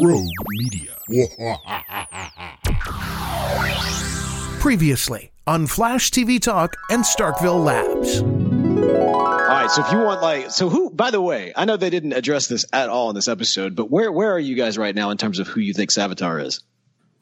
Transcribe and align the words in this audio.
Rogue 0.00 0.28
Media. 0.50 0.96
Previously 4.60 5.30
on 5.46 5.66
Flash 5.66 6.10
TV 6.10 6.40
Talk 6.40 6.76
and 6.90 7.04
Starkville 7.04 7.64
Labs. 7.64 8.20
All 8.20 9.38
right, 9.38 9.70
so 9.70 9.84
if 9.84 9.92
you 9.92 9.98
want 9.98 10.20
like 10.20 10.50
so 10.50 10.68
who 10.68 10.90
by 10.90 11.10
the 11.10 11.20
way, 11.20 11.52
I 11.56 11.64
know 11.64 11.76
they 11.76 11.90
didn't 11.90 12.12
address 12.12 12.48
this 12.48 12.66
at 12.72 12.88
all 12.88 13.08
in 13.10 13.14
this 13.14 13.28
episode, 13.28 13.74
but 13.76 13.90
where 13.90 14.10
where 14.12 14.32
are 14.32 14.38
you 14.38 14.56
guys 14.56 14.76
right 14.76 14.94
now 14.94 15.10
in 15.10 15.16
terms 15.16 15.38
of 15.38 15.46
who 15.48 15.60
you 15.60 15.72
think 15.72 15.90
Savitar 15.90 16.44
is? 16.44 16.60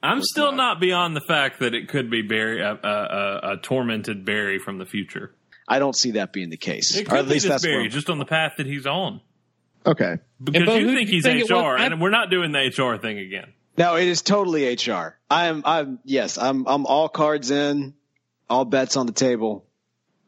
I'm 0.03 0.23
still 0.23 0.53
not 0.53 0.81
beyond 0.81 1.15
the 1.17 1.21
fact 1.21 1.61
that 1.61 1.75
it 1.75 1.89
could 1.89 2.11
be 2.11 2.23
Barry, 2.23 2.61
a, 2.63 2.73
a, 2.73 2.89
a, 2.89 3.53
a 3.53 3.57
tormented 3.63 4.25
Barry 4.25 4.59
from 4.59 4.79
the 4.79 4.87
future. 4.87 5.35
I 5.69 5.79
don't 5.79 5.97
see 5.97 6.13
that 6.13 6.33
being 6.33 6.51
the 6.51 6.57
case. 6.57 6.95
It 6.97 7.07
Or 7.09 7.11
could 7.11 7.19
at 7.21 7.25
be 7.25 7.31
least 7.33 7.47
just 7.47 7.53
that's 7.55 7.65
Barry, 7.65 7.83
where- 7.83 7.89
just 7.89 8.09
on 8.11 8.19
the 8.19 8.25
path 8.27 8.53
that 8.59 8.67
he's 8.67 8.87
on. 8.87 9.21
Okay. 9.87 10.19
Because 10.43 10.67
but 10.67 10.81
you 10.81 10.95
think 10.95 11.09
he's 11.09 11.23
think 11.23 11.49
HR, 11.49 11.55
was? 11.55 11.81
and 11.81 12.01
we're 12.01 12.11
not 12.11 12.31
doing 12.31 12.53
the 12.53 12.59
HR 12.59 12.99
thing 12.99 13.19
again. 13.19 13.53
No, 13.79 13.97
it 13.97 14.09
is 14.09 14.23
totally 14.23 14.75
HR. 14.75 15.17
I'm 15.31 15.63
I'm 15.65 15.99
yes, 16.05 16.39
I'm 16.39 16.67
I'm 16.67 16.87
all 16.87 17.09
cards 17.09 17.51
in, 17.51 17.95
all 18.49 18.65
bets 18.65 18.97
on 18.97 19.07
the 19.07 19.13
table. 19.13 19.65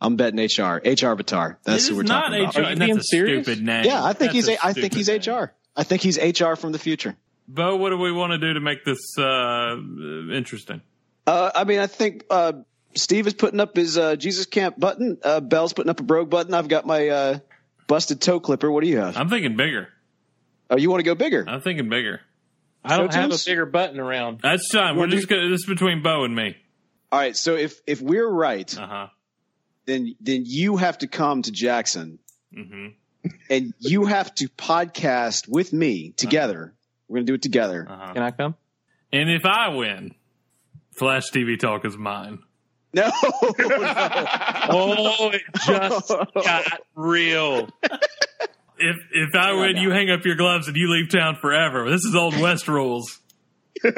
I'm 0.01 0.17
betting 0.17 0.39
HR. 0.39 0.81
HR 0.85 1.13
Avatar. 1.13 1.59
That's 1.65 1.89
who 1.89 1.97
we're 1.97 2.05
is 2.05 2.09
not 2.09 2.29
talking 2.29 2.41
about. 2.45 2.57
HR, 2.57 2.61
and 2.61 2.81
that's 2.81 2.99
a 2.99 3.03
stupid 3.03 3.63
name. 3.63 3.85
Yeah, 3.85 4.05
I 4.05 4.13
think 4.13 4.33
That's 4.33 4.47
he's 4.47 4.49
a 4.49 4.53
a, 4.53 4.59
I 4.63 4.73
think 4.73 4.95
he's 4.95 5.07
stupid 5.07 5.27
HR. 5.27 5.53
I 5.77 5.83
think 5.83 6.03
he's 6.03 6.19
HR 6.19 6.55
from 6.55 6.73
the 6.73 6.79
future. 6.79 7.17
Bo, 7.49 7.77
what 7.77 7.91
do 7.91 7.97
we 7.97 8.13
want 8.13 8.33
to 8.33 8.39
do 8.39 8.55
to 8.55 8.61
make 8.61 8.85
this 8.85 9.19
uh, 9.19 9.77
interesting? 10.33 10.83
Uh, 11.27 11.51
I 11.55 11.65
mean, 11.65 11.79
I 11.79 11.87
think 11.87 12.25
uh, 12.31 12.53
Steve 12.95 13.27
is 13.27 13.35
putting 13.35 13.59
up 13.59 13.77
his 13.77 13.97
uh, 13.97 14.17
Jesus 14.17 14.47
Camp 14.47 14.79
button. 14.79 15.19
Uh, 15.23 15.41
Bell's 15.41 15.73
putting 15.73 15.91
up 15.91 16.01
a 16.01 16.03
Brogue 16.03 16.31
button. 16.31 16.55
I've 16.55 16.69
got 16.69 16.87
my 16.87 17.09
uh, 17.09 17.39
busted 17.89 18.21
toe 18.21 18.39
clipper. 18.39 18.71
What 18.71 18.85
do 18.85 18.89
you 18.89 18.99
have? 18.99 19.17
I'm 19.17 19.29
thinking 19.29 19.57
bigger. 19.57 19.89
Oh, 20.71 20.77
you 20.77 20.91
want 20.91 21.01
to 21.01 21.05
go 21.05 21.17
bigger? 21.17 21.45
I'm 21.49 21.61
thinking 21.61 21.89
bigger. 21.89 22.21
I 22.85 22.97
don't 22.97 23.13
have 23.13 23.33
a 23.33 23.39
bigger 23.45 23.67
button 23.67 23.99
around. 23.99 24.41
That's 24.41 24.71
time. 24.71 24.97
We're 24.97 25.09
just 25.09 25.29
gonna, 25.29 25.49
this 25.49 25.61
is 25.63 25.67
between 25.67 26.03
Bo 26.03 26.23
and 26.25 26.35
me. 26.37 26.57
All 27.11 27.19
right. 27.19 27.37
So 27.37 27.57
if 27.57 27.81
if 27.87 28.01
we're 28.01 28.29
right, 28.29 28.79
Uh-huh. 28.79 29.09
then 29.87 30.15
then 30.21 30.45
you 30.47 30.77
have 30.77 30.99
to 30.99 31.09
come 31.09 31.43
to 31.43 31.51
Jackson 31.51 32.19
mm-hmm. 32.57 32.89
and 33.51 33.75
you 33.81 34.05
have 34.05 34.33
to 34.37 34.49
podcast 34.49 35.49
with 35.49 35.73
me 35.73 36.13
together. 36.13 36.75
We're 37.09 37.17
gonna 37.19 37.27
do 37.27 37.35
it 37.35 37.43
together. 37.43 37.87
Uh-huh. 37.91 38.13
Can 38.15 38.23
I 38.23 38.31
come? 38.31 38.55
And 39.13 39.31
if 39.31 39.45
I 39.45 39.69
win, 39.71 40.15
Flash 40.93 41.31
TV 41.33 41.59
Talk 41.59 41.85
is 41.85 41.97
mine. 41.97 42.41
No. 42.95 43.11
Oh, 44.71 45.31
it 45.33 45.43
just 45.67 46.09
got 46.09 46.81
real. 46.95 47.69
If 48.79 48.97
if 49.13 49.35
I 49.35 49.53
win, 49.53 49.77
you 49.77 49.91
hang 49.91 50.11
up 50.11 50.25
your 50.25 50.37
gloves 50.37 50.69
and 50.69 50.77
you 50.77 50.91
leave 50.91 51.11
town 51.11 51.37
forever. 51.41 51.91
This 51.91 52.05
is 52.05 52.15
old 52.15 52.39
West 52.41 52.67
rules. 52.69 53.19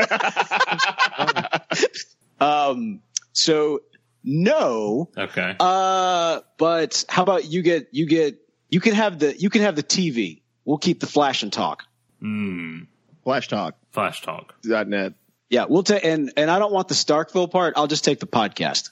Um. 2.40 3.00
So 3.32 3.80
no. 4.24 5.10
Okay. 5.16 5.54
Uh. 5.60 6.40
But 6.56 7.04
how 7.08 7.22
about 7.22 7.44
you 7.44 7.62
get 7.62 7.88
you 7.92 8.06
get 8.06 8.38
you 8.70 8.80
can 8.80 8.94
have 8.94 9.18
the 9.18 9.38
you 9.38 9.50
can 9.50 9.62
have 9.62 9.76
the 9.76 9.82
TV. 9.82 10.40
We'll 10.64 10.78
keep 10.78 11.00
the 11.00 11.06
flash 11.06 11.42
and 11.42 11.52
talk. 11.52 11.84
Hmm. 12.20 12.84
Flash 13.24 13.48
Talk. 13.48 13.76
Flash 13.92 14.22
Talk. 14.22 14.54
net. 14.64 15.12
Yeah, 15.50 15.66
we'll 15.68 15.82
take 15.82 16.04
and 16.04 16.32
and 16.36 16.48
I 16.48 16.60
don't 16.60 16.72
want 16.72 16.86
the 16.86 16.94
Starkville 16.94 17.50
part. 17.50 17.74
I'll 17.76 17.88
just 17.88 18.04
take 18.04 18.20
the 18.20 18.26
podcast 18.26 18.90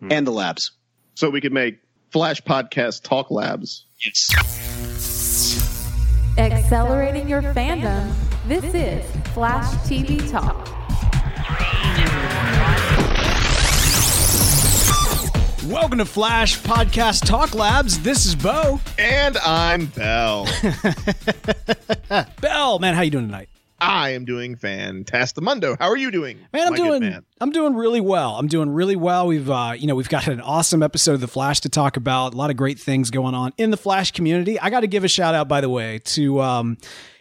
hmm. 0.00 0.10
and 0.10 0.26
the 0.26 0.30
labs. 0.30 0.72
So 1.14 1.28
we 1.28 1.42
could 1.42 1.52
make 1.52 1.78
Flash 2.10 2.40
Podcast 2.40 3.02
Talk 3.02 3.30
Labs. 3.30 3.84
Yes. 4.02 4.30
Accelerating 6.38 7.28
your 7.28 7.42
fandom. 7.42 8.14
This 8.46 8.64
is 8.72 9.04
Flash 9.34 9.66
TV 9.86 10.18
Talk. 10.30 10.68
Welcome 15.70 15.98
to 15.98 16.06
Flash 16.06 16.58
Podcast 16.60 17.26
Talk 17.26 17.54
Labs. 17.54 18.00
This 18.00 18.24
is 18.24 18.34
Bo. 18.34 18.80
And 18.98 19.36
I'm 19.36 19.84
Bell. 19.84 20.48
Bell, 22.40 22.78
man, 22.78 22.94
how 22.94 23.02
you 23.02 23.10
doing 23.10 23.26
tonight? 23.26 23.50
I 23.80 24.10
am 24.10 24.24
doing 24.24 24.56
fantastimundo. 24.56 25.76
How 25.78 25.88
are 25.88 25.96
you 25.96 26.10
doing? 26.10 26.38
Man, 26.52 26.66
I'm 26.66 26.74
doing 26.74 27.00
man? 27.02 27.24
I'm 27.40 27.50
doing 27.50 27.74
really 27.74 28.00
well. 28.00 28.36
I'm 28.36 28.46
doing 28.46 28.70
really 28.70 28.96
well. 28.96 29.26
We've 29.26 29.48
uh, 29.48 29.72
you 29.76 29.86
know, 29.86 29.94
we've 29.94 30.08
got 30.08 30.26
an 30.28 30.40
awesome 30.40 30.82
episode 30.82 31.14
of 31.14 31.20
The 31.20 31.28
Flash 31.28 31.60
to 31.60 31.68
talk 31.68 31.96
about. 31.96 32.34
A 32.34 32.36
lot 32.36 32.50
of 32.50 32.56
great 32.56 32.78
things 32.78 33.10
going 33.10 33.34
on 33.34 33.52
in 33.56 33.70
the 33.70 33.76
Flash 33.76 34.12
community. 34.12 34.60
I 34.60 34.70
got 34.70 34.80
to 34.80 34.86
give 34.86 35.04
a 35.04 35.08
shout 35.08 35.34
out 35.34 35.48
by 35.48 35.60
the 35.60 35.68
way 35.68 36.00
to 36.00 36.40
um 36.40 36.76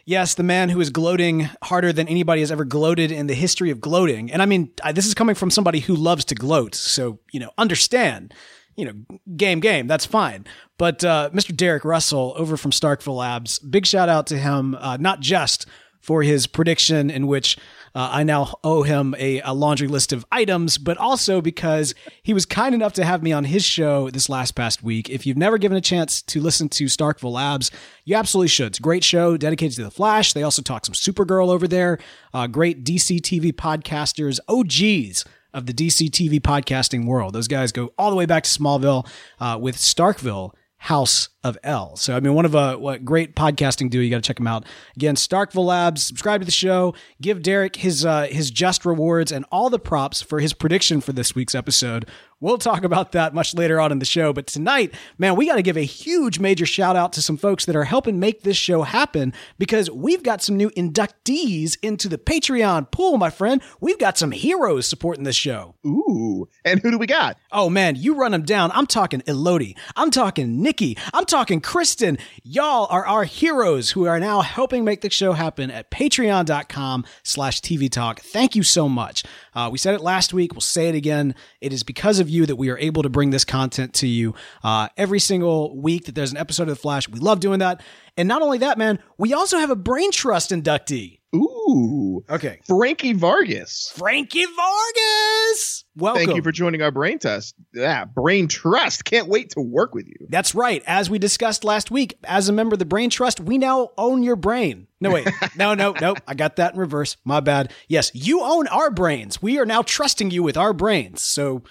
Yes, 0.10 0.34
the 0.34 0.42
man 0.42 0.70
who 0.70 0.82
is 0.82 0.90
gloating 0.90 1.48
harder 1.62 1.94
than 1.94 2.08
anybody 2.08 2.42
has 2.42 2.52
ever 2.52 2.66
gloated 2.66 3.12
in 3.12 3.28
the 3.28 3.36
history 3.36 3.70
of 3.70 3.80
gloating. 3.80 4.32
And 4.32 4.42
I 4.42 4.48
mean, 4.48 4.72
I, 4.84 4.92
this 4.92 5.06
is 5.06 5.14
coming 5.14 5.36
from 5.36 5.52
somebody 5.52 5.82
who 5.82 5.96
loves 5.96 6.26
to 6.26 6.36
gloat. 6.36 6.74
So, 6.74 7.20
you 7.32 7.40
know, 7.40 7.52
understand, 7.60 8.34
you 8.76 8.86
know, 8.86 9.18
game, 9.38 9.60
game, 9.60 9.86
that's 9.86 10.08
fine. 10.08 10.46
But 10.80 11.04
uh, 11.04 11.30
Mr. 11.32 11.56
Derek 11.56 11.86
Russell 11.86 12.34
over 12.38 12.58
from 12.58 12.72
Starkville 12.72 13.18
Labs, 13.18 13.60
big 13.60 13.86
shout 13.86 14.10
out 14.10 14.26
to 14.28 14.38
him, 14.40 14.74
uh, 14.80 14.98
not 14.98 15.20
just 15.20 15.68
for 16.00 16.24
his 16.24 16.48
prediction 16.48 17.10
in 17.10 17.28
which 17.28 17.58
uh, 17.96 18.10
I 18.12 18.24
now 18.24 18.56
owe 18.64 18.84
him 18.84 19.16
a, 19.18 19.42
a 19.42 19.54
laundry 19.54 19.88
list 19.88 20.14
of 20.14 20.26
items, 20.32 20.78
but 20.78 20.98
also 20.98 21.42
because 21.42 21.94
he 22.22 22.34
was 22.34 22.46
kind 22.46 22.74
enough 22.76 22.94
to 22.94 23.06
have 23.06 23.24
me 23.24 23.32
on 23.32 23.46
his 23.46 23.64
show 23.64 24.10
this 24.10 24.30
last 24.30 24.52
past 24.52 24.84
week. 24.84 25.10
If 25.10 25.26
you've 25.26 25.38
never 25.38 25.58
given 25.58 25.78
a 25.78 25.82
chance 25.82 26.22
to 26.24 26.40
listen 26.40 26.70
to 26.70 26.86
Starkville 26.86 27.34
Labs, 27.34 27.72
you 28.06 28.16
absolutely 28.16 28.50
should. 28.50 28.68
It's 28.68 28.80
a 28.80 28.84
great 28.84 29.04
show 29.04 29.38
dedicated 29.38 29.76
to 29.78 29.84
the 29.84 29.92
Flash. 29.92 30.34
They 30.34 30.44
also 30.44 30.62
talk 30.62 30.86
some 30.86 30.94
Supergirl 30.94 31.50
over 31.50 31.68
there. 31.68 32.00
Uh, 32.34 32.48
great 32.48 32.84
DC 32.84 33.22
TV 33.22 33.52
podcasters, 33.52 34.40
OGs 34.48 35.26
of 35.54 35.66
the 35.66 35.74
DC 35.74 36.10
TV 36.10 36.40
podcasting 36.40 37.06
world. 37.06 37.34
Those 37.34 37.48
guys 37.48 37.72
go 37.72 37.94
all 37.98 38.10
the 38.10 38.16
way 38.16 38.26
back 38.26 38.44
to 38.44 38.50
Smallville 38.50 39.08
uh, 39.40 39.58
with 39.60 39.78
Starkville 39.78 40.54
House 40.78 41.30
of 41.44 41.58
L. 41.64 41.96
So, 41.96 42.16
I 42.16 42.20
mean, 42.20 42.34
one 42.34 42.46
of 42.46 42.56
a 42.56 42.78
what 42.78 43.06
great 43.06 43.36
podcasting 43.36 43.90
duo. 43.90 44.02
You 44.04 44.10
got 44.10 44.18
to 44.18 44.28
check 44.28 44.38
them 44.38 44.48
out. 44.48 44.66
Again, 44.96 45.16
Starkville 45.16 45.66
Labs. 45.66 46.04
Subscribe 46.04 46.42
to 46.42 46.46
the 46.46 46.52
show. 46.52 46.94
Give 47.22 47.42
Derek 47.42 47.78
his 47.78 48.06
uh, 48.06 48.28
his 48.30 48.52
just 48.52 48.86
rewards 48.86 49.32
and 49.32 49.46
all 49.52 49.70
the 49.70 49.80
props 49.80 50.22
for 50.22 50.40
his 50.40 50.54
prediction 50.54 51.02
for 51.02 51.14
this 51.14 51.36
week's 51.36 51.56
episode, 51.56 52.06
We'll 52.42 52.58
talk 52.58 52.86
about 52.86 53.12
that 53.12 53.34
much 53.34 53.54
later 53.54 53.82
on 53.82 53.92
in 53.92 54.00
the 54.00 54.06
show. 54.06 54.32
But 54.32 54.48
tonight, 54.48 54.94
man, 55.18 55.36
we 55.36 55.46
got 55.46 55.58
to 55.58 55.62
give 55.62 55.76
a 55.76 55.82
huge 55.82 56.40
major 56.40 56.66
shout 56.66 56.96
out 56.96 57.12
to 57.14 57.22
some 57.22 57.36
folks 57.36 57.66
that 57.66 57.76
are 57.76 57.84
helping 57.84 58.18
make 58.18 58.44
this 58.44 58.56
show 58.56 58.84
happen 58.84 59.34
because 59.58 59.92
we've 59.92 60.24
got 60.24 60.42
some 60.42 60.56
new 60.56 60.70
inductees 60.70 61.78
into 61.84 62.08
the 62.08 62.18
Patreon 62.18 62.92
pool, 62.92 63.18
my 63.18 63.30
friend. 63.30 63.62
We've 63.82 64.00
got 64.00 64.18
some 64.18 64.32
heroes 64.32 64.88
supporting 64.88 65.26
this 65.26 65.36
show. 65.36 65.76
Ooh. 65.86 66.48
And 66.64 66.80
who 66.80 66.92
do 66.92 66.98
we 66.98 67.08
got? 67.08 67.38
Oh 67.52 67.70
man, 67.70 67.98
you 67.98 68.16
run 68.16 68.32
them 68.32 68.44
down. 68.44 68.72
I'm 68.74 68.88
talking 68.88 69.22
Elodie. 69.28 69.76
I'm 69.98 70.10
talking 70.10 70.62
Nikki. 70.62 70.98
I'm 71.14 71.26
talking 71.30 71.62
Kristen. 71.62 72.18
Y'all 72.44 72.88
are 72.90 73.06
our 73.06 73.24
heroes 73.24 73.92
who 73.92 74.08
are 74.08 74.20
now 74.20 74.42
helping 74.42 74.84
make 74.84 75.02
the 75.02 75.10
show 75.10 75.34
happen 75.34 75.70
at 75.70 75.92
patreon.com 75.92 77.06
slash 77.24 77.62
TV 77.62 77.90
Talk. 77.90 78.20
Thank 78.22 78.56
you 78.56 78.64
so 78.64 78.90
much. 78.90 79.24
Uh, 79.54 79.70
we 79.72 79.78
said 79.78 79.94
it 79.94 80.02
last 80.02 80.34
week. 80.34 80.54
We'll 80.54 80.62
say 80.62 80.90
it 80.90 80.96
again. 80.96 81.36
It 81.62 81.72
is 81.72 81.84
because 81.84 82.20
of 82.20 82.30
you 82.30 82.48
that 82.48 82.56
we 82.56 82.70
are 82.70 82.78
able 82.80 83.04
to 83.04 83.10
bring 83.10 83.30
this 83.30 83.46
content 83.46 83.94
to 83.96 84.08
you 84.08 84.34
uh, 84.64 84.90
every 84.98 85.20
single 85.20 85.80
week 85.80 86.06
that 86.06 86.16
there's 86.16 86.32
an 86.32 86.38
episode 86.38 86.64
of 86.64 86.70
The 86.70 86.76
Flash. 86.76 87.08
We 87.08 87.20
love 87.20 87.40
doing 87.40 87.60
that. 87.60 87.82
And 88.18 88.28
not 88.28 88.42
only 88.42 88.58
that, 88.58 88.78
man, 88.78 89.00
we 89.18 89.34
also 89.34 89.60
have 89.60 89.70
a 89.70 89.76
Brain 89.76 90.12
Trust 90.12 90.50
inductee. 90.50 91.19
Ooh. 91.36 92.24
Okay. 92.30 92.60
Frankie 92.66 93.14
Vargas. 93.14 93.92
Frankie 93.96 94.46
Vargas. 94.46 95.86
Welcome. 95.96 96.26
Thank 96.26 96.36
you 96.36 96.42
for 96.42 96.52
joining 96.52 96.82
our 96.82 96.92
brain 96.92 97.20
test. 97.20 97.56
Yeah, 97.74 98.06
brain 98.06 98.48
trust. 98.48 99.06
Can't 99.06 99.28
wait 99.28 99.52
to 99.52 99.62
work 99.62 99.94
with 99.94 100.08
you. 100.08 100.28
That's 100.30 100.56
right. 100.56 100.82
As 100.88 101.10
we 101.10 101.20
discussed 101.20 101.64
last 101.64 101.92
week, 101.92 102.18
as 102.24 102.50
a 102.50 102.54
member 102.54 102.74
of 102.74 102.80
the 102.80 102.86
Brain 102.86 103.10
Trust, 103.10 103.40
we 103.40 103.58
now 103.58 103.90
own 103.98 104.24
your 104.24 104.36
brain. 104.36 104.88
No, 105.02 105.12
wait. 105.12 105.28
No, 105.56 105.74
no, 105.74 105.94
no. 106.00 106.16
I 106.28 106.34
got 106.36 106.56
that 106.56 106.74
in 106.74 106.80
reverse. 106.80 107.18
My 107.26 107.42
bad. 107.42 107.74
Yes, 107.88 108.12
you 108.14 108.42
own 108.42 108.68
our 108.68 108.90
brains. 108.90 109.42
We 109.42 109.60
are 109.60 109.66
now 109.66 109.82
trusting 109.82 110.32
you 110.32 110.42
with 110.42 110.58
our 110.58 110.74
brains. 110.74 111.24
So 111.24 111.64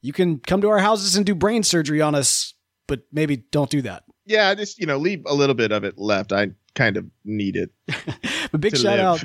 you 0.00 0.12
can 0.12 0.38
come 0.38 0.60
to 0.62 0.68
our 0.68 0.78
houses 0.78 1.14
and 1.16 1.24
do 1.26 1.34
brain 1.34 1.62
surgery 1.62 2.00
on 2.00 2.14
us, 2.14 2.54
but 2.88 3.02
maybe 3.12 3.36
don't 3.36 3.70
do 3.70 3.82
that. 3.82 4.04
Yeah, 4.26 4.54
just, 4.54 4.78
you 4.78 4.86
know, 4.86 4.96
leave 4.96 5.22
a 5.26 5.34
little 5.34 5.54
bit 5.54 5.72
of 5.72 5.84
it 5.84 5.98
left. 5.98 6.32
I 6.32 6.48
kind 6.74 6.96
of 6.96 7.06
need 7.24 7.56
it. 7.56 7.70
But 8.60 8.60
big 8.60 8.76
shout 8.76 8.98
live. 8.98 9.24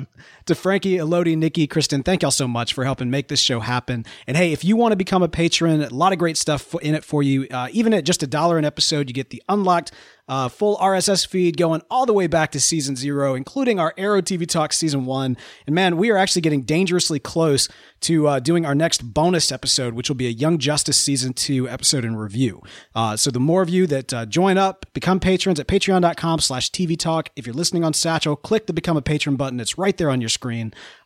to 0.50 0.54
Frankie, 0.56 0.96
Elodie, 0.96 1.36
Nikki, 1.36 1.66
Kristen. 1.68 2.02
Thank 2.02 2.22
y'all 2.22 2.30
so 2.32 2.48
much 2.48 2.74
for 2.74 2.84
helping 2.84 3.08
make 3.08 3.28
this 3.28 3.40
show 3.40 3.60
happen. 3.60 4.04
And 4.26 4.36
hey, 4.36 4.52
if 4.52 4.64
you 4.64 4.76
want 4.76 4.92
to 4.92 4.96
become 4.96 5.22
a 5.22 5.28
patron, 5.28 5.80
a 5.80 5.88
lot 5.90 6.12
of 6.12 6.18
great 6.18 6.36
stuff 6.36 6.74
in 6.82 6.94
it 6.94 7.04
for 7.04 7.22
you. 7.22 7.46
Uh, 7.48 7.68
even 7.70 7.94
at 7.94 8.04
just 8.04 8.22
a 8.22 8.26
dollar 8.26 8.58
an 8.58 8.64
episode, 8.64 9.08
you 9.08 9.14
get 9.14 9.30
the 9.30 9.42
unlocked 9.48 9.92
uh, 10.30 10.48
full 10.48 10.76
RSS 10.76 11.26
feed 11.26 11.56
going 11.56 11.82
all 11.90 12.06
the 12.06 12.12
way 12.12 12.28
back 12.28 12.52
to 12.52 12.60
season 12.60 12.94
zero, 12.94 13.34
including 13.34 13.80
our 13.80 13.92
Arrow 13.98 14.22
TV 14.22 14.46
Talk 14.46 14.72
season 14.72 15.04
one. 15.04 15.36
And 15.66 15.74
man, 15.74 15.96
we 15.96 16.10
are 16.10 16.16
actually 16.16 16.42
getting 16.42 16.62
dangerously 16.62 17.18
close 17.18 17.68
to 18.02 18.28
uh, 18.28 18.38
doing 18.38 18.64
our 18.64 18.74
next 18.74 19.12
bonus 19.12 19.50
episode, 19.50 19.94
which 19.94 20.08
will 20.08 20.16
be 20.16 20.28
a 20.28 20.30
Young 20.30 20.58
Justice 20.58 20.96
season 20.96 21.32
two 21.32 21.68
episode 21.68 22.04
in 22.04 22.14
review. 22.14 22.62
Uh, 22.94 23.16
so 23.16 23.32
the 23.32 23.40
more 23.40 23.60
of 23.60 23.68
you 23.68 23.88
that 23.88 24.14
uh, 24.14 24.24
join 24.24 24.56
up, 24.56 24.86
become 24.92 25.18
patrons 25.18 25.58
at 25.58 25.66
patreon.com 25.66 26.38
slash 26.38 26.70
TV 26.70 26.96
Talk. 26.96 27.30
If 27.34 27.44
you're 27.44 27.54
listening 27.54 27.82
on 27.82 27.92
Satchel, 27.92 28.36
click 28.36 28.68
the 28.68 28.72
become 28.72 28.96
a 28.96 29.02
patron 29.02 29.34
button. 29.34 29.58
It's 29.58 29.78
right 29.78 29.96
there 29.96 30.10
on 30.10 30.20
your 30.20 30.28
screen. 30.28 30.39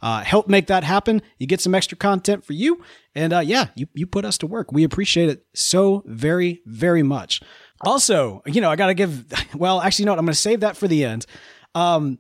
Uh, 0.03 0.23
help 0.23 0.49
make 0.49 0.67
that 0.69 0.85
happen. 0.85 1.23
You 1.39 1.47
get 1.47 1.61
some 1.61 1.75
extra 1.75 1.97
content 1.97 2.45
for 2.45 2.53
you. 2.53 2.83
And 3.15 3.33
uh, 3.33 3.41
yeah, 3.41 3.69
you, 3.75 3.87
you 3.95 4.07
put 4.07 4.25
us 4.25 4.39
to 4.39 4.47
work. 4.47 4.73
We 4.73 4.85
appreciate 4.85 5.29
it 5.29 5.45
so 5.55 6.03
very, 6.07 6.63
very 6.67 7.03
much. 7.03 7.41
Also, 7.81 8.43
you 8.47 8.61
know, 8.61 8.71
I 8.71 8.77
got 8.77 8.87
to 8.89 8.95
give, 8.95 9.25
well, 9.55 9.81
actually, 9.81 10.05
you 10.05 10.07
know 10.07 10.13
what? 10.13 10.19
I'm 10.19 10.27
going 10.27 10.35
to 10.35 10.39
save 10.41 10.61
that 10.61 10.77
for 10.77 10.89
the 10.89 11.05
end. 11.05 11.27
Um, 11.75 12.19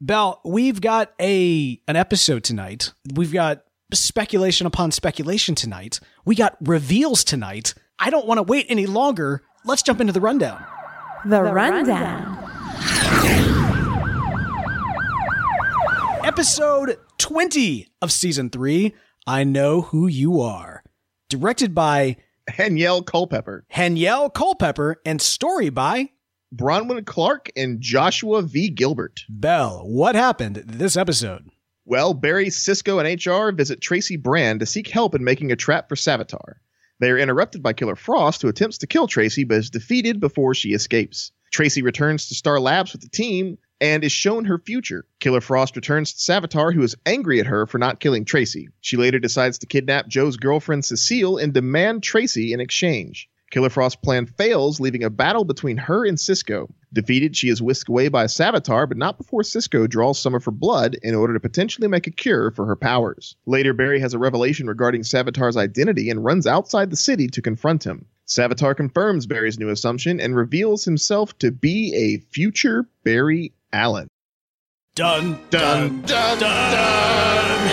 Bell, 0.00 0.40
we've 0.44 0.80
got 0.80 1.12
a 1.20 1.80
an 1.86 1.96
episode 1.96 2.42
tonight. 2.42 2.92
We've 3.14 3.32
got 3.32 3.64
speculation 3.92 4.66
upon 4.66 4.92
speculation 4.92 5.54
tonight. 5.54 6.00
We 6.24 6.34
got 6.34 6.56
reveals 6.62 7.22
tonight. 7.22 7.74
I 7.98 8.08
don't 8.08 8.26
want 8.26 8.38
to 8.38 8.42
wait 8.42 8.64
any 8.70 8.86
longer. 8.86 9.42
Let's 9.66 9.82
jump 9.82 10.00
into 10.00 10.14
the 10.14 10.20
rundown. 10.20 10.64
The, 11.26 11.42
Rundown. 11.42 12.38
Episode 16.24 16.98
20 17.18 17.88
of 18.02 18.12
season 18.12 18.50
3, 18.50 18.94
I 19.26 19.44
Know 19.44 19.82
Who 19.82 20.06
You 20.06 20.40
Are. 20.40 20.82
Directed 21.28 21.74
by 21.74 22.16
Hanelle 22.50 23.04
Culpepper, 23.04 23.64
Hanelle 23.72 24.32
Culpepper 24.32 25.00
and 25.06 25.20
story 25.20 25.70
by 25.70 26.10
Bronwyn 26.54 27.06
Clark, 27.06 27.50
and 27.56 27.80
Joshua 27.80 28.42
V. 28.42 28.70
Gilbert. 28.70 29.20
Bell. 29.28 29.82
What 29.86 30.14
happened 30.14 30.56
this 30.66 30.96
episode? 30.96 31.48
Well, 31.84 32.12
Barry, 32.12 32.50
Cisco, 32.50 32.98
and 32.98 33.24
HR 33.24 33.50
visit 33.52 33.80
Tracy 33.80 34.16
Brand 34.16 34.60
to 34.60 34.66
seek 34.66 34.88
help 34.88 35.14
in 35.14 35.24
making 35.24 35.52
a 35.52 35.56
trap 35.56 35.88
for 35.88 35.94
Savitar. 35.94 36.54
They 37.00 37.10
are 37.10 37.18
interrupted 37.18 37.62
by 37.62 37.72
Killer 37.72 37.96
Frost, 37.96 38.42
who 38.42 38.48
attempts 38.48 38.78
to 38.78 38.86
kill 38.86 39.06
Tracy 39.06 39.44
but 39.44 39.58
is 39.58 39.70
defeated 39.70 40.20
before 40.20 40.54
she 40.54 40.70
escapes. 40.74 41.32
Tracy 41.50 41.82
returns 41.82 42.28
to 42.28 42.34
Star 42.34 42.60
Labs 42.60 42.92
with 42.92 43.00
the 43.00 43.08
team 43.08 43.56
and 43.80 44.04
is 44.04 44.12
shown 44.12 44.44
her 44.44 44.58
future. 44.58 45.06
Killer 45.20 45.42
Frost 45.42 45.76
returns 45.76 46.14
to 46.14 46.32
Savitar, 46.32 46.72
who 46.72 46.82
is 46.82 46.96
angry 47.04 47.40
at 47.40 47.46
her 47.46 47.66
for 47.66 47.76
not 47.76 48.00
killing 48.00 48.24
Tracy. 48.24 48.68
She 48.80 48.96
later 48.96 49.18
decides 49.18 49.58
to 49.58 49.66
kidnap 49.66 50.08
Joe's 50.08 50.38
girlfriend 50.38 50.86
Cecile 50.86 51.36
and 51.36 51.52
demand 51.52 52.02
Tracy 52.02 52.54
in 52.54 52.60
exchange. 52.60 53.28
Killer 53.50 53.68
Frost's 53.68 54.00
plan 54.00 54.26
fails, 54.26 54.80
leaving 54.80 55.04
a 55.04 55.10
battle 55.10 55.44
between 55.44 55.76
her 55.76 56.06
and 56.06 56.18
Cisco. 56.18 56.72
Defeated, 56.92 57.36
she 57.36 57.50
is 57.50 57.60
whisked 57.60 57.88
away 57.88 58.08
by 58.08 58.24
Savitar, 58.26 58.88
but 58.88 58.96
not 58.96 59.18
before 59.18 59.42
Cisco 59.42 59.86
draws 59.86 60.18
some 60.18 60.34
of 60.34 60.44
her 60.44 60.52
blood 60.52 60.96
in 61.02 61.14
order 61.14 61.34
to 61.34 61.40
potentially 61.40 61.88
make 61.88 62.06
a 62.06 62.12
cure 62.12 62.50
for 62.52 62.64
her 62.64 62.76
powers. 62.76 63.36
Later, 63.44 63.74
Barry 63.74 64.00
has 64.00 64.14
a 64.14 64.18
revelation 64.18 64.68
regarding 64.68 65.02
Savitar's 65.02 65.56
identity 65.56 66.08
and 66.10 66.24
runs 66.24 66.46
outside 66.46 66.90
the 66.90 66.96
city 66.96 67.26
to 67.26 67.42
confront 67.42 67.84
him. 67.84 68.06
Savitar 68.26 68.76
confirms 68.76 69.26
Barry's 69.26 69.58
new 69.58 69.68
assumption 69.68 70.20
and 70.20 70.34
reveals 70.34 70.84
himself 70.84 71.36
to 71.40 71.50
be 71.50 71.92
a 71.94 72.18
future 72.32 72.88
Barry 73.02 73.52
Allen. 73.72 74.06
Dun, 75.00 75.38
Dun, 75.48 76.02
dun, 76.02 76.38
dun! 76.38 77.70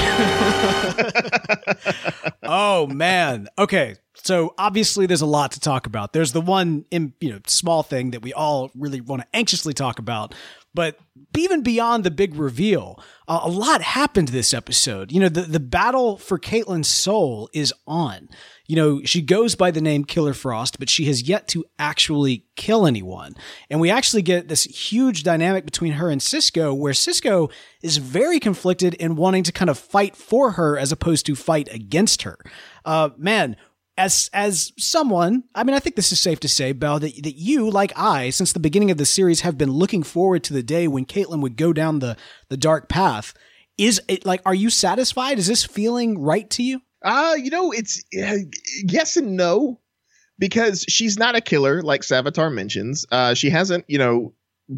oh 2.43 2.87
man. 2.87 3.49
Okay. 3.57 3.95
So 4.13 4.53
obviously 4.57 5.07
there's 5.07 5.19
a 5.19 5.25
lot 5.25 5.51
to 5.51 5.59
talk 5.59 5.87
about. 5.87 6.13
There's 6.13 6.31
the 6.31 6.39
one 6.39 6.85
you 6.89 7.11
know 7.21 7.39
small 7.45 7.83
thing 7.83 8.11
that 8.11 8.21
we 8.21 8.31
all 8.31 8.71
really 8.75 9.01
want 9.01 9.23
to 9.23 9.27
anxiously 9.33 9.73
talk 9.73 9.99
about, 9.99 10.35
but 10.77 10.99
even 11.35 11.63
beyond 11.63 12.03
the 12.03 12.11
big 12.11 12.35
reveal, 12.35 13.03
uh, 13.27 13.39
a 13.41 13.49
lot 13.49 13.81
happened 13.81 14.27
this 14.27 14.53
episode. 14.53 15.11
You 15.11 15.21
know, 15.21 15.27
the 15.27 15.41
the 15.41 15.59
battle 15.59 16.17
for 16.17 16.37
Caitlin's 16.37 16.87
soul 16.87 17.49
is 17.51 17.73
on. 17.87 18.29
You 18.67 18.75
know, 18.75 19.01
she 19.03 19.23
goes 19.23 19.55
by 19.55 19.71
the 19.71 19.81
name 19.81 20.05
Killer 20.05 20.35
Frost, 20.35 20.77
but 20.77 20.87
she 20.87 21.05
has 21.05 21.23
yet 21.23 21.47
to 21.47 21.65
actually 21.79 22.45
kill 22.55 22.85
anyone. 22.85 23.33
And 23.71 23.81
we 23.81 23.89
actually 23.89 24.21
get 24.21 24.49
this 24.49 24.65
huge 24.65 25.23
dynamic 25.23 25.65
between 25.65 25.93
her 25.93 26.11
and 26.11 26.21
Cisco, 26.21 26.75
where 26.75 26.93
Cisco 26.93 27.49
is 27.81 27.97
very 27.97 28.39
conflicted 28.39 28.93
in 28.93 29.15
wanting 29.15 29.41
to 29.43 29.51
kind 29.51 29.71
of 29.71 29.79
fight 29.79 30.15
for 30.15 30.51
her 30.51 30.77
as 30.77 30.91
opposed 30.91 31.25
to 31.25 31.35
fight 31.35 31.73
against 31.73 32.21
her. 32.21 32.37
Uh, 32.85 33.09
man, 33.17 33.55
as 33.97 34.29
as 34.33 34.71
someone, 34.77 35.43
I 35.55 35.63
mean, 35.63 35.75
I 35.75 35.79
think 35.79 35.95
this 35.95 36.11
is 36.11 36.19
safe 36.19 36.39
to 36.41 36.49
say, 36.49 36.71
Bell, 36.71 36.99
that 36.99 37.23
that 37.23 37.35
you, 37.35 37.69
like 37.69 37.91
I, 37.97 38.29
since 38.29 38.53
the 38.53 38.59
beginning 38.59 38.91
of 38.91 38.97
the 38.97 39.05
series, 39.05 39.41
have 39.41 39.57
been 39.57 39.71
looking 39.71 40.03
forward 40.03 40.43
to 40.45 40.53
the 40.53 40.63
day 40.63 40.87
when 40.87 41.05
Caitlin 41.05 41.41
would 41.41 41.57
go 41.57 41.73
down 41.73 41.99
the 41.99 42.15
the 42.49 42.57
dark 42.57 42.89
path. 42.89 43.33
Is 43.77 44.01
it 44.07 44.25
like, 44.25 44.41
are 44.45 44.55
you 44.55 44.69
satisfied? 44.69 45.37
Is 45.37 45.47
this 45.47 45.63
feeling 45.63 46.19
right 46.19 46.49
to 46.51 46.63
you? 46.63 46.81
Uh, 47.03 47.35
you 47.41 47.51
know, 47.51 47.71
it's 47.71 48.03
uh, 48.19 48.37
yes 48.83 49.17
and 49.17 49.35
no 49.35 49.79
because 50.39 50.83
she's 50.87 51.17
not 51.17 51.35
a 51.35 51.41
killer 51.41 51.81
like 51.81 52.01
Savitar 52.01 52.51
mentions. 52.51 53.05
Uh, 53.11 53.33
she 53.33 53.49
hasn't, 53.49 53.85
you 53.87 53.97
know, 53.97 54.33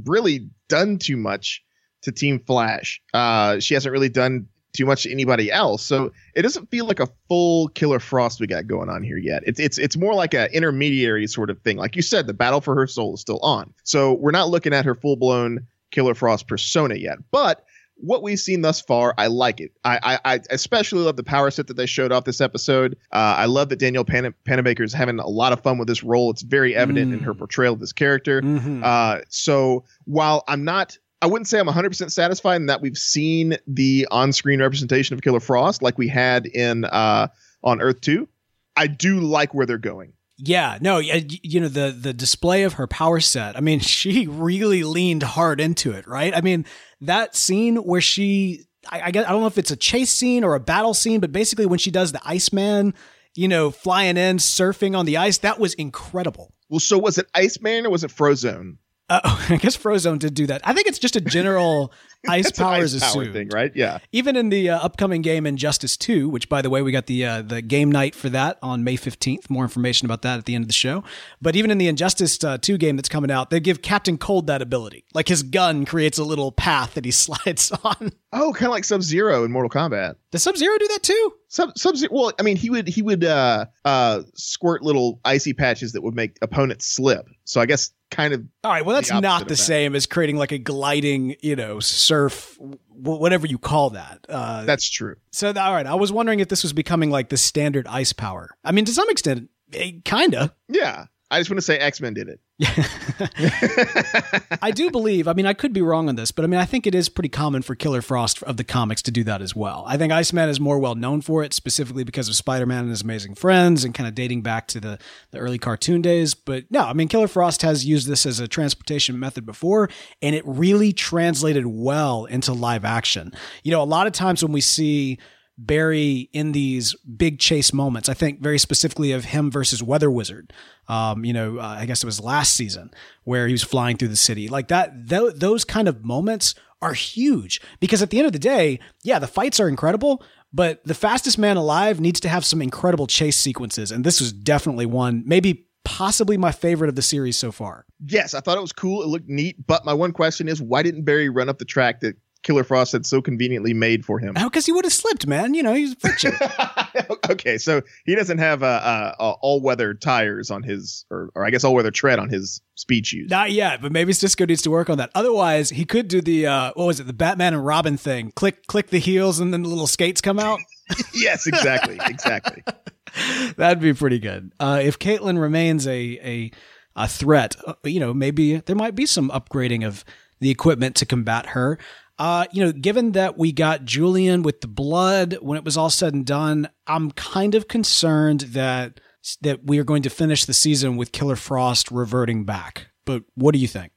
really 0.06 0.50
done 0.68 0.98
too 0.98 1.18
much 1.18 1.64
to 2.04 2.12
Team 2.12 2.40
Flash. 2.40 3.02
Uh, 3.14 3.60
she 3.60 3.74
hasn't 3.74 3.92
really 3.92 4.10
done 4.10 4.48
too 4.74 4.86
much 4.86 5.04
to 5.04 5.12
anybody 5.12 5.52
else. 5.52 5.84
So 5.84 6.12
it 6.36 6.44
doesn't 6.44 6.70
feel 6.70 6.86
like 6.86 7.00
a 7.00 7.08
full 7.28 7.70
Killer 7.70 8.00
Frost 8.00 8.40
we 8.40 8.48
got 8.48 8.68
going 8.68 8.90
on 8.90 9.04
here 9.04 9.18
yet. 9.18 9.44
It's 9.46 9.60
it's 9.60 9.78
it's 9.78 9.98
more 9.98 10.14
like 10.14 10.34
an 10.34 10.50
intermediary 10.54 11.28
sort 11.28 11.50
of 11.50 11.60
thing. 11.62 11.78
Like 11.78 11.96
you 11.96 12.02
said, 12.02 12.28
the 12.28 12.34
battle 12.34 12.62
for 12.62 12.76
her 12.76 12.88
soul 12.88 13.16
is 13.16 13.22
still 13.22 13.40
on. 13.40 13.74
So 13.84 14.14
we're 14.14 14.32
not 14.32 14.50
looking 14.50 14.74
at 14.74 14.86
her 14.86 14.96
full 14.96 15.16
blown 15.16 15.66
Killer 15.92 16.14
Frost 16.14 16.48
persona 16.48 16.96
yet. 16.96 17.18
But 17.32 17.66
what 18.02 18.24
we've 18.24 18.40
seen 18.40 18.62
thus 18.62 18.80
far, 18.80 19.14
I 19.18 19.28
like 19.28 19.60
it. 19.60 19.74
I, 19.84 20.00
I, 20.24 20.34
I 20.36 20.40
especially 20.52 21.00
love 21.02 21.18
the 21.18 21.24
power 21.24 21.52
set 21.52 21.68
that 21.68 21.74
they 21.76 21.86
showed 21.86 22.14
off 22.14 22.24
this 22.24 22.40
episode. 22.40 22.94
Uh, 23.12 23.36
I 23.40 23.46
love 23.46 23.68
that 23.70 23.80
Danielle 23.80 24.06
Pan- 24.06 24.34
Panabaker 24.48 24.86
is 24.86 24.94
having 24.94 25.20
a 25.20 25.28
lot 25.28 25.52
of 25.52 25.60
fun 25.62 25.78
with 25.78 25.90
this 25.90 26.02
role. 26.02 26.30
It's 26.32 26.42
very 26.44 26.74
evident 26.76 27.12
in 27.12 27.20
her 27.20 27.34
portrayal 27.34 27.74
of 27.74 27.82
this 27.82 27.92
character. 27.92 28.42
Mhm. 28.42 28.84
Uh, 28.86 29.22
so 29.28 29.84
while 30.06 30.46
I'm 30.48 30.64
not, 30.64 30.98
I 31.22 31.28
wouldn't 31.28 31.48
say 31.48 31.60
I'm 31.60 31.68
100% 31.68 32.12
satisfied 32.12 32.58
in 32.58 32.68
that 32.68 32.82
we've 32.82 32.98
seen 32.98 33.58
the 33.68 34.08
on-screen 34.10 34.62
representation 34.62 35.14
of 35.14 35.22
Killer 35.22 35.40
Frost 35.40 35.82
like 35.82 35.98
we 35.98 36.08
had 36.08 36.46
in 36.46 36.86
uh, 36.86 37.28
on 37.64 37.82
Earth 37.82 38.02
2. 38.02 38.28
I 38.76 38.88
do 38.88 39.20
like 39.20 39.54
where 39.54 39.66
they're 39.66 39.78
going. 39.78 40.14
Yeah, 40.38 40.78
no, 40.80 41.00
you 41.00 41.60
know 41.60 41.68
the 41.68 41.92
the 41.92 42.14
display 42.14 42.64
of 42.64 42.74
her 42.74 42.88
power 42.88 43.20
set. 43.20 43.58
I 43.58 43.60
mean, 43.60 43.80
she 43.82 44.26
really 44.26 44.84
leaned 44.84 45.24
hard 45.24 45.60
into 45.60 45.92
it, 45.92 46.08
right? 46.08 46.34
I 46.34 46.40
mean, 46.40 46.66
that 47.02 47.36
scene 47.36 47.76
where 47.76 48.00
she, 48.00 48.64
I, 48.90 49.02
I, 49.02 49.12
guess, 49.12 49.26
I 49.28 49.32
don't 49.32 49.42
know 49.42 49.48
if 49.48 49.58
it's 49.58 49.72
a 49.72 49.76
chase 49.76 50.12
scene 50.12 50.46
or 50.46 50.56
a 50.56 50.60
battle 50.62 50.94
scene, 50.94 51.20
but 51.20 51.34
basically 51.34 51.66
when 51.66 51.80
she 51.80 51.92
does 51.92 52.14
the 52.14 52.22
Iceman 52.24 52.94
you 53.36 53.48
know, 53.48 53.72
flying 53.72 54.18
in, 54.18 54.38
surfing 54.38 54.98
on 54.98 55.06
the 55.06 55.18
ice. 55.18 55.38
That 55.40 55.60
was 55.60 55.74
incredible. 55.76 56.54
Well, 56.70 56.80
so 56.80 56.98
was 56.98 57.18
it 57.18 57.28
Iceman 57.34 57.86
or 57.86 57.90
was 57.90 58.04
it 58.04 58.12
Frozone? 58.12 58.78
Uh, 59.10 59.20
I 59.50 59.58
guess 59.58 59.76
Frozone 59.76 60.20
did 60.20 60.34
do 60.34 60.48
that. 60.48 60.62
I 60.64 60.74
think 60.74 60.88
it's 60.88 61.00
just 61.00 61.16
a 61.16 61.22
general 61.22 61.92
ice 62.30 62.52
powers 62.52 62.96
ice 63.02 63.14
power 63.14 63.26
thing, 63.32 63.50
right? 63.54 63.72
Yeah. 63.76 64.00
Even 64.12 64.36
in 64.36 64.50
the 64.50 64.70
uh, 64.72 64.80
upcoming 64.80 65.22
game 65.22 65.46
Injustice 65.46 65.96
2, 65.98 66.28
which 66.28 66.50
by 66.50 66.62
the 66.62 66.70
way, 66.70 66.82
we 66.82 66.92
got 66.92 67.06
the 67.06 67.26
uh, 67.26 67.42
the 67.42 67.62
game 67.62 67.92
night 67.92 68.16
for 68.16 68.30
that 68.30 68.58
on 68.62 68.84
May 68.84 68.98
15th. 68.98 69.50
More 69.50 69.64
information 69.64 70.06
about 70.06 70.22
that 70.24 70.38
at 70.38 70.46
the 70.46 70.56
end 70.56 70.64
of 70.64 70.68
the 70.68 70.74
show. 70.74 71.04
But 71.42 71.56
even 71.56 71.72
in 71.72 71.78
the 71.78 71.88
Injustice 71.88 72.44
uh, 72.44 72.58
2 72.58 72.78
game 72.78 72.96
that's 72.98 73.10
coming 73.10 73.32
out, 73.32 73.50
they 73.50 73.60
give 73.60 73.82
Captain 73.82 74.18
Cold 74.18 74.48
that 74.48 74.62
ability. 74.62 75.06
Like 75.14 75.28
his 75.28 75.44
gun 75.44 75.86
creates 75.86 76.18
a 76.18 76.24
little 76.24 76.52
path 76.52 76.96
that 76.96 77.06
he 77.06 77.12
slides 77.20 77.72
on. 77.84 78.12
Oh, 78.32 78.54
kind 78.54 78.66
of 78.66 78.72
like 78.72 78.84
Sub 78.84 79.02
Zero 79.02 79.44
in 79.44 79.52
Mortal 79.52 79.70
Kombat. 79.70 80.16
Does 80.32 80.44
Sub-Zero 80.44 80.78
do 80.78 80.88
that 80.90 81.02
too? 81.02 81.34
Sub 81.48 81.76
Sub 81.76 81.96
Zero. 81.98 82.12
Well, 82.14 82.32
I 82.40 82.44
mean, 82.44 82.56
he 82.58 82.70
would 82.70 82.88
he 82.88 83.02
would 83.02 83.24
uh 83.24 83.66
uh 83.84 84.22
squirt 84.36 84.84
little 84.84 85.20
icy 85.26 85.54
patches 85.54 85.94
that 85.94 86.02
would 86.04 86.14
make 86.14 86.38
opponents 86.44 86.86
slip. 86.86 87.28
So 87.46 87.60
I 87.60 87.66
guess 87.66 87.90
kind 88.12 88.36
of 88.36 88.44
All 88.64 88.72
right, 88.72 88.86
well 88.86 88.94
that's 88.96 89.10
The 89.10 89.20
not 89.20 89.44
the 89.48 89.50
that. 89.50 89.56
same 89.56 89.96
as 89.96 90.06
creating 90.06 90.36
like 90.38 90.52
a 90.52 90.60
gliding, 90.60 91.36
you 91.42 91.56
know, 91.56 91.80
surf 92.10 92.58
w- 92.60 92.78
whatever 93.20 93.46
you 93.48 93.58
call 93.58 93.92
that. 93.92 94.26
Uh 94.28 94.66
that's 94.66 94.90
true. 94.90 95.16
So, 95.32 95.48
all 95.50 95.74
right, 95.74 95.86
I 95.86 95.96
was 95.96 96.12
wondering 96.12 96.40
if 96.40 96.48
this 96.50 96.64
was 96.64 96.74
becoming 96.74 97.10
like 97.12 97.30
the 97.30 97.38
standard 97.38 97.88
ice 97.88 98.14
power. 98.14 98.50
I 98.64 98.72
mean, 98.72 98.86
to 98.86 98.92
some 98.94 99.10
extent, 99.10 99.50
eh, 99.74 99.92
kinda. 100.04 100.54
Yeah. 100.68 101.06
I 101.32 101.40
just 101.40 101.50
want 101.50 101.60
to 101.60 101.62
say 101.62 101.78
X 101.78 102.02
Men 102.02 102.16
did 102.16 102.28
it. 102.28 102.40
I 104.62 104.72
do 104.72 104.90
believe. 104.90 105.28
I 105.28 105.34
mean, 105.34 105.46
I 105.46 105.54
could 105.54 105.74
be 105.74 105.82
wrong 105.82 106.10
on 106.10 106.16
this, 106.16 106.32
but 106.32 106.44
I 106.44 106.48
mean, 106.48 106.60
I 106.60 106.66
think 106.66 106.88
it 106.88 106.96
is 106.96 107.08
pretty 107.08 107.30
common 107.30 107.62
for 107.62 107.76
Killer 107.76 108.02
Frost 108.02 108.42
of 108.44 108.58
the 108.58 108.64
comics 108.64 109.04
to 109.04 109.12
do 109.12 109.24
that 109.26 109.42
as 109.42 109.56
well. 109.56 109.84
I 109.88 109.96
think 109.96 110.12
Iceman 110.12 110.50
is 110.50 110.60
more 110.60 110.80
well 110.80 110.96
known 110.96 111.22
for 111.22 111.44
it, 111.44 111.54
specifically 111.54 112.04
because 112.04 112.30
of 112.30 112.36
Spider-Man 112.36 112.80
and 112.80 112.90
his 112.90 113.04
amazing 113.04 113.36
friends, 113.36 113.84
and 113.84 113.94
kind 113.94 114.08
of 114.08 114.16
dating 114.16 114.42
back 114.42 114.68
to 114.70 114.80
the 114.80 114.98
the 115.30 115.38
early 115.38 115.60
cartoon 115.60 116.02
days. 116.02 116.34
But 116.34 116.66
no, 116.72 116.82
I 116.82 116.94
mean, 116.94 117.08
Killer 117.08 117.28
Frost 117.28 117.62
has 117.62 117.86
used 117.86 118.08
this 118.08 118.26
as 118.26 118.40
a 118.40 118.48
transportation 118.48 119.20
method 119.20 119.46
before, 119.46 119.88
and 120.24 120.36
it 120.36 120.44
really 120.48 120.94
translated 120.94 121.68
well 121.68 122.26
into 122.26 122.54
live 122.54 122.84
action. 122.84 123.34
You 123.64 123.72
know, 123.72 123.82
a 123.82 123.84
lot 123.84 124.08
of 124.08 124.14
times 124.14 124.44
when 124.44 124.52
we 124.52 124.62
see 124.62 125.20
Barry 125.62 126.30
in 126.32 126.54
these 126.54 126.96
big 126.96 127.38
chase 127.38 127.74
moments. 127.74 128.08
I 128.08 128.14
think 128.14 128.40
very 128.42 128.58
specifically 128.58 129.12
of 129.12 129.26
him 129.26 129.52
versus 129.52 129.84
Weather 129.84 130.10
Wizard. 130.10 130.54
Um, 130.88 131.26
you 131.26 131.34
know, 131.34 131.58
uh, 131.60 131.78
I 131.80 131.86
guess 131.86 132.02
it 132.02 132.06
was 132.06 132.22
last 132.22 132.56
season 132.56 132.92
where 133.26 133.46
he 133.46 133.54
was 133.54 133.64
flying 133.64 133.98
through 133.98 134.08
the 134.08 134.16
city. 134.16 134.48
Like 134.48 134.70
that, 134.70 135.10
th- 135.10 135.34
those 135.36 135.66
kind 135.66 135.90
of 135.90 136.06
moments 136.06 136.56
are 136.82 136.94
huge 136.94 137.60
because 137.82 138.02
at 138.02 138.10
the 138.10 138.20
end 138.20 138.26
of 138.26 138.32
the 138.32 138.40
day, 138.40 138.80
yeah, 139.04 139.20
the 139.20 139.28
fights 139.28 139.60
are 139.60 139.68
incredible, 139.68 140.24
but 140.54 140.82
the 140.86 140.94
fastest 140.94 141.38
man 141.38 141.58
alive 141.58 142.00
needs 142.00 142.22
to 142.22 142.30
have 142.30 142.46
some 142.46 142.62
incredible 142.62 143.06
chase 143.06 143.38
sequences. 143.38 143.92
And 143.92 144.06
this 144.06 144.22
was 144.22 144.32
definitely 144.32 144.86
one, 144.86 145.24
maybe 145.26 145.68
possibly 145.84 146.38
my 146.38 146.54
favorite 146.54 146.88
of 146.88 146.96
the 146.96 147.02
series 147.02 147.38
so 147.38 147.52
far. 147.52 147.86
Yes, 148.06 148.34
I 148.34 148.40
thought 148.40 148.58
it 148.58 148.62
was 148.62 148.72
cool. 148.72 149.04
It 149.04 149.08
looked 149.08 149.28
neat. 149.28 149.68
But 149.68 149.84
my 149.84 149.94
one 149.94 150.14
question 150.14 150.48
is, 150.48 150.62
why 150.62 150.84
didn't 150.84 151.04
Barry 151.04 151.28
run 151.28 151.50
up 151.50 151.60
the 151.60 151.66
track 151.66 152.00
that 152.00 152.16
Killer 152.44 152.64
Frost 152.64 152.94
had 152.94 153.06
so 153.06 153.22
conveniently 153.22 153.74
made 153.74 154.06
for 154.06 154.18
him? 154.18 154.36
How? 154.36 154.48
Because 154.48 154.66
he 154.66 154.72
would 154.72 154.86
have 154.86 154.94
slipped, 154.94 155.28
man. 155.28 155.54
You 155.54 155.64
know, 155.64 155.74
he's 155.74 155.94
friction. 155.96 156.32
okay, 157.30 157.58
so 157.58 157.82
he 158.06 158.16
doesn't 158.16 158.38
have 158.38 158.64
uh, 158.64 159.14
uh, 159.20 159.36
all 159.42 159.62
weather 159.62 159.94
tires 159.94 160.50
on 160.50 160.64
his, 160.64 161.06
or, 161.12 161.30
or 161.36 161.46
I 161.46 161.50
guess 161.50 161.64
all 161.64 161.74
weather 161.74 161.92
tread 161.92 162.18
on 162.18 162.30
his 162.30 162.62
speed 162.76 163.06
shoes. 163.06 163.30
Not 163.30 163.52
yet, 163.52 163.82
but 163.82 163.92
maybe 163.92 164.14
Cisco 164.14 164.46
needs 164.46 164.62
to 164.62 164.72
work 164.72 164.90
on 164.90 164.98
that. 165.00 165.12
Otherwise, 165.14 165.70
he 165.72 165.84
could 165.84 166.08
do 166.08 166.22
the 166.22 166.48
uh, 166.48 166.72
what 166.76 166.86
was 166.86 167.00
it, 167.00 167.08
the 167.08 167.14
Batman 167.14 167.54
and 167.54 167.66
Robin 167.66 167.98
thing? 167.98 168.32
Click, 168.32 168.66
click 168.68 168.88
the 168.88 169.00
heels, 169.00 169.40
and 169.40 169.54
then 169.54 169.64
the 169.64 169.70
little 169.70 169.88
skates 169.88 170.22
come 170.22 170.40
out. 170.40 170.60
yes, 171.14 171.46
exactly, 171.46 172.00
exactly. 172.06 172.64
That'd 173.58 173.82
be 173.82 173.94
pretty 173.94 174.20
good. 174.20 174.54
Uh, 174.60 174.80
if 174.82 174.98
Caitlin 174.98 175.40
remains 175.40 175.88
a 175.88 176.20
a 176.24 176.52
a 176.96 177.08
threat, 177.08 177.56
uh, 177.68 177.74
you 177.84 178.00
know, 178.00 178.14
maybe 178.14 178.58
there 178.58 178.76
might 178.76 178.96
be 178.96 179.06
some 179.06 179.30
upgrading 179.30 179.86
of 179.86 180.06
the 180.40 180.50
equipment 180.50 180.96
to 180.98 181.06
combat 181.06 181.48
her. 181.48 181.78
Uh, 182.20 182.46
you 182.52 182.64
know, 182.64 182.72
given 182.74 183.14
that 183.14 183.38
we 183.38 183.52
got 183.54 183.86
Julian 183.86 184.44
with 184.44 184.60
the 184.60 184.68
blood 184.68 185.38
when 185.42 185.58
it 185.58 185.64
was 185.64 185.78
all 185.78 185.90
said 185.90 186.14
and 186.14 186.26
done, 186.26 186.68
I'm 186.86 187.12
kind 187.12 187.56
of 187.56 187.68
concerned 187.70 188.42
that 188.42 189.00
that 189.42 189.64
we 189.66 189.80
are 189.80 189.84
going 189.84 190.04
to 190.04 190.10
finish 190.10 190.46
the 190.46 190.54
season 190.54 190.98
with 190.98 191.12
Killer 191.14 191.36
Frost 191.38 191.92
reverting 191.92 192.44
back. 192.46 192.88
But 193.06 193.24
what 193.36 193.54
do 193.54 193.60
you 193.60 193.68
think? 193.68 193.92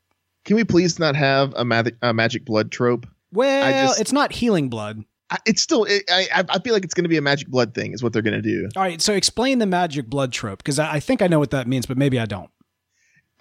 Can 0.45 0.57
we 0.57 0.65
please 0.65 0.99
not 0.99 1.15
have 1.17 1.53
a, 1.57 1.65
magic 1.65 1.97
a 2.03 2.15
magic 2.15 2.45
blood 2.45 2.71
trope? 2.73 3.07
Well, 3.33 3.87
just- 3.89 4.01
it's 4.01 4.13
not 4.13 4.33
healing 4.33 4.69
blood. 4.71 5.05
I, 5.31 5.39
it's 5.47 5.63
still, 5.63 5.85
it, 5.85 6.03
I, 6.11 6.29
I 6.35 6.45
I 6.51 6.59
feel 6.59 6.75
like 6.75 6.85
it's 6.85 6.93
going 6.93 7.05
to 7.05 7.09
be 7.09 7.17
a 7.17 7.23
magic 7.23 7.49
blood 7.49 7.75
thing, 7.75 7.93
is 7.95 8.03
what 8.03 8.13
they're 8.13 8.21
going 8.21 8.35
to 8.35 8.43
do. 8.43 8.69
All 8.77 8.83
right, 8.83 9.01
so 9.01 9.15
explain 9.15 9.61
the 9.61 9.67
magic 9.67 10.07
blood 10.11 10.31
trope 10.31 10.59
because 10.59 10.79
I, 10.79 10.95
I 10.95 11.01
think 11.01 11.23
I 11.23 11.27
know 11.27 11.39
what 11.39 11.53
that 11.53 11.67
means, 11.67 11.87
but 11.87 11.97
maybe 11.97 12.21
I 12.21 12.27
don't. 12.27 12.51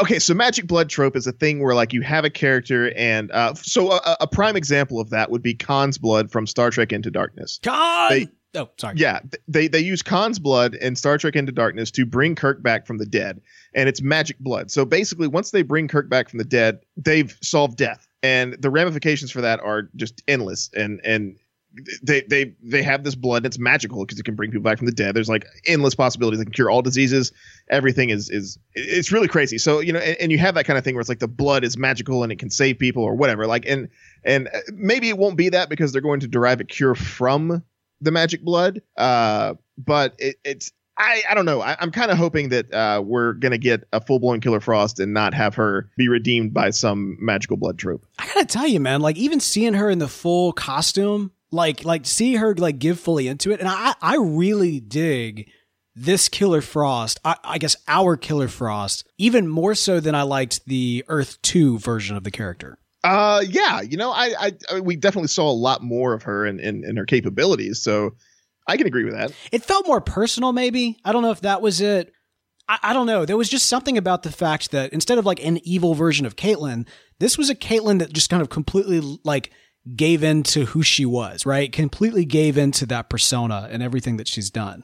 Okay 0.01 0.19
so 0.19 0.33
magic 0.33 0.67
blood 0.67 0.89
trope 0.89 1.15
is 1.15 1.27
a 1.27 1.31
thing 1.31 1.63
where 1.63 1.75
like 1.75 1.93
you 1.93 2.01
have 2.01 2.25
a 2.25 2.29
character 2.29 2.91
and 2.95 3.31
uh 3.31 3.53
so 3.53 3.91
a, 3.91 4.17
a 4.21 4.27
prime 4.27 4.55
example 4.55 4.99
of 4.99 5.09
that 5.11 5.29
would 5.31 5.41
be 5.41 5.53
khan's 5.53 5.97
blood 5.97 6.31
from 6.31 6.47
star 6.47 6.69
trek 6.71 6.91
into 6.91 7.11
darkness 7.11 7.59
Khan. 7.63 8.09
They- 8.09 8.27
oh, 8.59 8.69
sorry. 8.77 8.95
yeah 8.97 9.19
they 9.47 9.67
they 9.67 9.79
use 9.79 10.01
khan's 10.01 10.39
blood 10.39 10.75
in 10.75 10.95
star 10.95 11.17
trek 11.17 11.35
into 11.35 11.51
darkness 11.51 11.91
to 11.91 12.05
bring 12.05 12.35
kirk 12.35 12.61
back 12.63 12.87
from 12.87 12.97
the 12.97 13.05
dead 13.05 13.39
and 13.73 13.87
it's 13.87 14.01
magic 14.01 14.39
blood 14.39 14.71
so 14.71 14.83
basically 14.85 15.27
once 15.27 15.51
they 15.51 15.61
bring 15.61 15.87
kirk 15.87 16.09
back 16.09 16.29
from 16.29 16.39
the 16.39 16.45
dead 16.45 16.79
they've 16.97 17.37
solved 17.41 17.77
death 17.77 18.07
and 18.23 18.53
the 18.59 18.69
ramifications 18.69 19.31
for 19.31 19.41
that 19.41 19.59
are 19.61 19.89
just 19.95 20.21
endless 20.27 20.69
and 20.75 20.99
and 21.03 21.37
they 22.03 22.21
they 22.21 22.53
they 22.61 22.83
have 22.83 23.03
this 23.03 23.15
blood 23.15 23.43
that's 23.43 23.57
magical 23.57 24.05
because 24.05 24.19
it 24.19 24.23
can 24.23 24.35
bring 24.35 24.51
people 24.51 24.63
back 24.63 24.77
from 24.77 24.87
the 24.87 24.91
dead 24.91 25.15
there's 25.15 25.29
like 25.29 25.45
endless 25.65 25.95
possibilities 25.95 26.39
it 26.39 26.45
can 26.45 26.51
cure 26.51 26.69
all 26.69 26.81
diseases 26.81 27.31
everything 27.69 28.09
is 28.09 28.29
is 28.29 28.59
it's 28.73 29.11
really 29.11 29.27
crazy 29.27 29.57
so 29.57 29.79
you 29.79 29.93
know 29.93 29.99
and, 29.99 30.17
and 30.19 30.31
you 30.31 30.37
have 30.37 30.55
that 30.55 30.65
kind 30.65 30.77
of 30.77 30.83
thing 30.83 30.95
where 30.95 30.99
it's 30.99 31.09
like 31.09 31.19
the 31.19 31.27
blood 31.27 31.63
is 31.63 31.77
magical 31.77 32.23
and 32.23 32.31
it 32.31 32.39
can 32.39 32.49
save 32.49 32.77
people 32.77 33.03
or 33.03 33.15
whatever 33.15 33.47
like 33.47 33.65
and 33.65 33.87
and 34.23 34.47
uh, 34.49 34.59
maybe 34.73 35.07
it 35.07 35.17
won't 35.17 35.37
be 35.37 35.49
that 35.49 35.69
because 35.69 35.91
they're 35.91 36.01
going 36.01 36.19
to 36.19 36.27
derive 36.27 36.59
a 36.59 36.65
cure 36.65 36.95
from 36.95 37.63
the 38.01 38.11
magic 38.11 38.41
blood 38.41 38.81
uh 38.97 39.53
but 39.77 40.15
it, 40.19 40.35
it's 40.43 40.71
I, 40.97 41.23
I 41.31 41.33
don't 41.33 41.45
know. 41.45 41.61
I, 41.61 41.75
I'm 41.79 41.91
kind 41.91 42.11
of 42.11 42.17
hoping 42.17 42.49
that 42.49 42.71
uh, 42.71 43.01
we're 43.03 43.33
gonna 43.33 43.57
get 43.57 43.85
a 43.91 43.99
full 43.99 44.19
blown 44.19 44.39
Killer 44.39 44.59
Frost 44.59 44.99
and 44.99 45.13
not 45.13 45.33
have 45.33 45.55
her 45.55 45.89
be 45.97 46.07
redeemed 46.07 46.53
by 46.53 46.69
some 46.69 47.17
magical 47.19 47.57
blood 47.57 47.79
trope. 47.79 48.05
I 48.19 48.27
gotta 48.27 48.45
tell 48.45 48.67
you, 48.67 48.79
man, 48.79 49.01
like 49.01 49.15
even 49.15 49.39
seeing 49.39 49.73
her 49.73 49.89
in 49.89 49.97
the 49.97 50.07
full 50.07 50.53
costume, 50.53 51.31
like 51.51 51.85
like 51.85 52.05
see 52.05 52.35
her 52.35 52.55
like 52.55 52.79
give 52.79 52.99
fully 52.99 53.27
into 53.27 53.51
it, 53.51 53.59
and 53.59 53.69
I 53.69 53.93
I 54.01 54.17
really 54.17 54.79
dig 54.79 55.49
this 55.95 56.29
Killer 56.29 56.61
Frost. 56.61 57.19
I, 57.25 57.35
I 57.43 57.57
guess 57.57 57.75
our 57.87 58.15
Killer 58.17 58.47
Frost 58.47 59.07
even 59.17 59.47
more 59.47 59.75
so 59.75 59.99
than 59.99 60.15
I 60.15 60.23
liked 60.23 60.65
the 60.65 61.03
Earth 61.07 61.41
Two 61.41 61.79
version 61.79 62.15
of 62.15 62.23
the 62.23 62.31
character. 62.31 62.77
Uh, 63.03 63.43
yeah, 63.47 63.81
you 63.81 63.97
know, 63.97 64.11
I, 64.11 64.33
I, 64.39 64.51
I 64.69 64.75
mean, 64.75 64.83
we 64.85 64.95
definitely 64.95 65.29
saw 65.29 65.49
a 65.49 65.53
lot 65.53 65.81
more 65.81 66.13
of 66.13 66.21
her 66.23 66.45
and 66.45 66.59
in, 66.59 66.83
in, 66.83 66.91
in 66.91 66.97
her 66.97 67.05
capabilities, 67.05 67.81
so 67.81 68.11
I 68.67 68.77
can 68.77 68.85
agree 68.85 69.05
with 69.05 69.15
that. 69.15 69.31
It 69.51 69.63
felt 69.63 69.87
more 69.87 70.01
personal, 70.01 70.53
maybe. 70.53 70.99
I 71.03 71.11
don't 71.11 71.23
know 71.23 71.31
if 71.31 71.41
that 71.41 71.63
was 71.63 71.81
it. 71.81 72.13
I, 72.69 72.77
I 72.83 72.93
don't 72.93 73.07
know. 73.07 73.25
There 73.25 73.37
was 73.37 73.49
just 73.49 73.67
something 73.67 73.97
about 73.97 74.21
the 74.21 74.31
fact 74.31 74.71
that 74.71 74.93
instead 74.93 75.17
of 75.17 75.25
like 75.25 75.43
an 75.43 75.57
evil 75.65 75.95
version 75.95 76.27
of 76.27 76.35
Caitlin, 76.35 76.87
this 77.19 77.39
was 77.39 77.49
a 77.49 77.55
Caitlin 77.55 77.99
that 77.99 78.13
just 78.13 78.29
kind 78.29 78.41
of 78.41 78.49
completely 78.49 79.01
like 79.23 79.49
gave 79.95 80.23
in 80.23 80.43
to 80.43 80.65
who 80.65 80.83
she 80.83 81.05
was, 81.05 81.45
right? 81.45 81.71
Completely 81.71 82.25
gave 82.25 82.57
into 82.57 82.85
that 82.87 83.09
persona 83.09 83.67
and 83.71 83.81
everything 83.81 84.17
that 84.17 84.27
she's 84.27 84.49
done. 84.49 84.83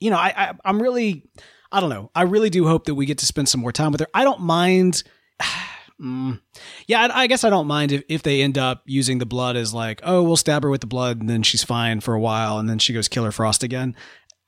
You 0.00 0.10
know, 0.10 0.18
I, 0.18 0.32
I 0.36 0.52
I'm 0.64 0.80
really, 0.80 1.24
I 1.72 1.80
don't 1.80 1.90
know. 1.90 2.10
I 2.14 2.22
really 2.22 2.50
do 2.50 2.66
hope 2.66 2.84
that 2.84 2.94
we 2.94 3.06
get 3.06 3.18
to 3.18 3.26
spend 3.26 3.48
some 3.48 3.60
more 3.60 3.72
time 3.72 3.92
with 3.92 4.00
her. 4.00 4.08
I 4.14 4.24
don't 4.24 4.40
mind. 4.40 5.02
Mm. 5.98 6.40
Yeah, 6.86 7.06
I, 7.06 7.22
I 7.22 7.26
guess 7.26 7.42
I 7.42 7.48
don't 7.48 7.66
mind 7.66 7.90
if, 7.90 8.02
if 8.10 8.22
they 8.22 8.42
end 8.42 8.58
up 8.58 8.82
using 8.84 9.16
the 9.16 9.24
blood 9.24 9.56
as 9.56 9.72
like, 9.72 10.02
oh, 10.02 10.22
we'll 10.22 10.36
stab 10.36 10.62
her 10.62 10.68
with 10.68 10.82
the 10.82 10.86
blood 10.86 11.20
and 11.20 11.30
then 11.30 11.42
she's 11.42 11.64
fine 11.64 12.00
for 12.00 12.12
a 12.12 12.20
while 12.20 12.58
and 12.58 12.68
then 12.68 12.78
she 12.78 12.92
goes 12.92 13.08
Killer 13.08 13.32
Frost 13.32 13.62
again. 13.62 13.96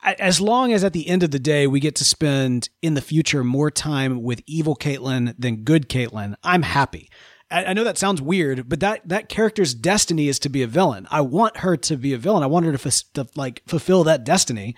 As 0.03 0.43
long 0.43 0.75
as 0.75 0.85
at 0.85 0.93
the 0.93 1.09
end 1.09 1.23
of 1.23 1.31
the 1.31 1.39
day 1.39 1.67
we 1.67 1.81
get 1.81 1.97
to 1.97 2.05
spend 2.05 2.69
in 2.83 2.93
the 2.93 3.01
future 3.01 3.43
more 3.43 3.71
time 3.71 4.23
with 4.23 4.43
evil 4.47 4.77
Caitlin 4.77 5.35
than 5.39 5.65
good 5.65 5.89
Caitlin, 5.89 6.35
I'm 6.45 6.63
happy. 6.63 7.09
I, 7.51 7.67
I 7.67 7.73
know 7.73 7.85
that 7.85 7.99
sounds 7.99 8.21
weird, 8.21 8.69
but 8.69 8.81
that 8.81 9.09
that 9.09 9.29
character's 9.29 9.75
destiny 9.75 10.29
is 10.29 10.39
to 10.41 10.49
be 10.49 10.63
a 10.63 10.67
villain. 10.67 11.07
I 11.11 11.21
want 11.23 11.59
her 11.59 11.77
to 11.77 11.97
be 11.97 12.13
a 12.13 12.19
villain. 12.19 12.43
I 12.43 12.47
want 12.47 12.67
her 12.67 12.73
to, 12.73 12.79
fus- 12.79 13.05
to 13.15 13.27
like 13.37 13.63
fulfill 13.67 14.05
that 14.05 14.25
destiny 14.25 14.75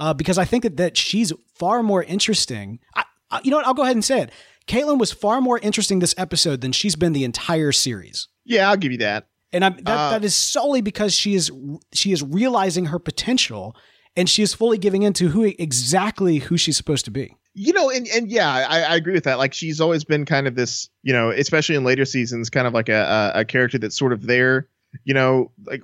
uh, 0.00 0.14
because 0.14 0.38
I 0.38 0.44
think 0.44 0.62
that, 0.62 0.76
that 0.78 0.96
she's 0.96 1.32
far 1.54 1.82
more 1.82 2.02
interesting. 2.02 2.78
I, 2.94 3.04
I, 3.30 3.40
you 3.44 3.50
know 3.50 3.58
what? 3.58 3.66
I'll 3.66 3.74
go 3.74 3.82
ahead 3.82 3.96
and 3.96 4.04
say 4.04 4.22
it. 4.22 4.30
Caitlin 4.66 4.98
was 4.98 5.12
far 5.12 5.40
more 5.40 5.58
interesting 5.58 5.98
this 5.98 6.14
episode 6.16 6.62
than 6.62 6.72
she's 6.72 6.96
been 6.96 7.12
the 7.12 7.24
entire 7.24 7.72
series. 7.72 8.28
Yeah, 8.44 8.70
I'll 8.70 8.76
give 8.78 8.92
you 8.92 8.98
that. 8.98 9.28
And 9.52 9.64
I'm, 9.64 9.76
that, 9.76 9.86
Uh, 9.88 10.10
that 10.10 10.24
is 10.24 10.34
solely 10.34 10.80
because 10.80 11.14
she 11.14 11.34
is 11.34 11.50
she 11.92 12.12
is 12.12 12.22
realizing 12.22 12.86
her 12.86 12.98
potential 12.98 13.76
and 14.16 14.28
she 14.28 14.42
is 14.42 14.54
fully 14.54 14.78
giving 14.78 15.02
into 15.02 15.28
who 15.28 15.44
exactly 15.58 16.38
who 16.38 16.56
she's 16.56 16.76
supposed 16.76 17.04
to 17.04 17.10
be. 17.10 17.36
You 17.54 17.72
know, 17.72 17.90
and 17.90 18.06
and 18.08 18.28
yeah, 18.30 18.50
I, 18.50 18.82
I 18.82 18.96
agree 18.96 19.12
with 19.12 19.24
that. 19.24 19.38
Like 19.38 19.54
she's 19.54 19.80
always 19.80 20.04
been 20.04 20.24
kind 20.24 20.48
of 20.48 20.56
this, 20.56 20.90
you 21.02 21.12
know, 21.12 21.30
especially 21.30 21.76
in 21.76 21.84
later 21.84 22.04
seasons, 22.04 22.50
kind 22.50 22.66
of 22.66 22.74
like 22.74 22.88
a 22.88 23.32
a, 23.34 23.40
a 23.40 23.44
character 23.44 23.78
that's 23.78 23.96
sort 23.96 24.12
of 24.12 24.22
there 24.26 24.68
you 25.04 25.14
know, 25.14 25.50
like 25.66 25.82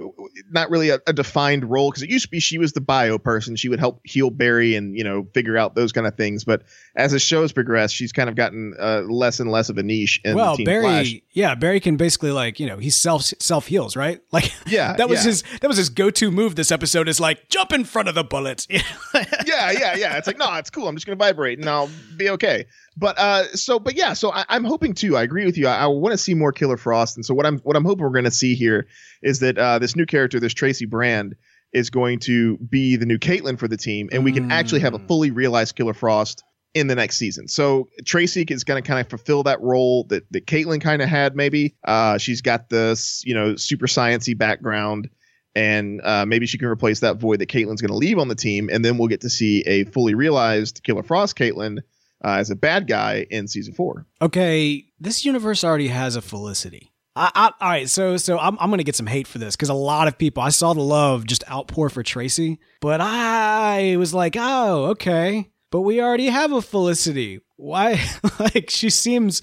not 0.51 0.71
really 0.71 0.91
a, 0.91 1.01
a 1.07 1.13
defined 1.13 1.69
role 1.69 1.91
because 1.91 2.03
it 2.03 2.11
used 2.11 2.25
to 2.27 2.31
be 2.31 2.41
she 2.41 2.59
was 2.59 2.73
the 2.73 2.81
bio 2.81 3.19
person. 3.19 3.57
She 3.57 3.69
would 3.69 3.81
help 3.81 4.01
heal 4.05 4.31
Barry 4.31 4.75
and 4.75 4.97
you 4.97 5.05
know 5.05 5.27
figure 5.35 5.57
out 5.57 5.75
those 5.75 5.93
kind 5.93 6.07
of 6.07 6.17
things. 6.17 6.45
But 6.45 6.63
as 6.97 7.13
the 7.13 7.19
show's 7.19 7.53
progressed, 7.53 7.95
she's 7.95 8.13
kind 8.13 8.29
of 8.29 8.37
gotten 8.37 8.75
uh, 8.79 9.03
less 9.03 9.41
and 9.41 9.51
less 9.51 9.69
of 9.69 9.79
a 9.79 9.83
niche. 9.83 10.21
In 10.25 10.37
well, 10.37 10.57
Team 10.57 10.65
Barry, 10.65 10.83
Flash. 10.83 11.15
yeah, 11.33 11.55
Barry 11.55 11.81
can 11.81 11.97
basically 11.97 12.31
like 12.31 12.61
you 12.61 12.67
know 12.67 12.79
he 12.79 12.91
self 12.91 13.23
self 13.41 13.67
heals, 13.67 13.97
right? 13.97 14.21
Like 14.33 14.53
Yeah, 14.67 14.95
that 14.95 15.09
was 15.09 15.21
yeah. 15.21 15.31
his 15.31 15.45
that 15.61 15.67
was 15.67 15.77
his 15.77 15.89
go 15.89 16.09
to 16.09 16.31
move. 16.31 16.55
This 16.55 16.71
episode 16.71 17.09
is 17.09 17.19
like 17.19 17.49
jump 17.49 17.73
in 17.73 17.85
front 17.85 18.09
of 18.09 18.15
the 18.15 18.23
bullets. 18.23 18.67
yeah, 18.71 19.71
yeah, 19.73 19.97
yeah. 19.97 20.17
It's 20.17 20.27
like, 20.27 20.39
no, 20.39 20.55
it's 20.55 20.71
cool. 20.71 20.87
I'm 20.87 20.95
just 20.95 21.05
gonna 21.05 21.17
vibrate 21.17 21.59
and 21.59 21.69
I'll 21.69 21.91
be 22.17 22.31
okay. 22.31 22.67
But 23.01 23.19
uh, 23.19 23.57
so, 23.57 23.79
but 23.79 23.97
yeah, 23.97 24.13
so 24.13 24.31
I, 24.31 24.45
I'm 24.51 24.63
hoping 24.63 24.93
too. 24.93 25.17
I 25.17 25.23
agree 25.23 25.47
with 25.47 25.57
you. 25.57 25.67
I, 25.67 25.79
I 25.79 25.87
want 25.87 26.13
to 26.13 26.19
see 26.19 26.35
more 26.35 26.53
Killer 26.53 26.77
Frost, 26.77 27.17
and 27.17 27.25
so 27.25 27.33
what 27.33 27.47
I'm 27.47 27.59
what 27.61 27.75
I'm 27.75 27.85
hoping 27.85 28.05
we're 28.05 28.11
gonna 28.11 28.31
see 28.31 28.55
here 28.55 28.89
is 29.23 29.41
that 29.41 29.57
uh, 29.57 29.79
this 29.79 29.97
new 29.97 30.05
character, 30.05 30.39
this 30.39 30.53
Tracy 30.53 30.85
Brand, 30.85 31.35
is 31.73 31.89
going 31.89 32.19
to 32.21 32.59
be 32.59 32.97
the 32.97 33.07
new 33.07 33.19
Caitlin 33.19 33.59
for 33.59 33.69
the 33.69 33.79
team, 33.79 34.11
and 34.13 34.23
we 34.23 34.33
can 34.33 34.53
actually 34.53 34.81
have 34.81 34.93
a 34.93 34.99
fully 34.99 35.31
realized 35.31 35.77
Killer 35.77 35.95
Frost 35.95 36.45
in 36.75 36.89
the 36.89 36.95
next 36.95 37.17
season. 37.17 37.49
So 37.49 37.89
Tracy 38.05 38.43
is 38.43 38.65
going 38.65 38.81
to 38.81 38.87
kind 38.87 39.01
of 39.01 39.09
fulfill 39.09 39.45
that 39.45 39.63
role 39.63 40.05
that 40.11 40.31
that 40.33 40.47
Caitlin 40.47 40.83
kind 40.83 41.01
of 41.01 41.09
had. 41.09 41.35
Maybe 41.35 41.77
uh, 41.85 42.19
she's 42.19 42.43
got 42.43 42.69
this, 42.69 43.23
you 43.25 43.33
know, 43.33 43.57
super 43.57 43.87
sciency 43.87 44.37
background 44.37 45.09
and 45.55 46.01
uh, 46.05 46.25
maybe 46.27 46.47
she 46.47 46.59
can 46.59 46.69
replace 46.69 47.01
that 47.01 47.17
void 47.17 47.41
that 47.41 47.49
Caitlin's 47.49 47.81
going 47.81 47.91
to 47.91 47.97
leave 47.97 48.19
on 48.19 48.29
the 48.29 48.35
team, 48.35 48.69
and 48.71 48.85
then 48.85 48.99
we'll 48.99 49.09
get 49.09 49.23
to 49.23 49.31
see 49.31 49.63
a 49.63 49.85
fully 49.85 50.15
realized 50.15 50.83
Killer 50.85 51.03
Frost 51.03 51.37
Caitlin 51.37 51.81
uh, 52.25 52.37
as 52.39 52.51
a 52.51 52.57
bad 52.57 52.87
guy 52.87 53.27
in 53.31 53.49
season 53.49 53.75
four. 53.75 54.07
okay, 54.21 54.85
this 54.99 55.25
universe 55.25 55.65
already 55.65 55.89
has 55.89 56.17
a 56.17 56.23
Felicity. 56.23 56.93
I, 57.17 57.31
I, 57.35 57.45
all 57.61 57.71
right, 57.71 57.89
so 57.89 58.17
so 58.17 58.39
I'm 58.39 58.57
I'm 58.61 58.71
gonna 58.71 58.85
get 58.85 58.95
some 58.97 59.07
hate 59.07 59.27
for 59.27 59.39
this 59.39 59.57
because 59.57 59.69
a 59.69 59.75
lot 59.75 60.07
of 60.09 60.17
people 60.17 60.43
I 60.43 60.51
saw 60.51 60.73
the 60.75 60.81
love 60.81 61.27
just 61.27 61.43
outpour 61.51 61.89
for 61.89 62.03
Tracy, 62.03 62.59
but 62.81 63.01
I 63.01 63.97
was 63.97 64.15
like, 64.15 64.37
oh, 64.39 64.87
okay, 64.91 65.51
but 65.71 65.81
we 65.81 66.01
already 66.01 66.27
have 66.27 66.53
a 66.53 66.63
Felicity. 66.63 67.41
Why? 67.57 68.01
like 68.39 68.71
she 68.71 68.91
seems 68.91 69.43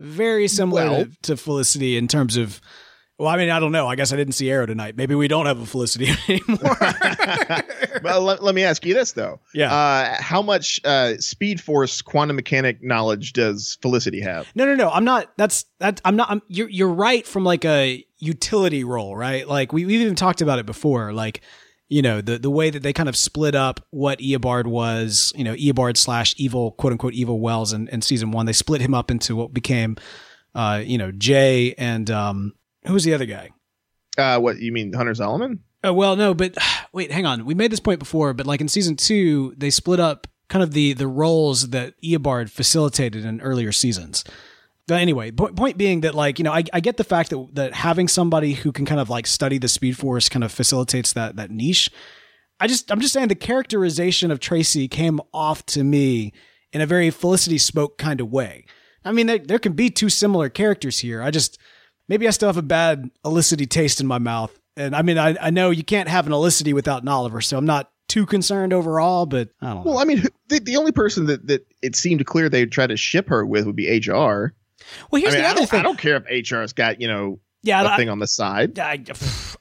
very 0.00 0.48
similar 0.48 0.90
Well- 0.90 1.04
to, 1.04 1.10
to 1.22 1.36
Felicity 1.36 1.96
in 1.96 2.08
terms 2.08 2.36
of. 2.36 2.60
Well, 3.16 3.28
I 3.28 3.36
mean, 3.36 3.50
I 3.50 3.60
don't 3.60 3.70
know. 3.70 3.86
I 3.86 3.94
guess 3.94 4.12
I 4.12 4.16
didn't 4.16 4.32
see 4.34 4.50
Arrow 4.50 4.66
tonight. 4.66 4.96
Maybe 4.96 5.14
we 5.14 5.28
don't 5.28 5.46
have 5.46 5.60
a 5.60 5.66
Felicity 5.66 6.08
anymore. 6.28 6.76
well, 8.02 8.22
let, 8.22 8.42
let 8.42 8.54
me 8.56 8.64
ask 8.64 8.84
you 8.84 8.92
this 8.92 9.12
though. 9.12 9.40
Yeah. 9.54 9.72
Uh, 9.72 10.16
how 10.20 10.42
much 10.42 10.80
uh, 10.84 11.16
Speed 11.18 11.60
Force 11.60 12.02
quantum 12.02 12.34
mechanic 12.34 12.82
knowledge 12.82 13.32
does 13.32 13.78
Felicity 13.82 14.20
have? 14.20 14.48
No, 14.56 14.64
no, 14.64 14.74
no. 14.74 14.90
I'm 14.90 15.04
not. 15.04 15.32
That's 15.36 15.64
that. 15.78 16.00
I'm 16.04 16.16
not. 16.16 16.28
I'm, 16.28 16.42
you're 16.48 16.68
you're 16.68 16.92
right 16.92 17.24
from 17.24 17.44
like 17.44 17.64
a 17.64 18.04
utility 18.18 18.82
role, 18.82 19.16
right? 19.16 19.46
Like 19.46 19.72
we 19.72 19.84
we've 19.84 20.00
even 20.00 20.16
talked 20.16 20.40
about 20.40 20.58
it 20.58 20.66
before. 20.66 21.12
Like 21.12 21.40
you 21.88 22.02
know 22.02 22.20
the 22.20 22.36
the 22.38 22.50
way 22.50 22.70
that 22.70 22.82
they 22.82 22.92
kind 22.92 23.08
of 23.08 23.16
split 23.16 23.54
up 23.54 23.86
what 23.90 24.18
Eobard 24.18 24.66
was. 24.66 25.32
You 25.36 25.44
know 25.44 25.54
Eobard 25.54 25.96
slash 25.96 26.34
evil 26.36 26.72
quote 26.72 26.92
unquote 26.92 27.14
evil 27.14 27.38
Wells 27.38 27.72
in, 27.72 27.86
in 27.88 28.02
season 28.02 28.32
one. 28.32 28.46
They 28.46 28.52
split 28.52 28.80
him 28.80 28.92
up 28.92 29.08
into 29.08 29.36
what 29.36 29.54
became, 29.54 29.98
uh, 30.52 30.82
you 30.84 30.98
know 30.98 31.12
Jay 31.12 31.74
and 31.78 32.10
um 32.10 32.54
who 32.86 32.92
was 32.92 33.04
the 33.04 33.14
other 33.14 33.26
guy? 33.26 33.50
Uh, 34.16 34.38
what 34.38 34.58
you 34.58 34.72
mean, 34.72 34.92
Hunter 34.92 35.12
Zolomon? 35.12 35.58
Oh 35.82 35.92
well, 35.92 36.16
no, 36.16 36.34
but 36.34 36.56
wait, 36.92 37.10
hang 37.10 37.26
on. 37.26 37.44
We 37.44 37.54
made 37.54 37.72
this 37.72 37.80
point 37.80 37.98
before, 37.98 38.32
but 38.32 38.46
like 38.46 38.60
in 38.60 38.68
season 38.68 38.96
two, 38.96 39.54
they 39.56 39.70
split 39.70 40.00
up 40.00 40.26
kind 40.48 40.62
of 40.62 40.72
the 40.72 40.92
the 40.92 41.08
roles 41.08 41.70
that 41.70 41.94
Eobard 42.02 42.50
facilitated 42.50 43.24
in 43.24 43.40
earlier 43.40 43.72
seasons. 43.72 44.24
But 44.86 45.00
anyway, 45.00 45.30
po- 45.30 45.52
point 45.52 45.78
being 45.78 46.02
that 46.02 46.14
like 46.14 46.38
you 46.38 46.44
know, 46.44 46.52
I, 46.52 46.64
I 46.72 46.80
get 46.80 46.96
the 46.96 47.04
fact 47.04 47.30
that 47.30 47.48
that 47.54 47.74
having 47.74 48.08
somebody 48.08 48.54
who 48.54 48.72
can 48.72 48.86
kind 48.86 49.00
of 49.00 49.10
like 49.10 49.26
study 49.26 49.58
the 49.58 49.68
Speed 49.68 49.96
Force 49.96 50.28
kind 50.28 50.44
of 50.44 50.52
facilitates 50.52 51.12
that 51.12 51.36
that 51.36 51.50
niche. 51.50 51.90
I 52.60 52.66
just 52.66 52.90
I'm 52.92 53.00
just 53.00 53.12
saying 53.12 53.28
the 53.28 53.34
characterization 53.34 54.30
of 54.30 54.40
Tracy 54.40 54.86
came 54.88 55.20
off 55.32 55.66
to 55.66 55.82
me 55.82 56.32
in 56.72 56.80
a 56.80 56.86
very 56.86 57.10
Felicity 57.10 57.56
Smoak 57.56 57.98
kind 57.98 58.20
of 58.20 58.30
way. 58.30 58.66
I 59.04 59.12
mean, 59.12 59.26
there, 59.26 59.38
there 59.38 59.58
can 59.58 59.74
be 59.74 59.90
two 59.90 60.08
similar 60.08 60.48
characters 60.48 61.00
here. 61.00 61.22
I 61.22 61.30
just 61.30 61.58
maybe 62.08 62.26
I 62.26 62.30
still 62.30 62.48
have 62.48 62.56
a 62.56 62.62
bad 62.62 63.10
Olicity 63.24 63.68
taste 63.68 64.00
in 64.00 64.06
my 64.06 64.18
mouth. 64.18 64.56
And 64.76 64.94
I 64.96 65.02
mean, 65.02 65.18
I, 65.18 65.36
I 65.40 65.50
know 65.50 65.70
you 65.70 65.84
can't 65.84 66.08
have 66.08 66.26
an 66.26 66.32
Olicity 66.32 66.72
without 66.72 67.02
an 67.02 67.08
Oliver, 67.08 67.40
so 67.40 67.56
I'm 67.56 67.66
not 67.66 67.90
too 68.08 68.26
concerned 68.26 68.72
overall, 68.72 69.24
but 69.26 69.50
I 69.62 69.66
don't 69.72 69.84
know. 69.84 69.90
Well, 69.92 69.98
I 69.98 70.04
mean, 70.04 70.24
the, 70.48 70.58
the 70.60 70.76
only 70.76 70.92
person 70.92 71.26
that, 71.26 71.46
that 71.46 71.66
it 71.82 71.94
seemed 71.96 72.24
clear 72.26 72.48
they'd 72.48 72.72
try 72.72 72.86
to 72.86 72.96
ship 72.96 73.28
her 73.28 73.46
with 73.46 73.66
would 73.66 73.76
be 73.76 73.88
HR. 73.98 74.54
Well, 75.10 75.20
here's 75.22 75.34
I 75.34 75.38
mean, 75.38 75.42
the 75.44 75.48
other 75.48 75.66
thing. 75.66 75.80
I 75.80 75.82
don't 75.82 75.98
care 75.98 76.16
if 76.26 76.46
HR's 76.50 76.72
got 76.72 77.00
you 77.00 77.08
know 77.08 77.38
Yeah, 77.62 77.84
I- 77.84 77.96
thing 77.96 78.08
on 78.08 78.18
the 78.18 78.26
side. 78.26 78.78
I, 78.78 79.02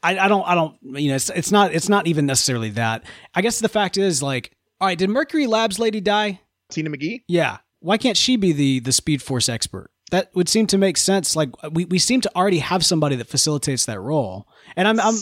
I, 0.01 0.17
I 0.19 0.27
don't, 0.27 0.45
I 0.47 0.55
don't, 0.55 0.75
you 0.81 1.09
know, 1.09 1.15
it's, 1.15 1.29
it's 1.29 1.51
not, 1.51 1.73
it's 1.73 1.87
not 1.87 2.07
even 2.07 2.25
necessarily 2.25 2.71
that. 2.71 3.05
I 3.33 3.41
guess 3.41 3.59
the 3.59 3.69
fact 3.69 3.97
is 3.97 4.21
like, 4.21 4.51
all 4.81 4.87
right, 4.87 4.97
did 4.97 5.09
Mercury 5.09 5.47
Labs 5.47 5.79
lady 5.79 6.01
die? 6.01 6.41
Tina 6.69 6.89
McGee. 6.89 7.21
Yeah. 7.29 7.59
Why 7.79 7.97
can't 7.97 8.17
she 8.17 8.35
be 8.35 8.51
the, 8.51 8.79
the 8.81 8.91
Speed 8.91 9.21
Force 9.21 9.47
expert? 9.47 9.89
That 10.13 10.29
would 10.35 10.47
seem 10.47 10.67
to 10.67 10.77
make 10.77 10.97
sense. 10.97 11.35
Like 11.35 11.49
we, 11.71 11.85
we 11.85 11.97
seem 11.97 12.21
to 12.21 12.31
already 12.35 12.59
have 12.59 12.85
somebody 12.85 13.15
that 13.15 13.25
facilitates 13.25 13.85
that 13.87 13.99
role. 13.99 14.47
And 14.75 14.87
I'm, 14.87 14.99
I'm, 14.99 15.15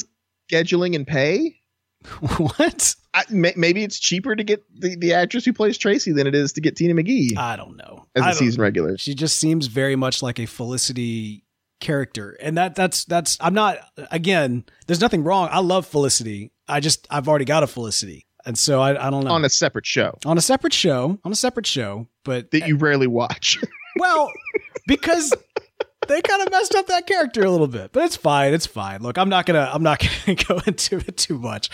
Scheduling 0.52 0.98
and 0.98 1.08
pay. 1.08 1.62
what? 2.38 2.96
I, 3.14 3.24
may, 3.30 3.54
maybe 3.56 3.86
it's 3.86 3.98
cheaper 3.98 4.36
to 4.36 4.44
get 4.44 4.66
the, 4.78 4.98
the 4.98 5.14
actress 5.14 5.46
who 5.46 5.54
plays 5.54 5.78
Tracy 5.78 6.12
than 6.12 6.28
it 6.28 6.36
is 6.36 6.52
to 6.54 6.62
get 6.62 6.76
Tina 6.76 6.94
McGee 6.94 7.38
I 7.38 7.56
don't 7.56 7.78
know. 7.78 8.06
as 8.18 8.24
I 8.24 8.32
a 8.32 8.34
season 8.34 8.62
regular. 8.62 8.98
She 8.98 9.16
just 9.16 9.38
seems 9.38 9.68
very 9.68 9.96
much 9.96 10.22
like 10.22 10.40
a 10.40 10.46
Felicity 10.46 11.46
character. 11.80 12.38
And 12.42 12.58
that 12.58 12.76
that's 12.76 13.06
that's 13.06 13.38
I'm 13.40 13.54
not 13.54 13.78
again, 14.12 14.66
there's 14.88 15.00
nothing 15.00 15.24
wrong. 15.24 15.48
I 15.54 15.60
love 15.60 15.86
Felicity. 15.86 16.52
I 16.68 16.82
just 16.82 17.08
I've 17.10 17.30
already 17.30 17.46
got 17.46 17.64
a 17.64 17.68
Felicity. 17.68 18.28
And 18.46 18.58
so 18.58 18.82
I, 18.82 19.08
I 19.08 19.10
don't 19.10 19.24
know. 19.24 19.32
on 19.32 19.46
a 19.46 19.50
separate 19.50 19.86
show 19.86 20.18
on 20.26 20.38
a 20.38 20.42
separate 20.42 20.74
show, 20.74 21.18
on 21.24 21.32
a 21.32 21.36
separate 21.36 21.66
show, 21.66 22.10
but 22.26 22.52
that 22.52 22.68
you 22.68 22.76
rarely 22.76 23.08
watch. 23.08 23.58
well, 23.98 24.32
because 24.88 25.34
they 26.08 26.22
kind 26.22 26.42
of 26.42 26.52
messed 26.52 26.76
up 26.76 26.88
that 26.88 27.08
character 27.08 27.44
a 27.44 27.52
little 27.52 27.68
bit, 27.68 27.92
but 27.92 28.04
it's 28.04 28.16
fine. 28.16 28.54
It's 28.54 28.66
fine. 28.66 29.02
Look, 29.02 29.18
I'm 29.18 29.30
not 29.30 29.46
gonna 29.46 29.70
I'm 29.72 29.84
not 29.84 30.00
gonna 30.26 30.36
go 30.36 30.60
into 30.66 30.98
it 30.98 31.18
too 31.18 31.38
much, 31.38 31.70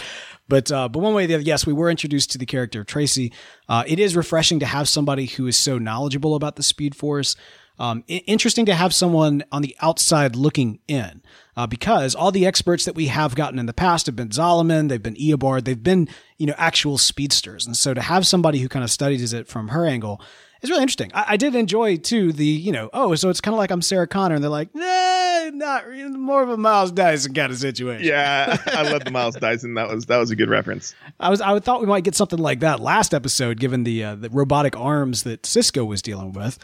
but 0.47 0.71
uh, 0.71 0.89
but 0.89 0.99
one 0.99 1.13
way 1.13 1.25
or 1.25 1.27
the 1.27 1.35
other, 1.35 1.43
yes, 1.43 1.65
we 1.65 1.73
were 1.73 1.89
introduced 1.89 2.31
to 2.31 2.37
the 2.37 2.45
character 2.45 2.81
of 2.81 2.87
Tracy. 2.87 3.33
Uh, 3.69 3.83
it 3.87 3.99
is 3.99 4.15
refreshing 4.15 4.59
to 4.59 4.65
have 4.65 4.89
somebody 4.89 5.25
who 5.25 5.47
is 5.47 5.57
so 5.57 5.77
knowledgeable 5.77 6.35
about 6.35 6.55
the 6.55 6.63
Speed 6.63 6.95
Force. 6.95 7.35
Um, 7.79 8.03
interesting 8.07 8.65
to 8.65 8.73
have 8.73 8.91
someone 8.91 9.43
on 9.51 9.61
the 9.61 9.75
outside 9.81 10.35
looking 10.35 10.79
in, 10.87 11.21
uh, 11.55 11.67
because 11.67 12.15
all 12.15 12.31
the 12.31 12.47
experts 12.47 12.85
that 12.85 12.95
we 12.95 13.05
have 13.05 13.35
gotten 13.35 13.59
in 13.59 13.67
the 13.67 13.73
past 13.73 14.07
have 14.07 14.15
been 14.15 14.29
Zolomon, 14.29 14.89
they've 14.89 15.01
been 15.01 15.13
Eobard, 15.13 15.65
they've 15.65 15.83
been 15.83 16.09
you 16.37 16.47
know 16.47 16.55
actual 16.57 16.97
speedsters, 16.97 17.67
and 17.67 17.77
so 17.77 17.93
to 17.93 18.01
have 18.01 18.25
somebody 18.25 18.59
who 18.59 18.67
kind 18.67 18.83
of 18.83 18.91
studies 18.91 19.31
it 19.31 19.47
from 19.47 19.69
her 19.69 19.85
angle 19.85 20.19
is 20.61 20.69
really 20.69 20.81
interesting. 20.81 21.11
I, 21.13 21.25
I 21.29 21.37
did 21.37 21.55
enjoy 21.55 21.97
too 21.97 22.33
the 22.33 22.45
you 22.45 22.71
know 22.71 22.89
oh 22.93 23.15
so 23.15 23.29
it's 23.29 23.41
kind 23.41 23.53
of 23.53 23.57
like 23.57 23.71
I'm 23.71 23.81
Sarah 23.81 24.07
Connor, 24.07 24.35
and 24.35 24.43
they're 24.43 24.49
like 24.49 24.73
nah, 24.73 25.49
not 25.53 25.89
more 26.11 26.41
of 26.41 26.49
a 26.49 26.57
Miles 26.57 26.91
Dyson 26.91 27.33
kind 27.33 27.51
of 27.51 27.57
situation. 27.57 28.05
yeah, 28.05 28.57
I 28.67 28.83
love 28.83 29.03
the 29.03 29.11
Miles 29.11 29.35
Dyson. 29.35 29.73
That 29.75 29.89
was 29.89 30.05
that 30.05 30.17
was 30.17 30.31
a 30.31 30.35
good 30.35 30.49
reference. 30.49 30.95
I 31.19 31.29
was 31.29 31.41
I 31.41 31.59
thought 31.59 31.81
we 31.81 31.87
might 31.87 32.03
get 32.03 32.15
something 32.15 32.39
like 32.39 32.59
that 32.61 32.79
last 32.79 33.13
episode, 33.13 33.59
given 33.59 33.83
the 33.83 34.03
uh, 34.03 34.15
the 34.15 34.29
robotic 34.29 34.77
arms 34.77 35.23
that 35.23 35.45
Cisco 35.45 35.85
was 35.85 36.01
dealing 36.01 36.33
with. 36.33 36.57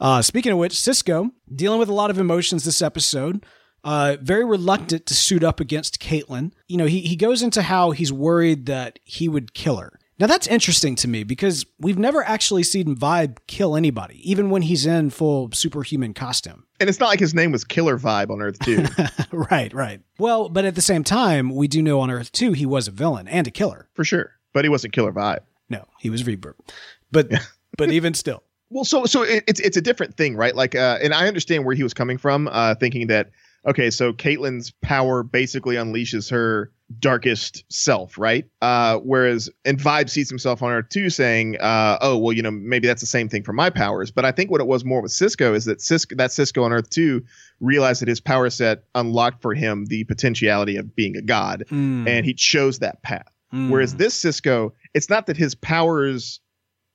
Uh, 0.00 0.22
speaking 0.22 0.52
of 0.52 0.58
which, 0.58 0.80
Cisco 0.80 1.30
dealing 1.52 1.78
with 1.78 1.88
a 1.88 1.94
lot 1.94 2.10
of 2.10 2.18
emotions 2.18 2.64
this 2.64 2.82
episode. 2.82 3.44
Uh, 3.84 4.16
very 4.20 4.44
reluctant 4.44 5.06
to 5.06 5.14
suit 5.14 5.44
up 5.44 5.60
against 5.60 6.00
Caitlin. 6.00 6.52
You 6.66 6.76
know, 6.76 6.86
he 6.86 7.00
he 7.00 7.16
goes 7.16 7.42
into 7.42 7.62
how 7.62 7.92
he's 7.92 8.12
worried 8.12 8.66
that 8.66 8.98
he 9.04 9.28
would 9.28 9.54
kill 9.54 9.76
her. 9.76 9.97
Now 10.18 10.26
that's 10.26 10.46
interesting 10.48 10.96
to 10.96 11.08
me 11.08 11.22
because 11.22 11.64
we've 11.78 11.98
never 11.98 12.24
actually 12.24 12.64
seen 12.64 12.96
Vibe 12.96 13.38
kill 13.46 13.76
anybody, 13.76 14.20
even 14.28 14.50
when 14.50 14.62
he's 14.62 14.84
in 14.84 15.10
full 15.10 15.50
superhuman 15.52 16.12
costume. 16.12 16.64
And 16.80 16.88
it's 16.88 16.98
not 16.98 17.08
like 17.08 17.20
his 17.20 17.34
name 17.34 17.52
was 17.52 17.64
Killer 17.64 17.98
Vibe 17.98 18.30
on 18.30 18.42
Earth 18.42 18.58
too. 18.58 18.84
right, 19.32 19.72
right. 19.72 20.00
Well, 20.18 20.48
but 20.48 20.64
at 20.64 20.74
the 20.74 20.80
same 20.82 21.04
time, 21.04 21.54
we 21.54 21.68
do 21.68 21.82
know 21.82 22.00
on 22.00 22.10
Earth 22.10 22.32
2 22.32 22.52
he 22.52 22.66
was 22.66 22.88
a 22.88 22.90
villain 22.90 23.28
and 23.28 23.46
a 23.46 23.50
killer. 23.50 23.88
for 23.94 24.04
sure. 24.04 24.32
But 24.52 24.64
he 24.64 24.68
wasn't 24.70 24.92
Killer 24.92 25.12
Vibe. 25.12 25.40
No, 25.68 25.84
he 25.98 26.10
was 26.10 26.24
Reverb. 26.24 26.54
But 27.12 27.30
but 27.76 27.90
even 27.92 28.14
still. 28.14 28.42
Well, 28.70 28.84
so 28.84 29.06
so 29.06 29.22
it, 29.22 29.44
it's 29.46 29.60
it's 29.60 29.76
a 29.76 29.80
different 29.80 30.16
thing, 30.16 30.36
right? 30.36 30.54
Like, 30.54 30.74
uh, 30.74 30.98
and 31.02 31.14
I 31.14 31.28
understand 31.28 31.64
where 31.64 31.74
he 31.74 31.82
was 31.82 31.94
coming 31.94 32.18
from, 32.18 32.48
uh, 32.48 32.74
thinking 32.74 33.06
that 33.06 33.30
okay, 33.66 33.90
so 33.90 34.12
Caitlin's 34.12 34.72
power 34.82 35.22
basically 35.22 35.76
unleashes 35.76 36.30
her 36.30 36.72
darkest 36.98 37.64
self, 37.70 38.16
right? 38.18 38.46
Uh, 38.62 38.98
whereas 38.98 39.50
and 39.64 39.78
Vibe 39.78 40.08
sees 40.08 40.28
himself 40.28 40.62
on 40.62 40.72
Earth 40.72 40.88
too, 40.88 41.10
saying, 41.10 41.56
uh, 41.60 41.98
oh, 42.00 42.16
well, 42.16 42.32
you 42.32 42.42
know, 42.42 42.50
maybe 42.50 42.86
that's 42.86 43.02
the 43.02 43.06
same 43.06 43.28
thing 43.28 43.42
for 43.42 43.52
my 43.52 43.68
powers. 43.70 44.10
But 44.10 44.24
I 44.24 44.32
think 44.32 44.50
what 44.50 44.60
it 44.60 44.66
was 44.66 44.84
more 44.84 45.02
with 45.02 45.12
Cisco 45.12 45.52
is 45.54 45.66
that 45.66 45.80
Cisco 45.82 46.16
that 46.16 46.32
Cisco 46.32 46.62
on 46.64 46.72
Earth 46.72 46.88
two 46.90 47.24
realized 47.60 48.00
that 48.00 48.08
his 48.08 48.20
power 48.20 48.48
set 48.50 48.84
unlocked 48.94 49.42
for 49.42 49.52
him 49.54 49.84
the 49.86 50.04
potentiality 50.04 50.76
of 50.76 50.94
being 50.96 51.16
a 51.16 51.22
god, 51.22 51.64
Mm. 51.70 52.08
and 52.08 52.24
he 52.24 52.32
chose 52.34 52.78
that 52.78 53.02
path. 53.02 53.30
Mm. 53.52 53.70
Whereas 53.70 53.96
this 53.96 54.14
Cisco, 54.14 54.74
it's 54.94 55.10
not 55.10 55.26
that 55.26 55.36
his 55.36 55.54
powers 55.54 56.40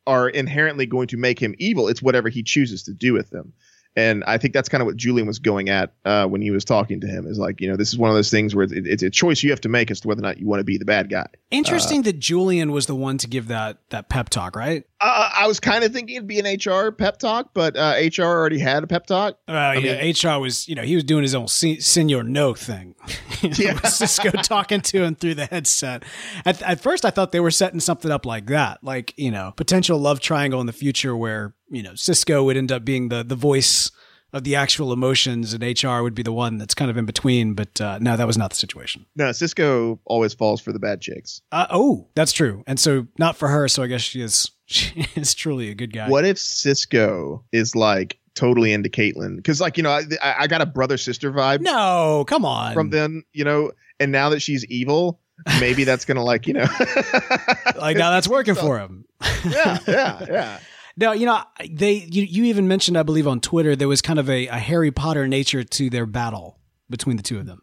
are 0.06 0.28
inherently 0.28 0.86
going 0.86 1.08
to 1.08 1.18
make 1.18 1.40
him 1.42 1.56
evil. 1.60 1.88
It's 1.88 2.02
whatever 2.02 2.30
he 2.30 2.44
chooses 2.44 2.84
to 2.84 2.94
do 2.94 3.14
with 3.14 3.30
them. 3.30 3.54
And 3.96 4.24
I 4.26 4.38
think 4.38 4.54
that's 4.54 4.70
kind 4.70 4.82
of 4.82 4.88
what 4.88 4.96
Julian 4.96 5.28
was 5.28 5.40
going 5.40 5.70
at 5.70 5.94
uh, 6.06 6.26
when 6.26 6.42
he 6.42 6.52
was 6.52 6.66
talking 6.66 7.00
to 7.02 7.08
him. 7.08 7.28
Is 7.28 7.38
like, 7.38 7.62
you 7.62 7.70
know, 7.70 7.76
this 7.76 7.90
is 7.90 7.98
one 7.98 8.10
of 8.10 8.16
those 8.16 8.32
things 8.32 8.56
where 8.56 8.64
it, 8.66 8.88
it's 8.88 9.04
a 9.04 9.10
choice 9.10 9.44
you 9.44 9.52
have 9.52 9.62
to 9.62 9.70
make 9.70 9.92
as 9.92 10.02
to 10.02 10.08
whether 10.08 10.20
or 10.20 10.24
not 10.24 10.40
you 10.40 10.48
want 10.48 10.60
to 10.60 10.64
be 10.64 10.78
the 10.78 10.86
bad 10.86 11.10
guy. 11.10 11.28
Interesting 11.52 12.02
that 12.04 12.20
Julian 12.20 12.72
was 12.72 12.88
the 12.88 12.96
one 12.96 13.18
to 13.20 13.28
give 13.28 13.48
that 13.50 13.78
that 13.90 14.10
pep 14.10 14.30
talk, 14.30 14.56
right? 14.56 14.86
Uh, 15.00 15.30
I 15.36 15.48
was 15.48 15.60
kind 15.60 15.84
of 15.84 15.92
thinking 15.92 16.16
it'd 16.16 16.28
be 16.28 16.40
an 16.40 16.46
HR 16.46 16.92
pep 16.92 17.20
talk, 17.20 17.50
but 17.54 17.76
uh, 17.76 17.96
HR 18.00 18.24
already 18.24 18.58
had 18.58 18.84
a 18.84 18.88
pep 18.88 19.06
talk. 19.06 19.38
Uh, 19.50 19.76
yeah, 19.78 20.02
HR 20.02 20.40
was, 20.40 20.66
you 20.70 20.76
know, 20.76 20.82
he 20.82 20.96
was 20.96 21.04
doing 21.04 21.24
his 21.24 21.36
own 21.36 21.50
se- 21.50 21.82
senior 21.82 22.24
no 22.24 22.54
thing. 22.54 22.96
yeah. 23.42 23.78
Cisco 23.84 24.32
talking 24.32 24.80
to 24.80 25.04
him 25.04 25.16
through 25.16 25.36
the 25.36 25.46
headset. 25.46 26.04
At, 26.46 26.62
at 26.62 26.80
first, 26.80 27.04
I 27.04 27.10
thought 27.10 27.34
they 27.34 27.42
were 27.42 27.52
setting 27.52 27.82
something 27.82 28.12
up 28.12 28.26
like 28.26 28.46
that, 28.46 28.82
like 28.82 29.14
you 29.18 29.30
know, 29.30 29.52
potential 29.58 30.00
love 30.00 30.22
triangle 30.22 30.62
in 30.62 30.68
the 30.68 30.74
future 30.74 31.18
where 31.18 31.54
you 31.74 31.84
know 31.84 31.96
Cisco 31.96 32.44
would 32.44 32.58
end 32.58 32.72
up 32.72 32.86
being 32.86 33.10
the 33.10 33.24
the 33.24 33.36
voice 33.36 33.92
of 34.34 34.44
the 34.44 34.56
actual 34.56 34.92
emotions, 34.92 35.54
and 35.54 35.64
HR 35.64 36.02
would 36.02 36.16
be 36.16 36.24
the 36.24 36.34
one 36.34 36.58
that's 36.58 36.74
kind 36.74 36.90
of 36.90 36.98
in 36.98 37.06
between. 37.06 37.54
But 37.54 37.80
uh, 37.80 38.00
no, 38.02 38.18
that 38.18 38.26
was 38.26 38.38
not 38.38 38.50
the 38.50 38.56
situation. 38.56 39.06
No, 39.16 39.32
Cisco 39.32 40.00
always 40.06 40.34
falls 40.34 40.60
for 40.60 40.74
the 40.74 40.80
bad 40.80 41.02
chicks. 41.02 41.42
Uh, 41.52 41.68
oh, 41.70 42.08
that's 42.16 42.32
true, 42.32 42.64
and 42.66 42.80
so 42.80 43.08
not 43.20 43.36
for 43.36 43.48
her. 43.48 43.68
So 43.68 43.84
I 43.84 43.88
guess 43.88 44.02
she 44.02 44.22
is 44.22 44.50
she 44.66 45.08
is 45.16 45.34
truly 45.34 45.70
a 45.70 45.76
good 45.76 45.94
guy. 45.94 46.10
What 46.10 46.26
if 46.26 46.38
Cisco 46.38 47.44
is 47.52 47.76
like 47.76 48.20
totally 48.36 48.74
into 48.74 48.90
Caitlin? 48.90 49.36
Because 49.36 49.62
like 49.62 49.78
you 49.78 49.84
know, 49.84 49.92
I, 49.92 50.36
I 50.40 50.48
got 50.48 50.62
a 50.62 50.66
brother 50.66 50.98
sister 50.98 51.32
vibe. 51.32 51.62
No, 51.62 52.26
come 52.28 52.46
on. 52.46 52.74
From 52.74 52.90
then, 52.90 53.24
you 53.34 53.44
know, 53.44 53.72
and 54.00 54.12
now 54.12 54.30
that 54.30 54.42
she's 54.42 54.66
evil, 54.66 55.20
maybe 55.60 55.84
that's 55.84 56.06
gonna 56.06 56.24
like 56.24 56.48
you 56.48 56.54
know, 56.54 56.66
like 57.78 57.98
now 57.98 58.10
that's 58.12 58.28
working 58.28 58.56
for 58.64 58.80
him. 58.80 59.06
yeah, 59.46 59.78
yeah, 59.88 60.26
yeah. 60.28 60.60
No, 60.96 61.12
you 61.12 61.26
know, 61.26 61.42
they 61.70 61.94
you, 61.94 62.24
you 62.24 62.44
even 62.46 62.68
mentioned, 62.68 62.98
I 62.98 63.04
believe, 63.04 63.28
on 63.28 63.40
Twitter 63.40 63.76
there 63.76 63.88
was 63.88 64.02
kind 64.02 64.20
of 64.20 64.30
a, 64.30 64.48
a 64.48 64.58
Harry 64.58 64.92
Potter 64.92 65.28
nature 65.28 65.64
to 65.64 65.90
their 65.90 66.06
battle 66.06 66.60
between 66.90 67.18
the 67.18 67.24
two 67.24 67.40
of 67.40 67.46
them. 67.46 67.62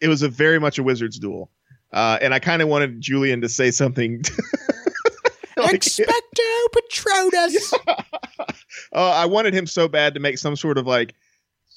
It 0.00 0.08
was 0.08 0.22
a 0.22 0.28
very 0.28 0.58
much 0.58 0.78
a 0.78 0.82
wizard's 0.82 1.18
duel, 1.18 1.50
uh, 1.92 2.18
and 2.22 2.32
I 2.32 2.38
kind 2.38 2.62
of 2.62 2.68
wanted 2.68 3.00
Julian 3.00 3.42
to 3.42 3.48
say 3.48 3.70
something. 3.70 4.22
like, 5.56 5.80
Expecto 5.80 6.66
Patronus. 6.72 7.74
Yeah. 7.86 8.46
Uh, 8.92 9.10
I 9.10 9.26
wanted 9.26 9.52
him 9.54 9.66
so 9.66 9.86
bad 9.86 10.14
to 10.14 10.20
make 10.20 10.38
some 10.38 10.56
sort 10.56 10.78
of 10.78 10.86
like 10.86 11.14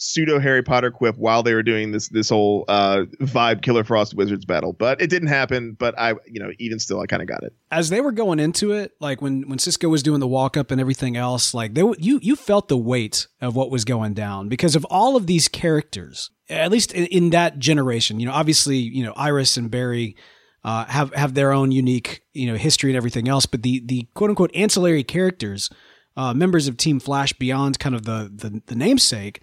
pseudo 0.03 0.37
Harry 0.37 0.61
Potter 0.61 0.91
quip 0.91 1.17
while 1.17 1.43
they 1.43 1.53
were 1.53 1.63
doing 1.63 1.91
this 1.91 2.09
this 2.09 2.29
whole 2.29 2.65
uh, 2.67 3.03
vibe 3.21 3.61
Killer 3.61 3.83
Frost 3.83 4.15
Wizards 4.15 4.45
battle, 4.45 4.73
but 4.73 5.01
it 5.01 5.09
didn't 5.09 5.29
happen. 5.29 5.75
But 5.79 5.97
I, 5.97 6.11
you 6.27 6.39
know, 6.39 6.51
even 6.59 6.79
still, 6.79 6.99
I 6.99 7.05
kind 7.05 7.21
of 7.21 7.27
got 7.27 7.43
it. 7.43 7.53
As 7.71 7.89
they 7.89 8.01
were 8.01 8.11
going 8.11 8.39
into 8.39 8.73
it, 8.73 8.91
like 8.99 9.21
when 9.21 9.47
when 9.47 9.59
Cisco 9.59 9.87
was 9.89 10.03
doing 10.03 10.19
the 10.19 10.27
walk 10.27 10.57
up 10.57 10.71
and 10.71 10.81
everything 10.81 11.15
else, 11.15 11.53
like 11.53 11.73
they 11.73 11.83
you 11.97 12.19
you 12.21 12.35
felt 12.35 12.67
the 12.67 12.77
weight 12.77 13.27
of 13.41 13.55
what 13.55 13.71
was 13.71 13.85
going 13.85 14.13
down 14.13 14.49
because 14.49 14.75
of 14.75 14.85
all 14.89 15.15
of 15.15 15.27
these 15.27 15.47
characters. 15.47 16.29
At 16.49 16.71
least 16.71 16.91
in, 16.91 17.05
in 17.05 17.29
that 17.29 17.57
generation, 17.57 18.19
you 18.19 18.25
know, 18.25 18.33
obviously, 18.33 18.77
you 18.77 19.03
know, 19.03 19.13
Iris 19.15 19.57
and 19.57 19.71
Barry. 19.71 20.15
Uh, 20.65 20.85
have 20.85 21.13
have 21.13 21.33
their 21.33 21.51
own 21.51 21.73
unique 21.73 22.21
you 22.31 22.47
know 22.49 22.55
history 22.55 22.89
and 22.89 22.95
everything 22.95 23.27
else, 23.27 23.45
but 23.45 23.63
the 23.63 23.83
the 23.85 24.07
quote 24.13 24.29
unquote 24.29 24.55
ancillary 24.55 25.03
characters, 25.03 25.69
uh, 26.15 26.33
members 26.33 26.69
of 26.69 26.77
Team 26.77 27.01
Flash 27.01 27.33
beyond 27.33 27.79
kind 27.79 27.93
of 27.93 28.05
the, 28.05 28.31
the 28.33 28.61
the 28.67 28.75
namesake, 28.75 29.41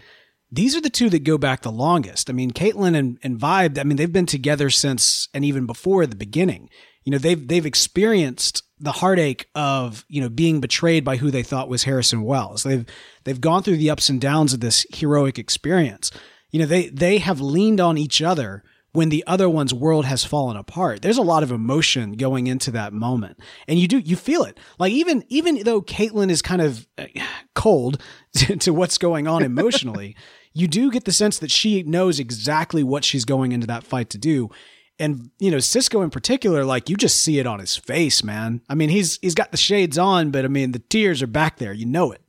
these 0.52 0.76
are 0.76 0.80
the 0.80 0.90
two 0.90 1.10
that 1.10 1.24
go 1.24 1.38
back 1.38 1.62
the 1.62 1.70
longest. 1.70 2.28
I 2.28 2.32
mean, 2.32 2.50
Caitlin 2.50 2.96
and, 2.96 3.18
and 3.22 3.38
Vibe, 3.38 3.78
I 3.78 3.84
mean, 3.84 3.96
they've 3.96 4.12
been 4.12 4.26
together 4.26 4.70
since 4.70 5.28
and 5.32 5.44
even 5.44 5.66
before 5.66 6.06
the 6.06 6.16
beginning. 6.16 6.68
You 7.04 7.12
know, 7.12 7.18
they've 7.18 7.46
they've 7.46 7.66
experienced 7.66 8.62
the 8.78 8.92
heartache 8.92 9.48
of, 9.54 10.04
you 10.08 10.20
know, 10.20 10.28
being 10.28 10.60
betrayed 10.60 11.04
by 11.04 11.16
who 11.16 11.30
they 11.30 11.42
thought 11.42 11.68
was 11.68 11.84
Harrison 11.84 12.22
Wells. 12.22 12.62
They've 12.62 12.84
they've 13.24 13.40
gone 13.40 13.62
through 13.62 13.76
the 13.76 13.90
ups 13.90 14.08
and 14.08 14.20
downs 14.20 14.52
of 14.52 14.60
this 14.60 14.86
heroic 14.92 15.38
experience. 15.38 16.10
You 16.50 16.60
know, 16.60 16.66
they 16.66 16.88
they 16.88 17.18
have 17.18 17.40
leaned 17.40 17.80
on 17.80 17.96
each 17.96 18.20
other 18.20 18.64
when 18.92 19.09
the 19.09 19.24
other 19.26 19.48
one's 19.48 19.72
world 19.72 20.05
has 20.05 20.24
fallen 20.24 20.57
apart. 20.57 21.03
There's 21.03 21.18
a 21.18 21.22
lot 21.22 21.42
of 21.42 21.53
emotion 21.53 22.12
going 22.12 22.46
into 22.46 22.70
that 22.72 22.92
moment. 22.92 23.38
And 23.68 23.79
you 23.79 23.87
do, 23.87 23.98
you 23.98 24.16
feel 24.16 24.42
it. 24.44 24.59
Like 24.79 24.92
even, 24.92 25.24
even 25.29 25.62
though 25.62 25.81
Caitlin 25.81 26.31
is 26.31 26.42
kind 26.42 26.61
of 26.61 26.87
uh, 26.98 27.07
cold 27.55 28.03
to, 28.37 28.57
to 28.57 28.72
what's 28.72 28.98
going 28.98 29.29
on 29.29 29.42
emotionally, 29.42 30.16
you 30.53 30.66
do 30.66 30.90
get 30.90 31.05
the 31.05 31.12
sense 31.12 31.38
that 31.38 31.50
she 31.50 31.83
knows 31.83 32.18
exactly 32.18 32.83
what 32.83 33.05
she's 33.05 33.24
going 33.24 33.53
into 33.53 33.66
that 33.68 33.85
fight 33.85 34.11
to 34.11 34.18
do. 34.18 34.50
And 34.98 35.31
you 35.38 35.50
know, 35.50 35.61
Cisco 35.61 36.03
in 36.03 36.11
particular, 36.11 36.64
like 36.64 36.90
you 36.90 36.96
just 36.96 37.22
see 37.22 37.38
it 37.38 37.46
on 37.46 37.59
his 37.59 37.74
face, 37.74 38.22
man. 38.22 38.61
I 38.68 38.74
mean, 38.74 38.90
he's 38.90 39.18
he's 39.22 39.35
got 39.35 39.50
the 39.50 39.57
shades 39.57 39.96
on, 39.96 40.31
but 40.31 40.44
I 40.44 40.48
mean, 40.48 40.72
the 40.72 40.79
tears 40.79 41.22
are 41.22 41.26
back 41.26 41.57
there. 41.57 41.72
You 41.72 41.87
know 41.87 42.12
it. 42.12 42.20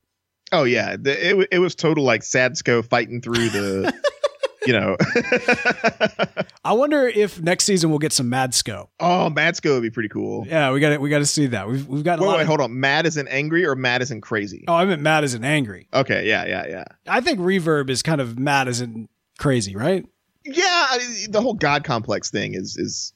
Oh 0.54 0.64
yeah, 0.64 0.96
the, 0.98 1.42
it 1.42 1.48
it 1.52 1.60
was 1.60 1.76
total 1.76 2.06
like 2.06 2.22
Sadsko 2.22 2.86
fighting 2.86 3.22
through 3.22 3.50
the 3.50 3.94
you 4.66 4.74
know. 4.74 4.98
I 6.64 6.74
wonder 6.74 7.08
if 7.08 7.42
next 7.42 7.64
season 7.66 7.90
we'll 7.90 8.00
get 8.00 8.14
some 8.14 8.30
Madsco. 8.30 8.88
Oh, 9.00 9.32
Madsco 9.34 9.74
would 9.74 9.84
be 9.84 9.90
pretty 9.90 10.10
cool. 10.10 10.46
Yeah, 10.48 10.72
we 10.72 10.80
got 10.80 10.92
it. 10.92 11.02
We 11.02 11.10
got 11.10 11.20
to 11.20 11.26
see 11.26 11.48
that. 11.48 11.68
We've 11.68 11.88
we've 11.88 12.04
got. 12.04 12.20
Wait, 12.20 12.28
wait, 12.28 12.42
of, 12.42 12.48
hold 12.48 12.62
on. 12.62 12.80
Mad 12.80 13.06
isn't 13.06 13.28
angry 13.28 13.66
or 13.66 13.76
mad 13.76 14.02
isn't 14.02 14.22
crazy. 14.22 14.66
Oh, 14.68 14.76
I 14.76 14.86
meant 14.86 15.02
mad 15.02 15.24
isn't 15.24 15.44
angry. 15.44 15.88
Okay, 15.94 16.28
yeah, 16.28 16.46
yeah, 16.46 16.68
yeah. 16.68 16.84
I 17.08 17.22
think 17.22 17.40
Reverb 17.40 17.90
is 17.90 18.04
kind 18.04 18.22
of 18.22 18.38
mad 18.38 18.68
isn't 18.68 19.10
crazy, 19.40 19.76
right? 19.76 20.06
Yeah, 20.46 20.64
I, 20.64 21.26
the 21.30 21.42
whole 21.42 21.54
God 21.54 21.84
complex 21.84 22.30
thing 22.30 22.54
is 22.54 22.78
is. 22.78 23.14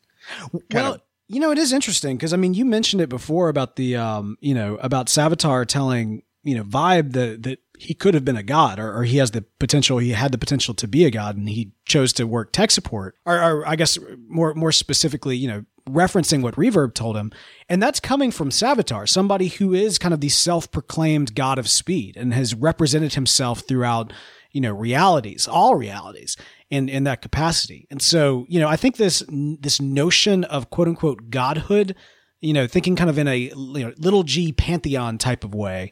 Well, 0.72 0.96
of, 0.96 1.02
you 1.28 1.40
know, 1.40 1.52
it 1.52 1.58
is 1.58 1.72
interesting 1.72 2.18
because 2.18 2.34
I 2.34 2.38
mean, 2.38 2.54
you 2.54 2.66
mentioned 2.66 3.02
it 3.02 3.10
before 3.10 3.50
about 3.50 3.76
the 3.76 3.96
um, 3.96 4.38
you 4.40 4.54
know, 4.54 4.76
about 4.78 5.08
Savitar 5.08 5.66
telling 5.66 6.24
you 6.44 6.56
know 6.56 6.64
Vibe 6.64 7.14
that 7.14 7.44
that 7.44 7.60
he 7.80 7.94
could 7.94 8.14
have 8.14 8.26
been 8.26 8.38
a 8.38 8.44
god 8.44 8.80
or, 8.80 8.98
or, 8.98 9.04
he 9.04 9.18
has 9.18 9.32
the 9.32 9.44
potential 9.60 9.98
he 9.98 10.12
had 10.12 10.32
the 10.32 10.38
potential 10.38 10.74
to 10.74 10.88
be 10.88 11.06
a 11.06 11.12
god 11.12 11.36
and 11.36 11.50
he 11.50 11.72
chose 11.86 12.14
to 12.14 12.26
work 12.26 12.52
tech 12.52 12.72
support 12.72 13.16
or, 13.26 13.42
or, 13.42 13.68
i 13.68 13.76
guess 13.76 13.98
more 14.28 14.54
more 14.54 14.72
specifically 14.72 15.38
you 15.38 15.48
know 15.48 15.64
referencing 15.90 16.42
what 16.42 16.56
reverb 16.56 16.94
told 16.94 17.16
him. 17.16 17.32
And 17.70 17.82
that's 17.82 18.00
coming 18.00 18.32
from 18.32 18.50
savitar 18.50 19.08
somebody 19.08 19.48
who 19.48 19.74
is 19.74 19.98
kind 19.98 20.14
of 20.14 20.22
the 20.22 20.30
self-proclaimed 20.30 21.36
god 21.36 21.60
of 21.60 21.70
speed 21.70 22.18
and 22.18 22.34
has 22.34 22.54
represented 22.54 23.14
himself 23.14 23.62
throughout 23.62 24.12
you 24.52 24.62
know 24.62 24.74
realities 24.74 25.48
all 25.48 25.76
realities 25.76 26.38
in 26.70 26.90
in 26.90 27.04
that 27.04 27.22
capacity. 27.22 27.88
And 27.92 28.02
so 28.02 28.46
you 28.50 28.60
know 28.60 28.68
i 28.68 28.76
think 28.76 28.98
this 28.98 29.24
this 29.30 29.80
notion 29.80 30.44
of 30.46 30.70
quote 30.70 30.88
unquote 30.88 31.30
godhood 31.30 31.96
you 32.42 32.54
know 32.54 32.68
thinking 32.68 32.96
kind 32.96 33.10
of 33.10 33.18
in 33.18 33.28
a 33.28 33.38
you 33.38 33.86
know, 33.86 33.94
little 33.98 34.24
g 34.24 34.52
pantheon 34.52 35.18
type 35.18 35.44
of 35.44 35.54
way 35.54 35.92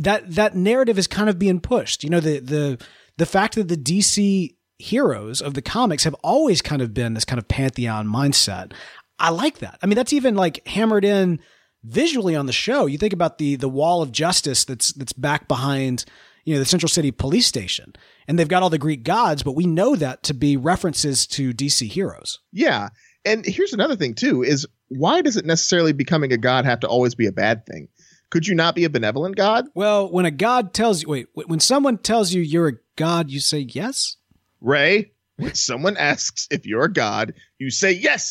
that 0.00 0.34
that 0.34 0.54
narrative 0.54 0.98
is 0.98 1.06
kind 1.06 1.28
of 1.28 1.38
being 1.38 1.60
pushed. 1.60 2.04
You 2.04 2.10
know, 2.10 2.20
the 2.20 2.38
the 2.40 2.86
the 3.16 3.26
fact 3.26 3.54
that 3.54 3.68
the 3.68 3.76
DC 3.76 4.54
heroes 4.78 5.40
of 5.40 5.54
the 5.54 5.62
comics 5.62 6.04
have 6.04 6.14
always 6.22 6.60
kind 6.60 6.82
of 6.82 6.92
been 6.92 7.14
this 7.14 7.24
kind 7.24 7.38
of 7.38 7.48
pantheon 7.48 8.06
mindset. 8.06 8.72
I 9.18 9.30
like 9.30 9.58
that. 9.58 9.78
I 9.82 9.86
mean, 9.86 9.96
that's 9.96 10.12
even 10.12 10.34
like 10.34 10.66
hammered 10.66 11.04
in 11.04 11.40
visually 11.84 12.36
on 12.36 12.46
the 12.46 12.52
show. 12.52 12.86
You 12.86 12.98
think 12.98 13.12
about 13.12 13.38
the 13.38 13.56
the 13.56 13.68
wall 13.68 14.02
of 14.02 14.12
justice 14.12 14.64
that's 14.64 14.92
that's 14.92 15.12
back 15.12 15.48
behind 15.48 16.04
you 16.44 16.54
know 16.54 16.60
the 16.60 16.66
Central 16.66 16.88
City 16.88 17.10
Police 17.10 17.46
Station, 17.46 17.94
and 18.28 18.38
they've 18.38 18.48
got 18.48 18.62
all 18.62 18.70
the 18.70 18.78
Greek 18.78 19.02
gods, 19.02 19.42
but 19.42 19.56
we 19.56 19.66
know 19.66 19.96
that 19.96 20.22
to 20.24 20.34
be 20.34 20.56
references 20.56 21.26
to 21.28 21.52
DC 21.52 21.90
heroes. 21.90 22.38
Yeah, 22.52 22.90
and 23.24 23.44
here's 23.44 23.72
another 23.72 23.96
thing 23.96 24.14
too: 24.14 24.42
is 24.42 24.66
why 24.88 25.22
does 25.22 25.36
it 25.36 25.44
necessarily 25.44 25.92
becoming 25.92 26.32
a 26.32 26.36
god 26.38 26.64
have 26.64 26.80
to 26.80 26.88
always 26.88 27.14
be 27.14 27.26
a 27.26 27.32
bad 27.32 27.66
thing? 27.66 27.88
Could 28.30 28.46
you 28.46 28.54
not 28.54 28.74
be 28.74 28.84
a 28.84 28.90
benevolent 28.90 29.36
God? 29.36 29.66
Well, 29.74 30.10
when 30.10 30.26
a 30.26 30.30
God 30.30 30.74
tells 30.74 31.02
you, 31.02 31.08
wait, 31.08 31.28
when 31.34 31.60
someone 31.60 31.98
tells 31.98 32.32
you 32.32 32.42
you're 32.42 32.68
a 32.68 32.78
God, 32.96 33.30
you 33.30 33.40
say 33.40 33.60
yes? 33.60 34.16
Ray, 34.60 35.12
when 35.36 35.54
someone 35.54 35.96
asks 35.96 36.48
if 36.50 36.66
you're 36.66 36.84
a 36.84 36.92
God, 36.92 37.34
you 37.58 37.70
say 37.70 37.92
yes. 37.92 38.30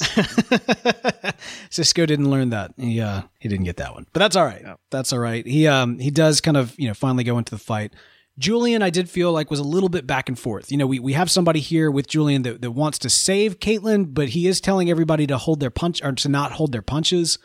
Cisco 1.70 2.06
didn't 2.06 2.30
learn 2.30 2.50
that. 2.50 2.74
He 2.78 3.00
uh, 3.00 3.22
he 3.40 3.48
didn't 3.48 3.66
get 3.66 3.78
that 3.78 3.94
one. 3.94 4.06
But 4.12 4.20
that's 4.20 4.36
all 4.36 4.46
right. 4.46 4.64
No. 4.64 4.78
That's 4.90 5.14
all 5.14 5.20
right. 5.20 5.46
He 5.46 5.68
um 5.68 6.00
he 6.00 6.12
does 6.12 6.42
kind 6.42 6.58
of, 6.58 6.78
you 6.78 6.88
know, 6.88 6.94
finally 6.94 7.24
go 7.24 7.38
into 7.38 7.52
the 7.52 7.60
fight. 7.60 7.94
Julian, 8.38 8.82
I 8.82 8.90
did 8.90 9.10
feel 9.10 9.32
like 9.32 9.50
was 9.50 9.60
a 9.60 9.64
little 9.64 9.88
bit 9.88 10.06
back 10.06 10.28
and 10.28 10.38
forth. 10.38 10.70
You 10.72 10.78
know, 10.78 10.88
we, 10.88 11.00
we 11.00 11.14
have 11.14 11.32
somebody 11.32 11.62
here 11.62 11.90
with 11.90 12.08
Julian 12.08 12.42
that, 12.42 12.62
that 12.62 12.72
wants 12.72 13.00
to 13.00 13.10
save 13.10 13.60
Caitlin, 13.60 14.14
but 14.14 14.30
he 14.30 14.48
is 14.48 14.60
telling 14.60 14.90
everybody 14.90 15.26
to 15.28 15.38
hold 15.38 15.62
their 15.62 15.70
punch 15.70 16.04
or 16.04 16.12
to 16.12 16.28
not 16.28 16.52
hold 16.52 16.74
their 16.74 16.82
punches. 16.82 17.40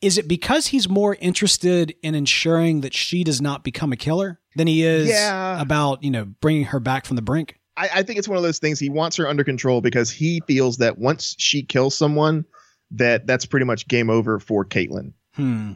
Is 0.00 0.18
it 0.18 0.28
because 0.28 0.66
he's 0.66 0.88
more 0.88 1.16
interested 1.20 1.94
in 2.02 2.14
ensuring 2.14 2.82
that 2.82 2.92
she 2.92 3.24
does 3.24 3.40
not 3.40 3.64
become 3.64 3.92
a 3.92 3.96
killer 3.96 4.40
than 4.54 4.66
he 4.66 4.82
is 4.82 5.08
yeah. 5.08 5.60
about, 5.60 6.02
you 6.02 6.10
know, 6.10 6.24
bringing 6.24 6.64
her 6.64 6.80
back 6.80 7.06
from 7.06 7.16
the 7.16 7.22
brink? 7.22 7.58
I, 7.76 7.88
I 7.94 8.02
think 8.02 8.18
it's 8.18 8.28
one 8.28 8.36
of 8.36 8.42
those 8.42 8.58
things. 8.58 8.78
He 8.78 8.90
wants 8.90 9.16
her 9.16 9.26
under 9.26 9.44
control 9.44 9.80
because 9.80 10.10
he 10.10 10.42
feels 10.46 10.76
that 10.76 10.98
once 10.98 11.34
she 11.38 11.62
kills 11.62 11.96
someone, 11.96 12.44
that 12.90 13.26
that's 13.26 13.46
pretty 13.46 13.66
much 13.66 13.88
game 13.88 14.10
over 14.10 14.38
for 14.38 14.64
caitlin 14.64 15.12
Hmm. 15.34 15.72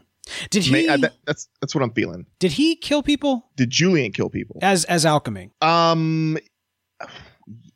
Did 0.51 0.65
he? 0.65 0.89
Uh, 0.89 0.99
that, 0.99 1.15
that's 1.25 1.49
that's 1.61 1.75
what 1.75 1.83
I'm 1.83 1.93
feeling. 1.93 2.27
Did 2.39 2.53
he 2.53 2.77
kill 2.77 3.03
people? 3.03 3.49
Did 3.57 3.71
Julian 3.71 4.13
kill 4.13 4.29
people 4.29 4.59
as 4.63 4.85
as 4.85 5.07
alchemy? 5.07 5.51
Um, 5.63 6.39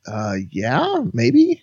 uh, 0.06 0.36
yeah, 0.50 1.02
maybe. 1.12 1.62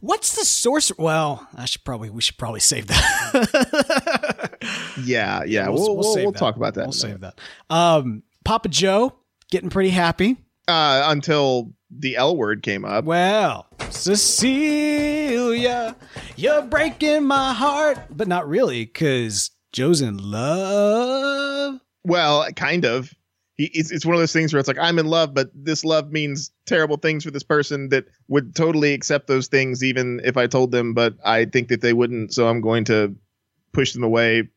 What's 0.00 0.36
the 0.36 0.44
source? 0.44 0.92
Well, 0.98 1.46
I 1.56 1.64
should 1.64 1.84
probably 1.84 2.10
we 2.10 2.20
should 2.20 2.38
probably 2.38 2.60
save 2.60 2.86
that. 2.88 4.58
yeah, 5.04 5.44
yeah, 5.44 5.68
we'll 5.68 5.96
we'll, 5.96 5.98
we'll, 5.98 6.16
we'll 6.16 6.32
talk 6.32 6.56
about 6.56 6.74
that. 6.74 6.84
We'll 6.84 6.92
save 6.92 7.20
that. 7.20 7.40
Um, 7.70 8.22
Papa 8.44 8.68
Joe 8.68 9.14
getting 9.50 9.70
pretty 9.70 9.90
happy. 9.90 10.36
Uh, 10.66 11.04
until 11.06 11.72
the 11.90 12.16
L 12.16 12.36
word 12.36 12.62
came 12.62 12.84
up. 12.84 13.04
Well, 13.04 13.66
Cecilia, 13.90 15.96
you're 16.36 16.62
breaking 16.62 17.24
my 17.24 17.54
heart, 17.54 17.98
but 18.10 18.28
not 18.28 18.48
really, 18.48 18.84
because 18.84 19.50
Joe's 19.72 20.02
in 20.02 20.18
love. 20.18 21.80
Well, 22.04 22.46
kind 22.52 22.84
of. 22.84 23.12
He, 23.58 23.70
it's, 23.74 23.90
it's 23.90 24.06
one 24.06 24.14
of 24.14 24.20
those 24.20 24.32
things 24.32 24.54
where 24.54 24.60
it's 24.60 24.68
like 24.68 24.78
I'm 24.78 24.98
in 24.98 25.06
love, 25.06 25.34
but 25.34 25.50
this 25.52 25.84
love 25.84 26.10
means 26.10 26.50
terrible 26.64 26.96
things 26.96 27.24
for 27.24 27.30
this 27.30 27.42
person 27.42 27.90
that 27.90 28.06
would 28.28 28.54
totally 28.54 28.94
accept 28.94 29.26
those 29.26 29.48
things 29.48 29.84
even 29.84 30.20
if 30.24 30.36
I 30.36 30.46
told 30.46 30.70
them, 30.70 30.94
but 30.94 31.14
I 31.24 31.44
think 31.44 31.68
that 31.68 31.82
they 31.82 31.92
wouldn't, 31.92 32.32
so 32.32 32.48
I'm 32.48 32.62
going 32.62 32.84
to 32.84 33.14
push 33.72 33.92
them 33.92 34.04
away. 34.04 34.48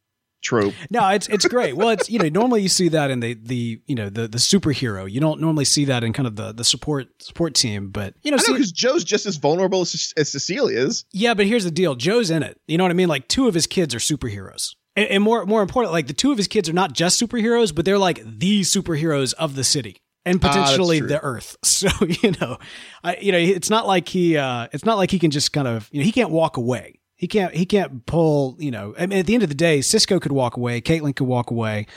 Trope. 0.43 0.73
No, 0.89 1.07
it's 1.09 1.27
it's 1.27 1.47
great. 1.47 1.77
Well, 1.77 1.89
it's 1.89 2.09
you 2.09 2.17
know 2.17 2.27
normally 2.27 2.63
you 2.63 2.67
see 2.67 2.89
that 2.89 3.11
in 3.11 3.19
the 3.19 3.35
the 3.35 3.79
you 3.85 3.93
know 3.93 4.09
the 4.09 4.27
the 4.27 4.39
superhero. 4.39 5.07
You 5.07 5.19
don't 5.19 5.39
normally 5.39 5.65
see 5.65 5.85
that 5.85 6.03
in 6.03 6.13
kind 6.13 6.25
of 6.25 6.35
the 6.35 6.51
the 6.51 6.63
support 6.63 7.09
support 7.21 7.53
team, 7.53 7.91
but 7.91 8.15
you 8.23 8.31
know 8.31 8.37
because 8.37 8.71
Joe's 8.71 9.03
just 9.03 9.27
as 9.27 9.35
vulnerable 9.35 9.81
as, 9.81 10.13
as 10.17 10.31
Cecilia 10.31 10.79
is. 10.79 11.05
Yeah, 11.11 11.35
but 11.35 11.45
here's 11.45 11.63
the 11.63 11.69
deal: 11.69 11.93
Joe's 11.93 12.31
in 12.31 12.41
it. 12.41 12.59
You 12.67 12.79
know 12.79 12.83
what 12.83 12.89
I 12.89 12.95
mean? 12.95 13.07
Like 13.07 13.27
two 13.27 13.47
of 13.47 13.53
his 13.53 13.67
kids 13.67 13.93
are 13.93 13.99
superheroes. 13.99 14.73
And, 14.95 15.07
and 15.07 15.23
more 15.23 15.45
more 15.45 15.61
important, 15.61 15.93
like 15.93 16.07
the 16.07 16.13
two 16.13 16.31
of 16.31 16.37
his 16.37 16.47
kids 16.47 16.69
are 16.69 16.73
not 16.73 16.93
just 16.93 17.21
superheroes, 17.21 17.73
but 17.73 17.85
they're 17.85 17.97
like 17.97 18.21
the 18.25 18.61
superheroes 18.61 19.33
of 19.35 19.55
the 19.55 19.63
city 19.63 20.01
and 20.25 20.41
potentially 20.41 21.01
Ah, 21.01 21.07
the 21.07 21.21
earth. 21.21 21.57
So 21.63 21.89
you 22.01 22.33
know, 22.39 22.57
I, 23.03 23.17
you 23.17 23.31
know, 23.31 23.37
it's 23.37 23.69
not 23.69 23.87
like 23.87 24.09
he 24.09 24.37
uh, 24.37 24.67
it's 24.71 24.85
not 24.85 24.97
like 24.97 25.11
he 25.11 25.19
can 25.19 25.31
just 25.31 25.51
kind 25.53 25.67
of 25.67 25.89
you 25.91 25.99
know 25.99 26.05
he 26.05 26.11
can't 26.11 26.29
walk 26.29 26.57
away. 26.57 26.99
He 27.15 27.27
can't 27.27 27.53
he 27.53 27.65
can't 27.65 28.05
pull 28.05 28.55
you 28.59 28.71
know. 28.71 28.93
I 28.99 29.05
mean, 29.05 29.19
at 29.19 29.25
the 29.25 29.33
end 29.33 29.43
of 29.43 29.49
the 29.49 29.55
day, 29.55 29.81
Cisco 29.81 30.19
could 30.19 30.31
walk 30.31 30.57
away, 30.57 30.81
Caitlin 30.81 31.15
could 31.15 31.27
walk 31.27 31.51
away, 31.51 31.87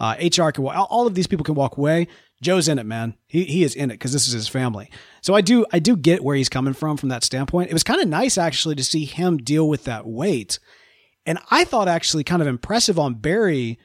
uh, 0.00 0.14
HR 0.20 0.50
could 0.50 0.58
walk. 0.58 0.76
All 0.90 1.06
of 1.06 1.14
these 1.14 1.26
people 1.26 1.44
can 1.44 1.54
walk 1.54 1.76
away. 1.76 2.08
Joe's 2.42 2.68
in 2.68 2.78
it, 2.78 2.84
man. 2.84 3.16
He 3.26 3.44
he 3.44 3.64
is 3.64 3.74
in 3.74 3.90
it 3.90 3.94
because 3.94 4.12
this 4.12 4.26
is 4.26 4.32
his 4.32 4.48
family. 4.48 4.90
So 5.22 5.34
I 5.34 5.40
do 5.40 5.66
I 5.72 5.78
do 5.78 5.96
get 5.96 6.22
where 6.22 6.36
he's 6.36 6.48
coming 6.48 6.74
from 6.74 6.96
from 6.96 7.08
that 7.10 7.24
standpoint. 7.24 7.70
It 7.70 7.72
was 7.72 7.82
kind 7.82 8.00
of 8.00 8.08
nice 8.08 8.38
actually 8.38 8.74
to 8.76 8.84
see 8.84 9.04
him 9.04 9.38
deal 9.38 9.68
with 9.68 9.84
that 9.84 10.06
weight. 10.06 10.58
And 11.26 11.38
I 11.50 11.64
thought 11.64 11.88
actually 11.88 12.24
kind 12.24 12.42
of 12.42 12.48
impressive 12.48 12.98
on 12.98 13.14
Barry 13.14 13.78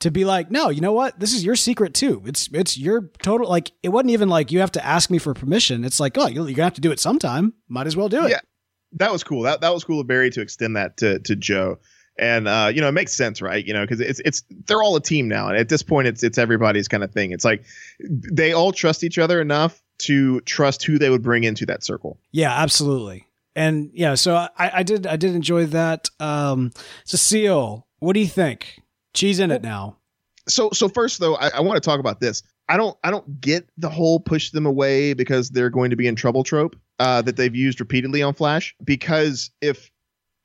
to 0.00 0.10
be 0.10 0.24
like, 0.24 0.50
no, 0.50 0.68
you 0.68 0.80
know 0.80 0.92
what? 0.92 1.18
This 1.18 1.34
is 1.34 1.44
your 1.44 1.56
secret 1.56 1.94
too. 1.94 2.22
It's 2.24 2.48
it's 2.52 2.78
your 2.78 3.10
total 3.22 3.48
like 3.48 3.72
it 3.82 3.90
wasn't 3.90 4.10
even 4.10 4.28
like 4.28 4.52
you 4.52 4.60
have 4.60 4.72
to 4.72 4.84
ask 4.84 5.10
me 5.10 5.18
for 5.18 5.34
permission. 5.34 5.84
It's 5.84 6.00
like, 6.00 6.16
oh, 6.16 6.26
you're 6.26 6.44
gonna 6.44 6.62
have 6.62 6.74
to 6.74 6.80
do 6.80 6.92
it 6.92 7.00
sometime. 7.00 7.54
Might 7.68 7.86
as 7.86 7.96
well 7.96 8.08
do 8.08 8.24
it. 8.24 8.30
Yeah, 8.30 8.40
that 8.92 9.12
was 9.12 9.24
cool. 9.24 9.42
That 9.42 9.60
that 9.60 9.74
was 9.74 9.84
cool 9.84 10.00
of 10.00 10.06
Barry 10.06 10.30
to 10.30 10.40
extend 10.40 10.76
that 10.76 10.96
to 10.98 11.18
to 11.20 11.36
Joe. 11.36 11.78
And 12.18 12.48
uh, 12.48 12.70
you 12.74 12.80
know, 12.80 12.88
it 12.88 12.92
makes 12.92 13.12
sense, 13.12 13.40
right? 13.40 13.64
You 13.64 13.72
know, 13.72 13.82
because 13.82 14.00
it's 14.00 14.20
it's 14.24 14.42
they're 14.66 14.82
all 14.82 14.96
a 14.96 15.00
team 15.00 15.28
now, 15.28 15.48
and 15.48 15.56
at 15.56 15.68
this 15.68 15.82
point, 15.82 16.08
it's 16.08 16.22
it's 16.22 16.38
everybody's 16.38 16.88
kind 16.88 17.04
of 17.04 17.12
thing. 17.12 17.32
It's 17.32 17.44
like 17.44 17.64
they 18.00 18.52
all 18.52 18.72
trust 18.72 19.04
each 19.04 19.18
other 19.18 19.40
enough 19.40 19.80
to 19.98 20.40
trust 20.42 20.84
who 20.84 20.98
they 20.98 21.10
would 21.10 21.22
bring 21.22 21.44
into 21.44 21.66
that 21.66 21.84
circle. 21.84 22.18
Yeah, 22.32 22.52
absolutely. 22.52 23.27
And 23.58 23.90
yeah, 23.92 24.14
so 24.14 24.36
I, 24.36 24.70
I 24.74 24.82
did 24.84 25.06
I 25.06 25.16
did 25.16 25.34
enjoy 25.34 25.66
that. 25.66 26.08
Um 26.20 26.70
Cecile, 27.04 27.86
what 27.98 28.12
do 28.12 28.20
you 28.20 28.28
think? 28.28 28.80
She's 29.14 29.40
in 29.40 29.50
it 29.50 29.62
now. 29.62 29.98
So 30.48 30.70
so 30.70 30.88
first 30.88 31.18
though, 31.18 31.34
I, 31.34 31.48
I 31.48 31.60
want 31.60 31.82
to 31.82 31.86
talk 31.86 31.98
about 31.98 32.20
this. 32.20 32.44
I 32.68 32.76
don't 32.76 32.96
I 33.02 33.10
don't 33.10 33.40
get 33.40 33.68
the 33.76 33.90
whole 33.90 34.20
push 34.20 34.50
them 34.50 34.64
away 34.64 35.12
because 35.12 35.50
they're 35.50 35.70
going 35.70 35.90
to 35.90 35.96
be 35.96 36.06
in 36.06 36.14
trouble 36.14 36.44
trope 36.44 36.76
uh, 37.00 37.20
that 37.22 37.36
they've 37.36 37.54
used 37.54 37.80
repeatedly 37.80 38.22
on 38.22 38.32
Flash. 38.32 38.76
Because 38.84 39.50
if 39.60 39.90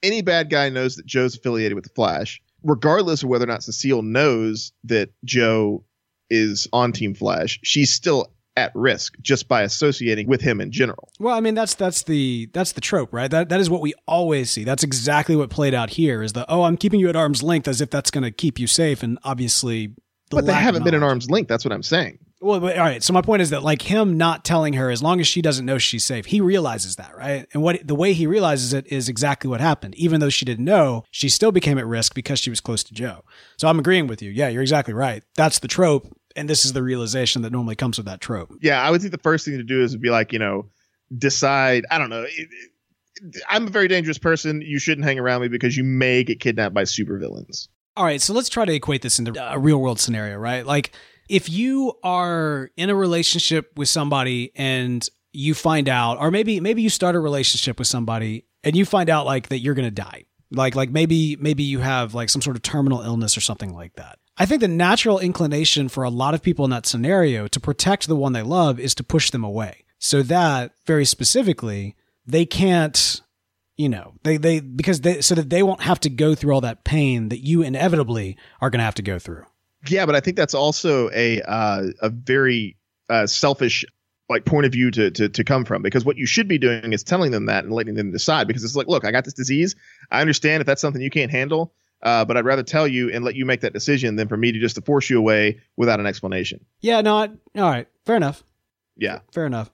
any 0.02 0.24
bad 0.24 0.50
guy 0.50 0.70
knows 0.70 0.96
that 0.96 1.06
Joe's 1.06 1.36
affiliated 1.36 1.76
with 1.76 1.84
the 1.84 1.92
Flash, 1.92 2.42
regardless 2.64 3.22
of 3.22 3.30
whether 3.30 3.44
or 3.44 3.48
not 3.48 3.64
Cecile 3.64 4.02
knows 4.02 4.72
that 4.86 5.12
Joe 5.24 5.84
is 6.32 6.68
on 6.74 6.94
Team 6.94 7.14
Flash, 7.14 7.60
she's 7.64 7.94
still 7.94 8.33
at 8.56 8.72
risk 8.76 9.16
just 9.22 9.48
by 9.48 9.64
associating 9.64 10.28
with 10.28 10.42
him 10.42 10.62
in 10.62 10.72
general. 10.72 11.10
Well, 11.20 11.36
I 11.36 11.40
mean 11.40 11.56
that's 11.56 11.76
that's 11.76 12.04
the 12.04 12.50
that's 12.54 12.74
the 12.74 12.82
trope, 12.82 13.14
right? 13.14 13.30
That 13.30 13.50
that 13.50 13.60
is 13.60 13.70
what 13.70 13.82
we 13.82 13.94
always 14.08 14.52
see. 14.52 14.64
That's 14.64 14.84
exactly 14.84 15.36
what 15.36 15.50
played 15.50 15.74
out 15.74 15.92
here 15.92 16.22
is 16.22 16.34
the 16.34 16.50
oh, 16.50 16.64
I'm 16.64 16.78
keeping 16.78 17.00
you 17.00 17.10
at 17.10 17.16
arm's 17.16 17.44
length 17.44 17.68
as 17.68 17.82
if 17.82 17.90
that's 17.90 18.12
going 18.12 18.24
to 18.24 18.32
keep 18.32 18.60
you 18.60 18.68
safe 18.68 19.04
and 19.04 19.18
obviously 19.24 19.88
the 20.30 20.38
But 20.38 20.46
they 20.46 20.54
haven't 20.54 20.84
been 20.84 20.96
at 20.96 21.04
arm's 21.04 21.30
length. 21.30 21.48
That's 21.48 21.66
what 21.66 21.72
I'm 21.72 21.84
saying. 21.84 22.20
Well, 22.44 22.60
but, 22.60 22.78
all 22.78 22.84
right. 22.84 23.02
So 23.02 23.14
my 23.14 23.22
point 23.22 23.42
is 23.42 23.52
that 23.52 23.64
like 23.64 23.82
him 23.82 24.18
not 24.18 24.44
telling 24.44 24.74
her 24.74 24.90
as 24.90 25.02
long 25.02 25.22
as 25.22 25.28
she 25.28 25.42
doesn't 25.42 25.66
know 25.66 25.78
she's 25.78 26.04
safe, 26.04 26.26
he 26.26 26.42
realizes 26.42 26.98
that, 26.98 27.16
right? 27.16 27.48
And 27.54 27.64
what 27.64 27.88
the 27.88 27.96
way 27.96 28.12
he 28.12 28.28
realizes 28.28 28.74
it 28.74 28.86
is 28.92 29.08
exactly 29.08 29.50
what 29.50 29.62
happened. 29.62 29.96
Even 29.96 30.20
though 30.20 30.30
she 30.30 30.44
didn't 30.44 30.66
know, 30.66 31.06
she 31.10 31.30
still 31.30 31.54
became 31.54 31.78
at 31.78 31.88
risk 31.88 32.14
because 32.14 32.40
she 32.40 32.50
was 32.50 32.60
close 32.60 32.84
to 32.84 32.94
Joe. 32.94 33.24
So 33.58 33.70
I'm 33.70 33.80
agreeing 33.80 34.08
with 34.08 34.22
you. 34.22 34.30
Yeah, 34.30 34.50
you're 34.50 34.62
exactly 34.62 34.94
right. 34.94 35.24
That's 35.38 35.60
the 35.60 35.70
trope, 35.70 36.14
and 36.36 36.50
this 36.50 36.66
is 36.66 36.74
the 36.74 36.84
realization 36.84 37.42
that 37.44 37.52
normally 37.52 37.76
comes 37.76 37.98
with 37.98 38.06
that 38.08 38.22
trope. 38.22 38.54
Yeah, 38.62 38.82
I 38.82 38.90
would 38.92 39.02
think 39.02 39.12
the 39.12 39.18
first 39.20 39.46
thing 39.46 39.58
to 39.58 39.64
do 39.64 39.82
is 39.84 39.96
be 39.96 40.10
like, 40.10 40.34
you 40.34 40.40
know, 40.40 40.70
decide. 41.18 41.86
I 41.92 41.98
don't 41.98 42.10
know. 42.10 42.24
It- 42.24 42.32
it- 42.38 43.44
I'm 43.48 43.68
a 43.68 43.70
very 43.70 43.88
dangerous 43.88 44.18
person. 44.18 44.62
You 44.62 44.80
shouldn't 44.80 45.06
hang 45.06 45.20
around 45.20 45.42
me 45.42 45.48
because 45.48 45.78
you 45.78 45.84
may 45.84 46.24
get 46.24 46.40
kidnapped 46.40 46.74
by 46.74 46.84
supervillains. 46.84 47.68
All 47.96 48.04
right, 48.04 48.20
so 48.22 48.34
let's 48.34 48.50
try 48.50 48.66
to 48.66 48.74
equate 48.74 49.02
this 49.04 49.20
into 49.20 49.34
a 49.54 49.60
real 49.60 49.80
world 49.80 50.00
scenario, 50.00 50.38
right? 50.38 50.66
Like 50.66 50.92
if 51.30 51.48
you 51.50 51.94
are 52.04 52.72
in 52.76 52.90
a 52.90 52.96
relationship 52.96 53.72
with 53.78 53.88
somebody 53.88 54.52
and 54.56 55.08
you 55.32 55.54
find 55.54 55.88
out 55.88 56.18
or 56.20 56.32
maybe 56.32 56.60
maybe 56.60 56.82
you 56.82 56.90
start 56.90 57.16
a 57.16 57.20
relationship 57.20 57.78
with 57.80 57.88
somebody 57.88 58.46
and 58.64 58.76
you 58.76 58.84
find 58.84 59.10
out 59.10 59.26
like 59.26 59.50
that 59.50 59.60
you're 59.60 59.74
going 59.76 59.88
to 59.88 59.92
die. 59.92 60.26
Like 60.52 60.76
like 60.76 60.90
maybe 60.90 61.36
maybe 61.40 61.64
you 61.64 61.80
have 61.80 62.14
like 62.16 62.30
some 62.30 62.42
sort 62.42 62.56
of 62.56 62.62
terminal 62.64 63.02
illness 63.02 63.38
or 63.38 63.42
something 63.42 63.74
like 63.74 63.94
that. 63.96 64.18
I 64.38 64.46
think 64.46 64.62
the 64.62 64.68
natural 64.68 65.20
inclination 65.20 65.90
for 65.90 66.04
a 66.04 66.10
lot 66.10 66.34
of 66.34 66.42
people 66.42 66.66
in 66.66 66.72
that 66.72 66.86
scenario 66.86 67.48
to 67.48 67.60
protect 67.60 68.08
the 68.08 68.16
one 68.16 68.34
they 68.34 68.42
love 68.42 68.80
is 68.80 68.96
to 68.96 69.04
push 69.04 69.30
them 69.30 69.44
away. 69.44 69.86
So 70.00 70.24
that 70.24 70.72
very 70.86 71.06
specifically, 71.06 71.96
they 72.26 72.46
can't 72.46 73.22
you 73.78 73.90
know 73.90 74.14
they 74.24 74.38
they 74.38 74.60
because 74.60 75.02
they 75.02 75.22
so 75.22 75.36
that 75.36 75.50
they 75.50 75.64
won't 75.64 75.82
have 75.82 76.00
to 76.02 76.10
go 76.10 76.36
through 76.36 76.54
all 76.54 76.62
that 76.62 76.84
pain 76.84 77.30
that 77.30 77.40
you 77.40 77.62
inevitably 77.62 78.38
are 78.62 78.70
going 78.70 78.80
to 78.80 78.86
have 78.86 78.96
to 78.96 79.02
go 79.02 79.18
through 79.20 79.46
Yeah, 79.88 80.06
but 80.06 80.16
I 80.16 80.20
think 80.20 80.38
that's 80.38 80.54
also 80.54 81.10
a 81.12 81.42
uh, 81.42 81.84
a 82.02 82.10
very 82.10 82.78
uh, 83.10 83.26
selfish 83.26 83.84
like 84.30 84.46
point 84.46 84.66
of 84.66 84.72
view 84.72 84.92
to, 84.92 85.12
to 85.12 85.30
to 85.30 85.44
come 85.44 85.66
from 85.66 85.82
because 85.82 86.06
what 86.06 86.18
you 86.18 86.26
should 86.26 86.48
be 86.48 86.58
doing 86.58 86.94
is 86.94 87.04
telling 87.04 87.32
them 87.32 87.48
that 87.48 87.64
and 87.64 87.74
letting 87.74 87.96
them 87.96 88.12
decide 88.12 88.48
because 88.48 88.64
it's 88.64 88.76
like 88.76 88.88
look 88.88 89.06
I 89.06 89.12
got 89.12 89.26
this 89.26 89.34
disease 89.34 89.76
I 90.12 90.22
understand 90.22 90.62
if 90.62 90.68
that's 90.68 90.82
something 90.82 91.02
you 91.02 91.10
can't 91.10 91.32
handle 91.32 91.74
uh, 92.04 92.24
but 92.26 92.38
I'd 92.38 92.46
rather 92.46 92.64
tell 92.64 92.88
you 92.88 93.10
and 93.12 93.26
let 93.26 93.36
you 93.36 93.46
make 93.46 93.62
that 93.62 93.74
decision 93.74 94.16
than 94.18 94.28
for 94.28 94.38
me 94.38 94.52
to 94.52 94.60
just 94.60 94.76
to 94.76 94.82
force 94.82 95.10
you 95.10 95.18
away 95.18 95.60
without 95.78 96.00
an 96.00 96.06
explanation. 96.06 96.64
yeah 96.82 97.02
no 97.02 97.18
I, 97.18 97.28
all 97.58 97.70
right 97.70 97.88
fair 98.06 98.16
enough 98.16 98.44
Yeah, 98.98 99.20
fair 99.34 99.46
enough 99.46 99.72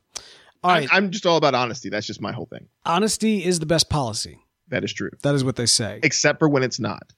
all 0.63 0.71
right 0.71 0.87
I'm, 0.91 1.05
I'm 1.05 1.11
just 1.11 1.25
all 1.25 1.37
about 1.37 1.55
honesty. 1.55 1.89
That's 1.89 2.07
just 2.07 2.21
my 2.21 2.31
whole 2.31 2.45
thing. 2.45 2.67
honesty 2.85 3.43
is 3.43 3.59
the 3.59 3.65
best 3.65 3.89
policy 3.89 4.39
That 4.69 4.83
is 4.83 4.93
true, 4.93 5.11
that 5.23 5.35
is 5.35 5.43
what 5.43 5.55
they 5.57 5.65
say 5.65 5.99
except 6.03 6.39
for 6.39 6.47
when 6.49 6.63
it's 6.63 6.79
not. 6.79 7.11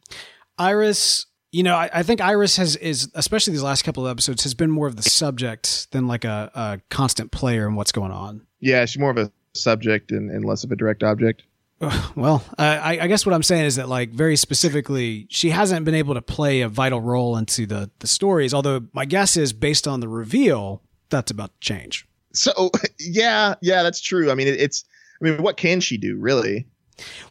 iris 0.58 1.26
you 1.52 1.64
know 1.64 1.76
I, 1.76 1.90
I 1.94 2.04
think 2.04 2.22
iris 2.22 2.58
has 2.58 2.76
is 2.78 3.10
especially 3.16 3.52
these 3.54 3.64
last 3.64 3.84
couple 3.84 4.06
of 4.06 4.12
episodes 4.12 4.44
has 4.44 4.54
been 4.54 4.72
more 4.72 4.88
of 4.88 4.96
the 4.96 5.04
subject 5.04 5.92
than 5.92 6.08
like 6.08 6.24
a, 6.24 6.52
a 6.54 6.80
constant 6.90 7.32
player 7.32 7.68
in 7.68 7.76
what's 7.76 7.92
going 7.92 8.12
on 8.12 8.46
Yeah, 8.60 8.86
she's 8.86 9.00
more 9.00 9.12
of 9.12 9.18
a 9.18 9.32
subject 9.54 10.12
and, 10.12 10.30
and 10.32 10.46
less 10.46 10.64
of 10.64 10.72
a 10.72 10.76
direct 10.78 11.04
object. 11.04 11.44
Well, 12.16 12.44
I, 12.58 13.00
I 13.00 13.08
guess 13.08 13.26
what 13.26 13.34
I'm 13.34 13.44
saying 13.44 13.66
is 13.66 13.78
that, 13.78 13.90
like, 13.90 14.12
very 14.12 14.36
specifically, 14.36 15.28
she 15.30 15.50
hasn't 15.50 15.86
been 15.86 15.96
able 15.96 16.14
to 16.14 16.22
play 16.22 16.62
a 16.62 16.70
vital 16.70 17.02
role 17.02 17.38
into 17.38 17.66
the 17.66 17.90
the 18.00 18.08
stories. 18.08 18.54
Although 18.54 18.86
my 18.94 19.06
guess 19.06 19.38
is, 19.38 19.54
based 19.54 19.88
on 19.88 20.00
the 20.00 20.08
reveal, 20.08 20.82
that's 21.10 21.32
about 21.32 21.52
to 21.54 21.60
change. 21.60 22.08
So 22.34 22.72
yeah, 23.00 23.56
yeah, 23.62 23.84
that's 23.84 24.02
true. 24.02 24.32
I 24.32 24.36
mean, 24.36 24.48
it, 24.48 24.60
it's. 24.60 24.86
I 25.22 25.26
mean, 25.26 25.42
what 25.42 25.58
can 25.58 25.80
she 25.80 25.98
do 25.98 26.18
really? 26.18 26.68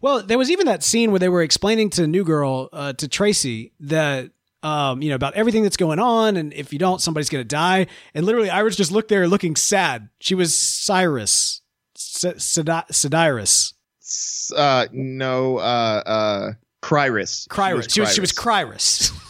Well, 0.00 0.22
there 0.22 0.38
was 0.38 0.50
even 0.50 0.66
that 0.66 0.82
scene 0.82 1.10
where 1.10 1.18
they 1.20 1.28
were 1.28 1.42
explaining 1.42 1.90
to 1.90 2.06
New 2.06 2.24
Girl, 2.24 2.68
uh, 2.72 2.92
to 2.94 3.08
Tracy, 3.08 3.72
that 3.80 4.30
um, 4.62 5.00
you 5.02 5.08
know, 5.08 5.14
about 5.14 5.34
everything 5.34 5.62
that's 5.62 5.76
going 5.76 5.98
on, 5.98 6.36
and 6.36 6.52
if 6.52 6.72
you 6.72 6.78
don't, 6.78 7.00
somebody's 7.00 7.28
gonna 7.28 7.44
die. 7.44 7.86
And 8.14 8.26
literally, 8.26 8.50
Iris 8.50 8.76
just 8.76 8.92
looked 8.92 9.08
there 9.08 9.26
looking 9.28 9.56
sad. 9.56 10.08
She 10.20 10.34
was 10.34 10.54
Cyrus, 10.56 11.62
S- 11.96 12.44
Sidi- 12.44 12.70
Sidiris, 12.90 13.42
S- 13.42 13.74
Uh, 14.56 14.86
no, 14.92 15.58
uh, 15.58 16.02
uh, 16.06 16.52
Cryrus. 16.82 17.46
Cryrus. 17.48 17.92
She 17.92 18.00
was 18.00 18.14
she 18.14 18.20
was 18.20 18.32
Cryrus. 18.32 19.12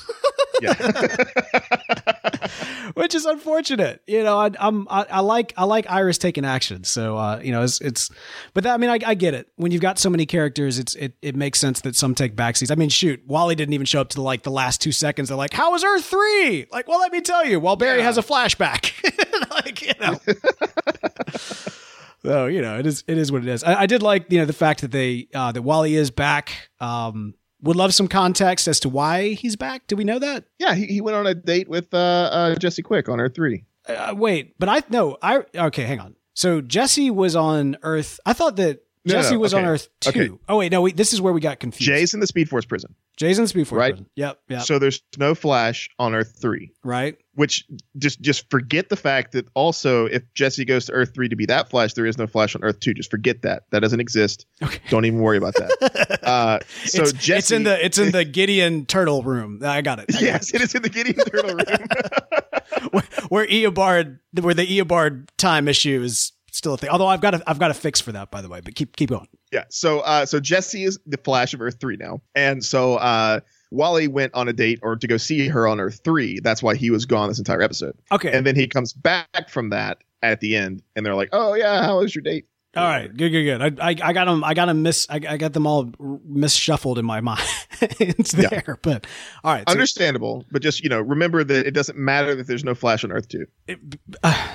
Yeah. 0.62 0.74
which 2.94 3.14
is 3.14 3.24
unfortunate. 3.24 4.02
You 4.06 4.22
know, 4.22 4.36
I, 4.36 4.50
I'm 4.58 4.86
I, 4.90 5.06
I 5.10 5.20
like 5.20 5.54
I 5.56 5.64
like 5.64 5.90
Iris 5.90 6.18
taking 6.18 6.44
action. 6.44 6.84
So 6.84 7.16
uh, 7.16 7.40
you 7.42 7.50
know, 7.50 7.62
it's 7.62 7.80
it's. 7.80 8.10
But 8.52 8.64
that, 8.64 8.74
I 8.74 8.76
mean, 8.76 8.90
I, 8.90 8.98
I 9.06 9.14
get 9.14 9.32
it. 9.32 9.48
When 9.56 9.72
you've 9.72 9.80
got 9.80 9.98
so 9.98 10.10
many 10.10 10.26
characters, 10.26 10.78
it's 10.78 10.94
it 10.96 11.14
it 11.22 11.34
makes 11.34 11.60
sense 11.60 11.80
that 11.82 11.96
some 11.96 12.14
take 12.14 12.36
backseats. 12.36 12.70
I 12.70 12.74
mean, 12.74 12.90
shoot, 12.90 13.22
Wally 13.26 13.54
didn't 13.54 13.72
even 13.72 13.86
show 13.86 14.02
up 14.02 14.10
to 14.10 14.20
like 14.22 14.42
the 14.42 14.50
last 14.50 14.82
two 14.82 14.92
seconds. 14.92 15.28
They're 15.28 15.38
like, 15.38 15.54
"How 15.54 15.70
was 15.72 15.82
Earth 15.82 16.04
three? 16.04 16.66
Like, 16.70 16.88
well, 16.88 16.98
let 16.98 17.10
me 17.12 17.22
tell 17.22 17.46
you. 17.46 17.58
While 17.58 17.76
Barry 17.76 17.98
Yeah. 17.98 18.04
has 18.04 18.18
a 18.18 18.22
flashback, 18.22 18.92
like 19.50 19.80
you 19.80 19.94
know. 19.98 20.20
So 22.22 22.46
you 22.46 22.60
know, 22.62 22.78
it 22.78 22.86
is 22.86 23.04
it 23.06 23.16
is 23.18 23.32
what 23.32 23.42
it 23.42 23.48
is. 23.48 23.64
I, 23.64 23.82
I 23.82 23.86
did 23.86 24.02
like 24.02 24.26
you 24.30 24.38
know 24.38 24.44
the 24.44 24.52
fact 24.52 24.80
that 24.82 24.90
they 24.92 25.28
uh, 25.34 25.52
that 25.52 25.62
Wally 25.62 25.94
is 25.94 26.10
back. 26.10 26.70
Um, 26.80 27.34
would 27.62 27.76
love 27.76 27.92
some 27.92 28.08
context 28.08 28.66
as 28.68 28.80
to 28.80 28.88
why 28.88 29.30
he's 29.30 29.54
back. 29.56 29.86
Do 29.86 29.94
we 29.96 30.04
know 30.04 30.18
that? 30.18 30.44
yeah, 30.58 30.74
he, 30.74 30.86
he 30.86 31.00
went 31.02 31.16
on 31.16 31.26
a 31.26 31.34
date 31.34 31.68
with 31.68 31.92
uh, 31.92 31.96
uh, 31.98 32.54
Jesse 32.56 32.82
Quick 32.82 33.08
on 33.08 33.20
Earth 33.20 33.34
Three. 33.34 33.64
Uh, 33.86 34.14
wait, 34.16 34.58
but 34.58 34.68
I 34.68 34.82
no, 34.90 35.16
I 35.22 35.42
okay, 35.54 35.84
hang 35.84 36.00
on. 36.00 36.14
So 36.34 36.60
Jesse 36.60 37.10
was 37.10 37.36
on 37.36 37.76
Earth. 37.82 38.18
I 38.24 38.32
thought 38.32 38.56
that 38.56 38.82
No, 39.04 39.14
no, 39.14 39.20
Jesse 39.22 39.36
was 39.36 39.52
on. 39.52 39.64
Earth 39.64 39.88
two. 40.00 40.08
Okay. 40.10 40.30
Oh 40.48 40.58
wait, 40.58 40.72
no, 40.72 40.80
we, 40.82 40.92
this 40.92 41.12
is 41.12 41.20
where 41.20 41.32
we 41.32 41.40
got 41.40 41.60
confused. 41.60 41.86
Jay's 41.86 42.14
in 42.14 42.20
the 42.20 42.26
Speed 42.26 42.48
Force 42.48 42.64
prison, 42.64 42.94
Jay's 43.16 43.38
in 43.38 43.44
the 43.44 43.48
Speed 43.48 43.68
Force 43.68 43.78
Right. 43.78 43.92
prison. 43.92 44.06
Yep, 44.16 44.38
yep. 44.48 44.62
so 44.62 44.78
there's 44.78 45.02
no 45.18 45.34
Flash 45.34 45.88
on 45.98 46.14
Earth 46.14 46.38
three. 46.40 46.72
right. 46.84 47.16
Which 47.40 47.64
just 47.96 48.20
just 48.20 48.50
forget 48.50 48.90
the 48.90 48.96
fact 48.96 49.32
that 49.32 49.48
also 49.54 50.04
if 50.04 50.22
Jesse 50.34 50.66
goes 50.66 50.84
to 50.84 50.92
Earth 50.92 51.14
three 51.14 51.26
to 51.26 51.36
be 51.36 51.46
that 51.46 51.70
Flash, 51.70 51.94
there 51.94 52.04
is 52.04 52.18
no 52.18 52.26
Flash 52.26 52.54
on 52.54 52.62
Earth 52.62 52.80
two. 52.80 52.92
Just 52.92 53.10
forget 53.10 53.40
that. 53.40 53.62
That 53.70 53.80
doesn't 53.80 53.98
exist. 53.98 54.44
Okay. 54.62 54.78
Don't 54.90 55.06
even 55.06 55.20
worry 55.20 55.38
about 55.38 55.54
that. 55.54 56.20
uh, 56.22 56.58
so 56.84 57.00
it's, 57.00 57.12
Jesse, 57.14 57.38
it's 57.38 57.50
in 57.50 57.62
the 57.62 57.82
it's 57.82 57.96
in 57.96 58.12
the 58.12 58.26
Gideon 58.26 58.84
turtle 58.84 59.22
room. 59.22 59.60
I 59.64 59.80
got 59.80 60.00
it. 60.00 60.10
I 60.10 60.12
got 60.12 60.22
yes, 60.22 60.52
it 60.52 60.60
is 60.60 60.74
in 60.74 60.82
the 60.82 60.90
Gideon 60.90 61.16
Turtle 61.16 61.54
room. 61.54 61.64
Where, 62.90 63.04
where 63.28 63.46
Eobard, 63.46 64.18
where 64.40 64.54
the 64.54 64.66
Eobard 64.66 65.28
time 65.38 65.66
issue 65.66 66.02
is 66.02 66.32
still 66.52 66.74
a 66.74 66.76
thing. 66.76 66.90
Although 66.90 67.06
I've 67.06 67.20
got 67.22 67.34
a, 67.34 67.42
I've 67.46 67.58
got 67.58 67.70
a 67.70 67.74
fix 67.74 68.02
for 68.02 68.12
that 68.12 68.30
by 68.30 68.42
the 68.42 68.50
way. 68.50 68.60
But 68.60 68.74
keep 68.74 68.96
keep 68.96 69.08
going. 69.08 69.28
Yeah. 69.50 69.64
So 69.70 70.00
uh 70.00 70.26
so 70.26 70.40
Jesse 70.40 70.84
is 70.84 70.98
the 71.06 71.16
Flash 71.16 71.54
of 71.54 71.62
Earth 71.62 71.78
3 71.80 71.96
now. 71.96 72.20
And 72.34 72.62
so 72.62 72.96
uh 72.96 73.40
Wally 73.70 74.08
went 74.08 74.34
on 74.34 74.48
a 74.48 74.52
date 74.52 74.80
or 74.82 74.96
to 74.96 75.06
go 75.06 75.16
see 75.16 75.48
her 75.48 75.66
on 75.68 75.78
Earth 75.80 76.00
3. 76.04 76.40
That's 76.40 76.62
why 76.62 76.74
he 76.74 76.90
was 76.90 77.06
gone 77.06 77.28
this 77.28 77.38
entire 77.38 77.62
episode. 77.62 77.96
Okay. 78.10 78.32
And 78.32 78.44
then 78.46 78.56
he 78.56 78.66
comes 78.66 78.92
back 78.92 79.48
from 79.48 79.70
that 79.70 79.98
at 80.22 80.40
the 80.40 80.56
end 80.56 80.82
and 80.96 81.04
they're 81.06 81.14
like, 81.14 81.30
"Oh 81.32 81.54
yeah, 81.54 81.82
how 81.82 81.98
was 82.00 82.14
your 82.14 82.22
date?" 82.22 82.46
All 82.76 82.84
right, 82.84 83.08
good, 83.08 83.30
good, 83.30 83.42
good. 83.44 83.80
I, 83.80 83.88
I, 83.88 83.96
I 84.02 84.12
got 84.12 84.26
them. 84.26 84.44
I 84.44 84.54
got 84.54 84.66
them 84.66 84.82
miss. 84.82 85.04
I, 85.10 85.16
I 85.28 85.36
got 85.38 85.52
them 85.54 85.66
all 85.66 85.90
misshuffled 86.24 86.98
in 86.98 87.04
my 87.04 87.20
mind. 87.30 87.40
it's 87.80 88.32
Yeah. 88.34 88.48
there, 88.48 88.78
but 88.82 89.06
all 89.42 89.54
right. 89.54 89.64
so- 89.68 89.72
Understandable, 89.72 90.44
but 90.52 90.62
just, 90.62 90.80
you 90.82 90.88
know, 90.88 91.00
remember 91.00 91.42
that 91.42 91.66
it 91.66 91.72
doesn't 91.72 91.98
matter 91.98 92.34
that 92.36 92.46
there's 92.46 92.62
no 92.62 92.74
Flash 92.76 93.02
on 93.02 93.10
Earth 93.10 93.26
2. 93.28 93.44
uh, 94.22 94.48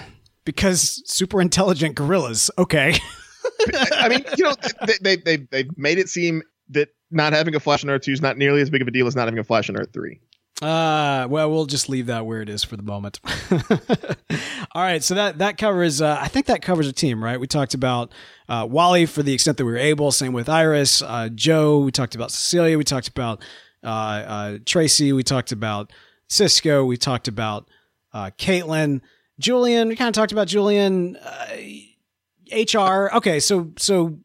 because 0.45 1.01
super 1.11 1.41
intelligent 1.41 1.95
gorillas. 1.95 2.49
Okay. 2.57 2.95
I 3.93 4.07
mean, 4.09 4.23
you 4.37 4.43
know, 4.45 4.55
they 4.87 4.93
they 5.01 5.15
they 5.17 5.37
they've 5.51 5.77
made 5.77 5.97
it 5.97 6.07
seem 6.09 6.41
that 6.69 6.89
not 7.11 7.33
having 7.33 7.55
a 7.55 7.59
Flash 7.59 7.83
on 7.83 7.89
Earth 7.89 8.03
2 8.03 8.11
is 8.11 8.21
not 8.21 8.37
nearly 8.37 8.61
as 8.61 8.69
big 8.69 8.81
of 8.81 8.87
a 8.87 8.91
deal 8.91 9.07
as 9.07 9.15
not 9.15 9.25
having 9.25 9.39
a 9.39 9.43
Flash 9.43 9.69
on 9.69 9.77
Earth 9.77 9.93
3. 9.93 10.19
Uh, 10.61 11.27
well, 11.29 11.51
we'll 11.51 11.65
just 11.65 11.89
leave 11.89 12.05
that 12.05 12.25
where 12.25 12.41
it 12.41 12.47
is 12.47 12.63
for 12.63 12.77
the 12.77 12.83
moment. 12.83 13.19
All 14.71 14.81
right, 14.81 15.03
so 15.03 15.15
that 15.15 15.39
that 15.39 15.57
covers. 15.57 16.01
Uh, 16.01 16.17
I 16.19 16.29
think 16.29 16.45
that 16.45 16.61
covers 16.61 16.87
a 16.87 16.93
team, 16.93 17.21
right? 17.21 17.37
We 17.37 17.47
talked 17.47 17.73
about 17.73 18.13
uh, 18.47 18.65
Wally 18.69 19.05
for 19.05 19.21
the 19.21 19.33
extent 19.33 19.57
that 19.57 19.65
we 19.65 19.71
were 19.71 19.77
able. 19.77 20.11
Same 20.13 20.31
with 20.31 20.47
Iris, 20.47 21.01
uh, 21.01 21.27
Joe. 21.35 21.79
We 21.79 21.91
talked 21.91 22.15
about 22.15 22.31
Cecilia. 22.31 22.77
We 22.77 22.85
talked 22.85 23.09
about 23.09 23.43
uh, 23.83 23.87
uh, 23.87 24.57
Tracy. 24.65 25.11
We 25.11 25.23
talked 25.23 25.51
about 25.51 25.91
Cisco. 26.29 26.85
We 26.85 26.95
talked 26.95 27.27
about 27.27 27.67
uh, 28.13 28.31
Caitlin, 28.37 29.01
Julian. 29.39 29.89
We 29.89 29.97
kind 29.97 30.07
of 30.07 30.13
talked 30.13 30.31
about 30.31 30.47
Julian. 30.47 31.17
HR. 32.51 33.09
Okay, 33.13 33.41
so 33.41 33.71
so 33.77 34.19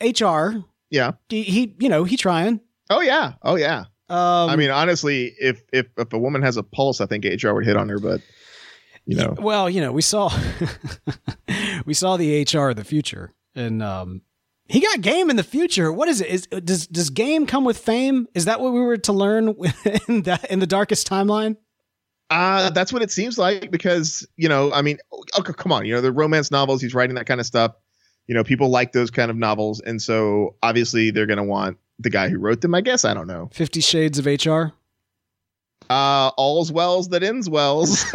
HR. 0.00 0.64
Yeah. 0.90 1.12
He, 1.28 1.42
he 1.42 1.74
you 1.78 1.88
know 1.88 2.04
he 2.04 2.16
trying. 2.16 2.60
Oh 2.90 3.00
yeah. 3.00 3.34
Oh 3.42 3.56
yeah. 3.56 3.84
Um, 4.08 4.50
I 4.50 4.56
mean, 4.56 4.70
honestly, 4.70 5.34
if 5.40 5.62
if 5.72 5.86
if 5.96 6.12
a 6.12 6.18
woman 6.18 6.42
has 6.42 6.56
a 6.56 6.62
pulse, 6.62 7.00
I 7.00 7.06
think 7.06 7.24
HR 7.24 7.52
would 7.52 7.66
hit 7.66 7.76
on 7.76 7.88
her. 7.88 7.98
But 7.98 8.20
you 9.04 9.16
know, 9.16 9.34
Well, 9.38 9.68
you 9.68 9.80
know, 9.80 9.92
we 9.92 10.02
saw 10.02 10.30
we 11.86 11.94
saw 11.94 12.16
the 12.16 12.42
HR 12.42 12.70
of 12.70 12.76
the 12.76 12.84
future, 12.84 13.34
and 13.54 13.82
um, 13.82 14.22
he 14.68 14.80
got 14.80 15.00
game 15.00 15.30
in 15.30 15.36
the 15.36 15.42
future. 15.44 15.92
What 15.92 16.08
is 16.08 16.20
it? 16.20 16.28
Is 16.28 16.46
does 16.46 16.86
does 16.86 17.10
game 17.10 17.46
come 17.46 17.64
with 17.64 17.78
fame? 17.78 18.28
Is 18.34 18.44
that 18.44 18.60
what 18.60 18.72
we 18.72 18.80
were 18.80 18.96
to 18.96 19.12
learn 19.12 19.48
in 20.08 20.22
that 20.22 20.50
in 20.50 20.60
the 20.60 20.66
darkest 20.66 21.08
timeline? 21.08 21.56
uh, 22.30 22.70
that's 22.70 22.92
what 22.92 23.02
it 23.02 23.10
seems 23.10 23.38
like 23.38 23.70
because 23.70 24.26
you 24.36 24.48
know, 24.48 24.72
I 24.72 24.82
mean, 24.82 24.98
okay, 25.38 25.52
come 25.52 25.72
on, 25.72 25.86
you 25.86 25.94
know, 25.94 26.00
the 26.00 26.12
romance 26.12 26.50
novels 26.50 26.80
he's 26.80 26.94
writing 26.94 27.16
that 27.16 27.26
kind 27.26 27.40
of 27.40 27.46
stuff. 27.46 27.74
You 28.26 28.34
know, 28.34 28.44
people 28.44 28.68
like 28.70 28.92
those 28.92 29.10
kind 29.10 29.30
of 29.30 29.36
novels, 29.36 29.80
and 29.80 30.00
so 30.02 30.56
obviously 30.62 31.10
they're 31.10 31.26
gonna 31.26 31.44
want 31.44 31.78
the 31.98 32.10
guy 32.10 32.28
who 32.28 32.38
wrote 32.38 32.60
them. 32.60 32.74
I 32.74 32.80
guess 32.80 33.04
I 33.04 33.14
don't 33.14 33.26
know. 33.26 33.50
Fifty 33.52 33.80
Shades 33.80 34.18
of 34.18 34.26
HR. 34.26 34.72
Uh, 35.88 36.30
all's 36.36 36.72
wells 36.72 37.10
that 37.10 37.22
ends 37.22 37.48
wells. 37.48 38.04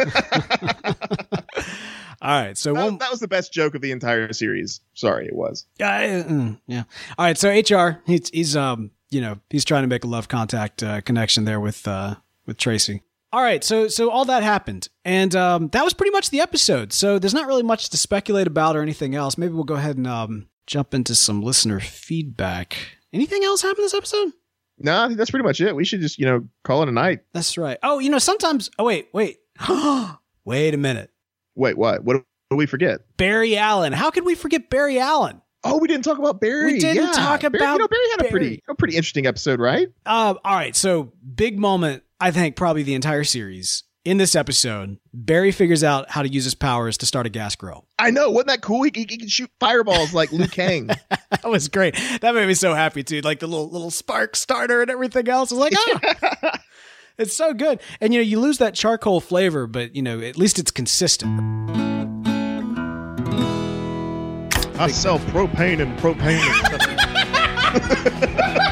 All 2.22 2.40
right, 2.40 2.56
so 2.56 2.72
that, 2.72 2.84
one, 2.84 2.98
that 2.98 3.10
was 3.10 3.18
the 3.18 3.26
best 3.26 3.52
joke 3.52 3.74
of 3.74 3.80
the 3.80 3.90
entire 3.90 4.32
series. 4.32 4.80
Sorry, 4.94 5.26
it 5.26 5.34
was. 5.34 5.66
yeah, 5.80 6.22
mm, 6.22 6.60
yeah. 6.68 6.84
All 7.18 7.24
right, 7.24 7.36
so 7.36 7.50
HR, 7.50 8.00
he's 8.06 8.28
he's 8.28 8.54
um, 8.54 8.92
you 9.10 9.20
know, 9.20 9.40
he's 9.50 9.64
trying 9.64 9.82
to 9.82 9.88
make 9.88 10.04
a 10.04 10.06
love 10.06 10.28
contact 10.28 10.82
uh, 10.82 11.00
connection 11.00 11.44
there 11.44 11.58
with 11.60 11.86
uh 11.88 12.16
with 12.46 12.58
Tracy. 12.58 13.02
All 13.32 13.40
right, 13.42 13.64
so 13.64 13.88
so 13.88 14.10
all 14.10 14.26
that 14.26 14.42
happened, 14.42 14.88
and 15.06 15.34
um, 15.34 15.68
that 15.68 15.82
was 15.84 15.94
pretty 15.94 16.10
much 16.10 16.28
the 16.30 16.40
episode. 16.40 16.92
So 16.92 17.18
there's 17.18 17.32
not 17.32 17.46
really 17.46 17.62
much 17.62 17.88
to 17.90 17.96
speculate 17.96 18.46
about 18.46 18.76
or 18.76 18.82
anything 18.82 19.14
else. 19.14 19.38
Maybe 19.38 19.54
we'll 19.54 19.64
go 19.64 19.74
ahead 19.74 19.96
and 19.96 20.06
um, 20.06 20.48
jump 20.66 20.92
into 20.92 21.14
some 21.14 21.40
listener 21.42 21.80
feedback. 21.80 22.76
Anything 23.12 23.42
else 23.42 23.62
happen 23.62 23.82
this 23.82 23.94
episode? 23.94 24.32
No, 24.78 25.02
I 25.02 25.06
think 25.06 25.16
that's 25.16 25.30
pretty 25.30 25.44
much 25.44 25.60
it. 25.62 25.74
We 25.74 25.84
should 25.84 26.00
just 26.02 26.18
you 26.18 26.26
know 26.26 26.46
call 26.64 26.82
it 26.82 26.88
a 26.90 26.92
night. 26.92 27.20
That's 27.32 27.56
right. 27.56 27.78
Oh, 27.82 28.00
you 28.00 28.10
know, 28.10 28.18
sometimes. 28.18 28.70
Oh, 28.78 28.84
wait, 28.84 29.08
wait, 29.14 29.38
wait 30.44 30.74
a 30.74 30.78
minute. 30.78 31.10
Wait, 31.54 31.78
what? 31.78 32.04
What 32.04 32.24
do 32.50 32.56
we 32.56 32.66
forget? 32.66 33.00
Barry 33.16 33.56
Allen. 33.56 33.92
How 33.94 34.10
could 34.10 34.24
we 34.26 34.34
forget 34.34 34.68
Barry 34.68 34.98
Allen? 34.98 35.40
Oh, 35.64 35.78
we 35.78 35.86
didn't 35.88 36.04
talk 36.04 36.18
about 36.18 36.40
Barry. 36.40 36.72
We 36.72 36.78
didn't 36.80 37.04
Yeah. 37.04 37.12
talk 37.12 37.40
Barry, 37.42 37.54
about 37.56 37.74
You 37.74 37.78
know, 37.78 37.88
Barry 37.88 38.10
had 38.10 38.26
a 38.26 38.30
pretty, 38.30 38.62
a 38.68 38.74
pretty 38.74 38.96
interesting 38.96 39.26
episode, 39.26 39.60
right? 39.60 39.88
Uh, 40.04 40.34
all 40.44 40.54
right. 40.56 40.74
So 40.74 41.12
big 41.34 41.56
moment. 41.58 42.02
I 42.22 42.30
think 42.30 42.54
probably 42.54 42.84
the 42.84 42.94
entire 42.94 43.24
series. 43.24 43.82
In 44.04 44.16
this 44.16 44.36
episode, 44.36 44.98
Barry 45.12 45.50
figures 45.50 45.82
out 45.82 46.08
how 46.08 46.22
to 46.22 46.28
use 46.28 46.44
his 46.44 46.54
powers 46.54 46.96
to 46.98 47.06
start 47.06 47.26
a 47.26 47.28
gas 47.28 47.56
grill. 47.56 47.88
I 47.98 48.12
know. 48.12 48.30
Wasn't 48.30 48.46
that 48.46 48.60
cool? 48.60 48.84
He, 48.84 48.92
he, 48.94 49.06
he 49.10 49.16
can 49.18 49.28
shoot 49.28 49.50
fireballs 49.58 50.14
like 50.14 50.30
Liu 50.30 50.46
Kang. 50.46 50.88
That 51.42 51.50
was 51.50 51.66
great. 51.66 51.96
That 52.20 52.36
made 52.36 52.46
me 52.46 52.54
so 52.54 52.74
happy 52.74 53.02
too. 53.02 53.20
Like 53.22 53.40
the 53.40 53.48
little 53.48 53.68
little 53.68 53.90
spark 53.90 54.36
starter 54.36 54.82
and 54.82 54.90
everything 54.90 55.28
else. 55.28 55.50
I 55.50 55.56
was 55.56 55.72
like, 55.72 55.72
ah, 55.76 56.62
it's 57.18 57.34
so 57.34 57.52
good. 57.52 57.80
And 58.00 58.14
you 58.14 58.20
know, 58.20 58.24
you 58.24 58.38
lose 58.38 58.58
that 58.58 58.74
charcoal 58.74 59.20
flavor, 59.20 59.66
but 59.66 59.96
you 59.96 60.02
know, 60.02 60.20
at 60.20 60.36
least 60.36 60.60
it's 60.60 60.70
consistent. 60.70 61.32
I 64.78 64.88
sell 64.88 65.18
propane 65.18 65.80
and 65.80 65.98
propane. 65.98 66.38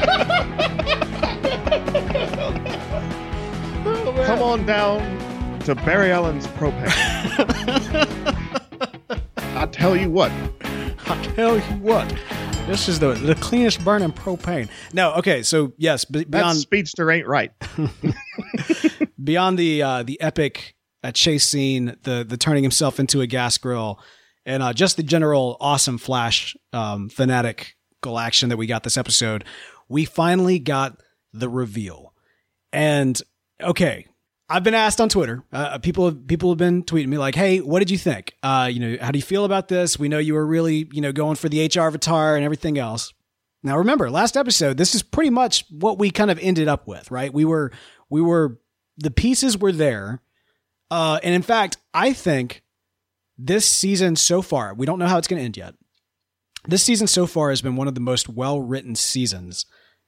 Come 4.25 4.41
on 4.41 4.65
down 4.65 5.59
to 5.61 5.75
Barry 5.75 6.11
Allen's 6.11 6.47
propane. 6.47 6.87
I 9.55 9.65
tell 9.67 9.95
you 9.95 10.09
what, 10.09 10.31
I 11.07 11.21
tell 11.35 11.55
you 11.55 11.61
what, 11.79 12.07
this 12.67 12.87
is 12.87 12.99
the 12.99 13.13
the 13.13 13.35
cleanest 13.35 13.83
burning 13.83 14.11
propane. 14.11 14.69
No, 14.93 15.13
okay, 15.15 15.43
so 15.43 15.73
yes, 15.77 16.05
that 16.05 16.31
beyond 16.31 16.57
speedster 16.57 17.11
ain't 17.11 17.27
right. 17.27 17.51
beyond 19.23 19.57
the 19.57 19.81
uh, 19.81 20.03
the 20.03 20.19
epic 20.21 20.75
uh, 21.03 21.11
chase 21.11 21.47
scene, 21.47 21.95
the 22.03 22.25
the 22.27 22.37
turning 22.37 22.63
himself 22.63 22.99
into 22.99 23.21
a 23.21 23.27
gas 23.27 23.57
grill, 23.57 23.99
and 24.45 24.63
uh, 24.63 24.73
just 24.73 24.97
the 24.97 25.03
general 25.03 25.57
awesome 25.59 25.97
Flash 25.97 26.55
um, 26.73 27.09
fanatical 27.09 28.19
action 28.19 28.49
that 28.49 28.57
we 28.57 28.67
got 28.67 28.83
this 28.83 28.97
episode, 28.97 29.43
we 29.89 30.05
finally 30.05 30.59
got 30.59 31.01
the 31.33 31.49
reveal. 31.49 32.13
And 32.71 33.21
okay, 33.61 34.07
I've 34.51 34.63
been 34.65 34.73
asked 34.73 34.99
on 34.99 35.07
Twitter. 35.07 35.45
Uh, 35.53 35.77
people 35.77 36.05
have 36.05 36.27
people 36.27 36.49
have 36.49 36.57
been 36.57 36.83
tweeting 36.83 37.07
me 37.07 37.17
like, 37.17 37.35
"Hey, 37.35 37.59
what 37.59 37.79
did 37.79 37.89
you 37.89 37.97
think? 37.97 38.33
Uh, 38.43 38.69
you 38.71 38.79
know, 38.81 38.97
how 38.99 39.11
do 39.11 39.17
you 39.17 39.23
feel 39.23 39.45
about 39.45 39.69
this? 39.69 39.97
We 39.97 40.09
know 40.09 40.17
you 40.17 40.33
were 40.33 40.45
really 40.45 40.89
you 40.91 40.99
know 40.99 41.13
going 41.13 41.37
for 41.37 41.47
the 41.47 41.65
HR 41.65 41.87
avatar 41.87 42.35
and 42.35 42.43
everything 42.43 42.77
else." 42.77 43.13
Now 43.63 43.77
remember, 43.77 44.09
last 44.09 44.35
episode, 44.35 44.75
this 44.75 44.93
is 44.93 45.03
pretty 45.03 45.29
much 45.29 45.63
what 45.69 45.97
we 45.97 46.11
kind 46.11 46.29
of 46.29 46.37
ended 46.39 46.67
up 46.67 46.85
with, 46.85 47.09
right? 47.09 47.33
We 47.33 47.45
were 47.45 47.71
we 48.09 48.21
were 48.21 48.59
the 48.97 49.11
pieces 49.11 49.57
were 49.57 49.71
there. 49.71 50.21
Uh, 50.89 51.19
and 51.23 51.33
in 51.33 51.41
fact, 51.41 51.77
I 51.93 52.11
think 52.11 52.61
this 53.37 53.65
season 53.65 54.17
so 54.17 54.41
far, 54.41 54.73
we 54.73 54.85
don't 54.85 54.99
know 54.99 55.07
how 55.07 55.17
it's 55.17 55.27
going 55.29 55.39
to 55.39 55.45
end 55.45 55.55
yet. 55.55 55.75
This 56.67 56.83
season 56.83 57.07
so 57.07 57.25
far 57.25 57.49
has 57.49 57.61
been 57.61 57.77
one 57.77 57.87
of 57.87 57.95
the 57.95 58.01
most 58.01 58.27
well 58.27 58.59
written 58.59 58.95
seasons 58.95 59.65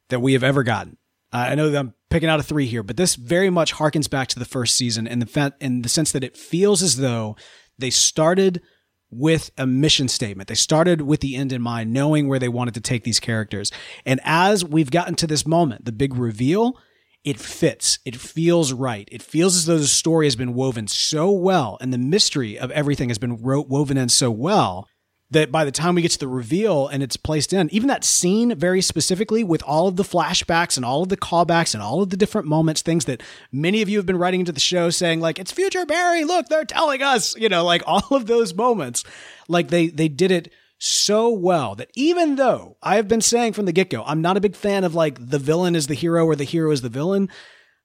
that 0.10 0.20
we 0.20 0.34
have 0.34 0.44
ever 0.44 0.64
gotten. 0.64 0.98
I 1.32 1.56
know 1.56 1.70
that 1.70 1.80
I'm 1.80 1.94
picking 2.14 2.30
out 2.30 2.40
a 2.40 2.44
three 2.44 2.68
here, 2.68 2.84
but 2.84 2.96
this 2.96 3.16
very 3.16 3.50
much 3.50 3.74
harkens 3.74 4.08
back 4.08 4.28
to 4.28 4.38
the 4.38 4.46
first 4.46 4.78
season 4.78 5.08
in 5.08 5.18
the 5.18 5.54
in 5.60 5.82
the 5.82 5.90
sense 5.90 6.12
that 6.12 6.24
it 6.24 6.38
feels 6.38 6.84
as 6.84 6.98
though 6.98 7.36
they 7.80 7.90
started 7.90 8.62
with 9.10 9.50
a 9.58 9.66
mission 9.66 10.08
statement. 10.08 10.48
They 10.48 10.54
started 10.54 11.02
with 11.02 11.22
the 11.22 11.36
end 11.36 11.52
in 11.52 11.60
mind, 11.60 11.92
knowing 11.92 12.28
where 12.28 12.38
they 12.38 12.48
wanted 12.48 12.76
to 12.76 12.82
take 12.82 13.04
these 13.04 13.20
characters. 13.20 13.72
And 14.06 14.20
as 14.24 14.64
we've 14.64 14.92
gotten 14.92 15.16
to 15.16 15.28
this 15.28 15.48
moment, 15.48 15.86
the 15.86 15.92
big 15.92 16.14
reveal, 16.14 16.78
it 17.24 17.40
fits. 17.40 17.98
It 18.06 18.16
feels 18.16 18.74
right. 18.74 19.10
It 19.12 19.24
feels 19.24 19.56
as 19.56 19.66
though 19.66 19.80
the 19.80 19.88
story 19.88 20.28
has 20.28 20.36
been 20.36 20.54
woven 20.54 20.86
so 20.86 21.32
well 21.32 21.80
and 21.82 21.92
the 21.92 21.98
mystery 21.98 22.60
of 22.60 22.70
everything 22.70 23.10
has 23.10 23.18
been 23.18 23.42
woven 23.42 23.98
in 23.98 24.10
so 24.10 24.30
well 24.30 24.88
that 25.34 25.52
by 25.52 25.66
the 25.66 25.72
time 25.72 25.96
we 25.96 26.02
get 26.02 26.12
to 26.12 26.20
the 26.20 26.28
reveal 26.28 26.88
and 26.88 27.04
it's 27.04 27.18
placed 27.18 27.54
in, 27.54 27.70
even 27.74 27.88
that 27.88 28.04
scene 28.04 28.56
very 28.56 28.82
specifically 28.82 29.44
with 29.44 29.62
all 29.64 29.88
of 29.88 29.96
the 29.96 30.04
flashbacks 30.04 30.78
and 30.78 30.86
all 30.86 31.04
of 31.04 31.10
the 31.10 31.18
callbacks 31.18 31.74
and 31.74 31.84
all 31.84 32.02
of 32.02 32.10
the 32.10 32.18
different 32.18 32.48
moments, 32.48 32.82
things 32.82 33.06
that 33.06 33.22
many 33.52 33.82
of 33.82 33.90
you 33.90 33.98
have 33.98 34.06
been 34.06 34.18
writing 34.18 34.40
into 34.40 34.52
the 34.52 34.60
show 34.60 34.90
saying 34.90 35.20
like 35.20 35.40
it's 35.40 35.52
future 35.52 35.86
Barry, 35.86 36.24
look, 36.24 36.48
they're 36.48 36.66
telling 36.66 37.02
us, 37.02 37.36
you 37.36 37.50
know, 37.50 37.66
like 37.66 37.84
all 37.86 38.08
of 38.12 38.26
those 38.26 38.54
moments, 38.54 39.04
like 39.48 39.68
they 39.68 39.88
they 39.88 40.08
did 40.08 40.32
it 40.32 40.52
so 40.80 41.30
well 41.30 41.76
that 41.76 41.90
even 41.96 42.36
though 42.36 42.76
I 42.82 42.98
have 42.98 43.08
been 43.08 43.22
saying 43.22 43.54
from 43.54 43.66
the 43.66 43.72
get 43.72 43.90
go, 43.90 44.04
I'm 44.06 44.22
not 44.22 44.38
a 44.38 44.42
big 44.42 44.56
fan 44.56 44.84
of 44.84 44.94
like 44.94 45.18
the 45.20 45.40
villain 45.40 45.76
is 45.76 45.88
the 45.88 45.94
hero 45.94 46.26
or 46.26 46.36
the 46.36 46.44
hero 46.44 46.72
is 46.72 46.82
the 46.82 46.90
villain. 46.90 47.30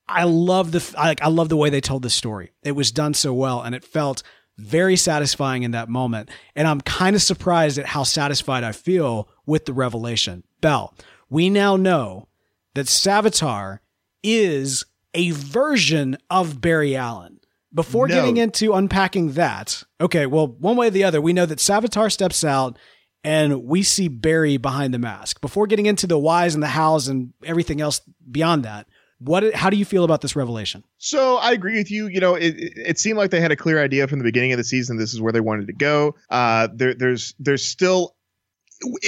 I 0.09 0.24
love 0.24 0.72
the 0.72 0.94
I, 0.99 1.14
I 1.20 1.28
love 1.28 1.49
the 1.49 1.57
way 1.57 1.70
they 1.70 1.80
told 1.80 2.03
the 2.03 2.11
story. 2.11 2.53
It 2.62 2.72
was 2.72 2.90
done 2.90 3.14
so 3.14 3.32
well, 3.32 3.61
and 3.61 3.74
it 3.74 3.84
felt 3.84 4.22
very 4.59 4.96
satisfying 4.96 5.62
in 5.62 5.70
that 5.70 5.88
moment. 5.88 6.28
And 6.54 6.66
I'm 6.68 6.80
kind 6.80 7.16
of 7.16 7.22
surprised 7.22 7.78
at 7.78 7.86
how 7.86 8.02
satisfied 8.02 8.64
I 8.64 8.72
feel 8.72 9.28
with 9.46 9.64
the 9.64 9.72
revelation. 9.72 10.42
Bell, 10.61 10.92
we 11.30 11.48
now 11.48 11.76
know 11.76 12.28
that 12.74 12.86
Savitar 12.86 13.78
is 14.22 14.84
a 15.14 15.30
version 15.30 16.18
of 16.28 16.61
Barry 16.61 16.96
Allen. 16.96 17.40
Before 17.72 18.09
No. 18.09 18.14
getting 18.14 18.36
into 18.38 18.72
unpacking 18.72 19.32
that, 19.32 19.82
okay, 20.00 20.26
well, 20.26 20.46
one 20.48 20.76
way 20.76 20.88
or 20.88 20.90
the 20.90 21.04
other, 21.04 21.20
we 21.20 21.32
know 21.32 21.46
that 21.46 21.59
Savitar 21.59 22.11
steps 22.11 22.42
out 22.42 22.78
and 23.22 23.64
we 23.64 23.82
see 23.82 24.09
Barry 24.09 24.56
behind 24.56 24.92
the 24.94 24.98
mask. 24.98 25.40
Before 25.40 25.66
getting 25.66 25.86
into 25.86 26.06
the 26.06 26.18
whys 26.18 26.54
and 26.54 26.62
the 26.62 26.68
hows 26.68 27.09
and 27.09 27.32
everything 27.44 27.80
else 27.80 28.00
beyond 28.30 28.64
that, 28.64 28.86
what 29.20 29.54
how 29.54 29.68
do 29.70 29.76
you 29.76 29.84
feel 29.84 30.04
about 30.04 30.20
this 30.20 30.36
revelation? 30.36 30.84
So 30.98 31.36
I 31.36 31.52
agree 31.52 31.76
with 31.76 31.90
you. 31.90 32.06
You 32.06 32.20
know, 32.20 32.34
it, 32.34 32.54
it 32.58 32.98
seemed 32.98 33.18
like 33.18 33.30
they 33.30 33.40
had 33.40 33.50
a 33.52 33.56
clear 33.56 33.82
idea 33.82 34.06
from 34.06 34.18
the 34.18 34.24
beginning 34.24 34.52
of 34.52 34.58
the 34.58 34.64
season. 34.64 34.96
This 34.96 35.12
is 35.14 35.20
where 35.20 35.32
they 35.32 35.40
wanted 35.40 35.66
to 35.66 35.72
go. 35.72 36.14
Uh, 36.30 36.68
there, 36.72 36.94
there's 36.94 37.34
there's 37.38 37.64
still 37.64 38.14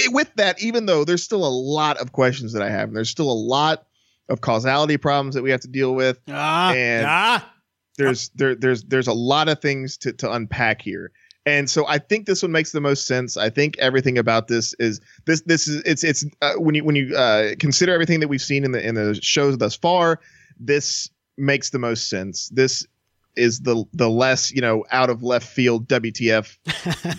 with 0.09 0.29
that, 0.35 0.61
even 0.61 0.85
though 0.85 1.05
there's 1.05 1.23
still 1.23 1.45
a 1.45 1.49
lot 1.49 1.97
of 1.97 2.11
questions 2.11 2.53
that 2.53 2.61
I 2.61 2.69
have, 2.69 2.89
and 2.89 2.95
there's 2.97 3.09
still 3.09 3.31
a 3.31 3.33
lot 3.33 3.85
of 4.29 4.41
causality 4.41 4.97
problems 4.97 5.35
that 5.35 5.43
we 5.43 5.51
have 5.51 5.61
to 5.61 5.67
deal 5.69 5.93
with. 5.95 6.19
Ah, 6.29 6.73
And- 6.73 7.05
ah. 7.07 7.53
There's 7.97 8.29
there 8.35 8.55
there's 8.55 8.83
there's 8.83 9.07
a 9.07 9.13
lot 9.13 9.47
of 9.49 9.61
things 9.61 9.97
to 9.97 10.13
to 10.13 10.31
unpack 10.31 10.81
here. 10.81 11.11
And 11.45 11.69
so 11.69 11.87
I 11.87 11.97
think 11.97 12.27
this 12.27 12.43
one 12.43 12.51
makes 12.51 12.71
the 12.71 12.81
most 12.81 13.07
sense. 13.07 13.35
I 13.35 13.49
think 13.49 13.77
everything 13.79 14.17
about 14.17 14.47
this 14.47 14.73
is 14.75 15.01
this 15.25 15.41
this 15.41 15.67
is 15.67 15.81
it's 15.85 16.03
it's 16.03 16.23
uh, 16.41 16.53
when 16.53 16.75
you 16.75 16.83
when 16.83 16.95
you 16.95 17.15
uh, 17.15 17.55
consider 17.59 17.93
everything 17.93 18.19
that 18.19 18.27
we've 18.27 18.41
seen 18.41 18.63
in 18.63 18.71
the 18.71 18.85
in 18.85 18.95
the 18.95 19.19
shows 19.21 19.57
thus 19.57 19.75
far, 19.75 20.19
this 20.59 21.09
makes 21.37 21.71
the 21.71 21.79
most 21.79 22.09
sense. 22.09 22.49
This 22.49 22.85
is 23.35 23.61
the 23.61 23.83
the 23.93 24.09
less 24.09 24.51
you 24.51 24.61
know 24.61 24.85
out 24.91 25.09
of 25.09 25.23
left 25.23 25.47
field 25.47 25.87
WTF 25.87 26.57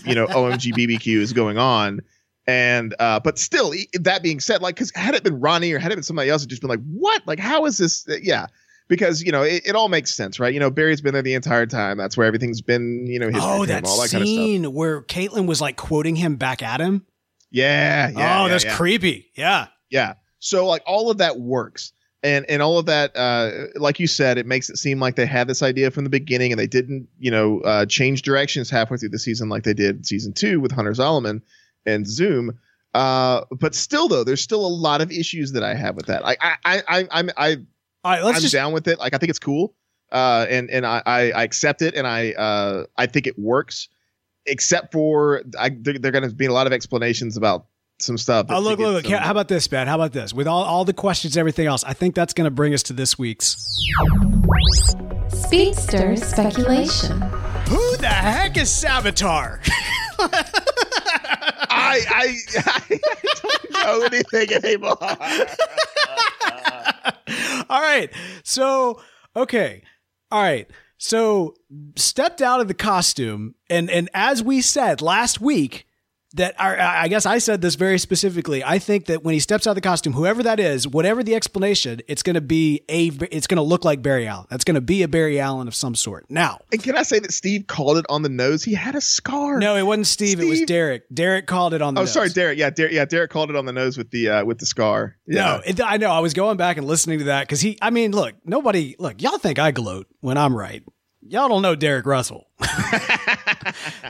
you 0.07 0.14
know 0.14 0.27
OMG 0.27 0.73
BBQ 0.77 1.16
is 1.16 1.33
going 1.33 1.59
on. 1.59 2.01
And 2.47 2.95
uh, 2.99 3.20
but 3.20 3.39
still, 3.39 3.73
that 4.01 4.23
being 4.23 4.41
said, 4.41 4.62
like, 4.62 4.75
because 4.75 4.93
had 4.95 5.14
it 5.14 5.23
been 5.23 5.41
Ronnie 5.41 5.73
or 5.73 5.79
had 5.79 5.93
it 5.93 5.97
been 5.97 6.03
somebody 6.03 6.29
else, 6.29 6.43
it'd 6.43 6.51
just 6.51 6.61
been 6.61 6.70
like, 6.70 6.83
what? 6.85 7.23
Like, 7.27 7.39
how 7.39 7.66
is 7.66 7.79
this? 7.79 8.05
Yeah, 8.20 8.47
because 8.93 9.22
you 9.22 9.32
know 9.32 9.40
it, 9.40 9.62
it 9.64 9.74
all 9.74 9.88
makes 9.88 10.14
sense, 10.14 10.38
right? 10.38 10.53
You 10.53 10.61
know, 10.61 10.70
Barry's 10.70 11.01
been 11.01 11.14
there 11.14 11.22
the 11.22 11.32
entire 11.32 11.64
time. 11.64 11.97
That's 11.97 12.14
where 12.14 12.26
everything's 12.26 12.61
been. 12.61 13.07
You 13.07 13.18
know, 13.18 13.28
history 13.28 13.43
Oh, 13.43 13.62
him, 13.62 13.68
that 13.68 13.86
all 13.86 13.97
that 14.03 14.11
kind 14.11 14.22
of 14.22 14.28
stuff. 14.28 14.45
scene 14.45 14.74
where 14.74 15.01
Caitlin 15.01 15.47
was 15.47 15.62
like 15.62 15.78
quoting 15.78 16.14
him 16.14 16.36
back 16.36 16.62
at 16.62 16.78
him. 16.78 17.07
Yeah, 17.51 18.11
yeah. 18.11 18.40
oh, 18.40 18.45
yeah, 18.45 18.49
that's 18.49 18.64
yeah. 18.64 18.76
creepy. 18.76 19.30
Yeah. 19.34 19.68
Yeah. 19.88 20.14
So 20.40 20.66
like 20.66 20.82
all 20.84 21.11
of 21.11 21.18
that 21.18 21.40
works. 21.40 21.93
And 22.22 22.45
and 22.51 22.61
all 22.61 22.78
of 22.78 22.84
that, 22.84 23.16
uh, 23.16 23.68
like 23.76 23.99
you 23.99 24.07
said, 24.07 24.36
it 24.36 24.45
makes 24.45 24.68
it 24.68 24.76
seem 24.76 25.01
like 25.01 25.16
they 25.16 25.24
had 25.26 25.49
this 25.49 25.62
idea 25.62 25.90
from 25.90 26.05
the 26.05 26.11
beginning 26.11 26.53
and 26.53 26.59
they 26.59 26.66
didn't, 26.66 27.09
you 27.18 27.30
know, 27.30 27.61
uh, 27.61 27.86
change 27.86 28.20
directions 28.22 28.68
halfway 28.68 28.99
through 28.99 29.09
the 29.09 29.18
season 29.18 29.49
like 29.49 29.64
they 29.64 29.74
did 29.74 30.05
season 30.07 30.34
two 30.34 30.61
with 30.61 30.70
Hunter 30.70 30.93
Zolomon 30.93 31.40
and 31.86 32.07
Zoom. 32.07 32.59
Uh, 32.95 33.40
but 33.59 33.74
still 33.74 34.07
though, 34.07 34.22
there's 34.22 34.43
still 34.43 34.64
a 34.64 34.68
lot 34.68 35.01
of 35.01 35.11
issues 35.11 35.53
that 35.53 35.62
I 35.64 35.74
have 35.74 35.97
with 35.97 36.07
that. 36.07 36.24
I 36.24 36.36
I 36.43 36.82
I 36.88 37.09
I'm 37.11 37.30
I 37.38 37.57
All 38.05 38.12
right, 38.12 38.22
let's 38.24 38.36
I'm 38.38 38.42
just 38.42 38.53
down 38.53 38.72
with 38.72 38.88
it. 38.88 38.98
Like 38.98 39.14
I 39.14 39.18
think 39.18 39.30
it's 39.30 39.38
cool. 39.38 39.74
Uh, 40.11 40.46
and 40.50 40.70
and 40.70 40.84
I, 40.84 41.03
I 41.07 41.30
I 41.32 41.42
accept 41.44 41.82
it 41.82 41.94
and 41.94 42.07
I 42.07 42.32
uh 42.32 42.84
I 42.96 43.07
think 43.07 43.26
it 43.26 43.38
works. 43.38 43.88
Except 44.44 44.92
for 44.92 45.42
I 45.59 45.68
there, 45.70 45.98
there 45.98 46.09
are 46.09 46.12
going 46.12 46.28
to 46.28 46.34
be 46.34 46.46
a 46.46 46.53
lot 46.53 46.66
of 46.66 46.72
explanations 46.72 47.36
about 47.36 47.66
some 48.00 48.18
stuff. 48.18 48.46
Oh, 48.48 48.59
look, 48.59 48.80
look, 48.80 48.94
look. 48.94 49.05
some- 49.05 49.12
How 49.22 49.30
about 49.30 49.46
this, 49.46 49.68
Ben? 49.68 49.86
How 49.86 49.94
about 49.94 50.12
this? 50.12 50.34
With 50.34 50.48
all, 50.48 50.64
all 50.64 50.84
the 50.84 50.92
questions, 50.92 51.36
everything 51.36 51.68
else, 51.68 51.84
I 51.84 51.92
think 51.92 52.16
that's 52.16 52.34
going 52.34 52.46
to 52.46 52.50
bring 52.50 52.74
us 52.74 52.82
to 52.84 52.92
this 52.92 53.16
week's. 53.16 53.57
Speedster 55.28 56.16
speculation. 56.16 57.20
Who 57.68 57.96
the 57.98 58.09
heck 58.09 58.57
is 58.57 58.68
Savitar? 58.68 59.61
I, 60.18 62.00
I, 62.09 62.36
I 62.66 63.00
don't 63.42 63.72
know 63.72 64.03
anything 64.07 64.53
anymore. 64.64 64.96
all 67.69 67.81
right. 67.81 68.11
So, 68.45 69.01
okay. 69.37 69.83
All 70.31 70.43
right. 70.43 70.69
So, 70.99 71.55
stepped 71.97 72.41
out 72.41 72.61
of 72.61 72.69
the 72.69 72.75
costume, 72.75 73.55
and 73.69 73.91
and 73.91 74.09
as 74.15 74.43
we 74.43 74.61
said 74.61 75.03
last 75.03 75.41
week, 75.41 75.87
that 76.33 76.55
I, 76.61 77.05
I 77.05 77.09
guess 77.09 77.26
I 77.26 77.39
said 77.39 77.61
this 77.61 77.74
very 77.74 77.99
specifically. 77.99 78.62
I 78.64 78.78
think 78.78 79.07
that 79.07 79.22
when 79.22 79.35
he 79.35 79.41
steps 79.41 79.66
out 79.66 79.70
of 79.70 79.74
the 79.76 79.80
costume, 79.80 80.12
whoever 80.12 80.43
that 80.43 80.59
is, 80.61 80.87
whatever 80.89 81.22
the 81.22 81.35
explanation, 81.35 82.01
it's 82.09 82.22
going 82.22 82.35
to 82.35 82.41
be 82.41 82.83
a. 82.89 83.09
It's 83.30 83.47
going 83.47 83.57
to 83.57 83.62
look 83.62 83.85
like 83.85 84.03
Barry 84.03 84.26
Allen. 84.26 84.47
That's 84.51 84.64
going 84.64 84.74
to 84.76 84.80
be 84.80 85.03
a 85.03 85.09
Barry 85.09 85.39
Allen 85.41 85.68
of 85.68 85.74
some 85.74 85.95
sort. 85.95 86.26
Now, 86.28 86.61
And 86.72 86.83
can 86.83 86.97
I 86.97 87.03
say 87.03 87.18
that 87.18 87.33
Steve 87.33 87.66
called 87.66 87.99
it 87.99 88.07
on 88.09 88.22
the 88.22 88.28
nose? 88.28 88.62
He 88.64 88.74
had 88.74 88.95
a 88.95 89.01
scar. 89.01 89.59
no, 89.59 89.76
it 89.76 89.83
wasn't 89.83 90.07
Steve. 90.07 90.41
It 90.41 90.47
was 90.47 90.62
Derek. 90.62 91.05
Derek 91.12 91.47
called 91.47 91.74
it 91.74 91.83
on 91.83 91.95
the. 91.95 92.01
Oh, 92.01 92.05
nose. 92.05 92.12
sorry, 92.12 92.28
Derek. 92.30 92.59
Yeah, 92.59 92.70
Derek. 92.70 92.93
Yeah, 92.93 93.05
Derek 93.05 93.30
called 93.30 93.51
it 93.51 93.57
on 93.57 93.66
the 93.66 93.72
nose 93.72 93.99
with 93.99 94.11
the 94.11 94.28
uh, 94.28 94.45
with 94.45 94.59
the 94.59 94.66
scar. 94.66 95.16
Yeah. 95.26 95.41
No, 95.45 95.62
it, 95.66 95.80
I 95.80 95.97
know. 95.97 96.11
I 96.11 96.20
was 96.20 96.35
going 96.35 96.57
back 96.57 96.76
and 96.76 96.87
listening 96.87 97.18
to 97.20 97.24
that 97.26 97.43
because 97.47 97.61
he. 97.61 97.78
I 97.83 97.91
mean, 97.91 98.12
look, 98.12 98.35
nobody. 98.45 98.97
Look, 98.99 99.20
y'all 99.22 99.39
think 99.39 99.59
I 99.59 99.70
gloat 99.70 100.07
when 100.20 100.37
I'm 100.37 100.57
right. 100.57 100.83
Y'all 101.25 101.49
don't 101.49 101.62
know 101.62 101.77
Derek 101.77 102.05
Russell. 102.05 102.49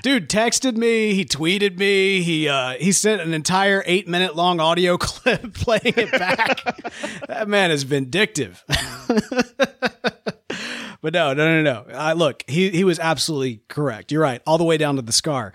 Dude 0.03 0.31
texted 0.31 0.77
me. 0.77 1.15
He 1.15 1.27
tweeted 1.27 1.79
me. 1.79 2.23
He 2.23 2.49
uh, 2.49 2.73
he 2.79 2.91
sent 2.91 3.21
an 3.21 3.35
entire 3.35 3.83
eight 3.87 4.09
minute 4.09 4.35
long 4.35 4.61
audio 4.61 4.97
clip 4.99 5.53
playing 5.55 5.95
it 5.97 6.11
back. 6.11 6.63
that 7.29 7.49
man 7.49 7.71
is 7.71 7.83
vindictive. 7.83 8.65
but 11.03 11.13
no, 11.13 11.35
no, 11.35 11.63
no, 11.63 11.63
no. 11.63 11.85
Uh, 11.93 12.15
look, 12.17 12.45
he 12.49 12.71
he 12.71 12.83
was 12.83 12.99
absolutely 12.99 13.63
correct. 13.69 14.11
You're 14.11 14.23
right, 14.23 14.41
all 14.47 14.57
the 14.57 14.65
way 14.65 14.79
down 14.79 14.97
to 14.97 15.03
the 15.03 15.13
scar. 15.13 15.53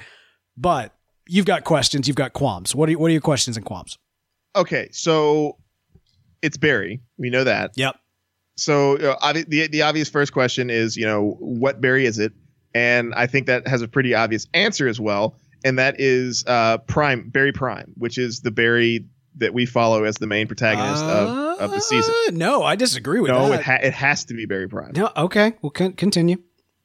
But 0.56 0.94
you've 1.28 1.46
got 1.48 1.64
questions. 1.64 2.08
You've 2.08 2.18
got 2.18 2.34
qualms. 2.34 2.76
What 2.76 2.88
are 2.90 2.94
what 2.94 3.08
are 3.08 3.14
your 3.14 3.22
questions 3.22 3.58
and 3.58 3.66
qualms? 3.66 3.98
Okay, 4.56 4.90
so 4.92 5.58
it's 6.44 6.58
Barry. 6.58 7.02
We 7.18 7.32
know 7.32 7.44
that. 7.44 7.72
Yep. 7.76 7.96
So 8.58 8.98
uh, 8.98 9.18
obvi- 9.20 9.48
the 9.48 9.68
the 9.68 9.84
obvious 9.84 10.10
first 10.10 10.34
question 10.34 10.70
is, 10.70 10.98
you 10.98 11.06
know, 11.06 11.38
what 11.40 11.80
Barry 11.80 12.06
is 12.06 12.20
it? 12.20 12.34
And 12.74 13.14
I 13.16 13.28
think 13.28 13.48
that 13.48 13.68
has 13.68 13.82
a 13.82 13.88
pretty 13.88 14.14
obvious 14.14 14.48
answer 14.54 14.88
as 14.88 15.00
well, 15.00 15.36
and 15.64 15.80
that 15.80 16.00
is 16.00 16.44
uh, 16.46 16.80
Prime 16.80 17.30
Barry 17.30 17.52
Prime, 17.54 17.94
which 17.96 18.18
is 18.18 18.42
the 18.42 18.52
Barry 18.52 19.06
that 19.38 19.54
we 19.54 19.66
follow 19.68 20.04
as 20.04 20.16
the 20.18 20.26
main 20.28 20.48
protagonist 20.48 21.04
of, 21.04 21.60
of 21.60 21.72
the 21.72 21.80
season. 21.80 22.14
Uh, 22.28 22.32
No, 22.34 22.64
I 22.64 22.76
disagree 22.76 23.20
with 23.20 23.30
No, 23.30 23.50
that. 23.50 23.60
it, 23.60 23.64
ha- 23.64 23.80
it 23.84 23.94
has 23.94 24.26
to 24.26 24.34
be 24.34 24.46
Barry 24.48 24.68
Prime. 24.68 24.94
no, 24.96 25.12
okay, 25.16 25.54
well, 25.62 25.70
con- 25.70 25.94
continue. 25.94 26.38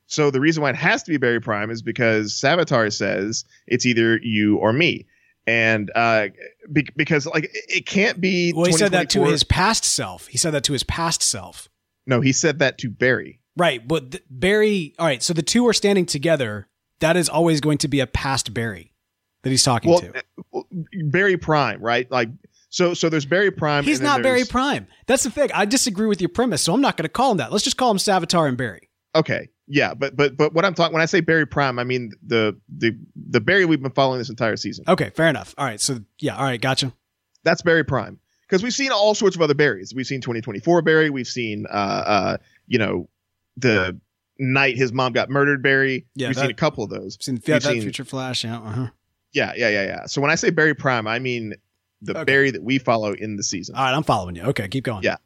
So 0.07 0.31
the 0.31 0.41
reason 0.41 0.62
why 0.62 0.68
it 0.70 0.77
has 0.77 1.03
to 1.05 1.11
be 1.11 1.16
Barry 1.16 1.41
Prime 1.41 1.70
is 1.70 1.81
because 1.81 2.35
Savitar 2.35 2.93
says 2.93 3.47
it's 3.66 3.87
either 3.87 4.18
you 4.18 4.59
or 4.59 4.70
me, 4.75 5.07
and 5.47 5.90
uh, 5.95 6.28
be- 6.72 6.88
because 6.97 7.26
like 7.26 7.51
it- 7.53 7.86
can't 7.86 8.20
be. 8.20 8.53
Well, 8.55 8.66
he 8.66 8.72
said 8.72 8.93
that 8.93 9.11
to 9.11 9.24
his 9.24 9.45
past 9.45 9.84
self. 9.84 10.26
He 10.26 10.38
said 10.38 10.53
that 10.53 10.64
to 10.64 10.72
his 10.72 10.82
past 10.84 11.22
self. 11.22 11.68
No, 12.07 12.20
he 12.20 12.32
said 12.32 12.59
that 12.61 12.78
to 12.78 12.90
Barry. 12.90 13.40
Right, 13.57 13.86
but 13.86 14.12
th- 14.12 14.24
Barry. 14.30 14.95
All 14.99 15.07
right, 15.07 15.22
so 15.22 15.32
the 15.34 15.43
two 15.43 15.66
are 15.68 15.72
standing 15.72 16.07
together. 16.07 16.68
That 17.01 17.16
is 17.16 17.28
always 17.28 17.61
going 17.61 17.78
to 17.78 17.88
be 17.88 18.01
a 18.01 18.07
past 18.07 18.55
Barry 18.55 18.93
that 19.43 19.51
he's 19.51 19.64
talking 19.64 19.90
Well, 19.90 20.01
to. 20.01 20.22
uh, 20.55 20.61
Barry 21.11 21.36
Prime, 21.36 21.80
right? 21.82 22.11
Like 22.11 22.28
so. 22.70 22.95
So 22.95 23.09
there's 23.09 23.26
Barry 23.26 23.51
Prime. 23.51 23.84
He's 23.84 24.01
not 24.01 24.22
Barry 24.22 24.45
Prime. 24.45 24.86
That's 25.07 25.24
the 25.24 25.30
thing. 25.30 25.51
I 25.53 25.64
disagree 25.64 26.07
with 26.07 26.20
your 26.20 26.28
premise, 26.30 26.62
so 26.62 26.72
I'm 26.72 26.80
not 26.80 26.97
going 26.97 27.05
to 27.05 27.09
call 27.09 27.32
him 27.32 27.38
that. 27.38 27.51
Let's 27.53 27.64
just 27.64 27.76
call 27.76 27.90
him 27.90 27.97
Savitar 27.99 28.49
and 28.49 28.57
Barry. 28.57 28.88
Okay, 29.14 29.49
yeah, 29.75 29.95
but 29.95 30.14
but 30.14 30.37
but 30.37 30.53
what 30.53 30.66
I'm 30.66 30.75
talking 30.75 30.93
when 30.93 31.01
I 31.03 31.07
say 31.07 31.20
Barry 31.20 31.47
Prime, 31.47 31.79
I 31.79 31.85
mean 31.85 32.12
the 32.27 32.55
the 32.68 32.95
the 33.31 33.41
Barry 33.41 33.64
we've 33.64 33.81
been 33.83 33.91
following 33.93 34.18
this 34.18 34.29
entire 34.29 34.57
season. 34.57 34.85
Okay, 34.87 35.09
fair 35.11 35.29
enough. 35.29 35.55
All 35.57 35.64
right, 35.64 35.81
so 35.81 36.01
yeah, 36.20 36.37
all 36.37 36.45
right, 36.45 36.61
gotcha. 36.61 36.93
That's 37.43 37.62
Barry 37.62 37.83
Prime 37.85 38.20
because 38.47 38.62
we've 38.62 38.75
seen 38.75 38.93
all 38.93 39.14
sorts 39.14 39.35
of 39.35 39.41
other 39.41 39.55
Barrys. 39.55 39.95
We've 39.95 40.07
seen 40.07 40.20
2024 40.20 40.83
Barry. 40.83 41.09
We've 41.09 41.27
seen 41.27 41.64
uh 41.70 41.73
uh 41.73 42.37
you 42.66 42.79
know 42.79 43.09
the 43.57 43.99
night 44.39 44.77
his 44.77 44.93
mom 44.93 45.14
got 45.14 45.31
murdered 45.31 45.62
Barry. 45.62 46.07
Yeah, 46.14 46.29
we've 46.29 46.37
that- 46.37 46.43
seen 46.43 46.51
a 46.51 46.55
couple 46.55 46.85
of 46.85 46.91
those. 46.91 47.16
Seen, 47.20 47.37
We've 47.37 47.49
yeah, 47.49 47.55
that 47.59 47.62
seen- 47.62 47.81
Future 47.83 48.05
Flash. 48.05 48.45
Yeah, 48.45 48.59
uh-huh. 48.59 48.89
Yeah, 49.33 49.53
yeah, 49.57 49.70
yeah, 49.70 49.83
yeah. 49.85 50.07
So 50.07 50.20
when 50.20 50.31
I 50.31 50.35
say 50.35 50.51
Barry 50.51 50.75
Prime, 50.75 51.07
I 51.09 51.18
mean 51.18 51.55
the 52.03 52.12
Okay. 52.12 52.25
Barry 52.25 52.51
that 52.51 52.62
we 52.62 52.77
follow 52.79 53.12
in 53.14 53.37
the 53.37 53.43
season. 53.43 53.75
All 53.77 53.83
right, 53.85 53.95
I'm 53.95 54.03
following 54.03 54.37
you. 54.37 54.43
Okay, 54.43 54.68
keep 54.68 54.85
going. 54.85 55.03
Yeah. 55.03 55.16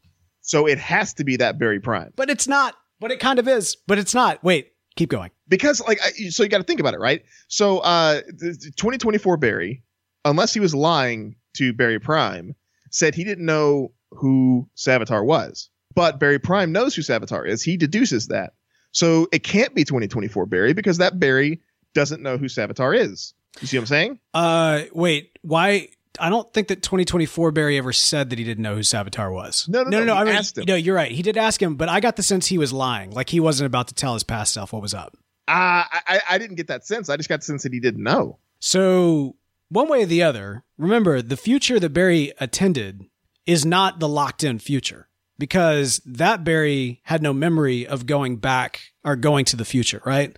So 0.42 0.66
it 0.68 0.78
has 0.78 1.14
to 1.14 1.24
be 1.24 1.36
that 1.38 1.58
Barry 1.58 1.80
Prime. 1.80 2.12
But 2.14 2.30
it's 2.30 2.46
not. 2.46 2.76
But 3.00 3.10
it 3.10 3.20
kind 3.20 3.38
of 3.38 3.46
is. 3.48 3.76
But 3.86 3.98
it's 3.98 4.14
not. 4.14 4.42
Wait, 4.44 4.72
Keep 4.96 5.10
going. 5.10 5.30
because 5.48 5.80
like 5.86 5.98
I, 6.02 6.10
so 6.30 6.42
you 6.42 6.48
got 6.48 6.58
to 6.58 6.64
think 6.64 6.80
about 6.80 6.94
it 6.94 7.00
right 7.00 7.22
so 7.48 7.78
uh 7.80 8.22
the- 8.28 8.56
the 8.58 8.72
2024 8.76 9.36
barry 9.36 9.82
unless 10.24 10.54
he 10.54 10.60
was 10.60 10.74
lying 10.74 11.36
to 11.58 11.72
barry 11.74 11.98
prime 12.00 12.54
said 12.90 13.14
he 13.14 13.22
didn't 13.22 13.44
know 13.44 13.92
who 14.12 14.66
savitar 14.74 15.22
was 15.24 15.68
but 15.94 16.18
barry 16.18 16.38
prime 16.38 16.72
knows 16.72 16.94
who 16.94 17.02
savitar 17.02 17.46
is 17.46 17.62
he 17.62 17.76
deduces 17.76 18.28
that 18.28 18.54
so 18.92 19.28
it 19.32 19.42
can't 19.44 19.74
be 19.74 19.84
2024 19.84 20.46
barry 20.46 20.72
because 20.72 20.96
that 20.96 21.20
barry 21.20 21.60
doesn't 21.94 22.22
know 22.22 22.38
who 22.38 22.46
savitar 22.46 22.96
is 22.98 23.34
you 23.60 23.66
see 23.66 23.76
what 23.76 23.82
i'm 23.82 23.86
saying 23.86 24.18
Uh, 24.32 24.82
wait, 24.94 25.38
why? 25.42 25.88
I 26.20 26.28
don't 26.30 26.52
think 26.52 26.68
that 26.68 26.82
2024 26.82 27.52
Barry 27.52 27.78
ever 27.78 27.92
said 27.92 28.30
that 28.30 28.38
he 28.38 28.44
didn't 28.44 28.62
know 28.62 28.74
who 28.74 28.80
Savitar 28.80 29.32
was. 29.32 29.66
No, 29.68 29.82
no, 29.82 30.04
no, 30.04 30.14
I 30.14 30.20
he 30.20 30.24
mean, 30.26 30.34
asked 30.36 30.58
him. 30.58 30.64
No, 30.66 30.74
you're 30.74 30.94
right. 30.94 31.10
He 31.12 31.22
did 31.22 31.36
ask 31.36 31.60
him, 31.60 31.76
but 31.76 31.88
I 31.88 32.00
got 32.00 32.16
the 32.16 32.22
sense 32.22 32.46
he 32.46 32.58
was 32.58 32.72
lying. 32.72 33.10
Like 33.10 33.30
he 33.30 33.40
wasn't 33.40 33.66
about 33.66 33.88
to 33.88 33.94
tell 33.94 34.14
his 34.14 34.22
past 34.24 34.52
self 34.54 34.72
what 34.72 34.82
was 34.82 34.94
up. 34.94 35.16
uh, 35.48 35.84
I, 35.90 36.00
I 36.06 36.20
I 36.30 36.38
didn't 36.38 36.56
get 36.56 36.66
that 36.68 36.84
sense 36.86 37.08
i 37.08 37.16
just 37.16 37.28
got 37.28 37.40
the 37.40 37.44
sense 37.46 37.62
that 37.62 37.72
he 37.72 37.78
didn't 37.80 38.02
know 38.02 38.38
So, 38.58 39.36
one 39.68 39.88
way 39.88 40.02
or 40.02 40.06
the 40.06 40.22
other, 40.22 40.64
remember 40.78 41.22
the 41.22 41.36
future 41.36 41.78
that 41.80 41.90
Barry 41.90 42.32
attended 42.40 43.04
is 43.46 43.64
not 43.64 44.00
the 44.00 44.08
locked 44.08 44.42
in 44.42 44.58
future 44.58 45.08
because 45.38 46.00
that 46.04 46.42
Barry 46.44 47.00
had 47.04 47.22
no 47.22 47.32
memory 47.32 47.86
of 47.86 48.06
going 48.06 48.38
back 48.38 48.80
or 49.04 49.14
going 49.16 49.44
to 49.46 49.56
the 49.56 49.64
future, 49.64 50.02
right? 50.04 50.36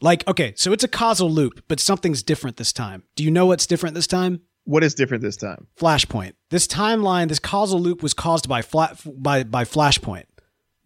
Like, 0.00 0.26
okay, 0.28 0.52
so 0.56 0.72
it's 0.72 0.84
a 0.84 0.88
causal 0.88 1.30
loop, 1.30 1.64
but 1.68 1.78
something's 1.80 2.22
different 2.22 2.56
this 2.56 2.72
time. 2.72 3.04
Do 3.16 3.22
you 3.24 3.30
know 3.30 3.46
what's 3.46 3.66
different 3.66 3.94
this 3.94 4.06
time? 4.08 4.40
What 4.64 4.84
is 4.84 4.94
different 4.94 5.22
this 5.22 5.36
time 5.36 5.66
Flashpoint. 5.78 6.32
This 6.50 6.66
timeline, 6.66 7.28
this 7.28 7.38
causal 7.38 7.80
loop 7.80 8.02
was 8.02 8.14
caused 8.14 8.48
by 8.48 8.62
flat 8.62 9.00
by 9.04 9.44
by 9.44 9.64
Flashpoint. 9.64 10.24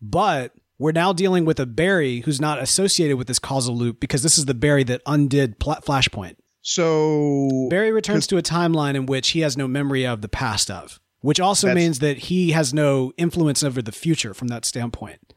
But 0.00 0.52
we're 0.78 0.92
now 0.92 1.12
dealing 1.12 1.44
with 1.44 1.58
a 1.58 1.66
Barry 1.66 2.20
who's 2.20 2.40
not 2.40 2.58
associated 2.58 3.16
with 3.16 3.26
this 3.26 3.38
causal 3.38 3.76
loop 3.76 3.98
because 4.00 4.22
this 4.22 4.36
is 4.38 4.44
the 4.44 4.54
Barry 4.54 4.84
that 4.84 5.02
undid 5.06 5.58
Pla- 5.58 5.80
Flashpoint. 5.80 6.36
so 6.62 7.68
Barry 7.70 7.92
returns 7.92 8.26
to 8.28 8.36
a 8.36 8.42
timeline 8.42 8.94
in 8.94 9.06
which 9.06 9.30
he 9.30 9.40
has 9.40 9.56
no 9.56 9.66
memory 9.66 10.06
of 10.06 10.20
the 10.20 10.28
past 10.28 10.70
of, 10.70 11.00
which 11.20 11.40
also 11.40 11.74
means 11.74 11.98
that 12.00 12.18
he 12.18 12.50
has 12.52 12.74
no 12.74 13.12
influence 13.16 13.62
over 13.62 13.80
the 13.80 13.92
future 13.92 14.34
from 14.34 14.48
that 14.48 14.64
standpoint. 14.64 15.32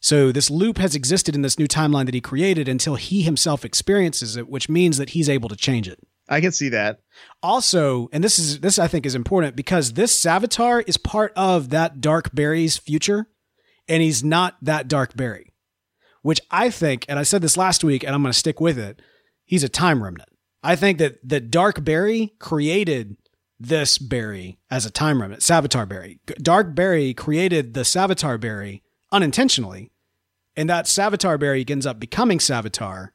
So 0.00 0.32
this 0.32 0.50
loop 0.50 0.78
has 0.78 0.96
existed 0.96 1.36
in 1.36 1.42
this 1.42 1.58
new 1.60 1.68
timeline 1.68 2.06
that 2.06 2.14
he 2.14 2.20
created 2.20 2.68
until 2.68 2.96
he 2.96 3.22
himself 3.22 3.64
experiences 3.64 4.36
it, 4.36 4.48
which 4.48 4.68
means 4.68 4.98
that 4.98 5.10
he's 5.10 5.28
able 5.28 5.48
to 5.48 5.54
change 5.54 5.86
it. 5.86 6.00
I 6.28 6.40
can 6.40 6.52
see 6.52 6.68
that 6.68 7.00
Also, 7.42 8.08
and 8.12 8.22
this 8.22 8.38
is 8.38 8.60
this 8.60 8.78
I 8.78 8.86
think 8.86 9.04
is 9.04 9.16
important 9.16 9.56
because 9.56 9.94
this 9.94 10.16
Savitar 10.16 10.84
is 10.86 10.96
part 10.96 11.32
of 11.34 11.70
that 11.70 12.00
Dark 12.00 12.32
Barry's 12.32 12.78
future, 12.78 13.26
and 13.88 14.00
he's 14.00 14.22
not 14.22 14.56
that 14.62 14.86
Dark 14.88 15.16
Barry. 15.16 15.52
Which 16.22 16.40
I 16.50 16.70
think, 16.70 17.04
and 17.08 17.18
I 17.18 17.24
said 17.24 17.42
this 17.42 17.56
last 17.56 17.82
week, 17.82 18.04
and 18.04 18.14
I'm 18.14 18.22
going 18.22 18.32
to 18.32 18.38
stick 18.38 18.60
with 18.60 18.78
it. 18.78 19.02
He's 19.44 19.64
a 19.64 19.68
time 19.68 20.04
remnant. 20.04 20.28
I 20.62 20.76
think 20.76 20.98
that 20.98 21.18
the 21.28 21.40
Dark 21.40 21.82
Barry 21.82 22.34
created 22.38 23.16
this 23.58 23.98
Barry 23.98 24.60
as 24.70 24.86
a 24.86 24.90
time 24.90 25.20
remnant, 25.20 25.42
Savitar 25.42 25.88
Barry. 25.88 26.20
Dark 26.40 26.76
Barry 26.76 27.12
created 27.12 27.74
the 27.74 27.80
Savitar 27.80 28.40
Barry 28.40 28.84
unintentionally, 29.10 29.90
and 30.54 30.70
that 30.70 30.84
Savitar 30.84 31.40
Barry 31.40 31.64
ends 31.68 31.86
up 31.86 31.98
becoming 31.98 32.38
Savitar. 32.38 33.08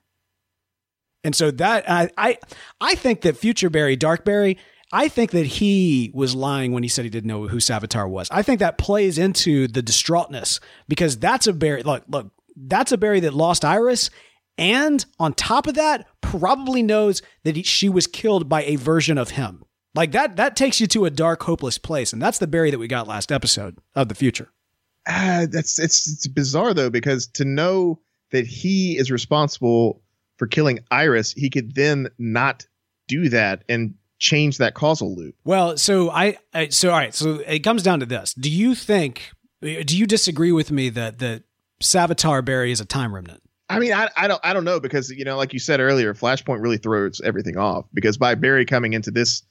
And 1.23 1.35
so 1.35 1.51
that 1.51 1.89
I 1.89 2.09
I 2.17 2.37
I 2.79 2.95
think 2.95 3.21
that 3.21 3.37
Future 3.37 3.69
Barry, 3.69 3.95
Dark 3.95 4.23
Barry, 4.23 4.57
I 4.91 5.09
think 5.09 5.31
that 5.31 5.45
he 5.45 6.11
was 6.13 6.33
lying 6.35 6.71
when 6.71 6.83
he 6.83 6.89
said 6.89 7.03
he 7.03 7.09
didn't 7.09 7.27
know 7.27 7.47
who 7.47 7.57
Savitar 7.57 8.09
was. 8.09 8.29
I 8.31 8.41
think 8.41 8.59
that 8.59 8.77
plays 8.77 9.17
into 9.17 9.67
the 9.67 9.81
distraughtness 9.81 10.59
because 10.87 11.17
that's 11.17 11.47
a 11.47 11.53
Barry. 11.53 11.83
Look, 11.83 12.03
look, 12.07 12.31
that's 12.55 12.91
a 12.91 12.97
Barry 12.97 13.19
that 13.21 13.33
lost 13.33 13.65
Iris, 13.65 14.09
and 14.57 15.05
on 15.19 15.33
top 15.33 15.67
of 15.67 15.75
that, 15.75 16.07
probably 16.21 16.81
knows 16.81 17.21
that 17.43 17.55
he, 17.57 17.63
she 17.63 17.89
was 17.89 18.07
killed 18.07 18.47
by 18.47 18.63
a 18.63 18.75
version 18.77 19.17
of 19.17 19.31
him. 19.31 19.63
Like 19.93 20.11
that, 20.13 20.35
that 20.37 20.55
takes 20.55 20.79
you 20.79 20.87
to 20.87 21.05
a 21.05 21.09
dark, 21.09 21.43
hopeless 21.43 21.77
place, 21.77 22.13
and 22.13 22.21
that's 22.21 22.37
the 22.37 22.47
Barry 22.47 22.71
that 22.71 22.79
we 22.79 22.87
got 22.87 23.07
last 23.07 23.31
episode 23.31 23.77
of 23.95 24.07
the 24.09 24.15
future. 24.15 24.49
uh, 25.07 25.47
that's 25.49 25.79
it's 25.79 26.07
it's 26.07 26.27
bizarre 26.27 26.73
though 26.73 26.89
because 26.89 27.27
to 27.27 27.45
know 27.45 27.99
that 28.31 28.45
he 28.45 28.97
is 28.97 29.09
responsible 29.11 30.01
for 30.37 30.47
killing 30.47 30.79
Iris, 30.91 31.33
he 31.33 31.49
could 31.49 31.75
then 31.75 32.09
not 32.17 32.65
do 33.07 33.29
that 33.29 33.63
and 33.67 33.95
change 34.19 34.57
that 34.57 34.73
causal 34.73 35.15
loop. 35.15 35.35
Well, 35.43 35.77
so 35.77 36.09
I, 36.09 36.37
I 36.53 36.69
so 36.69 36.89
all 36.89 36.97
right, 36.97 37.13
so 37.13 37.35
it 37.45 37.59
comes 37.59 37.83
down 37.83 37.99
to 37.99 38.05
this. 38.05 38.33
Do 38.33 38.49
you 38.49 38.75
think 38.75 39.31
do 39.61 39.97
you 39.97 40.05
disagree 40.05 40.51
with 40.51 40.71
me 40.71 40.89
that 40.89 41.19
that 41.19 41.43
Savitar 41.81 42.43
Barry 42.43 42.71
is 42.71 42.81
a 42.81 42.85
time 42.85 43.13
remnant? 43.13 43.41
I 43.69 43.79
mean, 43.79 43.91
I, 43.93 44.09
I 44.15 44.27
don't 44.27 44.39
I 44.43 44.53
don't 44.53 44.63
know 44.63 44.79
because 44.79 45.09
you 45.09 45.25
know, 45.25 45.37
like 45.37 45.53
you 45.53 45.59
said 45.59 45.79
earlier, 45.79 46.13
Flashpoint 46.13 46.61
really 46.61 46.77
throws 46.77 47.21
everything 47.21 47.57
off 47.57 47.85
because 47.93 48.17
by 48.17 48.35
Barry 48.35 48.65
coming 48.65 48.93
into 48.93 49.11
this 49.11 49.43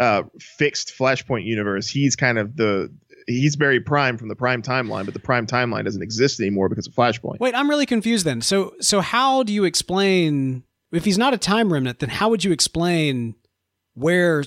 uh, 0.00 0.24
fixed 0.40 0.94
Flashpoint 0.98 1.44
universe, 1.44 1.88
he's 1.88 2.16
kind 2.16 2.38
of 2.38 2.56
the 2.56 2.92
he's 3.26 3.56
Barry 3.56 3.80
Prime 3.80 4.16
from 4.18 4.28
the 4.28 4.36
Prime 4.36 4.62
timeline, 4.62 5.04
but 5.04 5.14
the 5.14 5.20
Prime 5.20 5.46
timeline 5.46 5.84
doesn't 5.84 6.02
exist 6.02 6.40
anymore 6.40 6.68
because 6.68 6.86
of 6.86 6.94
Flashpoint. 6.94 7.40
Wait, 7.40 7.54
I'm 7.54 7.68
really 7.68 7.86
confused 7.86 8.24
then. 8.24 8.40
So 8.40 8.74
so 8.80 9.00
how 9.00 9.42
do 9.42 9.52
you 9.52 9.64
explain 9.64 10.64
if 10.92 11.04
he's 11.04 11.18
not 11.18 11.34
a 11.34 11.38
time 11.38 11.72
remnant, 11.72 11.98
then 11.98 12.10
how 12.10 12.28
would 12.28 12.44
you 12.44 12.52
explain 12.52 13.34
where 13.94 14.44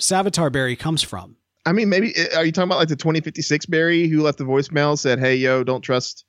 Savitar 0.00 0.52
Barry 0.52 0.76
comes 0.76 1.02
from? 1.02 1.36
I 1.64 1.72
mean, 1.72 1.88
maybe 1.88 2.14
eh, 2.16 2.36
are 2.36 2.44
you 2.44 2.52
talking 2.52 2.68
about 2.68 2.78
like 2.78 2.88
the 2.88 2.96
2056 2.96 3.66
Barry 3.66 4.08
who 4.08 4.22
left 4.22 4.38
the 4.38 4.44
voicemail 4.44 4.98
said, 4.98 5.18
"Hey, 5.18 5.36
yo, 5.36 5.64
don't 5.64 5.82
trust, 5.82 6.24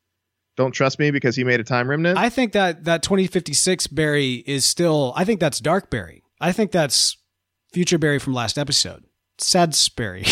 don't 0.56 0.72
trust 0.72 1.00
me 1.00 1.12
because 1.12 1.36
he 1.36 1.44
made 1.44 1.60
a 1.60 1.64
time 1.64 1.90
remnant." 1.90 2.18
I 2.18 2.30
think 2.30 2.54
that 2.54 2.86
that 2.86 3.04
2056 3.04 3.88
Barry 3.88 4.44
is 4.48 4.66
still 4.66 5.14
I 5.16 5.26
think 5.26 5.40
that's 5.40 5.60
Dark 5.60 5.90
Barry. 5.90 6.24
I 6.40 6.52
think 6.52 6.72
that's 6.72 7.18
Future 7.74 7.98
Barry 7.98 8.20
from 8.20 8.34
last 8.34 8.58
episode. 8.58 9.04
Sad 9.38 9.78
Barry. 9.96 10.26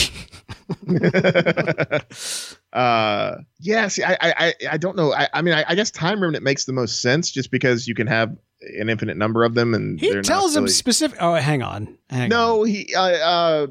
uh, 2.74 3.36
yeah. 3.60 3.88
See, 3.88 4.04
I, 4.04 4.18
I, 4.22 4.54
I 4.72 4.78
don't 4.78 4.96
know. 4.96 5.14
I, 5.14 5.28
I 5.34 5.42
mean, 5.42 5.54
I, 5.54 5.64
I 5.68 5.76
guess 5.76 5.92
time 5.92 6.22
remnant 6.22 6.44
makes 6.44 6.66
the 6.66 6.74
most 6.74 7.02
sense 7.02 7.32
just 7.32 7.52
because 7.52 7.88
you 7.88 7.96
can 7.96 8.08
have 8.08 8.36
an 8.62 8.90
infinite 8.90 9.18
number 9.18 9.44
of 9.44 9.54
them, 9.54 9.74
and 9.74 10.00
he 10.00 10.22
tells 10.22 10.56
him 10.56 10.68
specific. 10.68 11.18
Oh, 11.22 11.36
hang 11.36 11.62
on. 11.62 11.98
Hang 12.10 12.24
on. 12.24 12.30
No, 12.30 12.64
he 12.64 12.94
uh, 12.96 13.02
uh 13.02 13.68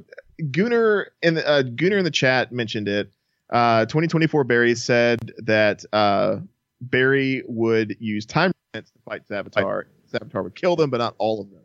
Gunnar 0.51 1.12
in 1.22 1.35
the 1.35 1.47
uh, 1.47 1.62
Gunnar 1.62 1.99
in 1.99 2.05
the 2.05 2.11
chat 2.11 2.53
mentioned 2.53 2.89
it. 2.89 3.11
Uh 3.51 3.85
2024 3.87 4.45
Barry 4.45 4.74
said 4.74 5.32
that 5.39 5.85
uh 5.93 6.37
Barry 6.80 7.43
would 7.47 7.97
use 8.01 8.26
time 8.26 8.53
remnants 8.72 8.91
to 8.93 8.99
fight 9.05 9.26
Savitar. 9.28 9.85
Savitar 10.12 10.43
would 10.45 10.55
kill 10.55 10.76
them, 10.76 10.91
but 10.91 10.99
not 10.99 11.14
all 11.18 11.41
of 11.41 11.51
them. 11.51 11.64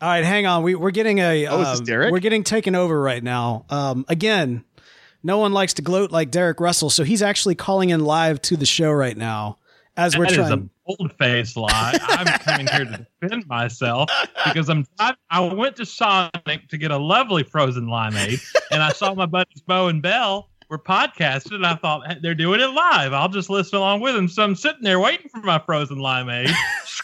All 0.00 0.08
right, 0.08 0.24
hang 0.24 0.46
on. 0.46 0.62
We 0.62 0.74
we're 0.74 0.92
getting 0.92 1.18
a. 1.18 1.46
Oh, 1.46 1.60
is 1.60 1.68
this 1.68 1.78
um, 1.80 1.84
Derek? 1.84 2.12
We're 2.12 2.20
getting 2.20 2.42
taken 2.42 2.74
over 2.74 3.00
right 3.00 3.22
now. 3.22 3.66
Um, 3.68 4.06
again, 4.08 4.64
no 5.22 5.38
one 5.38 5.52
likes 5.52 5.74
to 5.74 5.82
gloat 5.82 6.10
like 6.10 6.30
Derek 6.30 6.58
Russell, 6.58 6.88
so 6.88 7.04
he's 7.04 7.22
actually 7.22 7.54
calling 7.54 7.90
in 7.90 8.00
live 8.00 8.40
to 8.42 8.56
the 8.56 8.64
show 8.64 8.90
right 8.90 9.16
now 9.16 9.58
as 9.98 10.16
we're 10.16 10.24
trying. 10.24 10.36
That 10.36 10.42
is 10.42 10.48
trying. 10.48 10.70
a 10.86 10.96
bold 10.96 11.12
faced 11.18 11.56
lie. 11.56 11.98
I'm 12.00 12.26
coming 12.38 12.66
here 12.68 12.84
to 12.86 13.06
defend 13.20 13.46
myself 13.46 14.08
because 14.46 14.70
I'm. 14.70 14.86
I, 14.98 15.14
I 15.28 15.40
went 15.40 15.76
to 15.76 15.84
Sonic 15.84 16.68
to 16.68 16.78
get 16.78 16.90
a 16.90 16.98
lovely 16.98 17.42
frozen 17.42 17.86
limeade, 17.86 18.42
and 18.70 18.82
I 18.82 18.92
saw 18.92 19.14
my 19.14 19.26
buddies 19.26 19.60
Bo 19.66 19.88
and 19.88 20.00
Bell 20.00 20.48
were 20.70 20.78
podcasting, 20.78 21.56
and 21.56 21.66
I 21.66 21.74
thought 21.74 22.06
"Hey, 22.06 22.18
they're 22.22 22.34
doing 22.34 22.60
it 22.60 22.68
live. 22.68 23.12
I'll 23.12 23.28
just 23.28 23.50
listen 23.50 23.76
along 23.76 24.00
with 24.00 24.14
them. 24.14 24.28
So 24.28 24.42
I'm 24.42 24.54
sitting 24.54 24.82
there 24.82 24.98
waiting 24.98 25.28
for 25.28 25.40
my 25.40 25.58
frozen 25.58 25.98
limeade, 25.98 26.54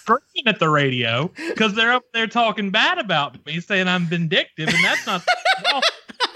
screaming 0.06 0.46
at 0.46 0.58
the 0.60 0.68
radio 0.68 1.30
because 1.48 1.74
they're 1.74 1.92
up 1.92 2.04
there 2.14 2.26
talking 2.26 2.70
bad 2.70 2.98
about 2.98 3.44
me, 3.46 3.60
saying 3.60 3.88
I'm 3.88 4.06
vindictive, 4.06 4.68
and 4.68 4.84
that's 4.84 5.06
not. 5.06 5.22
Well, 5.64 5.80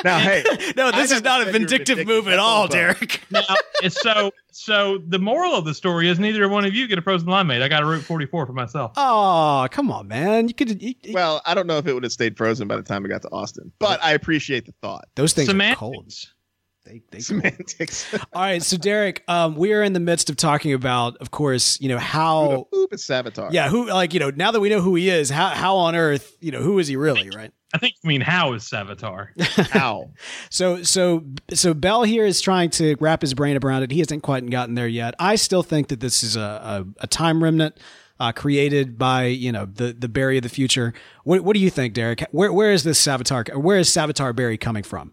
Now, 0.02 0.18
hey, 0.18 0.42
no, 0.78 0.90
this 0.92 1.12
I 1.12 1.16
is 1.16 1.22
not 1.22 1.42
a 1.42 1.44
said 1.44 1.52
you 1.52 1.52
were 1.52 1.52
vindictive 1.52 1.96
vindictive. 1.98 2.06
move 2.06 2.28
at 2.32 2.38
all, 2.38 2.62
all, 2.62 2.68
Derek. 2.68 3.20
now, 3.30 3.42
it's 3.82 4.00
so 4.00 4.30
so 4.50 4.96
the 5.06 5.18
moral 5.18 5.54
of 5.54 5.66
the 5.66 5.74
story 5.74 6.08
is 6.08 6.18
neither 6.18 6.48
one 6.48 6.64
of 6.64 6.74
you 6.74 6.86
get 6.88 6.98
a 6.98 7.02
frozen 7.02 7.28
limeade. 7.28 7.60
I 7.60 7.68
got 7.68 7.82
a 7.82 7.86
Route 7.86 8.02
44 8.02 8.46
for 8.46 8.52
myself. 8.54 8.92
Oh, 8.96 9.68
come 9.70 9.90
on, 9.92 10.08
man! 10.08 10.48
You 10.48 10.54
could. 10.54 10.82
You, 10.82 10.94
you- 11.02 11.12
well, 11.12 11.42
I 11.44 11.54
don't 11.54 11.66
know 11.66 11.76
if 11.76 11.86
it 11.86 11.92
would 11.92 12.02
have 12.04 12.12
stayed 12.12 12.38
frozen 12.38 12.66
by 12.66 12.76
the 12.76 12.82
time 12.82 13.04
it 13.04 13.08
got 13.08 13.20
to 13.22 13.28
Austin, 13.30 13.72
but 13.78 14.02
I 14.02 14.12
appreciate 14.12 14.64
the 14.64 14.72
thought. 14.80 15.04
those 15.16 15.34
things 15.34 15.48
are 15.48 15.52
Semantics. 15.52 15.78
cold. 15.78 16.12
They, 16.84 17.02
they 17.10 17.20
Semantics. 17.20 18.12
All 18.32 18.42
right, 18.42 18.62
so 18.62 18.76
Derek, 18.76 19.22
um, 19.28 19.56
we 19.56 19.72
are 19.72 19.82
in 19.82 19.92
the 19.92 20.00
midst 20.00 20.30
of 20.30 20.36
talking 20.36 20.72
about, 20.72 21.16
of 21.18 21.30
course, 21.30 21.80
you 21.80 21.88
know 21.88 21.98
how. 21.98 22.66
Oop, 22.74 22.92
it's 22.92 23.06
Savitar. 23.06 23.52
Yeah, 23.52 23.68
who 23.68 23.88
like 23.88 24.14
you 24.14 24.20
know 24.20 24.30
now 24.30 24.50
that 24.50 24.60
we 24.60 24.68
know 24.68 24.80
who 24.80 24.94
he 24.94 25.10
is, 25.10 25.30
how 25.30 25.48
how 25.48 25.76
on 25.76 25.94
earth 25.94 26.36
you 26.40 26.50
know 26.50 26.62
who 26.62 26.78
is 26.78 26.88
he 26.88 26.96
really, 26.96 27.30
right? 27.30 27.52
I 27.72 27.78
think 27.78 27.94
you 28.02 28.08
mean 28.08 28.20
how 28.20 28.54
is 28.54 28.64
Savitar? 28.64 29.28
How? 29.70 30.10
So 30.50 30.82
so 30.82 31.24
so 31.54 31.72
Bell 31.72 32.02
here 32.02 32.24
is 32.24 32.40
trying 32.40 32.70
to 32.70 32.96
wrap 32.98 33.20
his 33.20 33.32
brain 33.32 33.56
around 33.62 33.84
it. 33.84 33.92
He 33.92 34.00
hasn't 34.00 34.24
quite 34.24 34.48
gotten 34.50 34.74
there 34.74 34.88
yet. 34.88 35.14
I 35.20 35.36
still 35.36 35.62
think 35.62 35.86
that 35.88 36.00
this 36.00 36.24
is 36.24 36.34
a 36.34 36.40
a, 36.40 36.86
a 37.04 37.06
time 37.06 37.44
remnant 37.44 37.78
uh, 38.18 38.32
created 38.32 38.98
by 38.98 39.26
you 39.26 39.52
know 39.52 39.66
the 39.66 39.92
the 39.92 40.08
Barry 40.08 40.36
of 40.36 40.42
the 40.42 40.48
future. 40.48 40.92
What 41.22 41.42
what 41.42 41.54
do 41.54 41.60
you 41.60 41.70
think, 41.70 41.94
Derek? 41.94 42.26
Where 42.32 42.52
where 42.52 42.72
is 42.72 42.82
this 42.82 43.00
Savitar? 43.00 43.56
Where 43.56 43.78
is 43.78 43.88
Savitar 43.88 44.34
Barry 44.34 44.58
coming 44.58 44.82
from? 44.82 45.12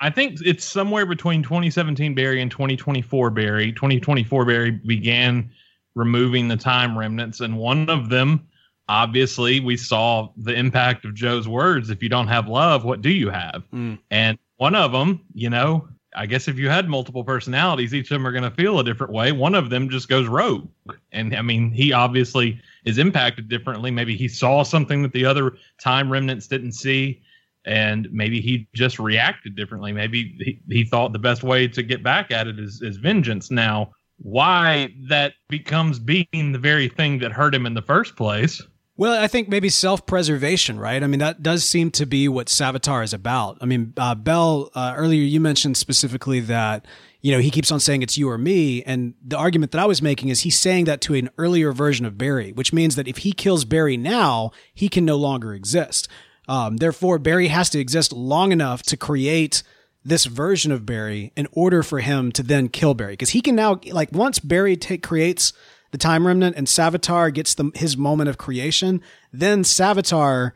I 0.00 0.10
think 0.10 0.38
it's 0.44 0.64
somewhere 0.64 1.06
between 1.06 1.42
2017 1.42 2.14
Barry 2.14 2.40
and 2.40 2.50
2024 2.50 3.30
Barry. 3.30 3.72
2024 3.72 4.44
Barry 4.44 4.70
began 4.70 5.50
removing 5.94 6.48
the 6.48 6.56
time 6.56 6.96
remnants, 6.96 7.40
and 7.40 7.56
one 7.58 7.90
of 7.90 8.08
them, 8.08 8.46
obviously, 8.88 9.60
we 9.60 9.76
saw 9.76 10.28
the 10.36 10.54
impact 10.54 11.04
of 11.04 11.14
Joe's 11.14 11.48
words. 11.48 11.90
If 11.90 12.02
you 12.02 12.08
don't 12.08 12.28
have 12.28 12.48
love, 12.48 12.84
what 12.84 13.02
do 13.02 13.10
you 13.10 13.30
have? 13.30 13.64
Mm. 13.74 13.98
And 14.10 14.38
one 14.56 14.74
of 14.74 14.92
them, 14.92 15.24
you 15.34 15.50
know, 15.50 15.88
I 16.14 16.26
guess 16.26 16.48
if 16.48 16.58
you 16.58 16.68
had 16.68 16.88
multiple 16.88 17.22
personalities, 17.22 17.92
each 17.92 18.10
of 18.10 18.16
them 18.16 18.26
are 18.26 18.32
going 18.32 18.44
to 18.44 18.50
feel 18.50 18.78
a 18.78 18.84
different 18.84 19.12
way. 19.12 19.32
One 19.32 19.54
of 19.54 19.70
them 19.70 19.88
just 19.88 20.08
goes 20.08 20.26
rogue. 20.26 20.68
And 21.12 21.34
I 21.36 21.42
mean, 21.42 21.70
he 21.70 21.92
obviously 21.92 22.60
is 22.84 22.98
impacted 22.98 23.48
differently. 23.48 23.90
Maybe 23.90 24.16
he 24.16 24.26
saw 24.26 24.62
something 24.62 25.02
that 25.02 25.12
the 25.12 25.24
other 25.24 25.56
time 25.80 26.10
remnants 26.10 26.46
didn't 26.46 26.72
see. 26.72 27.22
And 27.68 28.08
maybe 28.10 28.40
he 28.40 28.66
just 28.74 28.98
reacted 28.98 29.54
differently. 29.54 29.92
Maybe 29.92 30.34
he, 30.40 30.60
he 30.74 30.84
thought 30.84 31.12
the 31.12 31.18
best 31.18 31.42
way 31.42 31.68
to 31.68 31.82
get 31.82 32.02
back 32.02 32.30
at 32.30 32.46
it 32.46 32.58
is, 32.58 32.80
is 32.80 32.96
vengeance. 32.96 33.50
Now, 33.50 33.92
why 34.16 34.94
that 35.08 35.34
becomes 35.48 35.98
being 35.98 36.52
the 36.52 36.58
very 36.58 36.88
thing 36.88 37.18
that 37.18 37.30
hurt 37.30 37.54
him 37.54 37.66
in 37.66 37.74
the 37.74 37.82
first 37.82 38.16
place 38.16 38.62
Well, 38.96 39.22
I 39.22 39.28
think 39.28 39.48
maybe 39.48 39.68
self 39.68 40.06
preservation, 40.06 40.78
right? 40.78 41.02
I 41.02 41.06
mean, 41.06 41.20
that 41.20 41.42
does 41.42 41.64
seem 41.64 41.90
to 41.92 42.06
be 42.06 42.26
what 42.26 42.48
Savitar 42.48 43.04
is 43.04 43.12
about. 43.12 43.58
I 43.60 43.66
mean, 43.66 43.92
uh, 43.96 44.14
Bell, 44.16 44.70
uh, 44.74 44.94
earlier 44.96 45.22
you 45.22 45.38
mentioned 45.38 45.76
specifically 45.76 46.40
that, 46.40 46.84
you 47.20 47.32
know, 47.32 47.38
he 47.38 47.50
keeps 47.50 47.70
on 47.70 47.80
saying 47.80 48.02
it's 48.02 48.18
you 48.18 48.28
or 48.28 48.38
me. 48.38 48.82
And 48.82 49.14
the 49.24 49.36
argument 49.36 49.72
that 49.72 49.80
I 49.80 49.86
was 49.86 50.02
making 50.02 50.30
is 50.30 50.40
he's 50.40 50.58
saying 50.58 50.86
that 50.86 51.00
to 51.02 51.14
an 51.14 51.30
earlier 51.38 51.72
version 51.72 52.06
of 52.06 52.18
Barry, 52.18 52.52
which 52.52 52.72
means 52.72 52.96
that 52.96 53.06
if 53.06 53.18
he 53.18 53.32
kills 53.32 53.64
Barry 53.64 53.96
now, 53.96 54.50
he 54.74 54.88
can 54.88 55.04
no 55.04 55.16
longer 55.16 55.54
exist. 55.54 56.08
Um, 56.48 56.78
therefore, 56.78 57.18
Barry 57.18 57.48
has 57.48 57.68
to 57.70 57.78
exist 57.78 58.12
long 58.12 58.52
enough 58.52 58.82
to 58.84 58.96
create 58.96 59.62
this 60.04 60.24
version 60.24 60.72
of 60.72 60.86
Barry 60.86 61.32
in 61.36 61.46
order 61.52 61.82
for 61.82 62.00
him 62.00 62.32
to 62.32 62.42
then 62.42 62.68
kill 62.68 62.94
Barry. 62.94 63.12
Because 63.12 63.30
he 63.30 63.42
can 63.42 63.54
now, 63.54 63.80
like, 63.92 64.10
once 64.12 64.38
Barry 64.38 64.76
take, 64.76 65.02
creates 65.02 65.52
the 65.90 65.98
time 65.98 66.26
remnant 66.26 66.56
and 66.56 66.66
Savitar 66.66 67.32
gets 67.32 67.54
the, 67.54 67.70
his 67.74 67.96
moment 67.96 68.30
of 68.30 68.38
creation, 68.38 69.02
then 69.32 69.62
Savitar, 69.62 70.52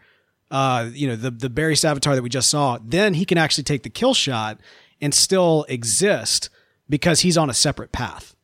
uh, 0.51 0.89
you 0.93 1.07
know, 1.07 1.17
the, 1.17 1.31
the 1.31 1.51
Barry 1.51 1.75
Savitar 1.75 2.15
that 2.15 2.23
we 2.23 2.31
just 2.31 2.49
saw, 2.49 2.79
then 2.83 3.15
he 3.15 3.25
can 3.25 3.37
actually 3.37 3.65
take 3.65 3.83
the 3.83 3.91
kill 3.91 4.15
shot 4.15 4.59
and 5.01 5.13
still 5.13 5.67
exist 5.69 6.49
because 6.89 7.21
he's 7.21 7.37
on 7.37 7.51
a 7.51 7.55
separate 7.55 7.93
path. 7.93 8.35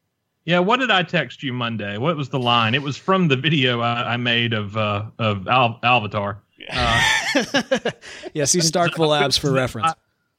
Yeah, 0.45 0.61
what 0.61 0.81
did 0.81 0.91
I 0.91 1.03
text 1.03 1.43
you 1.43 1.53
Monday? 1.53 1.99
What 1.99 2.17
was 2.17 2.31
the 2.31 2.39
line? 2.39 2.75
It 2.75 2.83
was 2.83 2.97
from 2.97 3.29
the 3.29 3.37
video 3.37 3.81
I, 3.81 4.15
I 4.15 4.17
made 4.17 4.55
of 4.55 4.79
uh, 4.79 5.05
of 5.19 5.47
Al- 5.47 5.79
Alvatar. 5.83 6.39
Uh, 6.71 7.03
yeah, 8.35 8.45
see 8.45 8.61
Starkville 8.61 9.09
Labs 9.09 9.37
for 9.37 9.53
reference. 9.53 9.93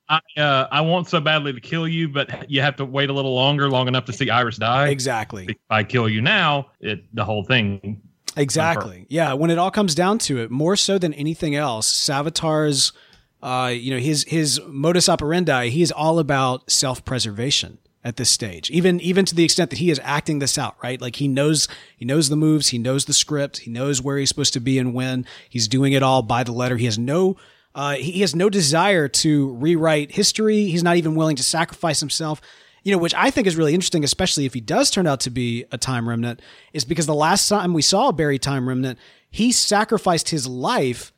I 0.10 0.20
uh, 0.38 0.68
I 0.72 0.82
want 0.82 1.08
so 1.08 1.20
badly 1.22 1.54
to 1.54 1.62
kill 1.62 1.88
you, 1.88 2.10
but 2.10 2.50
you 2.50 2.62
have 2.62 2.76
to 2.78 2.86
wait 2.86 3.10
a 3.10 3.14
little 3.14 3.36
longer, 3.36 3.70
long 3.70 3.88
enough 3.88 4.06
to 4.06 4.14
see 4.14 4.30
Iris 4.30 4.58
die. 4.58 4.90
Exactly. 4.90 5.46
If 5.48 5.58
I 5.70 5.84
kill 5.84 6.10
you 6.10 6.22
now, 6.22 6.72
it 6.80 7.04
the 7.14 7.24
whole 7.24 7.44
thing. 7.44 8.02
Exactly. 8.36 9.06
Yeah. 9.10 9.34
When 9.34 9.52
it 9.52 9.58
all 9.58 9.72
comes 9.72 9.96
down 9.96 10.18
to 10.20 10.40
it, 10.40 10.50
more 10.50 10.76
so 10.76 10.98
than 10.98 11.14
anything 11.14 11.56
else, 11.56 11.92
Savitar's, 11.92 12.94
uh, 13.44 13.72
you 13.74 13.94
know, 13.94 14.00
his 14.00 14.24
his 14.28 14.60
modus 14.68 15.10
operandi, 15.10 15.70
he 15.70 15.82
is 15.82 15.92
all 15.92 16.20
about 16.20 16.72
self 16.72 17.06
preservation 17.06 17.78
at 18.04 18.16
this 18.16 18.30
stage. 18.30 18.70
Even 18.72 19.00
even 19.02 19.26
to 19.26 19.36
the 19.36 19.44
extent 19.44 19.70
that 19.70 19.80
he 19.80 19.92
is 19.92 20.00
acting 20.04 20.40
this 20.40 20.58
out, 20.58 20.76
right? 20.82 21.02
Like 21.02 21.18
he 21.18 21.28
knows 21.28 21.68
he 21.96 22.06
knows 22.06 22.30
the 22.30 22.36
moves, 22.36 22.70
he 22.70 22.78
knows 22.78 23.06
the 23.06 23.14
script, 23.14 23.60
he 23.60 23.72
knows 23.72 24.02
where 24.02 24.18
he's 24.18 24.30
supposed 24.30 24.54
to 24.54 24.60
be 24.60 24.80
and 24.80 24.94
when. 24.94 25.26
He's 25.50 25.68
doing 25.68 25.94
it 25.94 26.04
all 26.04 26.22
by 26.22 26.44
the 26.44 26.52
letter. 26.52 26.78
He 26.78 26.86
has 26.86 26.98
no 26.98 27.38
uh, 27.76 27.94
he 27.96 28.22
has 28.22 28.36
no 28.36 28.50
desire 28.50 29.08
to 29.08 29.54
rewrite 29.54 30.12
history. 30.12 30.68
He's 30.68 30.84
not 30.84 30.98
even 30.98 31.16
willing 31.16 31.36
to 31.36 31.44
sacrifice 31.44 32.00
himself. 32.00 32.42
You 32.84 32.94
know, 32.94 32.98
which 32.98 33.14
I 33.14 33.30
think 33.30 33.46
is 33.46 33.58
really 33.58 33.74
interesting, 33.74 34.04
especially 34.04 34.46
if 34.46 34.54
he 34.54 34.62
does 34.62 34.90
turn 34.90 35.06
out 35.06 35.20
to 35.22 35.30
be 35.30 35.66
a 35.72 35.78
time 35.78 36.08
remnant, 36.08 36.42
is 36.72 36.86
because 36.86 37.06
the 37.06 37.14
last 37.14 37.48
time 37.48 37.74
we 37.74 37.82
saw 37.82 38.12
Barry 38.12 38.40
Time 38.40 38.68
Remnant, 38.68 38.98
he 39.30 39.52
sacrificed 39.52 40.30
his 40.30 40.48
life 40.48 41.12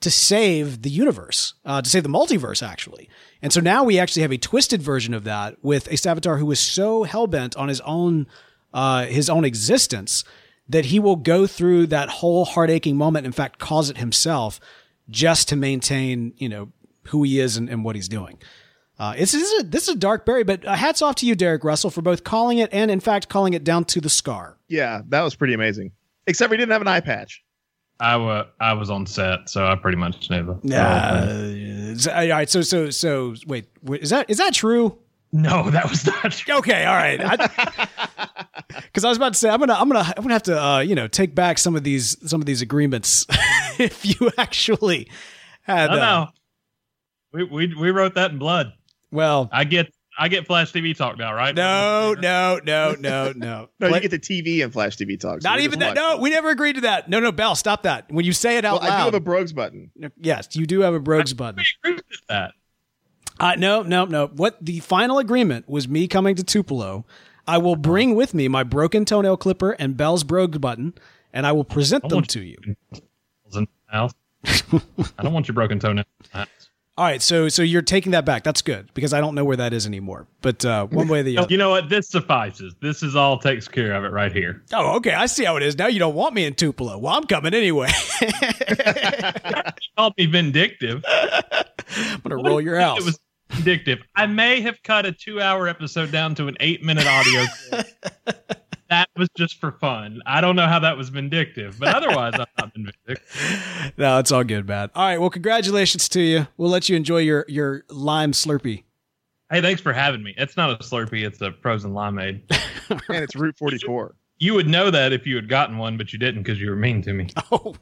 to 0.00 0.10
save 0.10 0.82
the 0.82 0.90
universe, 0.90 1.54
uh, 1.64 1.82
to 1.82 1.90
save 1.90 2.04
the 2.04 2.08
multiverse, 2.08 2.62
actually. 2.62 3.08
And 3.42 3.52
so 3.52 3.60
now 3.60 3.84
we 3.84 3.98
actually 3.98 4.22
have 4.22 4.32
a 4.32 4.38
twisted 4.38 4.80
version 4.80 5.12
of 5.12 5.24
that 5.24 5.56
with 5.62 5.88
a 5.88 5.94
Savitar 5.94 6.38
who 6.38 6.50
is 6.50 6.60
so 6.60 7.02
hell 7.02 7.26
bent 7.26 7.56
on 7.56 7.68
his 7.68 7.80
own, 7.80 8.26
uh, 8.72 9.06
his 9.06 9.28
own 9.28 9.44
existence 9.44 10.24
that 10.68 10.86
he 10.86 11.00
will 11.00 11.16
go 11.16 11.46
through 11.46 11.86
that 11.88 12.08
whole 12.08 12.44
heart 12.44 12.70
aching 12.70 12.96
moment. 12.96 13.26
In 13.26 13.32
fact, 13.32 13.58
cause 13.58 13.90
it 13.90 13.96
himself 13.96 14.60
just 15.10 15.48
to 15.48 15.56
maintain, 15.56 16.32
you 16.36 16.48
know, 16.48 16.70
who 17.04 17.22
he 17.22 17.40
is 17.40 17.56
and, 17.56 17.68
and 17.68 17.84
what 17.84 17.96
he's 17.96 18.08
doing. 18.08 18.38
Uh, 18.98 19.14
this, 19.14 19.32
is 19.32 19.60
a, 19.60 19.66
this 19.66 19.84
is 19.84 19.94
a 19.94 19.98
dark 19.98 20.26
Barry, 20.26 20.44
but 20.44 20.64
uh, 20.66 20.74
hats 20.74 21.02
off 21.02 21.14
to 21.16 21.26
you, 21.26 21.34
Derek 21.34 21.64
Russell, 21.64 21.90
for 21.90 22.02
both 22.02 22.24
calling 22.24 22.58
it 22.58 22.68
and, 22.72 22.90
in 22.90 23.00
fact, 23.00 23.28
calling 23.28 23.54
it 23.54 23.64
down 23.64 23.84
to 23.86 24.00
the 24.00 24.10
scar. 24.10 24.58
Yeah, 24.68 25.02
that 25.08 25.22
was 25.22 25.34
pretty 25.34 25.54
amazing. 25.54 25.92
Except 26.26 26.50
we 26.50 26.56
didn't 26.56 26.72
have 26.72 26.82
an 26.82 26.88
eye 26.88 27.00
patch. 27.00 27.42
I, 28.00 28.16
wa- 28.16 28.46
I 28.60 28.72
was 28.74 28.90
on 28.90 29.06
set, 29.06 29.48
so 29.48 29.66
I 29.66 29.74
pretty 29.74 29.98
much 29.98 30.30
knew 30.30 30.44
the. 30.62 30.76
Uh, 30.76 32.12
all 32.12 32.28
right, 32.28 32.48
so 32.48 32.62
so 32.62 32.90
so 32.90 33.34
wait, 33.46 33.66
wait, 33.82 34.02
is 34.02 34.10
that 34.10 34.30
is 34.30 34.38
that 34.38 34.54
true? 34.54 34.98
No, 35.32 35.70
that 35.70 35.88
was 35.88 36.06
not 36.06 36.32
true. 36.32 36.54
Okay, 36.58 36.84
all 36.84 36.94
right. 36.94 37.18
Because 38.82 39.04
I, 39.04 39.08
I, 39.08 39.10
was 39.10 39.16
about 39.16 39.34
to 39.34 39.38
say 39.38 39.50
I'm 39.50 39.58
gonna 39.58 39.74
I'm 39.74 39.88
gonna 39.88 40.12
I'm 40.16 40.22
gonna 40.22 40.34
have 40.34 40.44
to 40.44 40.62
uh, 40.62 40.78
you 40.78 40.94
know 40.94 41.08
take 41.08 41.34
back 41.34 41.58
some 41.58 41.76
of 41.76 41.82
these 41.82 42.16
some 42.28 42.40
of 42.40 42.46
these 42.46 42.62
agreements 42.62 43.26
if 43.78 44.04
you 44.04 44.30
actually 44.38 45.10
had. 45.62 45.90
No, 45.90 45.92
uh, 45.92 45.96
no. 45.96 46.28
We, 47.32 47.44
we 47.44 47.74
we 47.74 47.90
wrote 47.90 48.14
that 48.14 48.30
in 48.30 48.38
blood. 48.38 48.72
Well, 49.10 49.48
I 49.52 49.64
get 49.64 49.92
I 50.18 50.28
get 50.28 50.46
Flash 50.46 50.72
TV 50.72 50.96
talk 50.96 51.16
now, 51.16 51.32
right? 51.32 51.54
No, 51.54 52.14
no, 52.20 52.60
no, 52.64 52.96
no, 52.98 53.32
no. 53.34 53.68
no, 53.80 53.88
you 53.88 54.00
get 54.00 54.10
the 54.10 54.18
TV 54.18 54.64
and 54.64 54.72
Flash 54.72 54.96
TV 54.96 55.18
talk. 55.18 55.42
So 55.42 55.48
Not 55.48 55.60
even 55.60 55.78
that. 55.78 55.94
No, 55.94 56.18
we 56.18 56.30
never 56.30 56.50
agreed 56.50 56.74
to 56.74 56.80
that. 56.82 57.08
No, 57.08 57.20
no, 57.20 57.30
Bell, 57.30 57.54
stop 57.54 57.84
that. 57.84 58.10
When 58.10 58.24
you 58.24 58.32
say 58.32 58.58
it 58.58 58.64
out 58.64 58.80
well, 58.80 58.90
loud, 58.90 58.96
I 58.96 58.98
do 58.98 59.04
have 59.04 59.14
a 59.14 59.20
Brogues 59.20 59.52
button. 59.52 59.90
Yes, 60.20 60.48
you 60.56 60.66
do 60.66 60.80
have 60.80 60.94
a 60.94 61.00
Brogues 61.00 61.32
button. 61.34 61.56
We 61.58 61.90
agreed 61.90 62.02
with 62.10 62.20
that. 62.28 62.52
Uh, 63.38 63.54
no, 63.54 63.82
no, 63.82 64.04
no. 64.04 64.26
What 64.26 64.58
the 64.60 64.80
final 64.80 65.18
agreement 65.18 65.68
was 65.68 65.86
me 65.86 66.08
coming 66.08 66.34
to 66.34 66.42
Tupelo. 66.42 67.06
I 67.46 67.58
will 67.58 67.76
bring 67.76 68.14
with 68.14 68.34
me 68.34 68.48
my 68.48 68.64
broken 68.64 69.04
toenail 69.04 69.36
clipper 69.36 69.70
and 69.72 69.96
Bell's 69.96 70.24
Brogues 70.24 70.58
button, 70.58 70.94
and 71.32 71.46
I 71.46 71.52
will 71.52 71.64
present 71.64 72.08
them 72.08 72.24
to 72.24 72.40
you. 72.40 72.56
I 73.54 75.22
don't 75.22 75.32
want 75.32 75.48
your 75.48 75.54
broken 75.54 75.78
toenail. 75.78 76.04
All 76.98 77.04
right, 77.04 77.22
so 77.22 77.48
so 77.48 77.62
you're 77.62 77.80
taking 77.80 78.10
that 78.10 78.24
back. 78.24 78.42
That's 78.42 78.60
good 78.60 78.92
because 78.92 79.12
I 79.12 79.20
don't 79.20 79.36
know 79.36 79.44
where 79.44 79.56
that 79.56 79.72
is 79.72 79.86
anymore. 79.86 80.26
But 80.42 80.64
uh, 80.64 80.86
one 80.86 81.06
way 81.06 81.20
or 81.20 81.22
the 81.22 81.38
other. 81.38 81.46
You 81.48 81.56
know 81.56 81.70
what? 81.70 81.88
This 81.88 82.08
suffices. 82.08 82.74
This 82.82 83.04
is 83.04 83.14
all 83.14 83.38
takes 83.38 83.68
care 83.68 83.92
of 83.92 84.02
it 84.02 84.08
right 84.08 84.32
here. 84.32 84.64
Oh, 84.72 84.96
okay. 84.96 85.12
I 85.14 85.26
see 85.26 85.44
how 85.44 85.56
it 85.56 85.62
is. 85.62 85.78
Now 85.78 85.86
you 85.86 86.00
don't 86.00 86.16
want 86.16 86.34
me 86.34 86.44
in 86.44 86.54
Tupelo. 86.54 86.98
Well, 86.98 87.14
I'm 87.14 87.22
coming 87.22 87.54
anyway. 87.54 87.86
Call 89.96 90.12
me 90.18 90.26
vindictive. 90.26 91.04
I'm 91.06 92.20
gonna 92.24 92.42
roll 92.42 92.60
your 92.60 92.80
house. 92.80 92.98
It 92.98 93.04
was 93.04 93.20
vindictive. 93.50 94.00
I 94.16 94.26
may 94.26 94.60
have 94.62 94.82
cut 94.82 95.06
a 95.06 95.12
two-hour 95.12 95.68
episode 95.68 96.10
down 96.10 96.34
to 96.34 96.48
an 96.48 96.56
eight-minute 96.58 97.06
audio. 97.06 97.44
That 98.90 99.08
was 99.16 99.28
just 99.36 99.60
for 99.60 99.72
fun. 99.72 100.20
I 100.26 100.40
don't 100.40 100.56
know 100.56 100.66
how 100.66 100.78
that 100.80 100.96
was 100.96 101.08
vindictive, 101.08 101.78
but 101.78 101.94
otherwise, 101.94 102.34
I've 102.34 102.46
not 102.58 102.74
been 102.74 102.84
vindictive. 103.06 103.92
No, 103.98 104.18
it's 104.18 104.30
all 104.30 104.44
good, 104.44 104.68
man. 104.68 104.90
All 104.94 105.04
right, 105.04 105.18
well, 105.20 105.30
congratulations 105.30 106.08
to 106.10 106.20
you. 106.20 106.46
We'll 106.56 106.70
let 106.70 106.88
you 106.88 106.96
enjoy 106.96 107.18
your 107.18 107.44
your 107.48 107.84
lime 107.88 108.32
Slurpee. 108.32 108.84
Hey, 109.50 109.60
thanks 109.60 109.80
for 109.80 109.92
having 109.92 110.22
me. 110.22 110.34
It's 110.36 110.56
not 110.56 110.70
a 110.70 110.84
Slurpee; 110.84 111.26
it's 111.26 111.40
a 111.40 111.52
frozen 111.52 111.92
limeade, 111.92 112.42
and 112.90 113.22
it's 113.24 113.34
Route 113.34 113.56
44. 113.58 114.14
You 114.40 114.54
would 114.54 114.68
know 114.68 114.90
that 114.90 115.12
if 115.12 115.26
you 115.26 115.34
had 115.36 115.48
gotten 115.48 115.78
one, 115.78 115.96
but 115.96 116.12
you 116.12 116.18
didn't 116.18 116.42
because 116.44 116.60
you 116.60 116.70
were 116.70 116.76
mean 116.76 117.02
to 117.02 117.12
me. 117.12 117.28
Oh, 117.50 117.74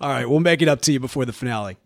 all 0.00 0.10
right. 0.10 0.28
We'll 0.28 0.40
make 0.40 0.60
it 0.62 0.68
up 0.68 0.80
to 0.82 0.92
you 0.92 0.98
before 1.00 1.24
the 1.24 1.32
finale. 1.32 1.76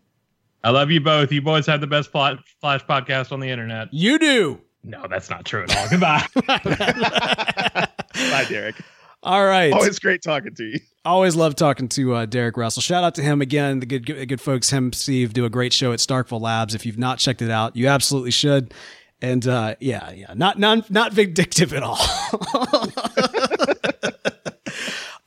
I 0.63 0.71
love 0.71 0.89
you 0.91 1.01
both. 1.01 1.31
You 1.31 1.41
boys 1.41 1.65
have 1.67 1.81
the 1.81 1.87
best 1.87 2.11
plot, 2.11 2.39
Flash 2.59 2.83
podcast 2.85 3.31
on 3.31 3.39
the 3.39 3.49
internet. 3.49 3.93
You 3.93 4.17
do. 4.17 4.59
No, 4.83 5.07
that's 5.07 5.29
not 5.29 5.45
true 5.45 5.63
at 5.63 5.75
all. 5.77 5.87
Goodbye. 5.89 7.87
Bye, 8.29 8.45
Derek. 8.47 8.75
All 9.23 9.45
right. 9.45 9.71
Always 9.71 9.99
great 9.99 10.21
talking 10.23 10.55
to 10.55 10.63
you. 10.63 10.79
Always 11.05 11.35
love 11.35 11.55
talking 11.55 11.87
to 11.89 12.15
uh, 12.15 12.25
Derek 12.25 12.57
Russell. 12.57 12.81
Shout 12.81 13.03
out 13.03 13.15
to 13.15 13.21
him 13.21 13.41
again. 13.41 13.79
The 13.79 13.85
good, 13.85 14.05
good, 14.05 14.27
good 14.27 14.41
folks, 14.41 14.69
him, 14.69 14.93
Steve, 14.93 15.33
do 15.33 15.45
a 15.45 15.49
great 15.49 15.73
show 15.73 15.91
at 15.93 15.99
Starkville 15.99 16.41
Labs. 16.41 16.75
If 16.75 16.85
you've 16.85 16.97
not 16.97 17.19
checked 17.19 17.41
it 17.41 17.51
out, 17.51 17.75
you 17.75 17.87
absolutely 17.87 18.31
should. 18.31 18.73
And 19.21 19.47
uh, 19.47 19.75
yeah, 19.79 20.11
yeah, 20.11 20.33
not 20.35 20.57
not 20.57 20.89
not 20.89 21.13
vindictive 21.13 21.73
at 21.73 21.83
all. 21.83 21.99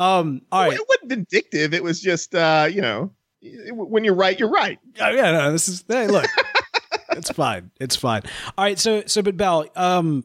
um, 0.00 0.42
all 0.50 0.64
right. 0.64 0.72
It 0.72 0.88
wasn't 0.88 1.08
vindictive. 1.08 1.74
It 1.74 1.82
was 1.84 2.00
just, 2.00 2.34
uh, 2.34 2.68
you 2.68 2.82
know, 2.82 3.12
when 3.70 4.02
you're 4.02 4.14
right, 4.14 4.38
you're 4.38 4.50
right. 4.50 4.80
Oh, 5.00 5.10
yeah, 5.10 5.30
no, 5.30 5.52
this 5.52 5.68
is 5.68 5.84
hey, 5.86 6.08
look. 6.08 6.26
it's 7.10 7.30
fine. 7.30 7.70
It's 7.78 7.94
fine. 7.94 8.22
All 8.58 8.64
right. 8.64 8.78
So, 8.78 9.04
so, 9.06 9.22
but 9.22 9.36
Bell, 9.36 9.66
um, 9.76 10.24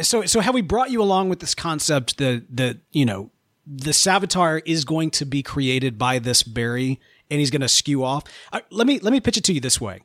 so, 0.00 0.24
so 0.24 0.40
have 0.40 0.54
we 0.54 0.62
brought 0.62 0.90
you 0.90 1.02
along 1.02 1.28
with 1.28 1.40
this 1.40 1.54
concept 1.54 2.18
that, 2.18 2.44
that, 2.56 2.78
you 2.90 3.04
know, 3.04 3.30
the 3.66 3.90
Savitar 3.90 4.62
is 4.64 4.84
going 4.84 5.10
to 5.12 5.24
be 5.24 5.42
created 5.42 5.98
by 5.98 6.18
this 6.18 6.42
Barry 6.42 7.00
and 7.30 7.40
he's 7.40 7.50
going 7.50 7.60
to 7.60 7.68
skew 7.68 8.02
off? 8.02 8.24
Uh, 8.52 8.60
let 8.70 8.86
me, 8.86 8.98
let 9.00 9.12
me 9.12 9.20
pitch 9.20 9.36
it 9.36 9.44
to 9.44 9.52
you 9.52 9.60
this 9.60 9.80
way. 9.80 10.00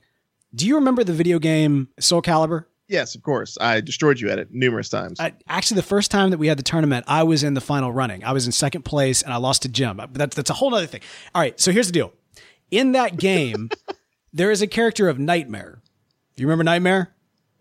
Do 0.54 0.68
you 0.68 0.76
remember 0.76 1.04
the 1.04 1.14
video 1.14 1.40
game 1.40 1.90
Soul 2.00 2.22
Calibur? 2.22 2.66
Yes, 2.88 3.16
of 3.16 3.24
course. 3.24 3.58
I 3.60 3.82
destroyed 3.82 4.20
you 4.20 4.30
at 4.30 4.40
it 4.40 4.54
numerous 4.54 4.88
times. 4.88 5.20
I, 5.20 5.34
actually, 5.48 5.76
the 5.76 5.84
first 5.84 6.10
time 6.10 6.30
that 6.30 6.38
we 6.38 6.48
had 6.48 6.58
the 6.58 6.64
tournament, 6.64 7.06
I 7.08 7.24
was 7.24 7.44
in 7.44 7.54
the 7.54 7.62
final 7.62 7.92
running. 7.92 8.24
I 8.24 8.32
was 8.32 8.46
in 8.46 8.54
second 8.54 8.84
place 8.84 9.22
and 9.22 9.34
I 9.34 9.38
lost 9.38 9.64
to 9.64 9.70
Jim. 9.70 9.98
But 9.98 10.14
that's, 10.14 10.36
that's 10.36 10.50
a 10.50 10.54
whole 10.54 10.74
other 10.74 10.86
thing. 10.86 11.02
All 11.36 11.42
right. 11.42 11.60
So 11.60 11.72
here's 11.72 11.88
the 11.88 11.94
deal. 11.94 12.14
In 12.72 12.94
that 12.94 13.18
game, 13.18 13.70
there 14.34 14.52
is 14.52 14.62
a 14.62 14.68
character 14.68 15.10
of 15.10 15.20
Nightmare. 15.20 15.82
Do 16.36 16.42
you 16.42 16.48
remember 16.48 16.64
Nightmare? 16.64 17.14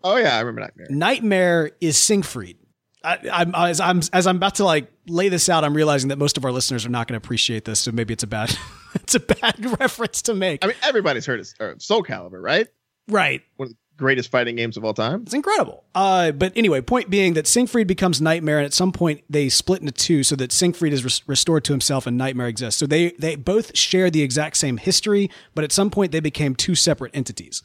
Oh 0.03 0.17
yeah, 0.17 0.35
I 0.35 0.39
remember 0.39 0.61
Nightmare. 0.61 0.87
Nightmare 0.89 1.71
is 1.81 1.97
Siegfried. 1.97 2.57
I, 3.03 3.19
I'm, 3.31 3.55
as 3.55 3.79
I'm 3.79 4.01
as 4.11 4.27
I'm 4.27 4.37
about 4.37 4.55
to 4.55 4.65
like 4.65 4.91
lay 5.07 5.29
this 5.29 5.49
out, 5.49 5.63
I'm 5.63 5.75
realizing 5.75 6.09
that 6.09 6.17
most 6.17 6.37
of 6.37 6.43
our 6.43 6.51
listeners 6.51 6.85
are 6.85 6.89
not 6.89 7.07
going 7.07 7.19
to 7.19 7.25
appreciate 7.25 7.65
this, 7.65 7.79
so 7.79 7.91
maybe 7.91 8.13
it's 8.13 8.23
a 8.23 8.27
bad 8.27 8.57
it's 8.95 9.15
a 9.15 9.19
bad 9.19 9.79
reference 9.79 10.21
to 10.23 10.33
make. 10.33 10.63
I 10.63 10.67
mean, 10.67 10.75
everybody's 10.83 11.25
heard 11.25 11.39
of 11.39 11.47
or 11.59 11.75
Soul 11.79 12.03
Calibur, 12.03 12.41
right? 12.41 12.67
right? 13.07 13.41
One 13.55 13.67
of 13.67 13.73
the 13.73 13.77
greatest 13.97 14.29
fighting 14.29 14.55
games 14.55 14.77
of 14.77 14.83
all 14.83 14.93
time. 14.93 15.21
It's 15.21 15.33
incredible. 15.33 15.83
Uh, 15.95 16.31
but 16.31 16.53
anyway, 16.55 16.81
point 16.81 17.09
being 17.09 17.33
that 17.35 17.47
Siegfried 17.47 17.87
becomes 17.87 18.19
Nightmare, 18.19 18.57
and 18.57 18.65
at 18.65 18.73
some 18.73 18.91
point 18.91 19.23
they 19.29 19.47
split 19.47 19.81
into 19.81 19.93
two, 19.93 20.23
so 20.23 20.35
that 20.35 20.51
Siegfried 20.51 20.91
is 20.91 21.03
res- 21.03 21.27
restored 21.27 21.63
to 21.65 21.73
himself 21.73 22.07
and 22.07 22.17
Nightmare 22.17 22.47
exists. 22.47 22.79
So 22.79 22.87
they 22.87 23.11
they 23.11 23.35
both 23.35 23.77
share 23.77 24.09
the 24.09 24.21
exact 24.21 24.57
same 24.57 24.77
history, 24.77 25.29
but 25.55 25.63
at 25.63 25.71
some 25.71 25.89
point 25.89 26.11
they 26.11 26.19
became 26.19 26.55
two 26.55 26.75
separate 26.75 27.15
entities. 27.15 27.63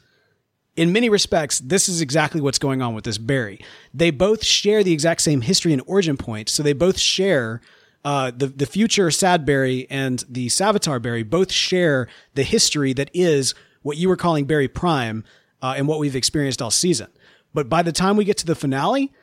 In 0.75 0.91
many 0.91 1.07
respects, 1.07 1.59
this 1.59 1.87
is 1.87 2.01
exactly 2.01 2.41
what's 2.41 2.57
going 2.57 2.81
on 2.81 2.95
with 2.95 3.03
this 3.03 3.19
Barry. 3.19 3.59
They 3.93 4.09
both 4.09 4.43
share 4.43 4.83
the 4.83 4.91
exact 4.91 5.21
same 5.21 5.41
history 5.41 5.71
and 5.71 5.83
origin 5.85 6.17
point, 6.17 6.49
so 6.49 6.63
they 6.63 6.73
both 6.73 6.97
share 6.99 7.61
uh, 8.03 8.31
the 8.35 8.47
the 8.47 8.65
future 8.65 9.11
Sad 9.11 9.45
Barry 9.45 9.87
and 9.89 10.23
the 10.27 10.47
Savitar 10.47 11.01
Barry 11.01 11.23
both 11.23 11.51
share 11.51 12.07
the 12.33 12.43
history 12.43 12.91
that 12.93 13.09
is 13.13 13.53
what 13.81 13.97
you 13.97 14.09
were 14.09 14.17
calling 14.17 14.45
Barry 14.45 14.67
Prime 14.67 15.23
uh, 15.61 15.75
and 15.77 15.87
what 15.87 15.99
we've 15.99 16.15
experienced 16.15 16.61
all 16.61 16.71
season. 16.71 17.07
But 17.53 17.69
by 17.69 17.83
the 17.83 17.91
time 17.91 18.17
we 18.17 18.25
get 18.25 18.37
to 18.37 18.45
the 18.45 18.55
finale, 18.55 19.13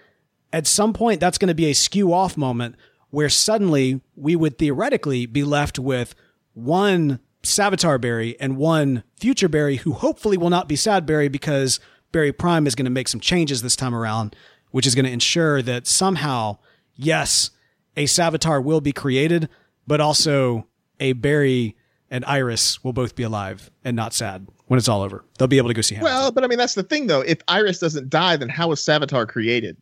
at 0.53 0.67
some 0.67 0.93
point 0.93 1.21
that's 1.21 1.39
going 1.39 1.49
to 1.49 1.55
be 1.55 1.67
a 1.67 1.75
skew 1.75 2.13
off 2.13 2.37
moment 2.37 2.77
where 3.11 3.29
suddenly 3.29 4.01
we 4.15 4.37
would 4.37 4.57
theoretically 4.57 5.27
be 5.27 5.43
left 5.43 5.79
with 5.79 6.15
one 6.55 7.19
Savitar 7.43 8.01
Barry 8.01 8.39
and 8.41 8.57
one 8.57 9.03
future 9.17 9.49
Barry 9.49 9.77
who 9.77 9.93
hopefully 9.93 10.37
will 10.37 10.51
not 10.51 10.69
be 10.69 10.77
Sad 10.77 11.07
Barry 11.07 11.29
because 11.29 11.81
Barry 12.13 12.33
Prime 12.33 12.67
is 12.67 12.75
going 12.75 12.85
to 12.85 12.91
make 12.91 13.09
some 13.09 13.21
changes 13.21 13.63
this 13.63 13.77
time 13.77 13.95
around, 13.95 14.37
which 14.71 14.87
is 14.87 14.95
going 14.95 15.05
to 15.07 15.11
ensure 15.11 15.63
that 15.63 15.87
somehow, 15.87 16.59
yes, 16.97 17.51
a 17.97 18.05
Savitar 18.05 18.63
will 18.63 18.81
be 18.81 18.93
created, 18.93 19.49
but 19.87 20.01
also 20.01 20.67
a 20.99 21.13
Barry 21.13 21.77
and 22.11 22.25
Iris 22.25 22.83
will 22.85 22.93
both 22.93 23.15
be 23.15 23.23
alive 23.23 23.71
and 23.85 23.97
not 23.97 24.13
sad 24.13 24.47
when 24.67 24.79
it's 24.79 24.89
all 24.89 25.03
over. 25.03 25.25
They'll 25.39 25.49
be 25.49 25.59
able 25.59 25.69
to 25.69 25.75
go 25.75 25.81
see 25.81 25.95
Hamilton. 25.95 26.17
Well, 26.17 26.33
but 26.33 26.45
I 26.45 26.47
mean, 26.47 26.59
that's 26.59 26.75
the 26.75 26.83
thing, 26.83 27.07
though. 27.07 27.21
If 27.21 27.39
Iris 27.49 27.79
doesn't 27.79 28.11
die, 28.11 28.37
then 28.37 28.49
how 28.49 28.69
was 28.69 28.81
Savitar 28.81 29.27
created? 29.27 29.77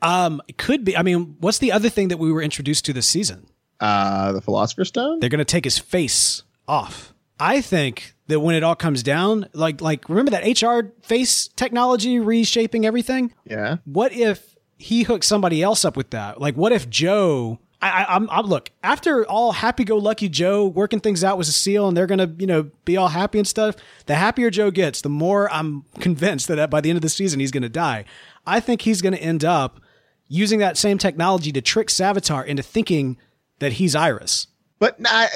Um, 0.00 0.42
it 0.48 0.58
could 0.58 0.84
be. 0.84 0.96
I 0.96 1.02
mean, 1.02 1.36
what's 1.38 1.58
the 1.58 1.70
other 1.70 1.88
thing 1.88 2.08
that 2.08 2.16
we 2.16 2.32
were 2.32 2.42
introduced 2.42 2.84
to 2.86 2.92
this 2.92 3.06
season? 3.06 3.46
Uh, 3.80 4.32
the 4.32 4.40
Philosopher's 4.40 4.88
Stone. 4.88 5.20
They're 5.20 5.30
going 5.30 5.38
to 5.38 5.44
take 5.44 5.64
his 5.64 5.78
face 5.78 6.42
off. 6.68 7.12
I 7.38 7.60
think 7.60 8.14
that 8.28 8.40
when 8.40 8.54
it 8.54 8.62
all 8.62 8.76
comes 8.76 9.02
down, 9.02 9.48
like 9.52 9.80
like 9.80 10.08
remember 10.08 10.30
that 10.30 10.62
HR 10.62 10.92
face 11.02 11.48
technology 11.48 12.18
reshaping 12.18 12.86
everything. 12.86 13.34
Yeah. 13.44 13.78
What 13.84 14.12
if 14.12 14.56
he 14.78 15.02
hooks 15.02 15.26
somebody 15.26 15.62
else 15.62 15.84
up 15.84 15.96
with 15.96 16.10
that? 16.10 16.40
Like, 16.40 16.56
what 16.56 16.72
if 16.72 16.88
Joe? 16.88 17.58
I, 17.80 18.04
I, 18.04 18.14
I'm, 18.14 18.30
I'm 18.30 18.46
look 18.46 18.70
after 18.84 19.26
all 19.26 19.50
happy-go-lucky 19.50 20.28
Joe 20.28 20.66
working 20.66 21.00
things 21.00 21.24
out 21.24 21.36
with 21.36 21.48
Cecile, 21.48 21.88
and 21.88 21.96
they're 21.96 22.06
gonna 22.06 22.32
you 22.38 22.46
know 22.46 22.70
be 22.84 22.96
all 22.96 23.08
happy 23.08 23.38
and 23.38 23.48
stuff. 23.48 23.74
The 24.06 24.14
happier 24.14 24.50
Joe 24.50 24.70
gets, 24.70 25.00
the 25.00 25.08
more 25.08 25.52
I'm 25.52 25.84
convinced 26.00 26.48
that 26.48 26.70
by 26.70 26.80
the 26.80 26.90
end 26.90 26.96
of 26.96 27.02
the 27.02 27.08
season 27.08 27.40
he's 27.40 27.50
gonna 27.50 27.68
die. 27.68 28.04
I 28.46 28.60
think 28.60 28.82
he's 28.82 29.02
gonna 29.02 29.16
end 29.16 29.44
up 29.44 29.80
using 30.28 30.60
that 30.60 30.78
same 30.78 30.96
technology 30.96 31.50
to 31.52 31.60
trick 31.60 31.88
Savitar 31.88 32.46
into 32.46 32.62
thinking 32.62 33.18
that 33.58 33.74
he's 33.74 33.94
Iris. 33.94 34.46
But 34.78 34.96
I, 35.04 35.28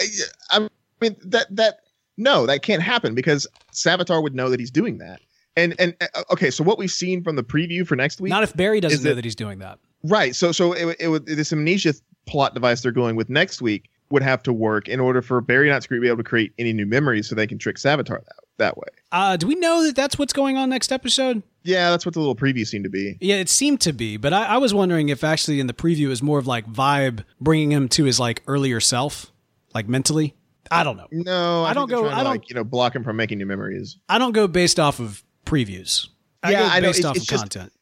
I 1.01 1.05
mean 1.05 1.17
that 1.25 1.55
that 1.57 1.81
no, 2.17 2.47
that 2.47 2.63
can't 2.63 2.83
happen 2.83 3.15
because 3.15 3.47
Savitar 3.73 4.23
would 4.23 4.35
know 4.35 4.49
that 4.51 4.59
he's 4.61 4.71
doing 4.71 4.99
that. 4.99 5.21
And 5.57 5.75
and 5.79 5.95
uh, 6.01 6.23
okay, 6.33 6.51
so 6.51 6.63
what 6.65 6.79
we've 6.79 6.91
seen 6.91 7.23
from 7.23 7.37
the 7.37 7.45
preview 7.45 7.87
for 7.87 7.97
next 7.97 8.21
week, 8.21 8.31
Not 8.31 8.43
if 8.43 8.55
Barry 8.57 8.81
doesn't 8.81 9.03
know 9.05 9.11
it- 9.11 9.15
that 9.15 9.25
he's 9.25 9.37
doing 9.37 9.59
that. 9.61 9.79
right? 10.05 10.35
So 10.35 10.53
so 10.53 10.73
it, 10.73 10.97
it 11.01 11.09
would 11.09 11.27
this 11.27 11.53
amnesia 11.53 11.95
plot 12.27 12.55
device 12.55 12.83
they're 12.83 12.93
going 12.93 13.17
with 13.17 13.29
next 13.31 13.63
week 13.63 13.89
would 14.11 14.23
have 14.23 14.43
to 14.45 14.53
work 14.53 14.89
in 14.89 15.01
order 15.01 15.21
for 15.21 15.41
Barry 15.41 15.69
not 15.69 15.83
to 15.83 16.01
be 16.01 16.07
able 16.07 16.17
to 16.19 16.23
create 16.23 16.53
any 16.59 16.73
new 16.73 16.87
memories, 16.87 17.29
so 17.29 17.35
they 17.35 17.47
can 17.47 17.59
trick 17.59 17.77
Savitar 17.77 18.25
that 18.25 18.37
that 18.59 18.77
way. 18.79 18.87
Uh, 19.13 19.37
do 19.37 19.47
we 19.47 19.55
know 19.57 19.85
that 19.85 19.95
that's 19.97 20.19
what's 20.19 20.33
going 20.33 20.57
on 20.57 20.71
next 20.71 20.91
episode? 20.93 21.43
Yeah, 21.63 21.91
that's 21.91 22.07
what 22.07 22.15
the 22.15 22.21
little 22.21 22.37
preview 22.37 22.67
seemed 22.67 22.85
to 22.85 22.91
be. 22.91 23.19
Yeah, 23.21 23.37
it 23.37 23.49
seemed 23.51 23.81
to 23.83 23.93
be, 23.93 24.17
but 24.17 24.33
I, 24.33 24.45
I 24.45 24.57
was 24.59 24.73
wondering 24.73 25.09
if 25.11 25.23
actually 25.25 25.59
in 25.61 25.67
the 25.67 25.75
preview 25.75 26.09
is 26.11 26.23
more 26.23 26.39
of 26.39 26.47
like 26.47 26.67
vibe 26.67 27.25
bringing 27.41 27.73
him 27.73 27.89
to 27.91 28.05
his 28.05 28.19
like 28.21 28.43
earlier 28.47 28.79
self, 28.81 29.31
like 29.75 29.89
mentally. 29.89 30.35
I 30.71 30.85
don't 30.85 30.97
know. 30.97 31.07
No, 31.13 31.65
I, 31.65 31.71
I 31.71 31.75
don't 31.75 31.89
go- 31.89 32.09
I 32.09 32.17
don't- 32.23 32.25
like 32.25 32.49
you 32.51 32.55
know 32.55 32.65
block 32.65 32.95
him 32.95 33.05
from 33.05 33.17
making 33.17 33.39
new 33.39 33.47
memories. 33.47 33.99
I 34.09 34.19
don't 34.19 34.33
go 34.33 34.47
based 34.47 34.79
off 34.81 35.01
of 35.01 35.23
previews. 35.45 36.09
I 36.43 36.51
Yeah, 36.53 36.61
go 36.61 36.67
I 36.67 36.81
know. 36.81 36.89
based 36.89 36.99
It's- 37.01 37.11
off 37.11 37.17
it's 37.17 37.25
of 37.25 37.29
just- 37.29 37.43
content. 37.43 37.73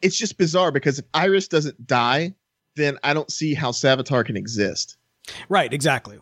It's 0.00 0.16
just 0.16 0.36
bizarre 0.36 0.72
because 0.72 0.98
if 0.98 1.04
Iris 1.14 1.46
doesn't 1.46 1.86
die, 1.86 2.34
then 2.74 2.98
I 3.04 3.14
don't 3.14 3.30
see 3.30 3.54
how 3.54 3.70
Savitar 3.70 4.24
can 4.24 4.36
exist. 4.36 4.96
Right, 5.48 5.72
exactly. 5.72 6.18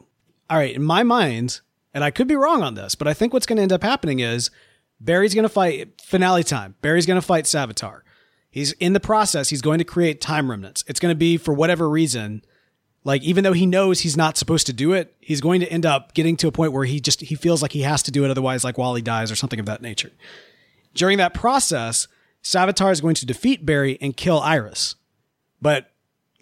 All 0.50 0.58
right, 0.58 0.74
in 0.74 0.82
my 0.82 1.02
mind, 1.02 1.60
and 1.94 2.04
I 2.04 2.10
could 2.10 2.28
be 2.28 2.36
wrong 2.36 2.62
on 2.62 2.74
this, 2.74 2.94
but 2.94 3.08
I 3.08 3.14
think 3.14 3.32
what's 3.32 3.46
going 3.46 3.56
to 3.56 3.62
end 3.62 3.72
up 3.72 3.82
happening 3.82 4.18
is 4.20 4.50
Barry's 5.00 5.32
going 5.34 5.44
to 5.44 5.48
fight 5.48 5.98
finale 6.02 6.44
time. 6.44 6.74
Barry's 6.82 7.06
going 7.06 7.18
to 7.18 7.26
fight 7.26 7.46
Savitar. 7.46 8.00
He's 8.50 8.72
in 8.72 8.92
the 8.92 9.00
process, 9.00 9.48
he's 9.48 9.62
going 9.62 9.78
to 9.78 9.84
create 9.84 10.20
time 10.20 10.50
remnants. 10.50 10.84
It's 10.86 11.00
going 11.00 11.12
to 11.12 11.16
be 11.18 11.38
for 11.38 11.54
whatever 11.54 11.88
reason, 11.88 12.42
like 13.04 13.22
even 13.22 13.44
though 13.44 13.52
he 13.52 13.66
knows 13.66 14.00
he's 14.00 14.16
not 14.16 14.36
supposed 14.36 14.66
to 14.66 14.72
do 14.72 14.92
it, 14.92 15.14
he's 15.20 15.40
going 15.40 15.60
to 15.60 15.72
end 15.72 15.86
up 15.86 16.14
getting 16.14 16.36
to 16.36 16.48
a 16.48 16.52
point 16.52 16.72
where 16.72 16.84
he 16.84 17.00
just 17.00 17.20
he 17.22 17.34
feels 17.34 17.62
like 17.62 17.72
he 17.72 17.82
has 17.82 18.02
to 18.04 18.10
do 18.10 18.24
it 18.24 18.30
otherwise 18.30 18.64
like 18.64 18.78
Wally 18.78 19.02
dies 19.02 19.30
or 19.30 19.36
something 19.36 19.60
of 19.60 19.66
that 19.66 19.82
nature. 19.82 20.10
During 20.94 21.18
that 21.18 21.34
process, 21.34 22.08
Savitar 22.42 22.92
is 22.92 23.00
going 23.00 23.14
to 23.16 23.26
defeat 23.26 23.64
Barry 23.64 23.98
and 24.00 24.16
kill 24.16 24.40
Iris. 24.40 24.96
But 25.62 25.92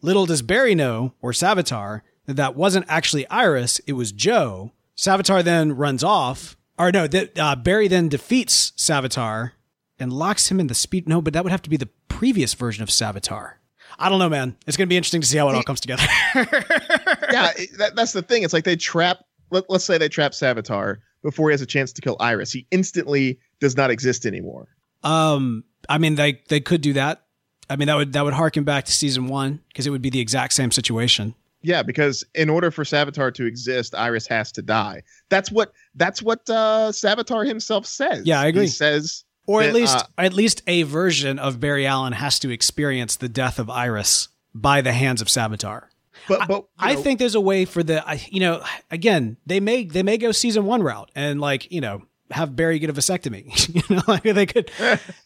little 0.02 0.26
does 0.26 0.42
Barry 0.42 0.74
know, 0.74 1.14
or 1.20 1.32
Savitar, 1.32 2.02
that 2.26 2.36
that 2.36 2.56
wasn't 2.56 2.86
actually 2.88 3.28
Iris, 3.28 3.80
it 3.86 3.94
was 3.94 4.12
Joe. 4.12 4.72
Savitar 4.96 5.44
then 5.44 5.76
runs 5.76 6.02
off, 6.02 6.56
or 6.78 6.90
no, 6.90 7.06
that 7.06 7.38
uh, 7.38 7.56
Barry 7.56 7.88
then 7.88 8.08
defeats 8.08 8.72
Savitar 8.72 9.52
and 9.98 10.12
locks 10.12 10.50
him 10.50 10.60
in 10.60 10.66
the 10.66 10.74
speed. 10.74 11.08
No, 11.08 11.20
but 11.20 11.32
that 11.32 11.44
would 11.44 11.50
have 11.50 11.62
to 11.62 11.70
be 11.70 11.76
the 11.76 11.88
previous 12.08 12.54
version 12.54 12.82
of 12.82 12.88
Savitar. 12.88 13.54
I 13.98 14.08
don't 14.08 14.18
know, 14.18 14.28
man. 14.28 14.56
It's 14.66 14.76
going 14.76 14.86
to 14.86 14.88
be 14.88 14.96
interesting 14.96 15.20
to 15.20 15.26
see 15.26 15.38
how 15.38 15.48
it 15.48 15.54
all 15.54 15.62
comes 15.62 15.80
together. 15.80 16.04
yeah, 16.34 17.52
that, 17.78 17.92
that's 17.94 18.12
the 18.12 18.22
thing. 18.22 18.42
It's 18.42 18.52
like 18.52 18.64
they 18.64 18.76
trap. 18.76 19.18
Let, 19.50 19.64
let's 19.68 19.84
say 19.84 19.98
they 19.98 20.08
trap 20.08 20.32
Savitar 20.32 20.98
before 21.22 21.48
he 21.48 21.52
has 21.52 21.62
a 21.62 21.66
chance 21.66 21.92
to 21.92 22.02
kill 22.02 22.16
Iris. 22.20 22.52
He 22.52 22.66
instantly 22.70 23.38
does 23.60 23.76
not 23.76 23.90
exist 23.90 24.26
anymore. 24.26 24.68
um, 25.02 25.64
I 25.88 25.98
mean, 25.98 26.16
they 26.16 26.42
they 26.48 26.60
could 26.60 26.80
do 26.80 26.92
that. 26.94 27.24
I 27.70 27.76
mean, 27.76 27.86
that 27.88 27.96
would 27.96 28.12
that 28.12 28.24
would 28.24 28.34
harken 28.34 28.64
back 28.64 28.84
to 28.84 28.92
season 28.92 29.26
one 29.26 29.60
because 29.68 29.86
it 29.86 29.90
would 29.90 30.02
be 30.02 30.10
the 30.10 30.20
exact 30.20 30.52
same 30.52 30.70
situation. 30.70 31.34
Yeah, 31.62 31.82
because 31.82 32.24
in 32.34 32.50
order 32.50 32.70
for 32.70 32.84
Savitar 32.84 33.34
to 33.34 33.44
exist, 33.44 33.94
Iris 33.94 34.26
has 34.28 34.52
to 34.52 34.62
die. 34.62 35.02
That's 35.28 35.50
what 35.50 35.72
that's 35.94 36.22
what 36.22 36.48
uh, 36.48 36.92
Savitar 36.92 37.46
himself 37.46 37.84
says. 37.86 38.26
Yeah, 38.26 38.40
I 38.40 38.46
agree. 38.46 38.62
He 38.62 38.68
says, 38.68 39.24
Or 39.48 39.62
at 39.62 39.68
that, 39.68 39.74
least 39.74 39.96
uh, 39.96 40.04
at 40.18 40.34
least 40.34 40.62
a 40.66 40.82
version 40.82 41.38
of 41.38 41.58
Barry 41.58 41.86
Allen 41.86 42.12
has 42.12 42.38
to 42.40 42.50
experience 42.50 43.16
the 43.16 43.30
death 43.30 43.58
of 43.58 43.70
Iris 43.70 44.28
by 44.54 44.82
the 44.82 44.92
hands 44.92 45.22
of 45.22 45.28
Savitar. 45.28 45.84
but 46.28 46.46
but 46.46 46.66
I 46.78 46.94
know, 46.94 47.02
think 47.02 47.18
there's 47.18 47.34
a 47.34 47.40
way 47.40 47.64
for 47.64 47.82
the 47.82 48.06
I, 48.06 48.20
you 48.28 48.40
know 48.40 48.62
again 48.90 49.38
they 49.46 49.58
may 49.58 49.84
they 49.84 50.02
may 50.02 50.18
go 50.18 50.32
season 50.32 50.66
one 50.66 50.82
route 50.82 51.10
and 51.14 51.40
like 51.40 51.72
you 51.72 51.80
know 51.80 52.02
have 52.30 52.54
Barry 52.54 52.78
get 52.78 52.90
a 52.90 52.92
vasectomy. 52.92 53.46
You 53.88 53.96
know 53.96 54.02
like 54.06 54.22
they 54.22 54.44
could 54.44 54.70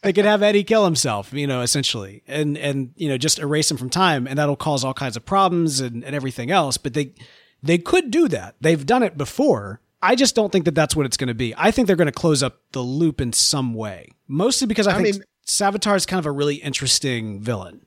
they 0.03 0.13
could 0.13 0.23
have 0.23 0.41
Eddie 0.41 0.63
kill 0.63 0.85
himself 0.85 1.33
you 1.33 1.45
know 1.45 1.59
essentially 1.61 2.23
and 2.25 2.57
and 2.57 2.93
you 2.95 3.09
know 3.09 3.17
just 3.17 3.39
erase 3.39 3.69
him 3.69 3.75
from 3.75 3.89
time 3.89 4.25
and 4.25 4.39
that'll 4.39 4.55
cause 4.55 4.85
all 4.85 4.93
kinds 4.93 5.17
of 5.17 5.25
problems 5.25 5.81
and, 5.81 6.01
and 6.03 6.15
everything 6.15 6.49
else. 6.49 6.77
But 6.77 6.93
they 6.93 7.13
they 7.61 7.77
could 7.77 8.09
do 8.09 8.29
that. 8.29 8.55
They've 8.61 8.85
done 8.85 9.03
it 9.03 9.17
before 9.17 9.81
I 10.03 10.15
just 10.15 10.35
don't 10.35 10.51
think 10.51 10.65
that 10.65 10.75
that's 10.75 10.95
what 10.95 11.05
it's 11.05 11.17
going 11.17 11.29
to 11.29 11.33
be 11.33 11.53
I 11.57 11.71
think 11.71 11.87
they're 11.87 11.95
going 11.95 12.05
to 12.05 12.11
close 12.11 12.43
up 12.43 12.59
the 12.71 12.81
loop 12.81 13.21
in 13.21 13.33
some 13.33 13.73
way 13.73 14.09
mostly 14.27 14.67
because 14.67 14.87
I, 14.87 14.97
I 14.97 15.01
think 15.01 15.15
mean- 15.15 15.23
Savitar 15.47 15.95
is 15.95 16.05
kind 16.05 16.19
of 16.19 16.25
a 16.25 16.31
really 16.31 16.55
interesting 16.55 17.39
villain 17.41 17.85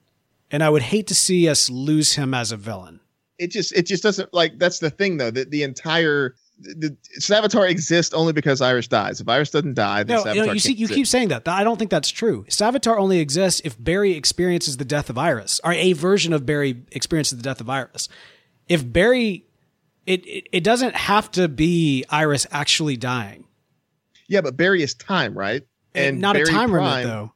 and 0.51 0.63
I 0.63 0.71
would 0.71 0.83
hate 0.83 1.07
to 1.09 1.15
see 1.15 1.49
us 1.49 1.69
lose 1.71 2.15
him 2.15 2.35
as 2.35 2.53
a 2.53 2.57
villain. 2.57 3.01
it 3.39 3.49
just 3.51 3.73
it 3.73 3.87
just 3.87 4.03
doesn't 4.03 4.33
like 4.33 4.59
that's 4.59 4.79
the 4.79 4.91
thing 4.91 5.17
though 5.19 5.31
that 5.31 5.51
the 5.51 5.63
entire 5.63 6.35
the, 6.59 6.75
the 6.75 6.97
Savitar 7.21 7.69
exists 7.69 8.15
only 8.15 8.33
because 8.33 8.61
Iris 8.63 8.89
dies. 8.89 9.21
If 9.21 9.29
Iris 9.29 9.51
doesn't 9.51 9.75
die, 9.75 10.05
then 10.05 10.17
No, 10.17 10.25
Savitar 10.25 10.35
you 10.37 10.45
can't 10.45 10.63
see, 10.63 10.73
you 10.73 10.89
keep 10.89 11.07
saying 11.07 11.29
that. 11.29 11.47
I 11.47 11.65
don't 11.65 11.79
think 11.79 11.91
that's 11.91 12.09
true. 12.09 12.45
Savitar 12.49 12.99
only 12.99 13.19
exists 13.19 13.61
if 13.65 13.77
Barry 13.83 14.13
experiences 14.13 14.79
the 14.79 14.85
death 14.87 15.11
of 15.11 15.19
Iris, 15.19 15.61
or 15.65 15.73
a 15.73 15.93
version 15.93 16.33
of 16.33 16.47
Barry 16.47 16.83
experiences 16.93 17.37
the 17.37 17.43
death 17.43 17.61
of 17.61 17.69
Iris. 17.69 18.09
If 18.69 18.91
Barry, 18.91 19.45
it, 20.07 20.27
it 20.27 20.49
it 20.53 20.65
doesn't 20.65 20.95
have 20.95 21.31
to 21.33 21.49
be 21.49 22.05
Iris 22.09 22.47
actually 22.51 22.97
dying. 22.97 23.45
Yeah, 24.29 24.41
but 24.41 24.57
Barry 24.57 24.83
is 24.83 24.95
time, 24.95 25.37
right? 25.37 25.63
Eh, 25.95 26.09
and 26.09 26.21
not 26.21 26.35
Barry 26.35 26.49
a 26.49 26.53
time 26.53 26.71
Prime- 26.71 26.85
remnant 26.85 27.05
though. 27.09 27.33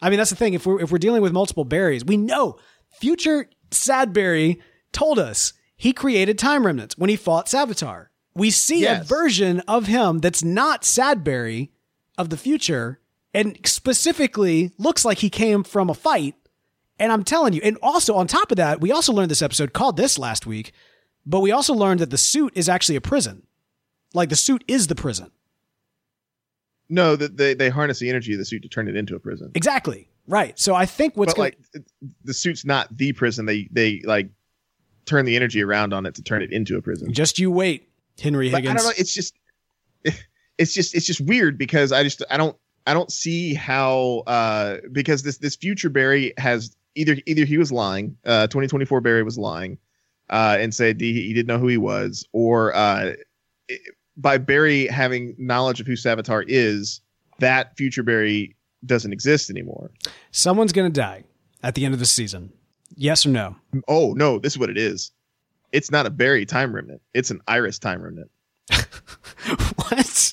I 0.00 0.10
mean, 0.10 0.18
that's 0.18 0.30
the 0.30 0.36
thing. 0.36 0.54
If 0.54 0.66
we're 0.66 0.80
if 0.80 0.90
we're 0.90 0.98
dealing 0.98 1.22
with 1.22 1.32
multiple 1.32 1.64
Barrys, 1.64 2.04
we 2.04 2.16
know 2.16 2.56
future 3.00 3.48
Sad 3.70 4.12
Barry 4.12 4.60
told 4.92 5.18
us 5.18 5.52
he 5.76 5.92
created 5.92 6.38
time 6.38 6.66
remnants 6.66 6.96
when 6.98 7.10
he 7.10 7.16
fought 7.16 7.46
Savitar. 7.46 8.06
We 8.34 8.50
see 8.50 8.84
a 8.84 9.02
version 9.02 9.60
of 9.60 9.86
him 9.86 10.18
that's 10.18 10.42
not 10.42 10.84
Sad 10.84 11.22
Barry 11.24 11.70
of 12.18 12.30
the 12.30 12.36
future, 12.36 13.00
and 13.32 13.56
specifically 13.64 14.72
looks 14.78 15.04
like 15.04 15.18
he 15.18 15.30
came 15.30 15.62
from 15.64 15.88
a 15.88 15.94
fight. 15.94 16.34
And 16.98 17.10
I'm 17.12 17.24
telling 17.24 17.52
you, 17.54 17.60
and 17.64 17.76
also 17.82 18.14
on 18.14 18.26
top 18.26 18.50
of 18.52 18.56
that, 18.56 18.80
we 18.80 18.92
also 18.92 19.12
learned 19.12 19.30
this 19.30 19.42
episode 19.42 19.72
called 19.72 19.96
this 19.96 20.18
last 20.18 20.46
week, 20.46 20.72
but 21.26 21.40
we 21.40 21.50
also 21.50 21.74
learned 21.74 22.00
that 22.00 22.10
the 22.10 22.18
suit 22.18 22.52
is 22.54 22.68
actually 22.68 22.96
a 22.96 23.00
prison. 23.00 23.46
Like 24.12 24.28
the 24.28 24.36
suit 24.36 24.64
is 24.68 24.86
the 24.86 24.94
prison. 24.94 25.30
No, 26.88 27.16
that 27.16 27.36
they, 27.36 27.54
they 27.54 27.70
harness 27.70 27.98
the 27.98 28.08
energy 28.08 28.32
of 28.32 28.38
the 28.38 28.44
suit 28.44 28.62
to 28.62 28.68
turn 28.68 28.88
it 28.88 28.96
into 28.96 29.16
a 29.16 29.18
prison. 29.18 29.50
Exactly. 29.54 30.08
Right. 30.26 30.58
So 30.58 30.74
I 30.74 30.86
think 30.86 31.16
what's 31.16 31.34
but 31.34 31.36
going 31.36 31.52
like 31.74 31.84
the 32.24 32.34
suit's 32.34 32.64
not 32.64 32.94
the 32.96 33.12
prison. 33.12 33.46
They 33.46 33.68
they 33.70 34.00
like 34.04 34.28
turn 35.04 35.24
the 35.24 35.36
energy 35.36 35.62
around 35.62 35.92
on 35.92 36.06
it 36.06 36.14
to 36.14 36.22
turn 36.22 36.42
it 36.42 36.52
into 36.52 36.76
a 36.76 36.82
prison. 36.82 37.12
just 37.12 37.38
you 37.38 37.50
wait, 37.50 37.88
Henry 38.20 38.50
But 38.50 38.62
Higgins. 38.62 38.74
I 38.74 38.76
don't 38.76 38.86
know. 38.86 38.94
It's 38.96 39.12
just 39.12 39.34
it's 40.58 40.72
just 40.72 40.94
it's 40.94 41.06
just 41.06 41.20
weird 41.20 41.58
because 41.58 41.92
I 41.92 42.02
just 42.02 42.22
I 42.30 42.36
don't 42.36 42.56
I 42.86 42.94
don't 42.94 43.12
see 43.12 43.54
how 43.54 44.22
uh 44.26 44.76
because 44.92 45.22
this 45.22 45.38
this 45.38 45.56
future 45.56 45.90
Barry 45.90 46.32
has 46.38 46.74
either 46.94 47.16
either 47.26 47.44
he 47.44 47.58
was 47.58 47.70
lying, 47.70 48.16
uh 48.24 48.46
2024 48.46 49.00
Barry 49.02 49.22
was 49.22 49.36
lying, 49.36 49.78
uh 50.30 50.56
and 50.58 50.74
said 50.74 51.00
he, 51.00 51.12
he 51.22 51.32
didn't 51.34 51.48
know 51.48 51.58
who 51.58 51.68
he 51.68 51.76
was, 51.78 52.26
or 52.32 52.74
uh 52.74 53.12
it- 53.68 53.80
by 54.16 54.38
Barry 54.38 54.86
having 54.86 55.34
knowledge 55.38 55.80
of 55.80 55.86
who 55.88 55.94
Savitar 55.94 56.44
is, 56.46 57.00
that 57.40 57.76
future 57.76 58.04
Barry 58.04 58.54
doesn't 58.86 59.12
exist 59.12 59.50
anymore. 59.50 59.90
Someone's 60.30 60.72
going 60.72 60.92
to 60.92 61.00
die 61.00 61.24
at 61.64 61.74
the 61.74 61.84
end 61.84 61.94
of 61.94 62.00
the 62.00 62.06
season. 62.06 62.52
Yes 62.96 63.26
or 63.26 63.30
no? 63.30 63.56
Oh 63.88 64.12
no, 64.12 64.38
this 64.38 64.52
is 64.52 64.58
what 64.58 64.70
it 64.70 64.78
is. 64.78 65.10
It's 65.72 65.90
not 65.90 66.06
a 66.06 66.10
Barry 66.10 66.46
time 66.46 66.72
remnant. 66.72 67.02
It's 67.12 67.32
an 67.32 67.40
Iris 67.48 67.80
time 67.80 68.02
remnant. 68.02 68.30
what? 69.76 70.32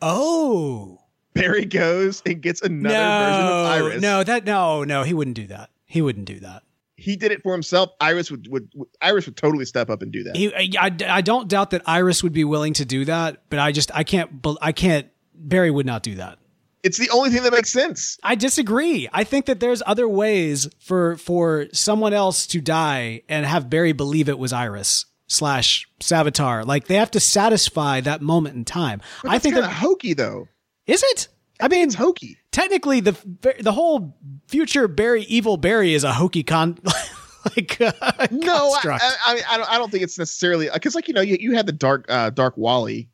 Oh. 0.00 1.00
Barry 1.32 1.64
goes 1.64 2.22
and 2.24 2.40
gets 2.40 2.62
another 2.62 2.94
version 2.94 3.46
of 3.46 3.66
Iris. 3.66 4.02
No, 4.02 4.22
that 4.22 4.44
no, 4.44 4.84
no, 4.84 5.02
he 5.02 5.12
wouldn't 5.14 5.34
do 5.36 5.48
that. 5.48 5.70
He 5.84 6.00
wouldn't 6.00 6.26
do 6.26 6.38
that. 6.40 6.62
He 7.04 7.16
did 7.16 7.30
it 7.32 7.42
for 7.42 7.52
himself. 7.52 7.90
Iris 8.00 8.30
would, 8.30 8.48
would, 8.48 8.68
would 8.74 8.88
Iris 9.00 9.26
would 9.26 9.36
totally 9.36 9.64
step 9.64 9.90
up 9.90 10.00
and 10.02 10.10
do 10.10 10.22
that. 10.24 10.36
He, 10.36 10.54
I, 10.76 10.90
I 11.08 11.20
don't 11.20 11.48
doubt 11.48 11.70
that 11.70 11.82
Iris 11.86 12.22
would 12.22 12.32
be 12.32 12.44
willing 12.44 12.72
to 12.74 12.84
do 12.84 13.04
that, 13.04 13.42
but 13.50 13.58
I 13.58 13.72
just 13.72 13.90
I 13.94 14.04
can't 14.04 14.30
I 14.60 14.72
can't 14.72 15.08
Barry 15.34 15.70
would 15.70 15.86
not 15.86 16.02
do 16.02 16.14
that. 16.16 16.38
it's 16.82 16.98
the 16.98 17.10
only 17.10 17.30
thing 17.30 17.42
that 17.42 17.52
makes 17.52 17.72
sense. 17.72 18.18
I 18.22 18.34
disagree. 18.34 19.08
I 19.12 19.24
think 19.24 19.46
that 19.46 19.60
there's 19.60 19.82
other 19.86 20.08
ways 20.08 20.68
for 20.80 21.16
for 21.16 21.66
someone 21.72 22.12
else 22.12 22.46
to 22.48 22.60
die 22.60 23.22
and 23.28 23.44
have 23.46 23.68
Barry 23.70 23.92
believe 23.92 24.28
it 24.28 24.38
was 24.38 24.52
Iris 24.52 25.06
slash 25.26 25.88
Savitar. 26.00 26.64
Like 26.66 26.86
they 26.86 26.96
have 26.96 27.10
to 27.12 27.20
satisfy 27.20 28.00
that 28.02 28.20
moment 28.22 28.56
in 28.56 28.64
time. 28.64 29.00
I 29.24 29.32
that's 29.32 29.42
think 29.42 29.54
kind 29.54 29.64
that 29.64 29.70
of 29.72 29.76
hokey 29.76 30.14
though. 30.14 30.48
is 30.86 31.02
it. 31.02 31.28
I 31.60 31.68
mean, 31.68 31.84
It's 31.86 31.94
hokey. 31.94 32.36
Technically 32.54 33.00
the 33.00 33.16
the 33.60 33.72
whole 33.72 34.16
future 34.46 34.86
Barry 34.86 35.24
evil 35.24 35.56
Barry 35.56 35.92
is 35.92 36.04
a 36.04 36.12
hokey 36.12 36.44
con 36.44 36.78
like 37.56 37.80
uh, 37.80 37.92
No, 38.30 38.76
I. 38.84 38.98
I, 39.00 39.16
I, 39.26 39.42
I 39.50 39.56
don't. 39.58 39.72
I 39.72 39.78
don't 39.78 39.90
think 39.90 40.04
it's 40.04 40.18
necessarily 40.18 40.70
because, 40.72 40.94
like 40.94 41.08
you 41.08 41.14
know, 41.14 41.20
you, 41.20 41.36
you 41.38 41.54
had 41.54 41.66
the 41.66 41.72
dark, 41.72 42.06
uh, 42.08 42.30
dark 42.30 42.56
Wally, 42.56 43.10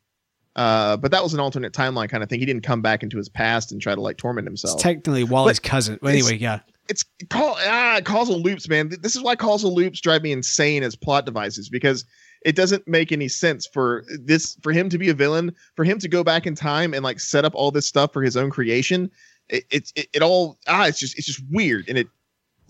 uh, 0.57 0.99
but 0.99 1.11
that 1.11 1.23
was 1.23 1.33
an 1.33 1.41
alternate 1.41 1.73
timeline 1.73 2.09
kind 2.11 2.23
of 2.23 2.29
thing. 2.29 2.39
He 2.39 2.47
didn't 2.47 2.63
come 2.63 2.83
back 2.83 3.03
into 3.03 3.17
his 3.17 3.29
past 3.29 3.73
and 3.73 3.81
try 3.81 3.95
to 3.95 4.01
like 4.01 4.19
torment 4.19 4.47
himself. 4.47 4.75
it's 4.75 4.83
technically 4.83 5.25
Wally's 5.25 5.59
But 5.59 5.69
cousin. 5.69 5.99
But 6.03 6.13
anyway, 6.13 6.37
yeah. 6.37 6.61
it's 6.89 7.03
call 7.31 7.57
ah 7.61 8.01
causal 8.05 8.41
loops, 8.41 8.69
man. 8.69 8.91
This 9.01 9.17
is 9.17 9.23
why 9.23 9.37
causal 9.37 9.75
loops 9.75 10.01
drive 10.01 10.23
me 10.23 10.33
insane 10.33 10.83
as 10.83 10.95
plot 10.95 11.25
devices 11.25 11.71
because 11.71 12.05
it 12.43 12.57
doesn't 12.57 12.87
make 12.89 13.13
any 13.13 13.29
sense 13.29 13.67
for 13.67 14.05
this 14.09 14.57
for 14.63 14.73
him 14.73 14.89
to 14.89 14.99
be 14.99 15.09
a 15.11 15.15
villain, 15.15 15.55
for 15.77 15.85
him 15.85 15.99
to 15.99 16.09
go 16.09 16.25
back 16.25 16.47
in 16.47 16.55
time 16.55 16.95
and 16.95 17.05
like 17.05 17.21
set 17.21 17.45
up 17.45 17.55
all 17.55 17.71
this 17.71 17.87
stuff 17.87 18.13
for 18.13 18.23
his 18.23 18.37
own 18.37 18.51
creation. 18.51 19.11
It 19.51 19.65
it, 19.71 19.93
it, 19.95 20.09
it 20.15 20.23
all 20.23 20.59
ah 20.67 20.87
it's 20.87 20.99
just 20.99 21.19
it's 21.19 21.27
just 21.27 21.43
weird 21.51 21.89
and 21.89 21.99
it 21.99 22.09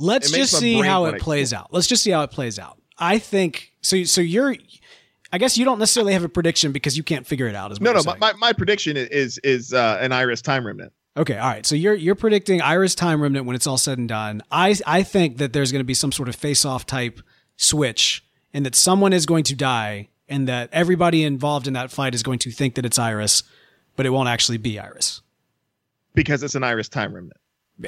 Let's 0.00 0.32
It 0.32 0.36
just 0.38 0.58
see 0.58 0.80
how 0.80 1.04
it 1.04 1.20
plays 1.20 1.52
out. 1.52 1.72
Let's 1.72 1.86
just 1.86 2.02
see 2.02 2.10
how 2.10 2.22
it 2.22 2.30
plays 2.30 2.58
out. 2.58 2.80
I 2.98 3.18
think 3.18 3.72
so. 3.82 4.02
So 4.04 4.22
you're, 4.22 4.56
I 5.30 5.36
guess 5.36 5.58
you 5.58 5.66
don't 5.66 5.78
necessarily 5.78 6.14
have 6.14 6.24
a 6.24 6.28
prediction 6.28 6.72
because 6.72 6.96
you 6.96 7.02
can't 7.02 7.26
figure 7.26 7.46
it 7.46 7.54
out. 7.54 7.70
What 7.70 7.82
no 7.82 7.92
no 7.92 8.02
my, 8.04 8.16
my, 8.16 8.32
my 8.32 8.52
prediction 8.54 8.96
is 8.96 9.36
is 9.38 9.74
uh, 9.74 9.98
an 10.00 10.12
iris 10.12 10.40
time 10.40 10.66
remnant. 10.66 10.94
Okay, 11.18 11.36
all 11.36 11.48
right. 11.50 11.66
So 11.66 11.74
you're 11.74 11.94
you're 11.94 12.14
predicting 12.14 12.62
Iris 12.62 12.94
Time 12.94 13.20
Remnant 13.20 13.44
when 13.44 13.56
it's 13.56 13.66
all 13.66 13.76
said 13.76 13.98
and 13.98 14.08
done. 14.08 14.42
I 14.50 14.76
I 14.86 15.02
think 15.02 15.36
that 15.36 15.52
there's 15.52 15.70
going 15.70 15.80
to 15.80 15.84
be 15.84 15.92
some 15.92 16.12
sort 16.12 16.28
of 16.28 16.36
face-off 16.36 16.86
type 16.86 17.20
switch, 17.56 18.24
and 18.54 18.64
that 18.64 18.74
someone 18.74 19.12
is 19.12 19.26
going 19.26 19.44
to 19.44 19.56
die, 19.56 20.08
and 20.28 20.48
that 20.48 20.70
everybody 20.72 21.24
involved 21.24 21.66
in 21.66 21.74
that 21.74 21.90
fight 21.90 22.14
is 22.14 22.22
going 22.22 22.38
to 22.38 22.50
think 22.50 22.76
that 22.76 22.86
it's 22.86 22.98
Iris, 22.98 23.42
but 23.96 24.06
it 24.06 24.10
won't 24.10 24.28
actually 24.28 24.56
be 24.56 24.78
Iris. 24.78 25.20
Because 26.14 26.42
it's 26.42 26.54
an 26.54 26.64
iris 26.64 26.88
time 26.88 27.14
remnant. 27.14 27.36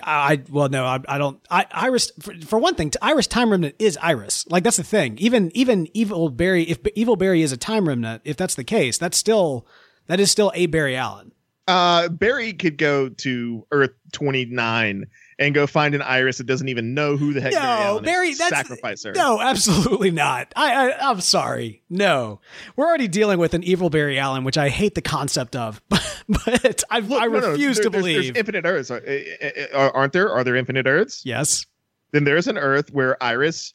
I 0.02 0.32
I- 0.32 0.42
well 0.50 0.68
no 0.68 0.84
I, 0.86 1.00
I 1.08 1.18
don't 1.18 1.40
I 1.50 1.66
Iris 1.70 2.10
for, 2.20 2.34
for 2.46 2.58
one 2.58 2.74
thing 2.74 2.90
Iris 3.02 3.26
Time 3.26 3.50
Remnant 3.50 3.74
is 3.78 3.98
Iris. 4.00 4.46
Like 4.48 4.64
that's 4.64 4.78
the 4.78 4.84
thing. 4.84 5.18
Even 5.18 5.50
even 5.54 5.88
Evil 5.94 6.30
Barry 6.30 6.62
if 6.64 6.78
Evil 6.94 7.16
Barry 7.16 7.42
is 7.42 7.52
a 7.52 7.56
Time 7.56 7.86
Remnant 7.88 8.22
if 8.24 8.36
that's 8.36 8.54
the 8.54 8.64
case 8.64 8.96
that's 8.98 9.18
still 9.18 9.66
that 10.06 10.18
is 10.20 10.30
still 10.30 10.50
a 10.54 10.66
Barry 10.66 10.96
Allen. 10.96 11.32
Uh, 11.68 12.08
Barry 12.08 12.52
could 12.54 12.76
go 12.76 13.08
to 13.08 13.66
Earth 13.70 13.92
29 14.12 15.06
and 15.46 15.54
go 15.54 15.66
find 15.66 15.94
an 15.94 16.02
iris 16.02 16.38
that 16.38 16.44
doesn't 16.46 16.68
even 16.68 16.94
know 16.94 17.16
who 17.16 17.32
the 17.32 17.40
heck 17.40 17.52
Barry 17.52 17.62
No, 18.04 18.22
is. 18.32 18.38
that's 18.38 18.50
sacrifice 18.50 19.02
her. 19.04 19.12
No, 19.12 19.40
absolutely 19.40 20.10
not. 20.10 20.52
I, 20.56 20.90
I 20.92 21.10
I'm 21.10 21.20
sorry. 21.20 21.82
No, 21.90 22.40
we're 22.76 22.86
already 22.86 23.08
dealing 23.08 23.38
with 23.38 23.54
an 23.54 23.62
evil 23.64 23.90
Barry 23.90 24.18
Allen, 24.18 24.44
which 24.44 24.58
I 24.58 24.68
hate 24.68 24.94
the 24.94 25.02
concept 25.02 25.54
of, 25.56 25.82
but 25.88 26.84
I, 26.90 27.00
Look, 27.00 27.22
I 27.22 27.26
no, 27.26 27.40
no, 27.40 27.50
refuse 27.50 27.76
there- 27.76 27.84
to 27.84 27.90
there's- 27.90 28.02
believe. 28.02 28.22
There's 28.24 28.36
infinite 28.36 28.64
Earths, 28.64 28.90
Are- 28.90 29.02
uh, 29.06 29.76
uh, 29.76 29.90
aren't 29.94 30.12
there? 30.12 30.30
Are 30.30 30.44
there 30.44 30.56
infinite 30.56 30.86
Earths? 30.86 31.22
yes. 31.24 31.66
Then 32.12 32.24
there's 32.24 32.46
an 32.46 32.58
Earth 32.58 32.90
where 32.92 33.20
Iris 33.22 33.72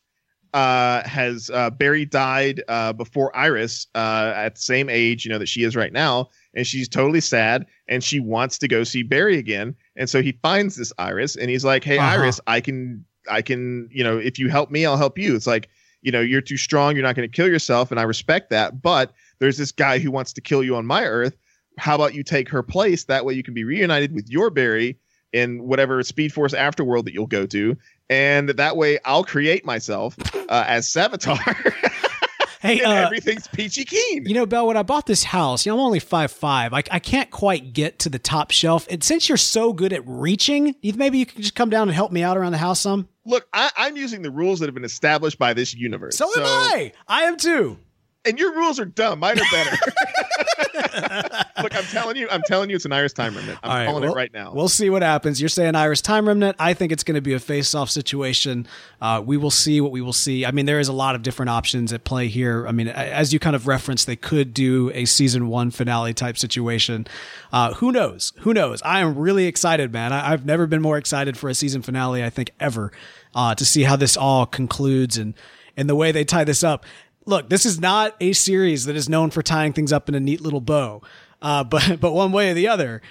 uh, 0.53 1.01
has 1.07 1.49
uh, 1.49 1.70
Barry 1.72 2.05
died 2.05 2.61
uh, 2.68 2.93
before 2.93 3.36
Iris 3.36 3.88
uh, 3.95 4.32
at 4.36 4.55
the 4.55 4.61
same 4.61 4.89
age, 4.89 5.26
you 5.26 5.32
know, 5.32 5.39
that 5.39 5.47
she 5.47 5.63
is 5.63 5.76
right 5.76 5.91
now, 5.91 6.30
and 6.53 6.65
she's 6.65 6.88
totally 6.88 7.20
sad 7.20 7.65
and 7.89 8.03
she 8.03 8.20
wants 8.20 8.57
to 8.59 8.68
go 8.68 8.84
see 8.84 9.01
Barry 9.03 9.38
again, 9.38 9.76
and 9.97 10.09
so 10.09 10.21
he 10.21 10.31
finds 10.41 10.75
this 10.77 10.93
Iris 10.97 11.35
and 11.35 11.49
he's 11.49 11.65
like, 11.65 11.83
"Hey, 11.83 11.97
Uh-huh. 11.97 12.21
Iris, 12.21 12.39
I 12.47 12.61
can, 12.61 13.03
I 13.29 13.41
can, 13.41 13.89
you 13.91 14.03
know, 14.03 14.17
if 14.17 14.39
you 14.39 14.49
help 14.49 14.71
me, 14.71 14.85
I'll 14.85 14.97
help 14.97 15.17
you." 15.17 15.35
It's 15.35 15.47
like, 15.47 15.67
you 16.01 16.11
know, 16.11 16.21
you're 16.21 16.41
too 16.41 16.57
strong, 16.57 16.95
you're 16.95 17.03
not 17.03 17.15
going 17.15 17.29
to 17.29 17.35
kill 17.35 17.47
yourself, 17.47 17.91
and 17.91 17.99
I 17.99 18.03
respect 18.03 18.49
that, 18.51 18.81
but 18.81 19.11
there's 19.39 19.57
this 19.57 19.71
guy 19.71 19.99
who 19.99 20.11
wants 20.11 20.31
to 20.33 20.41
kill 20.41 20.63
you 20.63 20.75
on 20.75 20.85
my 20.85 21.03
Earth. 21.05 21.35
How 21.77 21.95
about 21.95 22.13
you 22.15 22.23
take 22.23 22.47
her 22.49 22.63
place? 22.63 23.03
That 23.05 23.25
way 23.25 23.33
you 23.33 23.43
can 23.43 23.53
be 23.53 23.63
reunited 23.63 24.13
with 24.13 24.29
your 24.29 24.49
Barry 24.49 24.97
in 25.33 25.63
whatever 25.63 26.01
Speed 26.03 26.31
Force 26.33 26.53
Afterworld 26.53 27.03
that 27.05 27.13
you'll 27.13 27.27
go 27.27 27.45
to, 27.47 27.75
and 28.09 28.49
that 28.49 28.77
way 28.77 28.97
I'll 29.05 29.23
create 29.25 29.65
myself 29.65 30.15
uh, 30.35 30.63
as 30.67 30.87
Savitar, 30.87 31.73
Hey, 32.61 32.81
uh, 32.81 32.91
everything's 32.91 33.47
peachy 33.47 33.85
keen. 33.85 34.25
you 34.25 34.33
know, 34.33 34.45
Bell, 34.45 34.67
when 34.67 34.77
I 34.77 34.83
bought 34.83 35.05
this 35.05 35.23
house, 35.23 35.65
you 35.65 35.71
know, 35.71 35.77
I'm 35.77 35.85
only 35.85 35.99
five 35.99 36.31
five. 36.31 36.73
I, 36.73 36.83
I 36.89 36.99
can't 36.99 37.29
quite 37.29 37.73
get 37.73 37.99
to 37.99 38.09
the 38.09 38.19
top 38.19 38.51
shelf. 38.51 38.87
And 38.89 39.03
since 39.03 39.29
you're 39.29 39.37
so 39.37 39.73
good 39.73 39.93
at 39.93 40.01
reaching, 40.07 40.75
maybe 40.81 41.19
you 41.19 41.25
can 41.25 41.41
just 41.41 41.55
come 41.55 41.69
down 41.69 41.87
and 41.87 41.95
help 41.95 42.11
me 42.11 42.23
out 42.23 42.37
around 42.37 42.51
the 42.53 42.57
house 42.57 42.79
some. 42.79 43.07
Look, 43.25 43.47
I, 43.53 43.69
I'm 43.75 43.97
using 43.97 44.21
the 44.21 44.31
rules 44.31 44.59
that 44.59 44.67
have 44.67 44.75
been 44.75 44.85
established 44.85 45.37
by 45.37 45.53
this 45.53 45.73
universe. 45.75 46.17
So, 46.17 46.25
am 46.37 46.43
I. 46.45 46.93
I 47.07 47.23
am 47.23 47.37
too. 47.37 47.77
And 48.25 48.39
your 48.39 48.55
rules 48.55 48.79
are 48.79 48.85
dumb. 48.85 49.19
Mine 49.19 49.39
are 49.39 49.45
better. 49.51 49.77
Look, 51.61 51.75
I'm 51.75 51.83
telling 51.85 52.15
you, 52.17 52.27
I'm 52.29 52.41
telling 52.45 52.69
you, 52.69 52.75
it's 52.75 52.85
an 52.85 52.91
Iris 52.91 53.13
time 53.13 53.35
remnant. 53.35 53.59
I'm 53.63 53.69
right, 53.69 53.85
calling 53.85 54.03
well- 54.03 54.13
it 54.13 54.15
right 54.15 54.33
now. 54.33 54.53
We'll 54.53 54.67
see 54.69 54.89
what 54.89 55.01
happens. 55.01 55.41
You're 55.41 55.49
saying 55.49 55.75
Iris 55.75 56.01
Time 56.01 56.27
Remnant. 56.27 56.55
I 56.59 56.73
think 56.73 56.91
it's 56.91 57.03
going 57.03 57.15
to 57.15 57.21
be 57.21 57.33
a 57.33 57.39
face-off 57.39 57.89
situation. 57.89 58.67
Uh, 59.01 59.21
we 59.25 59.37
will 59.37 59.51
see 59.51 59.81
what 59.81 59.91
we 59.91 60.01
will 60.01 60.13
see. 60.13 60.45
I 60.45 60.51
mean, 60.51 60.65
there 60.65 60.79
is 60.79 60.87
a 60.87 60.93
lot 60.93 61.15
of 61.15 61.21
different 61.21 61.49
options 61.49 61.91
at 61.93 62.03
play 62.03 62.27
here. 62.27 62.67
I 62.67 62.71
mean, 62.71 62.87
as 62.87 63.33
you 63.33 63.39
kind 63.39 63.55
of 63.55 63.67
referenced, 63.67 64.07
they 64.07 64.15
could 64.15 64.53
do 64.53 64.91
a 64.93 65.05
season 65.05 65.47
one 65.47 65.71
finale 65.71 66.13
type 66.13 66.37
situation. 66.37 67.07
Uh, 67.51 67.73
who 67.75 67.91
knows? 67.91 68.33
Who 68.39 68.53
knows? 68.53 68.81
I 68.83 68.99
am 68.99 69.17
really 69.17 69.45
excited, 69.45 69.91
man. 69.91 70.13
I, 70.13 70.31
I've 70.31 70.45
never 70.45 70.67
been 70.67 70.81
more 70.81 70.97
excited 70.97 71.37
for 71.37 71.49
a 71.49 71.53
season 71.53 71.81
finale. 71.81 72.23
I 72.23 72.29
think 72.29 72.51
ever 72.59 72.91
uh, 73.35 73.55
to 73.55 73.65
see 73.65 73.83
how 73.83 73.95
this 73.95 74.17
all 74.17 74.45
concludes 74.45 75.17
and 75.17 75.33
and 75.75 75.87
the 75.89 75.95
way 75.95 76.11
they 76.11 76.23
tie 76.25 76.43
this 76.43 76.63
up. 76.63 76.85
Look, 77.25 77.49
this 77.49 77.65
is 77.65 77.79
not 77.79 78.15
a 78.19 78.33
series 78.33 78.85
that 78.85 78.95
is 78.95 79.07
known 79.09 79.29
for 79.29 79.43
tying 79.43 79.73
things 79.73 79.93
up 79.93 80.09
in 80.09 80.15
a 80.15 80.19
neat 80.19 80.41
little 80.41 80.61
bow. 80.61 81.01
Uh, 81.41 81.63
but 81.63 81.99
but 81.99 82.13
one 82.13 82.31
way 82.31 82.51
or 82.51 82.53
the 82.53 82.67
other, 82.67 83.01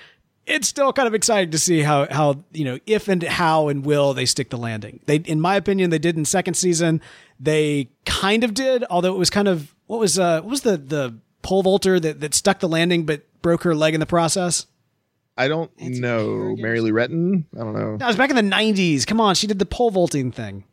it's 0.46 0.68
still 0.68 0.92
kind 0.92 1.08
of 1.08 1.14
exciting 1.14 1.50
to 1.50 1.58
see 1.58 1.80
how 1.80 2.06
how 2.10 2.44
you 2.52 2.64
know 2.64 2.78
if 2.86 3.08
and 3.08 3.22
how 3.22 3.68
and 3.68 3.84
will 3.84 4.14
they 4.14 4.26
stick 4.26 4.50
the 4.50 4.58
landing. 4.58 5.00
They, 5.06 5.16
in 5.16 5.40
my 5.40 5.56
opinion, 5.56 5.90
they 5.90 5.98
did 5.98 6.16
in 6.16 6.24
second 6.24 6.54
season. 6.54 7.00
They 7.38 7.90
kind 8.04 8.44
of 8.44 8.54
did, 8.54 8.84
although 8.90 9.14
it 9.14 9.18
was 9.18 9.30
kind 9.30 9.48
of 9.48 9.74
what 9.86 10.00
was 10.00 10.18
uh 10.18 10.40
what 10.40 10.50
was 10.50 10.60
the 10.62 10.76
the 10.76 11.18
pole 11.42 11.62
vaulter 11.62 12.00
that 12.00 12.20
that 12.20 12.34
stuck 12.34 12.60
the 12.60 12.68
landing 12.68 13.06
but 13.06 13.22
broke 13.42 13.62
her 13.64 13.74
leg 13.74 13.94
in 13.94 14.00
the 14.00 14.06
process. 14.06 14.66
I 15.38 15.48
don't 15.48 15.70
know. 15.78 16.56
Mary 16.56 16.80
Lou 16.80 16.92
Retton? 16.92 17.44
I 17.54 17.58
don't 17.58 17.74
know. 17.74 17.98
That 17.98 18.06
was 18.06 18.16
back 18.16 18.30
in 18.30 18.36
the 18.36 18.42
'90s. 18.42 19.06
Come 19.06 19.20
on, 19.20 19.34
she 19.34 19.46
did 19.46 19.58
the 19.58 19.66
pole 19.66 19.90
vaulting 19.90 20.32
thing. 20.32 20.64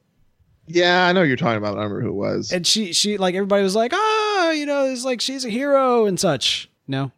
Yeah, 0.67 1.05
I 1.05 1.11
know 1.11 1.23
you're 1.23 1.35
talking 1.35 1.57
about. 1.57 1.73
I 1.77 1.81
don't 1.81 1.91
remember 1.91 2.01
who 2.01 2.09
it 2.09 2.13
was. 2.13 2.53
And 2.53 2.65
she, 2.65 2.93
she, 2.93 3.17
like 3.17 3.35
everybody 3.35 3.63
was 3.63 3.75
like, 3.75 3.91
ah, 3.93 4.51
you 4.51 4.65
know, 4.65 4.85
it's 4.85 5.03
like 5.03 5.19
she's 5.19 5.43
a 5.43 5.49
hero 5.49 6.05
and 6.05 6.17
such. 6.17 6.69
No, 6.87 7.11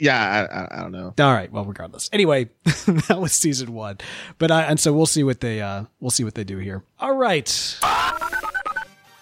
yeah, 0.00 0.48
I, 0.50 0.60
I, 0.60 0.78
I 0.78 0.82
don't 0.82 0.92
know. 0.92 1.14
All 1.18 1.32
right. 1.32 1.50
Well, 1.52 1.64
regardless. 1.64 2.08
Anyway, 2.12 2.48
that 2.64 3.20
was 3.20 3.32
season 3.32 3.72
one, 3.74 3.98
but 4.38 4.50
I, 4.50 4.62
and 4.62 4.80
so 4.80 4.92
we'll 4.92 5.06
see 5.06 5.22
what 5.22 5.40
they 5.40 5.60
uh 5.60 5.84
we'll 6.00 6.10
see 6.10 6.24
what 6.24 6.34
they 6.34 6.44
do 6.44 6.58
here. 6.58 6.82
All 6.98 7.14
right. 7.14 7.78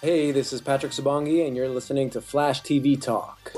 Hey, 0.01 0.31
this 0.31 0.53
is 0.53 0.61
Patrick 0.61 0.93
Sabongui, 0.93 1.45
and 1.45 1.57
you're 1.57 1.67
listening 1.67 2.09
to 2.11 2.21
Flash 2.21 2.61
TV 2.61 2.99
Talk. 2.99 3.51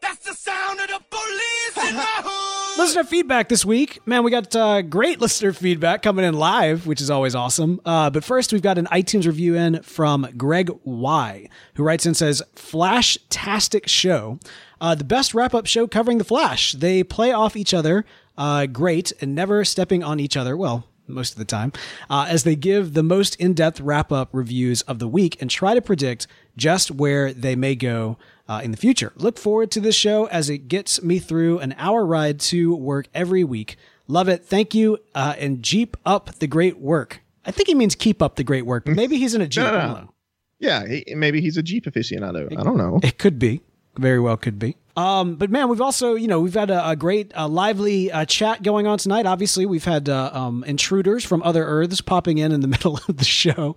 That's 0.00 0.24
the 0.26 0.34
sound 0.34 0.80
of 0.80 0.88
the 0.88 1.00
police 1.10 1.90
in 1.90 1.96
my 1.96 2.22
hood. 2.24 2.59
Listener 2.80 3.04
feedback 3.04 3.50
this 3.50 3.62
week. 3.62 4.00
Man, 4.06 4.24
we 4.24 4.30
got 4.30 4.56
uh, 4.56 4.80
great 4.80 5.20
listener 5.20 5.52
feedback 5.52 6.00
coming 6.00 6.24
in 6.24 6.32
live, 6.32 6.86
which 6.86 7.02
is 7.02 7.10
always 7.10 7.34
awesome. 7.34 7.78
Uh, 7.84 8.08
but 8.08 8.24
first, 8.24 8.54
we've 8.54 8.62
got 8.62 8.78
an 8.78 8.86
iTunes 8.86 9.26
review 9.26 9.54
in 9.54 9.82
from 9.82 10.26
Greg 10.38 10.70
Y, 10.84 11.46
who 11.74 11.82
writes 11.82 12.06
and 12.06 12.16
says, 12.16 12.42
Flash-tastic 12.54 13.86
show. 13.86 14.38
Uh, 14.80 14.94
the 14.94 15.04
best 15.04 15.34
wrap-up 15.34 15.66
show 15.66 15.86
covering 15.86 16.16
The 16.16 16.24
Flash. 16.24 16.72
They 16.72 17.04
play 17.04 17.32
off 17.32 17.54
each 17.54 17.74
other 17.74 18.06
uh, 18.38 18.64
great 18.64 19.12
and 19.20 19.34
never 19.34 19.62
stepping 19.62 20.02
on 20.02 20.18
each 20.18 20.34
other. 20.34 20.56
Well, 20.56 20.86
most 21.06 21.32
of 21.32 21.38
the 21.38 21.44
time, 21.44 21.72
uh, 22.08 22.28
as 22.30 22.44
they 22.44 22.56
give 22.56 22.94
the 22.94 23.02
most 23.02 23.34
in 23.36 23.52
depth 23.52 23.78
wrap 23.80 24.10
up 24.10 24.30
reviews 24.32 24.80
of 24.82 25.00
the 25.00 25.08
week 25.08 25.36
and 25.38 25.50
try 25.50 25.74
to 25.74 25.82
predict 25.82 26.26
just 26.56 26.90
where 26.90 27.30
they 27.34 27.54
may 27.54 27.74
go 27.74 28.16
uh, 28.50 28.60
in 28.64 28.72
the 28.72 28.76
future. 28.76 29.12
Look 29.14 29.38
forward 29.38 29.70
to 29.70 29.80
this 29.80 29.94
show 29.94 30.26
as 30.26 30.50
it 30.50 30.66
gets 30.66 31.02
me 31.02 31.20
through 31.20 31.60
an 31.60 31.72
hour 31.78 32.04
ride 32.04 32.40
to 32.40 32.74
work 32.74 33.06
every 33.14 33.44
week. 33.44 33.76
Love 34.08 34.28
it. 34.28 34.44
Thank 34.44 34.74
you. 34.74 34.98
Uh, 35.14 35.34
and 35.38 35.62
Jeep 35.62 35.96
up 36.04 36.34
the 36.40 36.48
great 36.48 36.78
work. 36.78 37.22
I 37.46 37.52
think 37.52 37.68
he 37.68 37.74
means 37.76 37.94
keep 37.94 38.20
up 38.20 38.34
the 38.34 38.44
great 38.44 38.66
work, 38.66 38.84
but 38.84 38.96
maybe 38.96 39.18
he's 39.18 39.34
in 39.34 39.40
a 39.40 39.46
Jeep. 39.46 39.64
No, 39.64 39.70
no, 39.70 39.86
no. 39.94 40.14
Yeah, 40.58 40.84
he, 40.86 41.14
maybe 41.14 41.40
he's 41.40 41.56
a 41.56 41.62
Jeep 41.62 41.84
aficionado. 41.84 42.50
I 42.58 42.64
don't 42.64 42.76
know. 42.76 42.98
It 43.04 43.18
could 43.18 43.38
be. 43.38 43.62
Very 43.96 44.18
well 44.18 44.36
could 44.36 44.58
be. 44.58 44.76
Um, 45.00 45.36
but 45.36 45.50
man, 45.50 45.70
we've 45.70 45.80
also, 45.80 46.14
you 46.14 46.28
know, 46.28 46.40
we've 46.40 46.54
had 46.54 46.70
a, 46.70 46.90
a 46.90 46.94
great, 46.94 47.32
uh, 47.34 47.48
lively 47.48 48.12
uh, 48.12 48.26
chat 48.26 48.62
going 48.62 48.86
on 48.86 48.98
tonight. 48.98 49.24
Obviously, 49.24 49.64
we've 49.64 49.84
had 49.84 50.10
uh, 50.10 50.30
um, 50.34 50.62
intruders 50.64 51.24
from 51.24 51.42
other 51.42 51.64
Earths 51.64 52.02
popping 52.02 52.36
in 52.36 52.52
in 52.52 52.60
the 52.60 52.68
middle 52.74 53.00
of 53.08 53.16
the 53.16 53.24
show. 53.24 53.76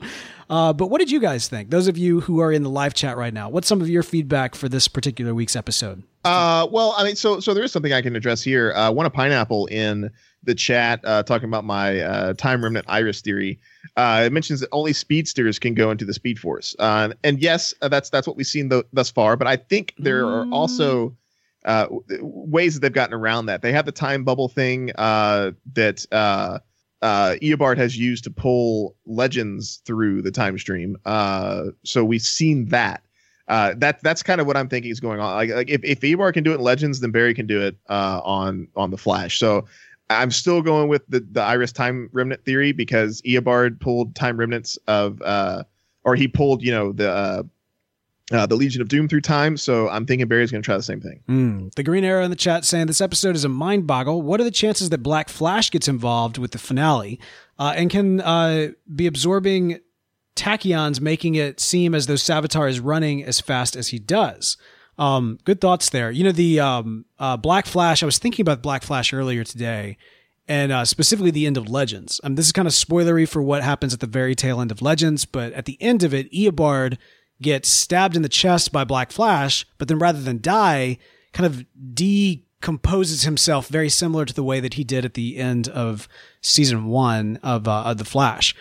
Uh, 0.50 0.74
but 0.74 0.88
what 0.88 1.00
did 1.00 1.10
you 1.10 1.22
guys 1.22 1.48
think? 1.48 1.70
Those 1.70 1.88
of 1.88 1.98
you 1.98 2.20
who 2.20 2.40
are 2.40 2.52
in 2.52 2.64
the 2.64 2.70
live 2.70 2.94
chat 2.94 3.16
right 3.16 3.34
now, 3.34 3.50
what's 3.50 3.70
some 3.70 3.82
of 3.82 3.88
your 3.88 4.04
feedback 4.04 4.54
for 4.54 4.68
this 4.68 4.90
particular 4.90 5.34
week's 5.34 5.56
episode? 5.56 6.04
Uh, 6.26 6.68
well, 6.70 6.94
I 6.98 7.06
mean, 7.06 7.16
so 7.16 7.40
so 7.40 7.54
there 7.54 7.64
is 7.64 7.72
something 7.72 7.94
I 7.94 8.02
can 8.02 8.18
address 8.18 8.44
here. 8.44 8.74
Uh, 8.74 8.92
one 8.92 9.06
of 9.06 9.14
pineapple 9.14 9.68
in 9.68 10.12
the 10.44 10.56
chat 10.56 11.00
uh, 11.04 11.24
talking 11.24 11.48
about 11.48 11.64
my 11.64 12.00
uh, 12.00 12.34
time 12.34 12.64
remnant 12.64 12.86
iris 12.90 13.22
theory. 13.22 13.60
Uh, 13.96 14.24
it 14.26 14.34
mentions 14.34 14.60
that 14.60 14.70
only 14.72 14.94
speedsters 14.94 15.60
can 15.60 15.74
go 15.74 15.92
into 15.92 16.06
the 16.06 16.14
Speed 16.14 16.40
Force, 16.40 16.76
uh, 16.80 17.14
and 17.24 17.40
yes, 17.40 17.74
uh, 17.82 17.88
that's 17.88 18.10
that's 18.10 18.28
what 18.28 18.36
we've 18.36 18.48
seen 18.48 18.70
th- 18.70 18.86
thus 18.94 19.10
far. 19.10 19.36
But 19.36 19.48
I 19.48 19.56
think 19.56 19.94
there 19.98 20.26
are 20.26 20.46
also 20.52 21.16
uh, 21.66 21.86
w- 21.86 22.04
ways 22.22 22.74
that 22.74 22.82
they've 22.82 22.94
gotten 22.94 23.14
around 23.14 23.48
that. 23.48 23.62
They 23.62 23.72
have 23.72 23.86
the 23.86 23.92
time 23.92 24.24
bubble 24.24 24.50
thing 24.50 24.92
uh, 24.96 25.52
that 25.74 26.06
uh, 26.12 26.60
uh, 27.02 27.36
Eobard 27.42 27.78
has 27.78 27.98
used 27.98 28.24
to 28.24 28.32
pull 28.32 28.96
legends 29.06 29.82
through 29.86 30.22
the 30.22 30.32
time 30.32 30.58
stream. 30.58 30.98
Uh, 31.06 31.66
so 31.84 32.04
we've 32.04 32.22
seen 32.22 32.66
that. 32.70 33.04
Uh, 33.50 33.74
that 33.78 34.02
that's 34.02 34.24
kind 34.24 34.40
of 34.40 34.48
what 34.48 34.56
I'm 34.56 34.70
thinking 34.70 34.90
is 34.90 35.02
going 35.02 35.20
on. 35.20 35.36
Like, 35.36 35.50
like 35.50 35.70
if 35.70 35.84
if 35.84 36.00
Eobard 36.00 36.34
can 36.34 36.46
do 36.46 36.52
it 36.52 36.56
in 36.56 36.62
Legends, 36.62 37.02
then 37.02 37.12
Barry 37.12 37.34
can 37.34 37.46
do 37.46 37.62
it 37.62 37.76
uh, 37.90 38.22
on 38.24 38.70
on 38.76 38.90
the 38.90 38.98
Flash. 38.98 39.38
So 39.38 39.66
I'm 40.20 40.32
still 40.32 40.62
going 40.62 40.90
with 40.90 41.04
the 41.08 41.26
the 41.32 41.42
Iris 41.42 41.72
Time 41.72 42.10
Remnant 42.12 42.44
theory 42.46 42.72
because 42.72 43.22
Eobard 43.24 43.80
pulled 43.80 44.16
time 44.16 44.38
remnants 44.38 44.78
of, 44.88 45.22
uh, 45.22 45.64
or 46.04 46.16
he 46.16 46.28
pulled 46.28 46.64
you 46.64 46.72
know 46.72 46.92
the 46.92 47.12
uh, 47.12 47.44
uh, 48.32 48.46
the 48.46 48.56
Legion 48.56 48.82
of 48.82 48.88
Doom 48.88 49.08
through 49.08 49.22
time. 49.22 49.58
So 49.58 49.90
I'm 49.90 50.06
thinking 50.06 50.28
Barry's 50.28 50.52
going 50.52 50.62
to 50.62 50.66
try 50.66 50.78
the 50.78 50.84
same 50.84 51.02
thing. 51.02 51.22
Mm. 51.28 51.76
The 51.76 51.84
Green 51.84 52.04
Arrow 52.04 52.24
in 52.24 52.30
the 52.30 52.36
chat 52.36 52.66
saying 52.66 52.88
this 52.88 53.02
episode 53.02 53.36
is 53.36 53.44
a 53.44 53.50
mind 53.50 53.86
boggle. 53.86 54.22
What 54.22 54.40
are 54.40 54.46
the 54.46 54.52
chances 54.52 54.90
that 54.90 55.00
Black 55.00 55.30
Flash 55.30 55.70
gets 55.72 55.88
involved 55.88 56.38
with 56.38 56.52
the 56.52 56.58
finale 56.58 57.20
uh, 57.60 57.74
and 57.76 57.90
can 57.90 58.22
uh, 58.22 58.70
be 58.94 59.08
absorbing 59.08 59.80
tachyons, 60.36 61.00
making 61.00 61.36
it 61.36 61.60
seem 61.60 61.94
as 61.94 62.08
though 62.08 62.14
Savitar 62.14 62.70
is 62.70 62.80
running 62.80 63.24
as 63.24 63.40
fast 63.40 63.76
as 63.76 63.90
he 63.90 64.00
does? 64.00 64.58
Um, 64.98 65.40
good 65.44 65.60
thoughts 65.60 65.90
there. 65.90 66.12
You 66.12 66.24
know, 66.24 66.32
the 66.32 66.60
um, 66.60 67.06
uh, 67.20 67.38
Black 67.38 67.66
Flash, 67.66 68.04
I 68.04 68.06
was 68.06 68.18
thinking 68.20 68.44
about 68.44 68.62
Black 68.62 68.84
Flash 68.84 69.14
earlier 69.14 69.44
today. 69.44 69.98
And 70.48 70.74
uh, 70.74 70.84
specifically 70.84 71.32
the 71.32 71.48
end 71.48 71.56
of 71.56 71.70
Legends. 71.70 72.20
Um, 72.24 72.36
this 72.36 72.46
is 72.46 72.52
kind 72.52 72.68
of 72.68 72.74
spoilery 72.74 73.28
for 73.28 73.42
what 73.42 73.64
happens 73.64 73.94
at 73.94 74.02
the 74.02 74.08
very 74.08 74.36
tail 74.36 74.60
end 74.60 74.72
of 74.72 74.82
Legends, 74.82 75.24
but 75.24 75.54
at 75.54 75.66
the 75.66 75.82
end 75.82 76.04
of 76.04 76.14
it, 76.14 76.32
Eobard 76.34 76.98
gets 77.42 77.70
stabbed 77.70 78.16
in 78.16 78.24
the 78.24 78.30
chest 78.30 78.72
by 78.72 78.84
Black 78.84 79.12
Flash, 79.12 79.66
but 79.78 79.88
then 79.88 80.00
rather 80.00 80.22
than 80.22 80.42
die, 80.42 80.98
kind 81.32 81.46
of 81.46 81.66
decomposes 81.96 83.24
himself 83.24 83.70
very 83.70 83.90
similar 83.90 84.26
to 84.26 84.34
the 84.34 84.44
way 84.44 84.60
that 84.60 84.74
he 84.74 84.84
did 84.84 85.06
at 85.06 85.14
the 85.14 85.38
end 85.38 85.70
of 85.70 86.10
season 86.42 86.88
one 86.88 87.40
of, 87.42 87.66
uh, 87.66 87.84
of 87.84 87.98
The 87.98 88.06
Flash. 88.06 88.54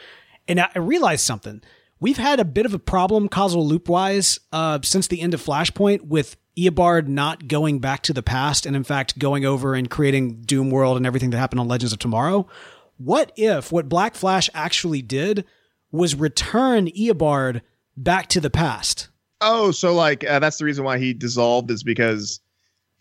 And 0.47 0.61
I 0.61 0.71
I 0.75 0.79
realized 0.79 1.25
something. 1.25 1.63
We've 2.03 2.19
had 2.19 2.41
a 2.41 2.45
bit 2.45 2.67
of 2.67 2.75
a 2.75 2.81
problem 2.81 3.29
causal 3.29 3.65
loop 3.65 3.89
wise 3.89 4.41
uh, 4.51 4.81
since 4.83 5.07
the 5.07 5.21
end 5.21 5.35
of 5.35 5.41
Flashpoint 5.41 6.09
with 6.09 6.37
Eobard 6.59 7.07
not 7.07 7.47
going 7.47 7.79
back 7.79 8.03
to 8.03 8.13
the 8.13 8.25
past 8.25 8.67
and 8.67 8.75
in 8.75 8.83
fact 8.83 9.21
going 9.21 9.45
over 9.45 9.77
and 9.77 9.89
creating 9.89 10.41
Doom 10.41 10.73
World 10.73 10.97
and 10.97 11.07
everything 11.07 11.31
that 11.31 11.39
happened 11.39 11.61
on 11.61 11.69
Legends 11.69 11.93
of 11.93 12.01
Tomorrow. 12.01 12.49
What 12.97 13.31
if 13.37 13.71
what 13.71 13.89
Black 13.89 14.17
Flash 14.17 14.51
actually 14.53 15.01
did 15.01 15.45
was 15.93 16.17
return 16.17 16.89
Eobard 16.89 17.61
back 17.97 18.27
to 18.31 18.41
the 18.41 18.51
past? 18.51 19.07
Oh, 19.41 19.71
so 19.71 19.95
like 19.95 20.29
uh, 20.29 20.41
that's 20.41 20.59
the 20.59 20.65
reason 20.65 20.85
why 20.85 20.99
he 20.99 21.15
dissolved 21.15 21.71
is 21.71 21.85
because 21.85 22.41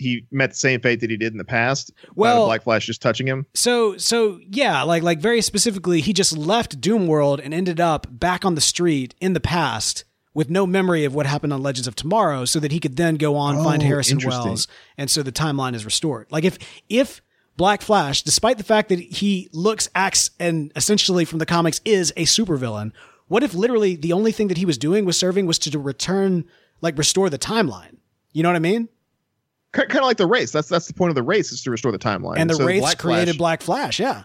he 0.01 0.25
met 0.31 0.51
the 0.51 0.55
same 0.57 0.79
fate 0.81 0.99
that 1.01 1.09
he 1.09 1.17
did 1.17 1.31
in 1.31 1.37
the 1.37 1.45
past. 1.45 1.91
Well- 2.15 2.45
Black 2.45 2.63
Flash 2.63 2.85
just 2.85 3.01
touching 3.01 3.27
him. 3.27 3.45
So 3.53 3.97
so 3.97 4.39
yeah, 4.49 4.81
like 4.83 5.03
like 5.03 5.19
very 5.19 5.41
specifically, 5.41 6.01
he 6.01 6.13
just 6.13 6.37
left 6.37 6.81
Doom 6.81 7.07
World 7.07 7.39
and 7.39 7.53
ended 7.53 7.79
up 7.79 8.07
back 8.09 8.43
on 8.43 8.55
the 8.55 8.61
street 8.61 9.15
in 9.21 9.33
the 9.33 9.39
past 9.39 10.03
with 10.33 10.49
no 10.49 10.65
memory 10.65 11.03
of 11.03 11.13
what 11.13 11.25
happened 11.25 11.51
on 11.51 11.61
Legends 11.61 11.87
of 11.87 11.95
Tomorrow, 11.95 12.45
so 12.45 12.59
that 12.59 12.71
he 12.71 12.79
could 12.79 12.95
then 12.95 13.15
go 13.15 13.35
on 13.35 13.57
oh, 13.57 13.63
find 13.63 13.83
Oh, 13.83 13.85
Harrison. 13.85 14.19
Wells, 14.25 14.67
and 14.97 15.09
so 15.09 15.21
the 15.23 15.31
timeline 15.31 15.75
is 15.75 15.83
restored. 15.85 16.27
Like 16.31 16.43
if 16.45 16.57
if 16.89 17.21
Black 17.57 17.81
Flash, 17.81 18.23
despite 18.23 18.57
the 18.57 18.63
fact 18.63 18.89
that 18.89 18.99
he 18.99 19.49
looks, 19.51 19.89
acts, 19.93 20.31
and 20.39 20.71
essentially 20.75 21.25
from 21.25 21.39
the 21.39 21.45
comics 21.45 21.81
is 21.85 22.11
a 22.15 22.23
supervillain, 22.23 22.91
what 23.27 23.43
if 23.43 23.53
literally 23.53 23.95
the 23.95 24.13
only 24.13 24.31
thing 24.31 24.47
that 24.47 24.57
he 24.57 24.65
was 24.65 24.77
doing 24.77 25.05
was 25.05 25.17
serving 25.17 25.45
was 25.45 25.59
to 25.59 25.77
return, 25.77 26.45
like 26.81 26.97
restore 26.97 27.29
the 27.29 27.37
timeline? 27.37 27.97
You 28.33 28.43
know 28.43 28.49
what 28.49 28.55
I 28.55 28.59
mean? 28.59 28.87
Kind 29.73 29.89
of 29.95 30.03
like 30.03 30.17
the 30.17 30.27
Wraiths. 30.27 30.51
That's 30.51 30.67
that's 30.67 30.87
the 30.87 30.93
point 30.93 31.09
of 31.11 31.15
the 31.15 31.23
Wraiths 31.23 31.51
is 31.51 31.63
to 31.63 31.71
restore 31.71 31.91
the 31.93 31.99
timeline. 31.99 32.37
And 32.37 32.49
the 32.49 32.55
So 32.55 32.65
Wraiths 32.65 32.81
Black 32.81 32.97
created 32.97 33.27
Flash- 33.35 33.37
Black 33.37 33.61
Flash, 33.61 33.99
yeah. 33.99 34.23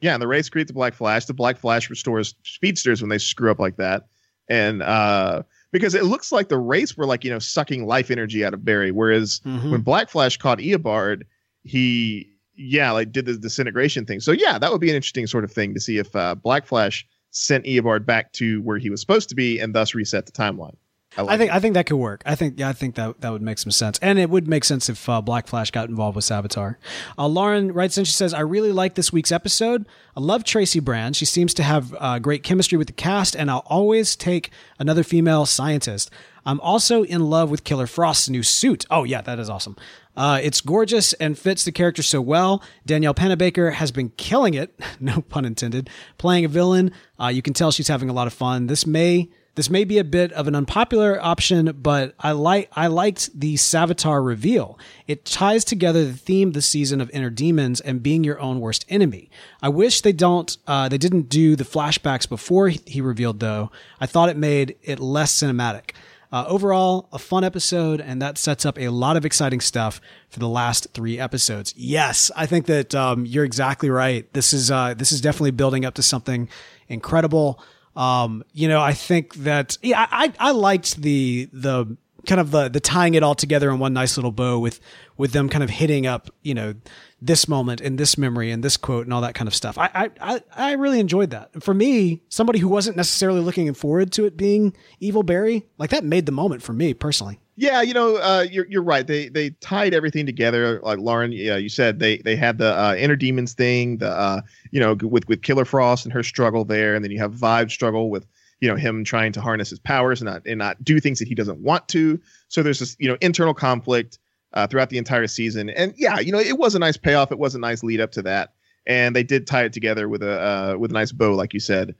Yeah, 0.00 0.14
and 0.14 0.22
the 0.22 0.26
Wraiths 0.26 0.48
creates 0.48 0.68
the 0.68 0.74
Black 0.74 0.94
Flash. 0.94 1.26
The 1.26 1.34
Black 1.34 1.58
Flash 1.58 1.88
restores 1.90 2.34
speedsters 2.42 3.00
when 3.02 3.08
they 3.10 3.18
screw 3.18 3.50
up 3.50 3.58
like 3.60 3.76
that. 3.76 4.06
And 4.48 4.82
uh 4.82 5.42
because 5.72 5.94
it 5.94 6.04
looks 6.06 6.32
like 6.32 6.48
the 6.48 6.58
Wraiths 6.58 6.96
were 6.96 7.06
like, 7.06 7.22
you 7.22 7.30
know, 7.30 7.38
sucking 7.38 7.86
life 7.86 8.10
energy 8.10 8.44
out 8.44 8.52
of 8.54 8.64
Barry. 8.64 8.90
Whereas 8.90 9.40
Mhm. 9.46 9.70
when 9.70 9.82
Black 9.82 10.08
Flash 10.10 10.36
caught 10.38 10.58
Eobard, 10.58 11.22
he 11.62 12.26
yeah, 12.56 12.90
like 12.90 13.12
did 13.12 13.26
the 13.26 13.36
disintegration 13.36 14.04
thing. 14.04 14.18
So 14.20 14.32
yeah, 14.32 14.58
that 14.58 14.72
would 14.72 14.80
be 14.80 14.90
an 14.90 14.96
interesting 14.96 15.26
sort 15.26 15.44
of 15.44 15.52
thing 15.52 15.72
to 15.74 15.80
see 15.80 15.98
if 15.98 16.14
uh 16.16 16.34
Black 16.34 16.66
Flash 16.66 17.06
sent 17.30 17.64
Eobard 17.64 18.04
back 18.04 18.32
to 18.32 18.60
where 18.62 18.78
he 18.78 18.90
was 18.90 19.00
supposed 19.00 19.28
to 19.28 19.34
be 19.36 19.60
and 19.60 19.72
thus 19.74 19.94
reset 19.94 20.26
the 20.26 20.32
timeline. 20.32 20.74
I, 21.16 21.22
like 21.22 21.34
I 21.34 21.38
think 21.38 21.52
I 21.52 21.58
think 21.58 21.74
that 21.74 21.86
could 21.86 21.96
work. 21.96 22.22
I 22.24 22.36
think 22.36 22.58
yeah, 22.58 22.68
I 22.68 22.72
think 22.72 22.94
that 22.94 23.20
that 23.20 23.32
would 23.32 23.42
make 23.42 23.58
some 23.58 23.72
sense, 23.72 23.98
and 24.00 24.18
it 24.18 24.30
would 24.30 24.46
make 24.46 24.64
sense 24.64 24.88
if 24.88 25.08
uh, 25.08 25.20
Black 25.20 25.48
Flash 25.48 25.72
got 25.72 25.88
involved 25.88 26.14
with 26.14 26.24
Savitar. 26.24 26.76
Uh, 27.18 27.26
Lauren 27.26 27.72
writes 27.72 27.98
in. 27.98 28.04
She 28.04 28.12
says, 28.12 28.32
"I 28.32 28.40
really 28.40 28.70
like 28.70 28.94
this 28.94 29.12
week's 29.12 29.32
episode. 29.32 29.86
I 30.16 30.20
love 30.20 30.44
Tracy 30.44 30.78
Brand. 30.78 31.16
She 31.16 31.24
seems 31.24 31.52
to 31.54 31.64
have 31.64 31.94
uh, 31.98 32.20
great 32.20 32.44
chemistry 32.44 32.78
with 32.78 32.86
the 32.86 32.92
cast, 32.92 33.34
and 33.34 33.50
I'll 33.50 33.64
always 33.66 34.14
take 34.14 34.50
another 34.78 35.02
female 35.02 35.46
scientist. 35.46 36.10
I'm 36.46 36.60
also 36.60 37.02
in 37.02 37.28
love 37.28 37.50
with 37.50 37.64
Killer 37.64 37.88
Frost's 37.88 38.28
new 38.28 38.44
suit. 38.44 38.86
Oh 38.88 39.02
yeah, 39.02 39.20
that 39.20 39.40
is 39.40 39.50
awesome. 39.50 39.76
Uh, 40.16 40.38
it's 40.42 40.60
gorgeous 40.60 41.12
and 41.14 41.38
fits 41.38 41.64
the 41.64 41.72
character 41.72 42.02
so 42.02 42.20
well. 42.20 42.62
Danielle 42.86 43.14
Panabaker 43.14 43.72
has 43.72 43.90
been 43.90 44.10
killing 44.10 44.54
it, 44.54 44.78
no 45.00 45.22
pun 45.22 45.44
intended, 45.44 45.90
playing 46.18 46.44
a 46.44 46.48
villain. 46.48 46.92
Uh, 47.20 47.28
you 47.28 47.42
can 47.42 47.52
tell 47.52 47.72
she's 47.72 47.88
having 47.88 48.08
a 48.08 48.12
lot 48.12 48.26
of 48.28 48.32
fun. 48.32 48.68
This 48.68 48.86
may 48.86 49.28
this 49.60 49.68
may 49.68 49.84
be 49.84 49.98
a 49.98 50.04
bit 50.04 50.32
of 50.32 50.48
an 50.48 50.54
unpopular 50.54 51.22
option, 51.22 51.76
but 51.82 52.14
I 52.18 52.32
like 52.32 52.70
I 52.72 52.86
liked 52.86 53.38
the 53.38 53.56
Savitar 53.56 54.24
reveal. 54.24 54.78
It 55.06 55.26
ties 55.26 55.66
together 55.66 56.02
the 56.02 56.14
theme 56.14 56.48
of 56.48 56.54
the 56.54 56.62
season 56.62 56.98
of 56.98 57.10
inner 57.10 57.28
demons 57.28 57.78
and 57.78 58.02
being 58.02 58.24
your 58.24 58.40
own 58.40 58.60
worst 58.60 58.86
enemy. 58.88 59.28
I 59.60 59.68
wish 59.68 60.00
they 60.00 60.14
don't 60.14 60.56
uh, 60.66 60.88
they 60.88 60.96
didn't 60.96 61.28
do 61.28 61.56
the 61.56 61.64
flashbacks 61.64 62.26
before 62.26 62.68
he 62.68 63.02
revealed 63.02 63.40
though. 63.40 63.70
I 64.00 64.06
thought 64.06 64.30
it 64.30 64.38
made 64.38 64.76
it 64.82 64.98
less 64.98 65.30
cinematic. 65.30 65.90
Uh, 66.32 66.46
overall, 66.48 67.10
a 67.12 67.18
fun 67.18 67.44
episode, 67.44 68.00
and 68.00 68.22
that 68.22 68.38
sets 68.38 68.64
up 68.64 68.78
a 68.78 68.88
lot 68.88 69.18
of 69.18 69.26
exciting 69.26 69.60
stuff 69.60 70.00
for 70.30 70.38
the 70.38 70.48
last 70.48 70.86
three 70.94 71.18
episodes. 71.18 71.74
Yes, 71.76 72.30
I 72.34 72.46
think 72.46 72.64
that 72.64 72.94
um, 72.94 73.26
you're 73.26 73.44
exactly 73.44 73.90
right. 73.90 74.32
This 74.32 74.54
is 74.54 74.70
uh, 74.70 74.94
this 74.94 75.12
is 75.12 75.20
definitely 75.20 75.50
building 75.50 75.84
up 75.84 75.92
to 75.96 76.02
something 76.02 76.48
incredible. 76.88 77.60
Um, 77.96 78.44
you 78.52 78.68
know, 78.68 78.80
I 78.80 78.92
think 78.92 79.34
that 79.36 79.78
yeah, 79.82 80.06
I 80.10 80.32
I 80.38 80.52
liked 80.52 80.96
the 80.96 81.48
the 81.52 81.96
kind 82.26 82.40
of 82.40 82.50
the 82.50 82.68
the 82.68 82.80
tying 82.80 83.14
it 83.14 83.22
all 83.22 83.34
together 83.34 83.70
in 83.70 83.78
one 83.78 83.92
nice 83.92 84.16
little 84.16 84.32
bow 84.32 84.58
with 84.58 84.80
with 85.16 85.32
them 85.32 85.48
kind 85.48 85.64
of 85.64 85.70
hitting 85.70 86.06
up 86.06 86.30
you 86.42 86.54
know 86.54 86.74
this 87.22 87.48
moment 87.48 87.80
and 87.80 87.98
this 87.98 88.16
memory 88.16 88.50
and 88.50 88.62
this 88.62 88.76
quote 88.76 89.04
and 89.04 89.12
all 89.12 89.20
that 89.20 89.34
kind 89.34 89.48
of 89.48 89.54
stuff. 89.54 89.76
I 89.78 90.10
I 90.20 90.40
I 90.54 90.72
really 90.72 91.00
enjoyed 91.00 91.30
that. 91.30 91.62
For 91.62 91.74
me, 91.74 92.22
somebody 92.28 92.58
who 92.58 92.68
wasn't 92.68 92.96
necessarily 92.96 93.40
looking 93.40 93.72
forward 93.74 94.12
to 94.12 94.24
it 94.24 94.36
being 94.36 94.74
Evil 95.00 95.22
Barry, 95.22 95.66
like 95.78 95.90
that 95.90 96.04
made 96.04 96.26
the 96.26 96.32
moment 96.32 96.62
for 96.62 96.72
me 96.72 96.94
personally. 96.94 97.40
Yeah, 97.60 97.82
you 97.82 97.92
know, 97.92 98.16
uh, 98.16 98.46
you're 98.50 98.66
you're 98.70 98.82
right. 98.82 99.06
They 99.06 99.28
they 99.28 99.50
tied 99.50 99.92
everything 99.92 100.24
together. 100.24 100.80
Like 100.80 100.98
Lauren, 100.98 101.30
yeah, 101.30 101.58
you 101.58 101.68
said 101.68 101.98
they 101.98 102.16
they 102.16 102.34
had 102.34 102.56
the 102.56 102.72
uh, 102.72 102.94
inner 102.94 103.16
demons 103.16 103.52
thing, 103.52 103.98
the 103.98 104.08
uh, 104.08 104.40
you 104.70 104.80
know, 104.80 104.94
with 104.94 105.28
with 105.28 105.42
Killer 105.42 105.66
Frost 105.66 106.06
and 106.06 106.12
her 106.14 106.22
struggle 106.22 106.64
there, 106.64 106.94
and 106.94 107.04
then 107.04 107.12
you 107.12 107.18
have 107.18 107.34
Vibe 107.34 107.70
struggle 107.70 108.08
with 108.08 108.26
you 108.60 108.68
know 108.68 108.76
him 108.76 109.04
trying 109.04 109.32
to 109.32 109.42
harness 109.42 109.68
his 109.68 109.78
powers 109.78 110.22
and 110.22 110.30
not 110.30 110.40
and 110.46 110.56
not 110.56 110.82
do 110.82 111.00
things 111.00 111.18
that 111.18 111.28
he 111.28 111.34
doesn't 111.34 111.58
want 111.58 111.86
to. 111.88 112.18
So 112.48 112.62
there's 112.62 112.78
this 112.78 112.96
you 112.98 113.08
know 113.08 113.18
internal 113.20 113.52
conflict 113.52 114.18
uh, 114.54 114.66
throughout 114.66 114.88
the 114.88 114.96
entire 114.96 115.26
season, 115.26 115.68
and 115.68 115.92
yeah, 115.98 116.18
you 116.18 116.32
know, 116.32 116.40
it 116.40 116.56
was 116.56 116.74
a 116.74 116.78
nice 116.78 116.96
payoff. 116.96 117.30
It 117.30 117.38
was 117.38 117.54
a 117.54 117.58
nice 117.58 117.82
lead 117.82 118.00
up 118.00 118.12
to 118.12 118.22
that, 118.22 118.54
and 118.86 119.14
they 119.14 119.22
did 119.22 119.46
tie 119.46 119.64
it 119.64 119.74
together 119.74 120.08
with 120.08 120.22
a 120.22 120.40
uh, 120.40 120.78
with 120.78 120.92
a 120.92 120.94
nice 120.94 121.12
bow, 121.12 121.34
like 121.34 121.52
you 121.52 121.60
said, 121.60 121.94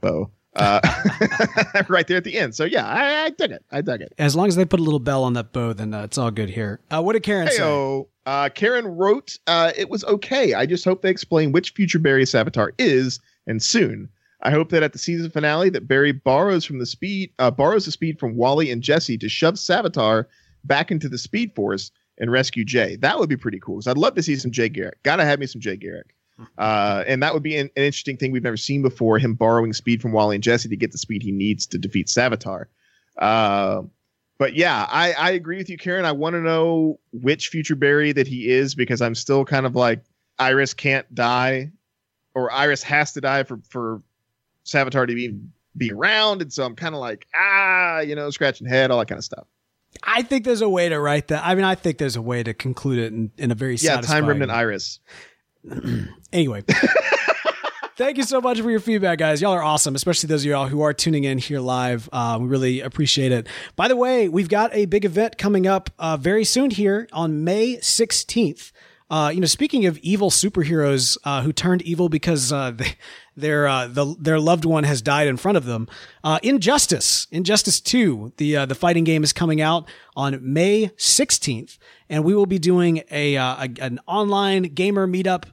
bow 0.00 0.28
uh, 0.56 0.80
right 1.88 2.06
there 2.06 2.16
at 2.16 2.24
the 2.24 2.38
end. 2.38 2.54
So 2.54 2.64
yeah, 2.64 2.86
I, 2.86 3.24
I 3.24 3.30
dug 3.30 3.50
it. 3.50 3.64
I 3.70 3.80
dug 3.80 4.00
it. 4.00 4.12
As 4.18 4.36
long 4.36 4.48
as 4.48 4.56
they 4.56 4.64
put 4.64 4.80
a 4.80 4.82
little 4.82 5.00
bell 5.00 5.24
on 5.24 5.32
that 5.34 5.52
bow, 5.52 5.72
then 5.72 5.94
uh, 5.94 6.02
it's 6.04 6.18
all 6.18 6.30
good 6.30 6.50
here. 6.50 6.80
Uh, 6.90 7.02
what 7.02 7.14
did 7.14 7.22
Karen 7.22 7.48
Hey-o. 7.48 8.02
say? 8.02 8.08
Uh, 8.26 8.48
Karen 8.48 8.86
wrote, 8.86 9.38
uh, 9.46 9.72
"It 9.76 9.90
was 9.90 10.04
okay. 10.04 10.54
I 10.54 10.66
just 10.66 10.84
hope 10.84 11.02
they 11.02 11.10
explain 11.10 11.52
which 11.52 11.70
future 11.72 11.98
Barry 11.98 12.24
Savitar 12.24 12.70
is, 12.78 13.20
and 13.46 13.62
soon. 13.62 14.08
I 14.42 14.50
hope 14.50 14.70
that 14.70 14.82
at 14.82 14.92
the 14.92 14.98
season 14.98 15.30
finale, 15.30 15.70
that 15.70 15.88
Barry 15.88 16.12
borrows 16.12 16.64
from 16.64 16.78
the 16.78 16.86
speed, 16.86 17.30
uh, 17.38 17.50
borrows 17.50 17.86
the 17.86 17.90
speed 17.92 18.18
from 18.18 18.36
Wally 18.36 18.70
and 18.70 18.82
Jesse 18.82 19.16
to 19.18 19.28
shove 19.28 19.54
Savitar 19.54 20.26
back 20.64 20.90
into 20.90 21.08
the 21.08 21.16
Speed 21.18 21.54
Force 21.54 21.90
and 22.18 22.30
rescue 22.30 22.64
Jay. 22.64 22.96
That 22.96 23.18
would 23.18 23.28
be 23.28 23.36
pretty 23.36 23.58
cool. 23.58 23.76
Because 23.76 23.86
I'd 23.88 23.98
love 23.98 24.14
to 24.14 24.22
see 24.22 24.36
some 24.36 24.50
Jay 24.50 24.68
Garrick. 24.68 25.02
Gotta 25.02 25.24
have 25.24 25.38
me 25.38 25.46
some 25.46 25.60
Jay 25.60 25.76
Garrick." 25.76 26.14
Uh, 26.58 27.04
and 27.06 27.22
that 27.22 27.32
would 27.32 27.42
be 27.42 27.56
an, 27.56 27.70
an 27.76 27.82
interesting 27.82 28.16
thing 28.16 28.32
we've 28.32 28.42
never 28.42 28.56
seen 28.56 28.82
before 28.82 29.18
him 29.18 29.34
borrowing 29.34 29.72
speed 29.72 30.02
from 30.02 30.12
Wally 30.12 30.36
and 30.36 30.42
Jesse 30.42 30.68
to 30.68 30.76
get 30.76 30.92
the 30.92 30.98
speed 30.98 31.22
he 31.22 31.32
needs 31.32 31.66
to 31.66 31.78
defeat 31.78 32.08
Savitar. 32.08 32.66
Uh, 33.18 33.82
but 34.38 34.54
yeah, 34.54 34.86
I, 34.90 35.12
I 35.12 35.30
agree 35.30 35.58
with 35.58 35.70
you, 35.70 35.78
Karen. 35.78 36.04
I 36.04 36.12
want 36.12 36.34
to 36.34 36.40
know 36.40 36.98
which 37.12 37.48
future 37.48 37.76
Barry 37.76 38.12
that 38.12 38.26
he 38.26 38.50
is 38.50 38.74
because 38.74 39.00
I'm 39.00 39.14
still 39.14 39.44
kind 39.44 39.64
of 39.64 39.76
like 39.76 40.02
Iris 40.38 40.74
can't 40.74 41.12
die 41.14 41.70
or 42.34 42.50
Iris 42.50 42.82
has 42.82 43.12
to 43.12 43.20
die 43.20 43.44
for, 43.44 43.60
for 43.70 44.02
Savitar 44.66 45.06
to 45.06 45.14
be, 45.14 45.38
be 45.76 45.92
around. 45.92 46.42
And 46.42 46.52
so 46.52 46.64
I'm 46.64 46.74
kind 46.74 46.96
of 46.96 47.00
like, 47.00 47.26
ah, 47.36 48.00
you 48.00 48.16
know, 48.16 48.28
scratching 48.30 48.66
head, 48.66 48.90
all 48.90 48.98
that 48.98 49.06
kind 49.06 49.20
of 49.20 49.24
stuff. 49.24 49.46
I 50.02 50.22
think 50.22 50.44
there's 50.44 50.62
a 50.62 50.68
way 50.68 50.88
to 50.88 50.98
write 50.98 51.28
that. 51.28 51.46
I 51.46 51.54
mean, 51.54 51.64
I 51.64 51.76
think 51.76 51.98
there's 51.98 52.16
a 52.16 52.22
way 52.22 52.42
to 52.42 52.52
conclude 52.52 52.98
it 52.98 53.12
in, 53.12 53.30
in 53.38 53.52
a 53.52 53.54
very 53.54 53.76
Yeah. 53.76 54.00
Time 54.00 54.26
Remnant 54.26 54.50
Iris. 54.50 54.98
anyway. 56.32 56.64
Thank 57.96 58.16
you 58.16 58.24
so 58.24 58.40
much 58.40 58.60
for 58.60 58.68
your 58.70 58.80
feedback, 58.80 59.18
guys. 59.18 59.40
Y'all 59.40 59.52
are 59.52 59.62
awesome, 59.62 59.94
especially 59.94 60.26
those 60.26 60.42
of 60.44 60.50
y'all 60.50 60.66
who 60.66 60.80
are 60.80 60.92
tuning 60.92 61.22
in 61.22 61.38
here 61.38 61.60
live. 61.60 62.08
Uh, 62.12 62.38
we 62.40 62.48
really 62.48 62.80
appreciate 62.80 63.30
it. 63.30 63.46
By 63.76 63.86
the 63.86 63.94
way, 63.94 64.28
we've 64.28 64.48
got 64.48 64.74
a 64.74 64.86
big 64.86 65.04
event 65.04 65.38
coming 65.38 65.68
up 65.68 65.90
uh, 65.96 66.16
very 66.16 66.44
soon 66.44 66.70
here 66.70 67.08
on 67.12 67.44
May 67.44 67.76
16th. 67.76 68.72
Uh, 69.10 69.30
you 69.34 69.40
know, 69.40 69.46
speaking 69.46 69.84
of 69.84 69.98
evil 69.98 70.30
superheroes 70.30 71.18
uh, 71.24 71.42
who 71.42 71.52
turned 71.52 71.82
evil 71.82 72.08
because 72.08 72.52
uh, 72.52 72.70
they, 72.70 72.92
their 73.36 73.68
uh, 73.68 73.86
the, 73.86 74.14
their 74.18 74.40
loved 74.40 74.64
one 74.64 74.84
has 74.84 75.02
died 75.02 75.26
in 75.26 75.36
front 75.36 75.58
of 75.58 75.64
them, 75.64 75.86
uh, 76.22 76.38
Injustice, 76.42 77.26
Injustice 77.30 77.80
Two, 77.80 78.32
the 78.38 78.56
uh, 78.56 78.66
the 78.66 78.74
fighting 78.74 79.04
game 79.04 79.22
is 79.22 79.32
coming 79.32 79.60
out 79.60 79.88
on 80.16 80.38
May 80.40 80.88
16th, 80.96 81.78
and 82.08 82.24
we 82.24 82.34
will 82.34 82.46
be 82.46 82.58
doing 82.58 83.02
a, 83.10 83.34
a 83.34 83.68
an 83.80 84.00
online 84.06 84.62
gamer 84.74 85.06
meetup. 85.06 85.44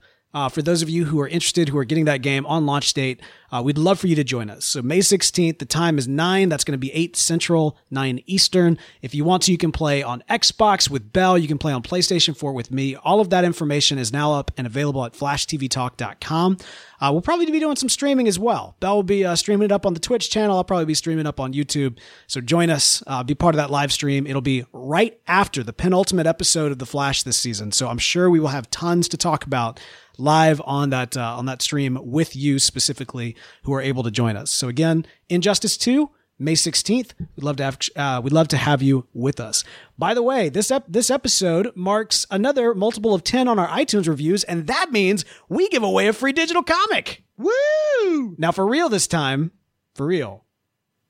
For 0.51 0.61
those 0.61 0.81
of 0.81 0.89
you 0.89 1.05
who 1.05 1.19
are 1.19 1.27
interested, 1.27 1.69
who 1.69 1.77
are 1.77 1.85
getting 1.85 2.05
that 2.05 2.21
game 2.21 2.45
on 2.45 2.65
launch 2.65 2.93
date, 2.93 3.21
uh, 3.51 3.61
we'd 3.63 3.77
love 3.77 3.99
for 3.99 4.07
you 4.07 4.15
to 4.15 4.23
join 4.23 4.49
us. 4.49 4.65
So 4.65 4.81
May 4.81 4.99
16th, 4.99 5.59
the 5.59 5.65
time 5.65 5.97
is 5.97 6.07
9. 6.07 6.49
That's 6.49 6.63
going 6.63 6.73
to 6.73 6.77
be 6.77 6.91
8 6.93 7.15
Central, 7.15 7.77
9 7.89 8.21
Eastern. 8.25 8.77
If 9.01 9.13
you 9.13 9.23
want 9.23 9.43
to, 9.43 9.51
you 9.51 9.57
can 9.57 9.71
play 9.71 10.01
on 10.01 10.23
Xbox 10.29 10.89
with 10.89 11.11
Bell. 11.11 11.37
You 11.37 11.47
can 11.47 11.57
play 11.57 11.73
on 11.73 11.83
PlayStation 11.83 12.35
4 12.35 12.53
with 12.53 12.71
me. 12.71 12.95
All 12.95 13.19
of 13.19 13.29
that 13.31 13.43
information 13.43 13.97
is 13.97 14.13
now 14.13 14.33
up 14.33 14.51
and 14.57 14.65
available 14.65 15.03
at 15.05 15.13
flashtvtalk.com. 15.13 16.57
Uh, 17.01 17.09
we'll 17.11 17.21
probably 17.21 17.47
be 17.47 17.59
doing 17.59 17.75
some 17.75 17.89
streaming 17.89 18.27
as 18.27 18.37
well. 18.37 18.75
Bell 18.79 18.95
will 18.95 19.03
be 19.03 19.25
uh, 19.25 19.35
streaming 19.35 19.65
it 19.65 19.71
up 19.71 19.85
on 19.85 19.95
the 19.95 19.99
Twitch 19.99 20.29
channel. 20.29 20.55
I'll 20.55 20.63
probably 20.63 20.85
be 20.85 20.93
streaming 20.93 21.25
up 21.25 21.39
on 21.39 21.51
YouTube. 21.51 21.97
So 22.27 22.41
join 22.41 22.69
us, 22.69 23.03
uh, 23.07 23.23
be 23.23 23.33
part 23.33 23.55
of 23.55 23.57
that 23.57 23.71
live 23.71 23.91
stream. 23.91 24.27
It'll 24.27 24.41
be 24.41 24.65
right 24.71 25.19
after 25.27 25.63
the 25.63 25.73
penultimate 25.73 26.27
episode 26.27 26.71
of 26.71 26.77
The 26.77 26.85
Flash 26.85 27.23
this 27.23 27.37
season. 27.37 27.71
So 27.71 27.87
I'm 27.87 27.97
sure 27.97 28.29
we 28.29 28.39
will 28.39 28.49
have 28.49 28.69
tons 28.69 29.07
to 29.09 29.17
talk 29.17 29.45
about 29.45 29.79
live 30.17 30.61
on 30.65 30.91
that 30.91 31.17
uh, 31.17 31.37
on 31.37 31.45
that 31.45 31.61
stream 31.61 31.97
with 32.01 32.35
you 32.35 32.59
specifically 32.59 33.35
who 33.63 33.73
are 33.73 33.81
able 33.81 34.03
to 34.03 34.11
join 34.11 34.35
us. 34.35 34.51
So 34.51 34.67
again, 34.67 35.05
Injustice 35.29 35.77
2 35.77 36.09
May 36.41 36.53
16th. 36.53 37.11
We'd 37.35 37.43
love 37.43 37.57
to 37.57 37.63
have 37.63 37.77
uh, 37.95 38.19
we'd 38.23 38.33
love 38.33 38.47
to 38.47 38.57
have 38.57 38.81
you 38.81 39.05
with 39.13 39.39
us. 39.39 39.63
By 39.97 40.15
the 40.15 40.23
way, 40.23 40.49
this 40.49 40.71
ep- 40.71 40.85
this 40.87 41.11
episode 41.11 41.71
marks 41.75 42.25
another 42.31 42.73
multiple 42.73 43.13
of 43.13 43.23
10 43.23 43.47
on 43.47 43.59
our 43.59 43.67
iTunes 43.67 44.07
reviews 44.07 44.43
and 44.45 44.65
that 44.65 44.91
means 44.91 45.23
we 45.49 45.69
give 45.69 45.83
away 45.83 46.07
a 46.07 46.13
free 46.13 46.33
digital 46.33 46.63
comic. 46.63 47.23
Woo! 47.37 48.35
Now 48.39 48.51
for 48.51 48.65
real 48.67 48.89
this 48.89 49.05
time, 49.05 49.51
for 49.93 50.07
real. 50.07 50.45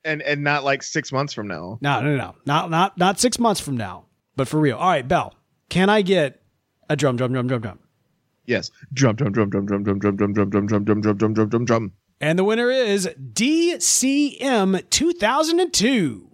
And 0.04 0.20
and 0.20 0.44
not 0.44 0.64
like 0.64 0.82
6 0.82 1.10
months 1.12 1.32
from 1.32 1.48
now. 1.48 1.78
No, 1.80 2.02
no, 2.02 2.14
no. 2.14 2.34
Not 2.44 2.70
not 2.70 2.98
not 2.98 3.18
6 3.18 3.38
months 3.38 3.60
from 3.60 3.78
now, 3.78 4.04
but 4.36 4.48
for 4.48 4.60
real. 4.60 4.76
All 4.76 4.90
right, 4.90 5.06
Bell. 5.08 5.34
Can 5.70 5.88
I 5.88 6.02
get 6.02 6.42
a 6.90 6.96
drum 6.96 7.16
drum 7.16 7.32
drum 7.32 7.48
drum 7.48 7.62
drum? 7.62 7.78
Yes. 8.44 8.70
Drum 8.92 9.16
drum 9.16 9.32
drum 9.32 9.48
drum 9.48 9.64
drum 9.66 9.82
drum 9.82 9.98
drum 9.98 10.16
drum 10.16 10.34
drum 10.34 10.50
drum 10.50 10.66
drum 10.66 10.84
drum 10.84 11.00
drum 11.00 11.16
drum 11.16 11.34
drum 11.34 11.48
drum 11.48 11.64
drum. 11.64 11.92
And 12.22 12.38
the 12.38 12.44
winner 12.44 12.70
is 12.70 13.08
DCM 13.20 14.88
2002. 14.90 16.30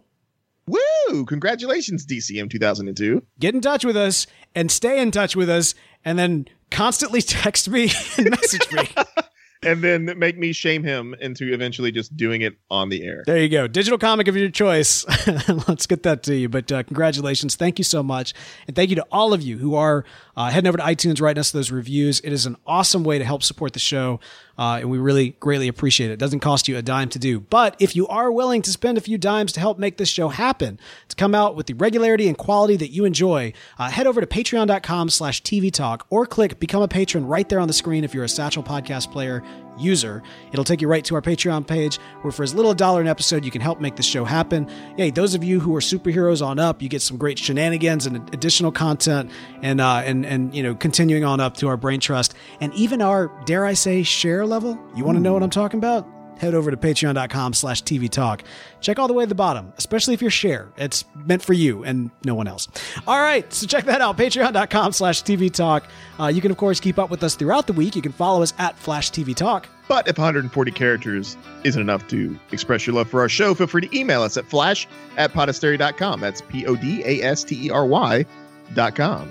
Woo! 0.66 1.24
Congratulations, 1.24 2.04
DCM 2.04 2.50
2002. 2.50 3.22
Get 3.40 3.54
in 3.54 3.62
touch 3.62 3.86
with 3.86 3.96
us 3.96 4.26
and 4.54 4.70
stay 4.70 5.00
in 5.00 5.10
touch 5.10 5.34
with 5.34 5.48
us 5.48 5.74
and 6.04 6.18
then 6.18 6.46
constantly 6.70 7.22
text 7.22 7.70
me 7.70 7.90
and 8.18 8.28
message 8.28 8.70
me. 8.70 8.86
and 9.62 9.82
then 9.82 10.18
make 10.18 10.38
me 10.38 10.52
shame 10.52 10.84
him 10.84 11.14
into 11.20 11.52
eventually 11.52 11.90
just 11.90 12.16
doing 12.16 12.42
it 12.42 12.56
on 12.70 12.88
the 12.88 13.04
air. 13.04 13.24
There 13.26 13.38
you 13.38 13.48
go. 13.48 13.66
Digital 13.66 13.98
comic 13.98 14.28
of 14.28 14.36
your 14.36 14.50
choice. 14.50 15.04
Let's 15.68 15.86
get 15.86 16.04
that 16.04 16.22
to 16.24 16.34
you. 16.34 16.48
But 16.48 16.70
uh, 16.70 16.82
congratulations. 16.84 17.56
Thank 17.56 17.78
you 17.78 17.84
so 17.84 18.02
much. 18.02 18.34
And 18.66 18.76
thank 18.76 18.90
you 18.90 18.96
to 18.96 19.06
all 19.10 19.32
of 19.32 19.42
you 19.42 19.58
who 19.58 19.74
are 19.74 20.04
uh, 20.36 20.50
heading 20.50 20.68
over 20.68 20.78
to 20.78 20.84
iTunes, 20.84 21.20
writing 21.20 21.40
us 21.40 21.50
those 21.50 21.70
reviews. 21.70 22.20
It 22.20 22.32
is 22.32 22.46
an 22.46 22.56
awesome 22.66 23.02
way 23.02 23.18
to 23.18 23.24
help 23.24 23.42
support 23.42 23.72
the 23.72 23.80
show. 23.80 24.20
Uh, 24.56 24.78
and 24.80 24.90
we 24.90 24.98
really 24.98 25.30
greatly 25.38 25.68
appreciate 25.68 26.10
it. 26.10 26.14
It 26.14 26.18
doesn't 26.18 26.40
cost 26.40 26.66
you 26.66 26.76
a 26.76 26.82
dime 26.82 27.08
to 27.10 27.18
do. 27.18 27.38
But 27.38 27.76
if 27.78 27.94
you 27.94 28.08
are 28.08 28.30
willing 28.32 28.60
to 28.62 28.70
spend 28.70 28.98
a 28.98 29.00
few 29.00 29.16
dimes 29.16 29.52
to 29.52 29.60
help 29.60 29.78
make 29.78 29.98
this 29.98 30.08
show 30.08 30.28
happen, 30.28 30.80
to 31.08 31.16
come 31.16 31.32
out 31.32 31.54
with 31.54 31.66
the 31.66 31.74
regularity 31.74 32.26
and 32.26 32.36
quality 32.36 32.76
that 32.76 32.88
you 32.88 33.04
enjoy, 33.04 33.52
uh, 33.78 33.88
head 33.88 34.08
over 34.08 34.20
to 34.20 34.26
patreon.com 34.26 35.10
slash 35.10 35.42
TV 35.42 35.72
Talk 35.72 36.06
or 36.10 36.26
click 36.26 36.58
Become 36.58 36.82
a 36.82 36.88
Patron 36.88 37.24
right 37.24 37.48
there 37.48 37.60
on 37.60 37.68
the 37.68 37.74
screen 37.74 38.02
if 38.02 38.14
you're 38.14 38.24
a 38.24 38.28
Satchel 38.28 38.64
Podcast 38.64 39.12
player 39.12 39.44
user. 39.78 40.22
It'll 40.52 40.64
take 40.64 40.80
you 40.80 40.88
right 40.88 41.04
to 41.04 41.14
our 41.14 41.22
Patreon 41.22 41.66
page 41.66 41.96
where 42.22 42.32
for 42.32 42.42
as 42.42 42.54
little 42.54 42.72
a 42.72 42.74
dollar 42.74 43.00
an 43.00 43.08
episode, 43.08 43.44
you 43.44 43.50
can 43.50 43.60
help 43.60 43.80
make 43.80 43.96
this 43.96 44.06
show 44.06 44.24
happen. 44.24 44.68
Hey, 44.96 45.10
those 45.10 45.34
of 45.34 45.44
you 45.44 45.60
who 45.60 45.74
are 45.76 45.80
superheroes 45.80 46.44
on 46.44 46.58
up, 46.58 46.82
you 46.82 46.88
get 46.88 47.02
some 47.02 47.16
great 47.16 47.38
shenanigans 47.38 48.06
and 48.06 48.16
additional 48.34 48.72
content 48.72 49.30
and, 49.62 49.80
uh, 49.80 50.02
and, 50.04 50.26
and, 50.26 50.54
you 50.54 50.62
know, 50.62 50.74
continuing 50.74 51.24
on 51.24 51.40
up 51.40 51.56
to 51.58 51.68
our 51.68 51.76
brain 51.76 52.00
trust 52.00 52.34
and 52.60 52.72
even 52.74 53.00
our, 53.00 53.28
dare 53.44 53.64
I 53.64 53.74
say, 53.74 54.02
share 54.02 54.44
level. 54.46 54.78
You 54.94 55.04
want 55.04 55.16
to 55.16 55.22
know 55.22 55.32
what 55.32 55.42
I'm 55.42 55.50
talking 55.50 55.78
about? 55.78 56.17
Head 56.38 56.54
over 56.54 56.70
to 56.70 56.76
patreon.com 56.76 57.52
slash 57.54 57.82
TV 57.82 58.08
Talk. 58.08 58.42
Check 58.80 58.98
all 58.98 59.08
the 59.08 59.14
way 59.14 59.24
at 59.24 59.28
the 59.28 59.34
bottom, 59.34 59.72
especially 59.76 60.14
if 60.14 60.22
you're 60.22 60.30
share. 60.30 60.68
It's 60.76 61.04
meant 61.14 61.42
for 61.42 61.52
you 61.52 61.84
and 61.84 62.10
no 62.24 62.34
one 62.34 62.46
else. 62.48 62.68
All 63.06 63.20
right, 63.20 63.52
so 63.52 63.66
check 63.66 63.84
that 63.84 64.00
out, 64.00 64.16
patreon.com 64.16 64.92
slash 64.92 65.22
TV 65.22 65.52
Talk. 65.52 65.88
Uh, 66.18 66.26
you 66.28 66.40
can, 66.40 66.50
of 66.50 66.56
course, 66.56 66.80
keep 66.80 66.98
up 66.98 67.10
with 67.10 67.22
us 67.22 67.34
throughout 67.34 67.66
the 67.66 67.72
week. 67.72 67.96
You 67.96 68.02
can 68.02 68.12
follow 68.12 68.42
us 68.42 68.54
at 68.58 68.78
Flash 68.78 69.10
TV 69.10 69.34
Talk. 69.34 69.68
But 69.88 70.06
if 70.06 70.18
140 70.18 70.70
characters 70.72 71.36
isn't 71.64 71.80
enough 71.80 72.06
to 72.08 72.38
express 72.52 72.86
your 72.86 72.94
love 72.94 73.08
for 73.08 73.20
our 73.20 73.28
show, 73.28 73.54
feel 73.54 73.66
free 73.66 73.88
to 73.88 73.98
email 73.98 74.22
us 74.22 74.36
at 74.36 74.44
flash 74.44 74.86
at 75.16 75.32
podastery.com. 75.32 76.20
That's 76.20 76.42
P 76.42 76.66
O 76.66 76.76
D 76.76 77.02
A 77.04 77.22
S 77.22 77.42
T 77.42 77.66
E 77.66 77.70
R 77.70 77.86
Y 77.86 78.26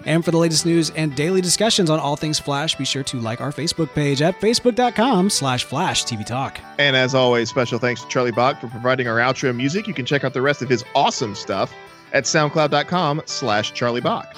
And 0.06 0.24
for 0.24 0.32
the 0.32 0.38
latest 0.38 0.66
news 0.66 0.90
and 0.92 1.16
daily 1.16 1.42
discussions 1.42 1.90
on 1.90 2.00
all 2.00 2.16
things 2.16 2.40
Flash, 2.40 2.76
be 2.76 2.86
sure 2.86 3.04
to 3.04 3.20
like 3.20 3.42
our 3.42 3.52
Facebook 3.52 3.94
page 3.94 4.22
at 4.22 4.40
facebook.com 4.40 5.30
slash 5.30 5.64
Flash 5.64 6.06
TV 6.06 6.26
Talk. 6.26 6.60
And 6.78 6.96
as 6.96 7.14
always, 7.14 7.50
special 7.50 7.80
thanks 7.80 8.02
to 8.02 8.08
Charlie 8.08 8.32
Bock 8.32 8.60
for 8.60 8.68
providing 8.68 9.08
our 9.08 9.18
outro 9.18 9.56
music. 9.56 9.88
You 9.88 9.94
can 9.94 10.06
check 10.06 10.24
out 10.24 10.34
the 10.34 10.42
rest 10.42 10.62
of 10.62 10.70
his 10.70 10.84
awesome 10.96 11.36
stuff 11.36 11.74
at 12.14 12.24
soundcloud.com 12.24 13.24
slash 13.26 13.74
Charlie 13.74 14.02
Bock. 14.02 14.36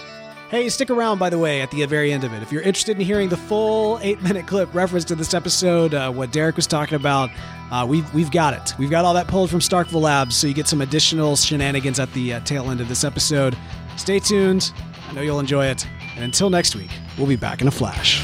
Hey, 0.49 0.67
stick 0.69 0.89
around, 0.89 1.19
by 1.19 1.29
the 1.29 1.37
way, 1.37 1.61
at 1.61 1.69
the 1.69 1.85
very 1.85 2.11
end 2.11 2.23
of 2.23 2.33
it. 2.33 2.41
If 2.41 2.51
you're 2.51 2.63
interested 2.63 2.97
in 2.97 3.05
hearing 3.05 3.29
the 3.29 3.37
full 3.37 3.99
eight 4.01 4.19
minute 4.23 4.47
clip 4.47 4.73
reference 4.73 5.05
to 5.05 5.15
this 5.15 5.35
episode, 5.35 5.93
uh, 5.93 6.11
what 6.11 6.31
Derek 6.31 6.55
was 6.55 6.65
talking 6.65 6.95
about, 6.95 7.29
uh, 7.69 7.85
we've, 7.87 8.11
we've 8.15 8.31
got 8.31 8.55
it. 8.55 8.73
We've 8.79 8.89
got 8.89 9.05
all 9.05 9.13
that 9.13 9.27
pulled 9.27 9.51
from 9.51 9.59
Starkville 9.59 10.01
Labs, 10.01 10.35
so 10.35 10.47
you 10.47 10.55
get 10.55 10.67
some 10.67 10.81
additional 10.81 11.35
shenanigans 11.35 11.99
at 11.99 12.11
the 12.13 12.33
uh, 12.33 12.39
tail 12.39 12.71
end 12.71 12.81
of 12.81 12.87
this 12.89 13.03
episode. 13.03 13.55
Stay 13.99 14.17
tuned. 14.17 14.71
I 15.09 15.13
know 15.13 15.21
you'll 15.21 15.41
enjoy 15.41 15.65
it. 15.65 15.85
And 16.15 16.23
until 16.23 16.49
next 16.49 16.73
week, 16.73 16.89
we'll 17.17 17.27
be 17.27 17.35
back 17.35 17.61
in 17.61 17.67
a 17.67 17.71
flash. 17.71 18.23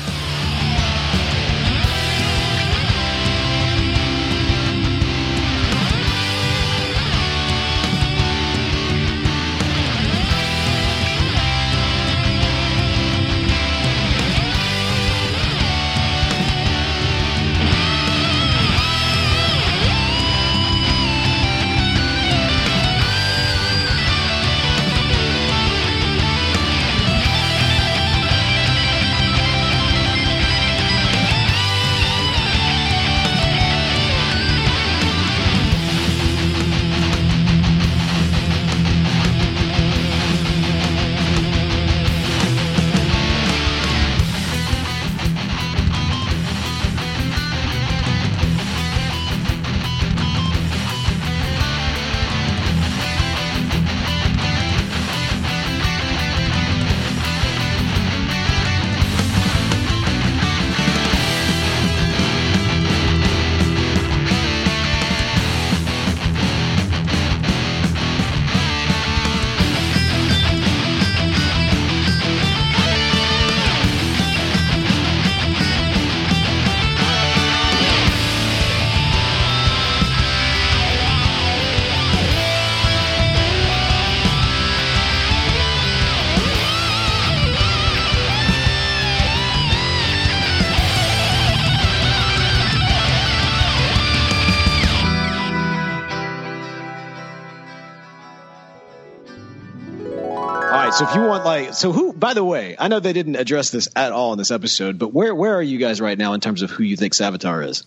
Like 101.45 101.73
so 101.73 101.91
who 101.91 102.13
by 102.13 102.34
the 102.34 102.43
way, 102.43 102.76
I 102.77 102.88
know 102.88 102.99
they 102.99 103.13
didn't 103.13 103.35
address 103.35 103.69
this 103.69 103.88
at 103.95 104.11
all 104.11 104.34
in 104.34 104.38
this 104.38 104.51
episode, 104.51 104.99
but 104.99 105.13
where 105.13 105.34
where 105.34 105.55
are 105.55 105.61
you 105.61 105.77
guys 105.77 106.01
right 106.01 106.17
now 106.17 106.34
in 106.34 106.41
terms 106.41 106.61
of 106.61 106.72
who 106.72 106.84
you 106.84 106.97
think 106.97 107.13
Savitar 107.13 107.67
is? 107.67 107.85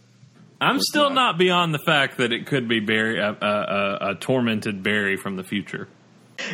I'm 0.60 0.80
still 0.80 1.10
not 1.10 1.38
beyond 1.38 1.72
the 1.72 1.78
fact 1.78 2.18
that 2.18 2.32
it 2.32 2.46
could 2.46 2.68
be 2.68 2.80
Barry, 2.80 3.20
a, 3.20 3.30
a, 3.30 3.46
a, 3.46 4.10
a 4.10 4.14
tormented 4.16 4.82
Barry 4.82 5.16
from 5.16 5.36
the 5.36 5.44
future. 5.44 5.86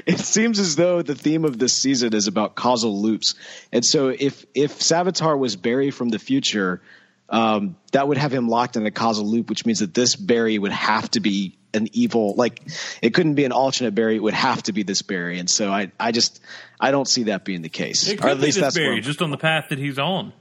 It 0.06 0.18
seems 0.18 0.58
as 0.58 0.76
though 0.76 1.02
the 1.02 1.14
theme 1.14 1.44
of 1.44 1.58
this 1.58 1.74
season 1.74 2.14
is 2.14 2.26
about 2.26 2.54
causal 2.54 3.00
loops. 3.00 3.34
And 3.72 3.84
so 3.84 4.08
if 4.08 4.44
if 4.54 4.78
Savitar 4.78 5.38
was 5.38 5.56
Barry 5.56 5.90
from 5.90 6.08
the 6.08 6.18
future, 6.18 6.80
um, 7.28 7.76
that 7.92 8.08
would 8.08 8.16
have 8.16 8.32
him 8.32 8.48
locked 8.48 8.76
in 8.76 8.86
a 8.86 8.90
causal 8.90 9.26
loop, 9.26 9.50
which 9.50 9.66
means 9.66 9.80
that 9.80 9.92
this 9.92 10.16
Barry 10.16 10.58
would 10.58 10.72
have 10.72 11.10
to 11.12 11.20
be 11.20 11.56
an 11.74 11.88
evil 11.92 12.34
like 12.34 12.62
it 13.02 13.12
couldn't 13.12 13.34
be 13.34 13.44
an 13.44 13.52
alternate 13.52 13.94
Barry, 13.94 14.16
it 14.16 14.22
would 14.22 14.34
have 14.34 14.62
to 14.64 14.72
be 14.72 14.84
this 14.84 15.02
Barry. 15.02 15.38
And 15.38 15.50
so 15.50 15.70
I 15.70 15.90
I 16.00 16.12
just 16.12 16.40
I 16.84 16.90
don't 16.90 17.08
see 17.08 17.24
that 17.24 17.44
being 17.44 17.62
the 17.62 17.70
case. 17.70 18.08
It 18.08 18.18
Or 18.20 18.28
could 18.28 18.40
be 18.40 18.50
this 18.50 18.60
where 18.60 18.70
Barry, 18.70 19.00
just 19.00 19.22
on 19.22 19.30
the 19.30 19.38
path 19.38 19.70
that 19.70 19.78
he's 19.78 19.98
on. 19.98 20.34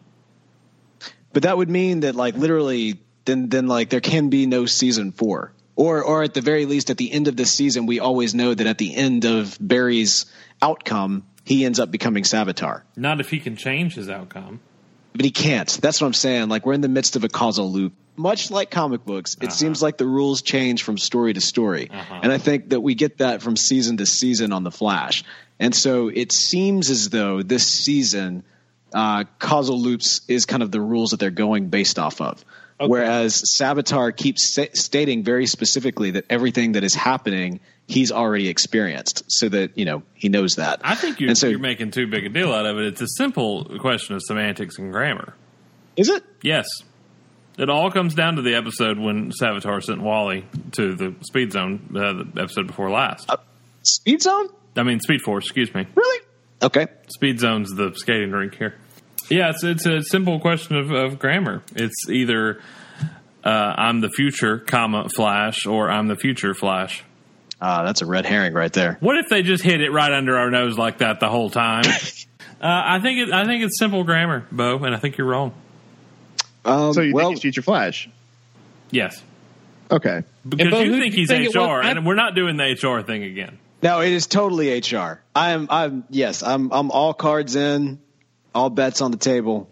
But 1.31 1.43
that 1.43 1.57
would 1.57 1.69
mean 1.69 2.01
that 2.01 2.15
like 2.15 2.35
literally 2.35 2.99
then 3.25 3.47
then 3.47 3.67
like 3.67 3.89
there 3.89 4.01
can 4.01 4.29
be 4.29 4.45
no 4.45 4.65
season 4.65 5.11
four. 5.13 5.53
Or 5.75 6.03
or 6.03 6.21
at 6.21 6.33
the 6.33 6.41
very 6.41 6.65
least 6.65 6.89
at 6.89 6.97
the 6.97 7.11
end 7.11 7.27
of 7.29 7.37
this 7.37 7.51
season 7.51 7.85
we 7.85 7.99
always 7.99 8.35
know 8.35 8.53
that 8.53 8.67
at 8.67 8.77
the 8.77 8.93
end 8.93 9.25
of 9.25 9.57
Barry's 9.59 10.25
outcome 10.61 11.25
he 11.45 11.63
ends 11.65 11.79
up 11.79 11.91
becoming 11.91 12.23
Savitar. 12.23 12.81
Not 12.95 13.19
if 13.19 13.29
he 13.29 13.39
can 13.39 13.55
change 13.55 13.95
his 13.95 14.09
outcome. 14.09 14.59
But 15.13 15.25
he 15.25 15.31
can't. 15.31 15.69
That's 15.81 16.01
what 16.01 16.07
I'm 16.07 16.13
saying. 16.13 16.49
Like 16.49 16.65
we're 16.65 16.73
in 16.73 16.81
the 16.81 16.89
midst 16.89 17.15
of 17.15 17.23
a 17.23 17.29
causal 17.29 17.71
loop. 17.71 17.93
Much 18.15 18.51
like 18.51 18.69
comic 18.69 19.05
books, 19.05 19.35
it 19.41 19.51
seems 19.51 19.81
like 19.81 19.97
the 19.97 20.05
rules 20.05 20.41
change 20.41 20.83
from 20.83 20.97
story 20.97 21.33
to 21.33 21.41
story. 21.41 21.89
And 21.91 22.31
I 22.31 22.37
think 22.37 22.69
that 22.69 22.81
we 22.81 22.93
get 22.95 23.17
that 23.17 23.41
from 23.41 23.57
season 23.57 23.97
to 23.97 24.05
season 24.05 24.53
on 24.53 24.63
The 24.63 24.71
Flash. 24.71 25.23
And 25.59 25.73
so 25.75 26.09
it 26.09 26.31
seems 26.31 26.89
as 26.89 27.09
though 27.09 27.41
this 27.41 27.65
season, 27.67 28.43
uh, 28.93 29.23
causal 29.39 29.79
loops 29.79 30.21
is 30.27 30.45
kind 30.45 30.61
of 30.61 30.71
the 30.71 30.81
rules 30.81 31.11
that 31.11 31.19
they're 31.19 31.31
going 31.31 31.69
based 31.69 31.97
off 31.97 32.21
of. 32.21 32.43
Whereas 32.79 33.41
Savitar 33.59 34.15
keeps 34.15 34.53
sa- 34.53 34.65
stating 34.73 35.23
very 35.23 35.45
specifically 35.45 36.11
that 36.11 36.25
everything 36.29 36.73
that 36.73 36.83
is 36.83 36.93
happening, 36.93 37.61
he's 37.87 38.11
already 38.11 38.49
experienced, 38.49 39.23
so 39.27 39.47
that 39.47 39.77
you 39.77 39.85
know 39.85 40.03
he 40.15 40.27
knows 40.27 40.55
that. 40.55 40.81
I 40.83 40.95
think 40.95 41.19
you're, 41.21 41.33
so- 41.35 41.47
you're 41.47 41.59
making 41.59 41.91
too 41.91 42.07
big 42.07 42.25
a 42.25 42.29
deal 42.29 42.51
out 42.51 42.65
of 42.65 42.77
it. 42.79 42.85
It's 42.87 43.01
a 43.01 43.07
simple 43.07 43.63
question 43.79 44.15
of 44.15 44.21
semantics 44.23 44.77
and 44.79 44.91
grammar. 44.91 45.33
Is 45.95 46.09
it? 46.09 46.23
Yes. 46.41 46.65
It 47.57 47.69
all 47.69 47.91
comes 47.91 48.15
down 48.15 48.37
to 48.37 48.41
the 48.41 48.55
episode 48.55 48.97
when 48.97 49.31
Savitar 49.31 49.83
sent 49.83 50.01
Wally 50.01 50.45
to 50.73 50.95
the 50.95 51.15
Speed 51.21 51.51
Zone, 51.51 51.95
uh, 51.95 52.23
the 52.33 52.41
episode 52.41 52.67
before 52.67 52.89
last. 52.89 53.29
Speed 53.83 54.21
Zone? 54.21 54.49
I 54.75 54.83
mean, 54.83 54.99
Speed 54.99 55.21
Force, 55.21 55.45
excuse 55.45 55.73
me. 55.73 55.85
Really? 55.93 56.25
Okay. 56.63 56.87
Speed 57.09 57.39
Zone's 57.39 57.69
the 57.75 57.93
skating 57.95 58.31
rink 58.31 58.55
here. 58.55 58.75
Yeah, 59.29 59.51
it's 59.51 59.63
it's 59.63 59.85
a 59.85 60.01
simple 60.01 60.39
question 60.39 60.75
of, 60.77 60.91
of 60.91 61.19
grammar. 61.19 61.63
It's 61.75 62.09
either 62.09 62.61
uh, 63.43 63.49
I'm 63.49 64.01
the 64.01 64.09
future, 64.09 64.59
comma 64.59 65.09
Flash, 65.09 65.65
or 65.65 65.89
I'm 65.89 66.07
the 66.07 66.15
future 66.15 66.53
Flash. 66.53 67.03
Ah, 67.61 67.83
that's 67.83 68.01
a 68.01 68.05
red 68.05 68.25
herring 68.25 68.53
right 68.53 68.73
there. 68.73 68.97
What 68.99 69.17
if 69.17 69.29
they 69.29 69.41
just 69.41 69.63
hit 69.63 69.79
it 69.79 69.91
right 69.91 70.11
under 70.11 70.37
our 70.37 70.49
nose 70.49 70.77
like 70.77 70.97
that 70.97 71.19
the 71.19 71.29
whole 71.29 71.49
time? 71.49 71.85
uh, 71.85 71.91
I 72.61 72.99
think 72.99 73.19
it, 73.19 73.33
I 73.33 73.45
think 73.45 73.63
it's 73.63 73.77
simple 73.79 74.03
grammar, 74.03 74.45
Bo, 74.51 74.83
and 74.83 74.93
I 74.93 74.99
think 74.99 75.17
you're 75.17 75.27
wrong. 75.27 75.53
Um, 76.65 76.93
so 76.93 77.01
you 77.01 77.13
well, 77.13 77.27
think 77.27 77.37
it's 77.37 77.41
Future 77.41 77.61
Flash? 77.61 78.09
Yes, 78.91 79.21
Okay. 79.91 80.23
because 80.47 80.69
Bo, 80.71 80.79
you 80.81 80.93
who 80.93 80.99
think 81.01 81.13
do 81.15 81.21
you 81.21 81.27
he's 81.27 81.29
think 81.29 81.55
HR, 81.55 81.59
was? 81.59 81.85
And 81.85 82.05
we're 82.05 82.15
not 82.15 82.35
doing 82.35 82.57
the 82.57 82.63
HR 82.63 83.01
thing 83.03 83.23
again. 83.23 83.57
No, 83.81 83.99
it 84.01 84.11
is 84.11 84.27
totally 84.27 84.77
HR. 84.79 85.21
I'm 85.35 85.67
I'm 85.69 86.05
yes, 86.09 86.41
I'm 86.43 86.71
I'm 86.71 86.89
all 86.91 87.13
cards 87.13 87.55
in, 87.55 87.99
all 88.55 88.69
bets 88.69 89.01
on 89.01 89.11
the 89.11 89.17
table. 89.17 89.69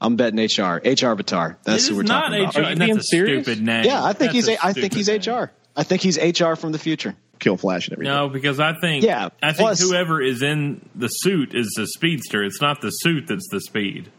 I'm 0.00 0.16
betting 0.16 0.38
HR. 0.38 0.76
HR 0.76 1.14
Batar. 1.16 1.56
That's 1.64 1.84
It 1.86 1.90
who 1.90 1.94
is 1.94 1.96
we're 1.96 2.02
not 2.04 2.26
talking 2.28 2.40
about. 2.42 2.54
HR. 2.56 2.58
Are 2.58 2.62
you 2.62 2.68
and 2.70 2.78
being 2.78 2.94
that's 2.94 3.06
a 3.06 3.16
serious? 3.16 3.44
stupid 3.44 3.62
name. 3.64 3.84
Yeah, 3.84 4.02
I 4.02 4.12
think 4.12 4.32
That's 4.32 4.46
he's 4.46 4.48
a 4.48 4.52
a, 4.52 4.58
I 4.62 4.72
think 4.72 4.94
he's 4.94 5.08
name. 5.08 5.20
HR. 5.20 5.50
I 5.76 5.82
think 5.82 6.00
he's 6.02 6.16
HR 6.18 6.54
from 6.54 6.72
the 6.72 6.78
future. 6.78 7.14
Kill 7.38 7.56
Flash 7.56 7.88
and 7.88 7.94
everything. 7.94 8.14
No, 8.14 8.28
because 8.28 8.60
I 8.60 8.74
think 8.80 9.04
Yeah, 9.04 9.30
I 9.42 9.48
think 9.52 9.58
plus- 9.68 9.80
whoever 9.80 10.22
is 10.22 10.42
in 10.42 10.88
the 10.94 11.08
suit 11.08 11.54
is 11.54 11.72
the 11.76 11.86
speedster. 11.86 12.42
It's 12.44 12.60
not 12.60 12.80
the 12.82 12.90
suit 12.90 13.26
that's 13.28 13.48
the 13.50 13.60
speed. 13.60 14.10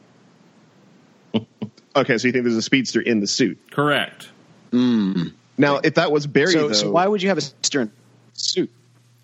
Okay, 1.95 2.17
so 2.17 2.27
you 2.27 2.31
think 2.31 2.45
there's 2.45 2.55
a 2.55 2.61
speedster 2.61 3.01
in 3.01 3.19
the 3.19 3.27
suit? 3.27 3.59
Correct. 3.71 4.29
Hmm. 4.71 5.27
Now, 5.57 5.77
if 5.77 5.95
that 5.95 6.11
was 6.11 6.25
Barry, 6.25 6.53
So, 6.53 6.67
though, 6.67 6.73
so 6.73 6.91
why 6.91 7.05
would 7.05 7.21
you 7.21 7.29
have 7.29 7.37
a 7.37 7.41
speedster 7.41 7.81
in 7.81 7.87
a 7.87 7.91
suit? 8.33 8.71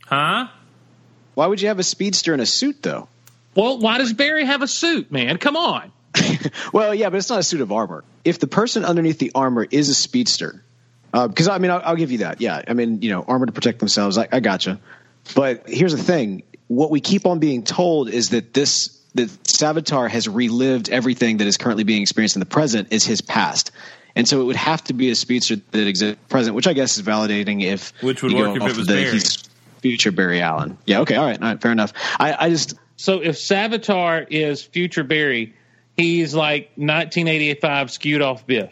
Huh? 0.06 0.48
Why 1.34 1.48
would 1.48 1.62
you 1.62 1.68
have 1.68 1.80
a 1.80 1.84
speedster 1.84 2.34
in 2.34 2.40
a 2.40 2.46
suit 2.46 2.82
though? 2.82 3.08
Well, 3.56 3.80
why 3.80 3.98
does 3.98 4.14
Barry 4.14 4.46
have 4.46 4.62
a 4.62 4.68
suit, 4.68 5.12
man? 5.12 5.38
Come 5.38 5.56
on. 5.56 5.92
Well, 6.74 6.94
yeah, 6.94 7.10
but 7.10 7.18
it's 7.18 7.30
not 7.30 7.40
a 7.40 7.44
suit 7.44 7.62
of 7.62 7.72
armor. 7.72 8.04
If 8.24 8.40
the 8.40 8.48
person 8.48 8.86
underneath 8.86 9.20
the 9.20 9.32
armor 9.34 9.66
is 9.70 9.90
a 9.90 9.96
speedster, 9.96 10.64
uh, 11.14 11.28
because 11.28 11.48
I 11.48 11.58
mean, 11.58 11.72
I'll, 11.72 11.82
I'll 11.84 11.96
give 11.96 12.12
you 12.12 12.20
that. 12.20 12.42
Yeah, 12.42 12.62
I 12.68 12.74
mean, 12.74 13.02
you 13.02 13.10
know, 13.10 13.24
armor 13.28 13.46
to 13.46 13.52
protect 13.52 13.80
themselves. 13.80 14.18
I, 14.18 14.28
I 14.32 14.40
gotcha. 14.40 14.80
But 15.36 15.68
here's 15.68 15.96
the 15.96 16.04
thing: 16.04 16.44
what 16.68 16.92
we 16.92 17.00
keep 17.00 17.26
on 17.26 17.40
being 17.40 17.64
told 17.64 18.10
is 18.10 18.30
that 18.30 18.54
this 18.54 18.97
that 19.18 19.30
Savitar 19.44 20.10
has 20.10 20.28
relived 20.28 20.90
everything 20.90 21.38
that 21.38 21.48
is 21.48 21.58
currently 21.58 21.84
being 21.84 22.02
experienced 22.02 22.36
in 22.36 22.40
the 22.40 22.46
present 22.46 22.90
is 22.92 23.06
his 23.06 23.22
past. 23.22 23.72
And 24.16 24.28
so 24.28 24.42
it 24.42 24.46
would 24.46 24.56
have 24.56 24.84
to 24.86 24.94
be 24.94 25.12
a 25.12 25.16
speedster 25.16 25.58
that 25.72 25.88
exists 25.88 26.20
present, 26.30 26.56
which 26.56 26.66
I 26.66 26.74
guess 26.74 26.98
is 26.98 27.04
validating 27.06 27.64
if 27.64 27.94
Which 28.02 28.24
would 28.24 28.32
go 28.32 28.40
work 28.40 28.56
if 28.58 28.64
off 28.64 28.70
it 28.72 28.78
was 28.78 28.88
the, 28.88 28.94
Barry. 28.94 29.12
he's 29.12 29.44
future 29.82 30.12
Barry 30.12 30.42
Allen. 30.42 30.78
Yeah, 30.86 31.02
okay, 31.02 31.16
all 31.16 31.26
right, 31.26 31.40
all 31.40 31.48
right, 31.50 31.62
fair 31.62 31.72
enough. 31.72 31.94
I, 32.20 32.46
I 32.46 32.50
just 32.50 32.80
So 32.96 33.20
if 33.22 33.36
Savitar 33.36 34.26
is 34.30 34.64
future 34.64 35.04
Barry, 35.04 35.54
he's 35.96 36.34
like 36.34 36.72
1985 36.76 37.92
skewed 37.92 38.22
off 38.22 38.48
Biff. 38.48 38.72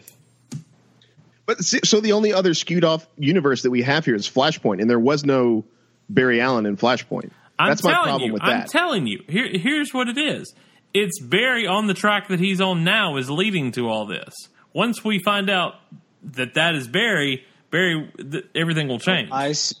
But 1.46 1.64
see, 1.64 1.80
so 1.84 2.00
the 2.00 2.12
only 2.12 2.32
other 2.32 2.54
skewed 2.54 2.84
off 2.84 3.06
universe 3.16 3.62
that 3.62 3.70
we 3.70 3.82
have 3.82 4.04
here 4.04 4.16
is 4.16 4.28
Flashpoint, 4.28 4.80
and 4.80 4.90
there 4.90 4.98
was 4.98 5.24
no 5.24 5.64
Barry 6.10 6.40
Allen 6.40 6.66
in 6.66 6.76
Flashpoint. 6.76 7.30
I'm 7.58 7.68
That's 7.70 7.82
my 7.84 7.92
telling 7.92 8.08
problem 8.08 8.26
you, 8.28 8.32
with 8.34 8.42
I'm 8.42 8.66
telling 8.66 9.06
you. 9.06 9.22
Here, 9.28 9.48
here's 9.52 9.92
what 9.94 10.08
it 10.08 10.18
is. 10.18 10.54
It's 10.92 11.20
Barry 11.20 11.66
on 11.66 11.86
the 11.86 11.94
track 11.94 12.28
that 12.28 12.40
he's 12.40 12.60
on 12.60 12.84
now 12.84 13.16
is 13.16 13.30
leading 13.30 13.72
to 13.72 13.88
all 13.88 14.06
this. 14.06 14.34
Once 14.72 15.04
we 15.04 15.18
find 15.18 15.48
out 15.50 15.74
that 16.22 16.54
that 16.54 16.74
is 16.74 16.86
Barry, 16.88 17.44
Barry, 17.70 18.10
th- 18.16 18.44
everything 18.54 18.88
will 18.88 18.98
change. 18.98 19.30
I 19.32 19.52
see. 19.52 19.76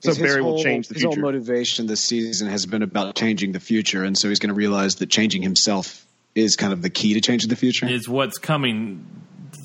So 0.00 0.10
His 0.10 0.18
Barry 0.18 0.40
will 0.40 0.62
change 0.62 0.88
the 0.88 0.94
his 0.94 1.02
whole 1.02 1.12
future. 1.12 1.22
motivation 1.22 1.86
this 1.86 2.00
season 2.00 2.48
has 2.48 2.64
been 2.64 2.82
about 2.82 3.14
changing 3.16 3.52
the 3.52 3.60
future, 3.60 4.02
and 4.02 4.16
so 4.16 4.30
he's 4.30 4.38
going 4.38 4.48
to 4.48 4.54
realize 4.54 4.94
that 4.96 5.10
changing 5.10 5.42
himself 5.42 6.06
is 6.34 6.56
kind 6.56 6.72
of 6.72 6.80
the 6.80 6.88
key 6.88 7.12
to 7.14 7.20
changing 7.20 7.50
the 7.50 7.56
future. 7.56 7.86
is 7.86 8.08
what's 8.08 8.38
coming 8.38 9.04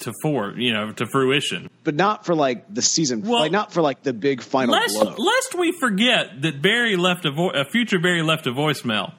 to 0.02 0.14
four, 0.22 0.54
you 0.58 0.74
know 0.74 0.92
to 0.94 1.06
fruition. 1.08 1.70
but 1.84 1.96
not 1.96 2.26
for 2.26 2.36
like 2.36 2.66
the 2.74 2.82
season, 2.82 3.22
Well, 3.22 3.40
like 3.42 3.52
not 3.52 3.72
for 3.74 3.82
like 3.82 4.04
the 4.04 4.14
big 4.14 4.42
final 4.42 4.74
Lest, 4.74 5.00
blow. 5.00 5.16
lest 5.18 5.56
we 5.56 5.72
forget 5.80 6.42
that 6.42 6.62
Barry 6.62 6.96
left 6.96 7.26
a, 7.26 7.32
vo- 7.32 7.50
a 7.52 7.66
future 7.66 8.00
Barry 8.00 8.22
left 8.22 8.48
a 8.48 8.52
voicemail. 8.52 9.14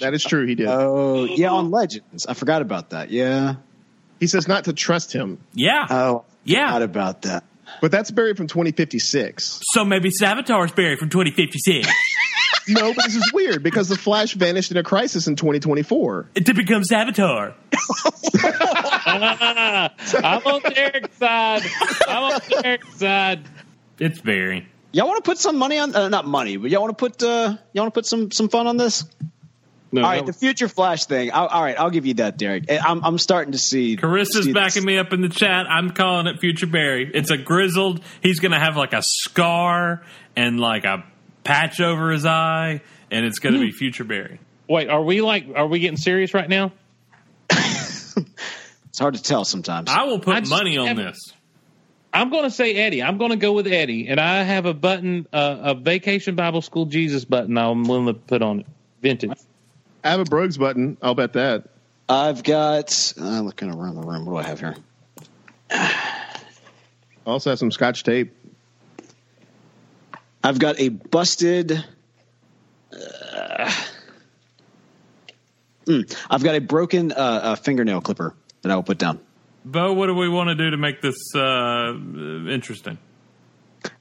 that 0.00 0.14
is 0.14 0.24
true. 0.24 0.46
He 0.46 0.54
did. 0.54 0.66
Oh, 0.68 1.24
yeah, 1.24 1.50
on 1.50 1.70
Legends. 1.70 2.26
I 2.26 2.34
forgot 2.34 2.62
about 2.62 2.90
that. 2.90 3.10
Yeah. 3.10 3.56
he 4.20 4.26
says 4.26 4.48
not 4.48 4.64
to 4.64 4.72
trust 4.72 5.12
him, 5.12 5.38
Yeah, 5.54 5.86
Oh, 5.90 6.24
Yeah. 6.44 6.66
Forgot 6.68 6.82
about 6.82 7.22
that. 7.22 7.44
but 7.80 7.90
that's 7.90 8.10
Barry 8.10 8.34
from 8.34 8.46
2056. 8.48 9.60
so 9.72 9.84
maybe 9.84 10.10
Savitar's 10.10 10.72
Barry 10.72 10.96
from 10.96 11.08
2056 11.10 11.88
No, 12.68 12.92
but 12.92 13.04
this 13.04 13.16
is 13.16 13.32
weird 13.32 13.62
because 13.62 13.88
the 13.88 13.96
Flash 13.96 14.34
vanished 14.34 14.70
in 14.70 14.76
a 14.76 14.82
crisis 14.82 15.26
in 15.28 15.36
2024. 15.36 16.30
to 16.44 16.54
become 16.54 16.82
Savitar. 16.82 17.54
I'm 20.24 20.42
on 20.46 20.60
Derek's 20.72 21.16
side. 21.16 21.62
I'm 22.08 22.22
on 22.32 22.40
Derek's 22.48 22.94
side. 22.98 23.40
It's 23.98 24.20
Barry. 24.20 24.68
Y'all 24.92 25.06
want 25.06 25.22
to 25.22 25.28
put 25.28 25.38
some 25.38 25.56
money 25.58 25.78
on? 25.78 25.94
Uh, 25.94 26.08
not 26.08 26.26
money, 26.26 26.56
but 26.56 26.70
y'all 26.70 26.82
want 26.82 26.96
to 26.96 27.08
put 27.08 27.22
uh, 27.22 27.56
y'all 27.72 27.84
want 27.84 27.94
to 27.94 27.98
put 27.98 28.06
some 28.06 28.30
some 28.30 28.48
fun 28.48 28.66
on 28.66 28.76
this? 28.76 29.04
No, 29.92 30.02
all 30.02 30.08
right, 30.08 30.26
that 30.26 30.32
the 30.32 30.38
future 30.38 30.68
Flash 30.68 31.04
thing. 31.06 31.30
I'll, 31.32 31.46
all 31.46 31.62
right, 31.62 31.78
I'll 31.78 31.90
give 31.90 32.06
you 32.06 32.14
that, 32.14 32.38
Derek. 32.38 32.64
Eh, 32.68 32.78
I'm 32.82 33.04
I'm 33.04 33.18
starting 33.18 33.52
to 33.52 33.58
see. 33.58 33.96
Carissa's 33.96 34.44
see 34.44 34.52
backing 34.52 34.82
this. 34.82 34.84
me 34.84 34.98
up 34.98 35.12
in 35.12 35.20
the 35.20 35.28
chat. 35.28 35.66
I'm 35.68 35.90
calling 35.90 36.26
it 36.26 36.40
Future 36.40 36.66
Barry. 36.66 37.10
It's 37.12 37.30
a 37.30 37.36
grizzled. 37.36 38.00
He's 38.20 38.40
going 38.40 38.52
to 38.52 38.58
have 38.58 38.76
like 38.76 38.92
a 38.92 39.02
scar 39.02 40.02
and 40.34 40.58
like 40.58 40.84
a 40.84 41.04
patch 41.46 41.80
over 41.80 42.10
his 42.10 42.26
eye, 42.26 42.80
and 43.10 43.24
it's 43.24 43.38
going 43.38 43.54
to 43.54 43.60
be 43.60 43.70
Future 43.72 44.04
Barry. 44.04 44.40
Wait, 44.68 44.88
are 44.88 45.02
we 45.02 45.20
like? 45.22 45.46
Are 45.54 45.66
we 45.66 45.78
getting 45.78 45.96
serious 45.96 46.34
right 46.34 46.48
now? 46.48 46.72
It's 48.88 48.98
hard 49.00 49.12
to 49.14 49.22
tell 49.22 49.44
sometimes. 49.44 49.90
I 49.90 50.04
will 50.04 50.20
put 50.20 50.34
I 50.36 50.40
money 50.48 50.78
on 50.78 50.86
haven't- 50.86 51.04
this. 51.04 51.34
I'm 52.14 52.30
going 52.30 52.44
to 52.44 52.50
say 52.50 52.74
Eddie. 52.76 53.02
I'm 53.02 53.18
going 53.18 53.30
to 53.32 53.36
go 53.36 53.52
with 53.52 53.66
Eddie, 53.66 54.08
and 54.08 54.18
I 54.18 54.42
have 54.42 54.64
a 54.64 54.72
button, 54.72 55.26
uh, 55.34 55.58
a 55.60 55.74
Vacation 55.74 56.34
Bible 56.34 56.62
School 56.62 56.86
Jesus 56.86 57.26
button. 57.26 57.58
I'm 57.58 57.84
willing 57.84 58.06
to 58.06 58.14
put 58.14 58.40
on 58.40 58.60
it, 58.60 58.66
vintage. 59.02 59.32
I 60.02 60.08
have 60.12 60.20
a 60.20 60.24
Brogues 60.24 60.56
button. 60.56 60.96
I'll 61.02 61.14
bet 61.14 61.34
that. 61.34 61.64
I've 62.08 62.42
got. 62.42 63.12
I'm 63.20 63.44
looking 63.44 63.70
around 63.70 63.96
the 63.96 64.00
room. 64.00 64.24
What 64.24 64.32
do 64.32 64.38
I 64.38 64.48
have 64.48 64.60
here? 64.60 64.76
I 65.70 66.40
also 67.26 67.50
have 67.50 67.58
some 67.58 67.70
Scotch 67.70 68.02
tape. 68.02 68.34
I've 70.46 70.60
got 70.60 70.78
a 70.78 70.90
busted. 70.90 71.72
Uh, 72.92 73.72
mm, 75.86 76.16
I've 76.30 76.44
got 76.44 76.54
a 76.54 76.60
broken 76.60 77.10
uh, 77.10 77.16
uh, 77.16 77.54
fingernail 77.56 78.00
clipper 78.00 78.32
that 78.62 78.70
I 78.70 78.76
will 78.76 78.84
put 78.84 78.96
down. 78.96 79.18
Bo, 79.64 79.92
what 79.94 80.06
do 80.06 80.14
we 80.14 80.28
want 80.28 80.50
to 80.50 80.54
do 80.54 80.70
to 80.70 80.76
make 80.76 81.02
this 81.02 81.16
uh, 81.34 81.92
interesting? 82.48 82.96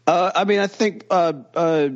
Uh, 0.06 0.34
I 0.36 0.44
mean, 0.44 0.60
I 0.60 0.68
think 0.68 1.08
uh, 1.10 1.34
uh, 1.56 1.90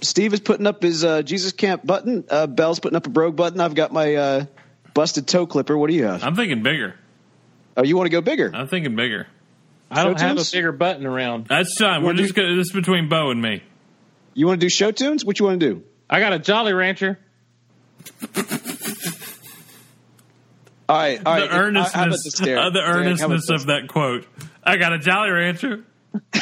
Steve 0.00 0.34
is 0.34 0.40
putting 0.40 0.66
up 0.66 0.82
his 0.82 1.04
uh, 1.04 1.22
Jesus 1.22 1.52
Camp 1.52 1.86
button. 1.86 2.24
Uh, 2.28 2.48
Bell's 2.48 2.80
putting 2.80 2.96
up 2.96 3.06
a 3.06 3.10
Brogue 3.10 3.36
button. 3.36 3.60
I've 3.60 3.76
got 3.76 3.92
my 3.92 4.16
uh, 4.16 4.46
busted 4.92 5.28
toe 5.28 5.46
clipper. 5.46 5.78
What 5.78 5.88
do 5.88 5.94
you 5.94 6.06
have? 6.06 6.24
I'm 6.24 6.34
thinking 6.34 6.64
bigger. 6.64 6.96
Oh, 7.76 7.84
you 7.84 7.96
want 7.96 8.06
to 8.06 8.10
go 8.10 8.20
bigger? 8.20 8.50
I'm 8.52 8.66
thinking 8.66 8.96
bigger. 8.96 9.28
I 9.88 10.02
don't 10.02 10.18
have 10.20 10.36
a 10.36 10.44
bigger 10.50 10.72
button 10.72 11.06
around. 11.06 11.46
That's 11.46 11.78
fine. 11.78 12.02
We're 12.02 12.06
Wanna 12.06 12.18
just 12.18 12.34
gonna, 12.34 12.56
this 12.56 12.66
is 12.66 12.72
between 12.72 13.08
Bo 13.08 13.30
and 13.30 13.40
me. 13.40 13.62
You 14.34 14.46
want 14.46 14.60
to 14.60 14.64
do 14.66 14.68
show 14.70 14.90
tunes? 14.90 15.24
What 15.24 15.38
you 15.38 15.46
want 15.46 15.60
to 15.60 15.74
do? 15.74 15.82
I 16.10 16.20
got 16.20 16.32
a 16.32 16.38
Jolly 16.38 16.72
Rancher. 16.72 17.18
All 20.86 20.96
right, 20.96 21.18
all 21.24 21.32
right. 21.32 21.48
the 21.50 21.56
earnestness, 21.56 22.24
this, 22.24 22.34
Derek? 22.40 22.60
uh, 22.60 22.70
the 22.70 22.80
Derek, 22.80 22.84
how 22.86 22.90
about 22.92 23.06
earnestness 23.06 23.46
this? 23.48 23.60
of 23.62 23.66
that 23.68 23.88
quote. 23.88 24.26
I 24.62 24.76
got 24.76 24.92
a 24.92 24.98
Jolly 24.98 25.30
Rancher. 25.30 25.82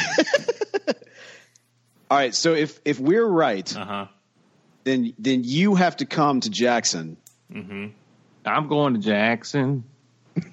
All 2.11 2.17
right. 2.17 2.35
So 2.35 2.53
if 2.53 2.79
if 2.83 2.99
we're 2.99 3.25
right, 3.25 3.75
Uh 3.75 3.85
huh. 3.85 4.05
then 4.83 5.13
then 5.17 5.43
you 5.45 5.75
have 5.75 5.95
to 5.97 6.05
come 6.05 6.41
to 6.41 6.49
Jackson 6.49 7.17
I'm 8.45 8.67
going 8.67 8.95
to 8.95 8.99
Jackson. 8.99 9.85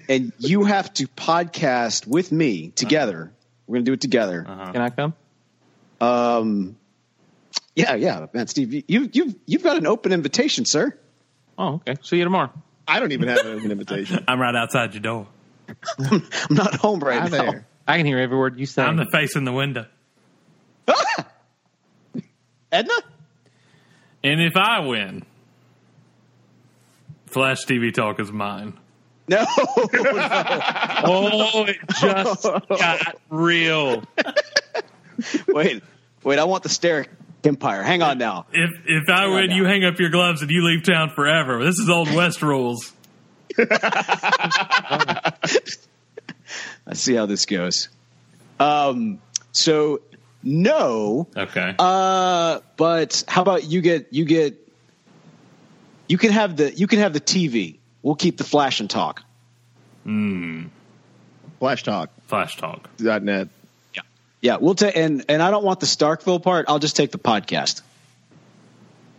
and 0.09 0.33
you 0.39 0.65
have 0.65 0.93
to 0.95 1.09
podcast 1.09 2.07
with 2.07 2.31
me 2.31 2.69
together. 2.71 3.33
We're 3.67 3.77
gonna 3.79 3.85
do 3.87 3.93
it 3.95 4.01
together. 4.01 4.47
Uh-huh. 4.49 4.73
Can 4.73 4.83
I 4.83 4.91
come? 4.91 5.15
Um, 6.01 6.77
yeah, 7.75 7.95
yeah, 7.95 8.27
man, 8.33 8.47
Steve, 8.47 8.73
you- 8.73 8.83
you 8.89 9.11
you've 9.13 9.35
you've 9.47 9.63
got 9.63 9.77
an 9.77 9.87
open 9.87 10.13
invitation, 10.13 10.65
sir. 10.65 10.97
Oh, 11.59 11.75
okay. 11.75 11.97
See 12.03 12.17
you 12.19 12.25
tomorrow. 12.25 12.51
I 12.89 13.01
don't 13.01 13.13
even 13.13 13.29
have 13.29 13.39
an 13.39 13.59
open 13.59 13.71
invitation. 13.71 14.25
I'm 14.29 14.41
right 14.41 14.55
outside 14.55 14.95
your 14.95 15.03
door. 15.03 15.27
I'm 15.99 16.23
not 16.51 16.75
home 16.77 17.01
right 17.01 17.21
Hi 17.21 17.29
now. 17.29 17.51
there. 17.51 17.67
I 17.87 17.97
can 17.97 18.07
hear 18.07 18.19
every 18.19 18.37
word 18.37 18.59
you 18.59 18.67
say. 18.67 18.83
I'm 18.83 18.97
the 18.97 19.07
face 19.13 19.37
in 19.37 19.45
the 19.45 19.53
window. 19.53 19.87
Edna? 22.73 22.95
And 24.23 24.41
if 24.41 24.57
I 24.57 24.81
win, 24.81 25.25
Flash 27.27 27.65
TV 27.67 27.93
Talk 27.93 28.21
is 28.21 28.31
mine. 28.33 28.75
No. 29.29 29.45
oh, 31.05 31.65
it 31.69 31.77
just 32.01 32.43
got 32.69 33.17
real. 33.29 34.03
wait, 35.49 35.83
wait. 36.25 36.39
I 36.39 36.45
want 36.45 36.63
the 36.65 36.69
Steric 36.69 37.07
Empire. 37.45 37.83
Hang 37.83 38.03
on 38.03 38.19
now. 38.19 38.47
If 38.53 38.71
if 38.87 39.09
I 39.09 39.25
on 39.25 39.35
win, 39.35 39.51
you 39.51 39.65
hang 39.65 39.85
up 39.85 39.99
your 39.99 40.11
gloves 40.11 40.43
and 40.43 40.51
you 40.51 40.65
leave 40.65 40.85
town 40.85 41.11
forever. 41.11 41.65
This 41.65 41.79
is 41.79 41.89
old 41.89 42.12
West 42.15 42.43
rules. 42.43 42.93
Let's 43.59 43.79
see 46.95 47.15
how 47.15 47.27
this 47.27 47.47
goes. 47.47 47.89
Um. 48.59 49.21
So 49.53 50.01
no. 50.43 51.29
Okay. 51.37 51.75
Uh. 51.79 52.61
But 52.77 53.25
how 53.29 53.43
about 53.43 53.65
you 53.65 53.81
get 53.81 54.12
you 54.12 54.25
get. 54.25 54.57
You 56.09 56.19
can 56.19 56.33
have 56.33 56.57
the 56.57 56.75
you 56.75 56.87
can 56.87 56.99
have 56.99 57.12
the 57.12 57.21
TV. 57.21 57.79
We'll 58.03 58.17
keep 58.17 58.37
the 58.37 58.45
flash 58.45 58.81
and 58.81 58.91
talk. 58.91 59.23
Hmm. 60.05 60.65
Flash 62.27 62.57
Talk. 62.57 62.89
Yeah, 64.41 64.57
we'll 64.61 64.75
take 64.75 64.97
and 64.97 65.25
and 65.29 65.43
I 65.43 65.51
don't 65.51 65.65
want 65.65 65.81
the 65.81 65.87
Starkville 65.87 66.43
part. 66.43 66.67
I'll 66.69 66.79
just 66.79 66.97
take 66.97 67.12
the 67.12 67.19
podcast 67.19 67.83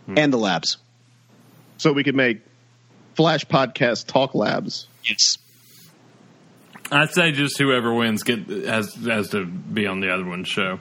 hmm. 0.06 0.18
and 0.18 0.32
the 0.32 0.38
labs. 0.38 0.78
So 1.78 1.92
we 1.92 2.04
could 2.04 2.14
make 2.14 2.40
Flash 3.14 3.44
Podcast 3.44 4.06
Talk 4.06 4.34
Labs. 4.34 4.86
Yes. 5.04 5.38
I'd 6.90 7.10
say 7.10 7.32
just 7.32 7.58
whoever 7.58 7.92
wins 7.94 8.22
get 8.22 8.46
has 8.48 8.94
has 8.94 9.30
to 9.30 9.46
be 9.46 9.86
on 9.86 10.00
the 10.00 10.12
other 10.12 10.24
one's 10.24 10.48
show. 10.48 10.78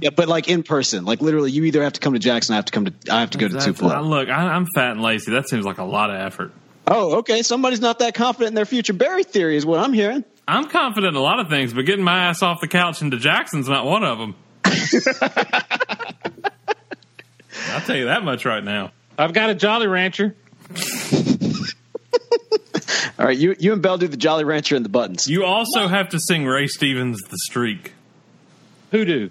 Yeah, 0.00 0.10
but 0.10 0.28
like 0.28 0.48
in 0.48 0.62
person, 0.62 1.04
like 1.04 1.20
literally, 1.20 1.50
you 1.50 1.64
either 1.64 1.82
have 1.82 1.94
to 1.94 2.00
come 2.00 2.12
to 2.14 2.18
Jackson. 2.18 2.54
I 2.54 2.56
have 2.56 2.66
to 2.66 2.72
come 2.72 2.86
to. 2.86 2.92
I 3.10 3.20
have 3.20 3.30
to 3.30 3.38
go 3.38 3.48
to 3.48 3.54
That's- 3.54 3.64
Tupelo. 3.64 3.94
I- 3.94 4.00
look, 4.00 4.28
I, 4.28 4.48
I'm 4.48 4.66
fat 4.74 4.92
and 4.92 5.02
lazy. 5.02 5.32
That 5.32 5.48
seems 5.48 5.64
like 5.64 5.78
a 5.78 5.84
lot 5.84 6.10
of 6.10 6.16
effort. 6.16 6.52
Oh, 6.86 7.16
okay. 7.18 7.42
Somebody's 7.42 7.80
not 7.80 8.00
that 8.00 8.14
confident 8.14 8.48
in 8.48 8.54
their 8.54 8.64
future 8.64 8.92
Barry 8.92 9.24
theory, 9.24 9.56
is 9.56 9.64
what 9.66 9.80
I'm 9.80 9.92
hearing. 9.92 10.24
I'm 10.48 10.68
confident 10.68 11.16
in 11.16 11.16
a 11.16 11.22
lot 11.22 11.40
of 11.40 11.48
things, 11.48 11.72
but 11.72 11.86
getting 11.86 12.04
my 12.04 12.26
ass 12.26 12.42
off 12.42 12.60
the 12.60 12.68
couch 12.68 13.02
into 13.02 13.18
Jackson's 13.18 13.68
not 13.68 13.84
one 13.84 14.04
of 14.04 14.18
them. 14.18 14.34
I'll 17.70 17.80
tell 17.80 17.96
you 17.96 18.04
that 18.06 18.22
much 18.22 18.44
right 18.44 18.62
now. 18.62 18.92
I've 19.18 19.32
got 19.32 19.50
a 19.50 19.54
Jolly 19.54 19.86
Rancher. 19.86 20.34
All 23.18 23.24
right, 23.24 23.36
you 23.36 23.56
you 23.58 23.72
and 23.72 23.80
Bell 23.80 23.96
do 23.98 24.08
the 24.08 24.16
Jolly 24.16 24.44
Rancher 24.44 24.76
and 24.76 24.84
the 24.84 24.90
buttons. 24.90 25.26
You 25.26 25.44
also 25.44 25.88
have 25.88 26.10
to 26.10 26.20
sing 26.20 26.44
Ray 26.44 26.66
Stevens' 26.66 27.18
"The 27.22 27.38
Streak." 27.44 27.94
Who 28.90 29.04
do? 29.04 29.30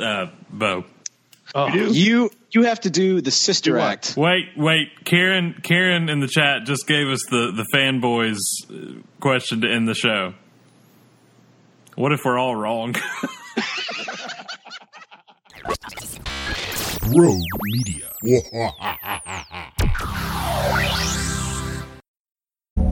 Uh, 0.00 0.26
Bo. 0.50 0.84
Oh. 1.56 1.68
You 1.68 2.30
you 2.50 2.64
have 2.64 2.80
to 2.80 2.90
do 2.90 3.20
the 3.20 3.30
sister 3.30 3.78
act. 3.78 4.14
Wait, 4.16 4.46
wait. 4.56 5.04
Karen, 5.04 5.54
Karen 5.62 6.08
in 6.08 6.18
the 6.18 6.26
chat 6.26 6.64
just 6.64 6.88
gave 6.88 7.06
us 7.08 7.22
the 7.30 7.52
the 7.52 7.64
fanboys 7.72 8.38
uh, 8.68 9.00
question 9.20 9.60
to 9.60 9.70
end 9.70 9.86
the 9.86 9.94
show. 9.94 10.34
What 11.94 12.10
if 12.12 12.24
we're 12.24 12.38
all 12.38 12.56
wrong? 12.56 12.96
Rogue 17.14 17.40
Media. 17.62 18.10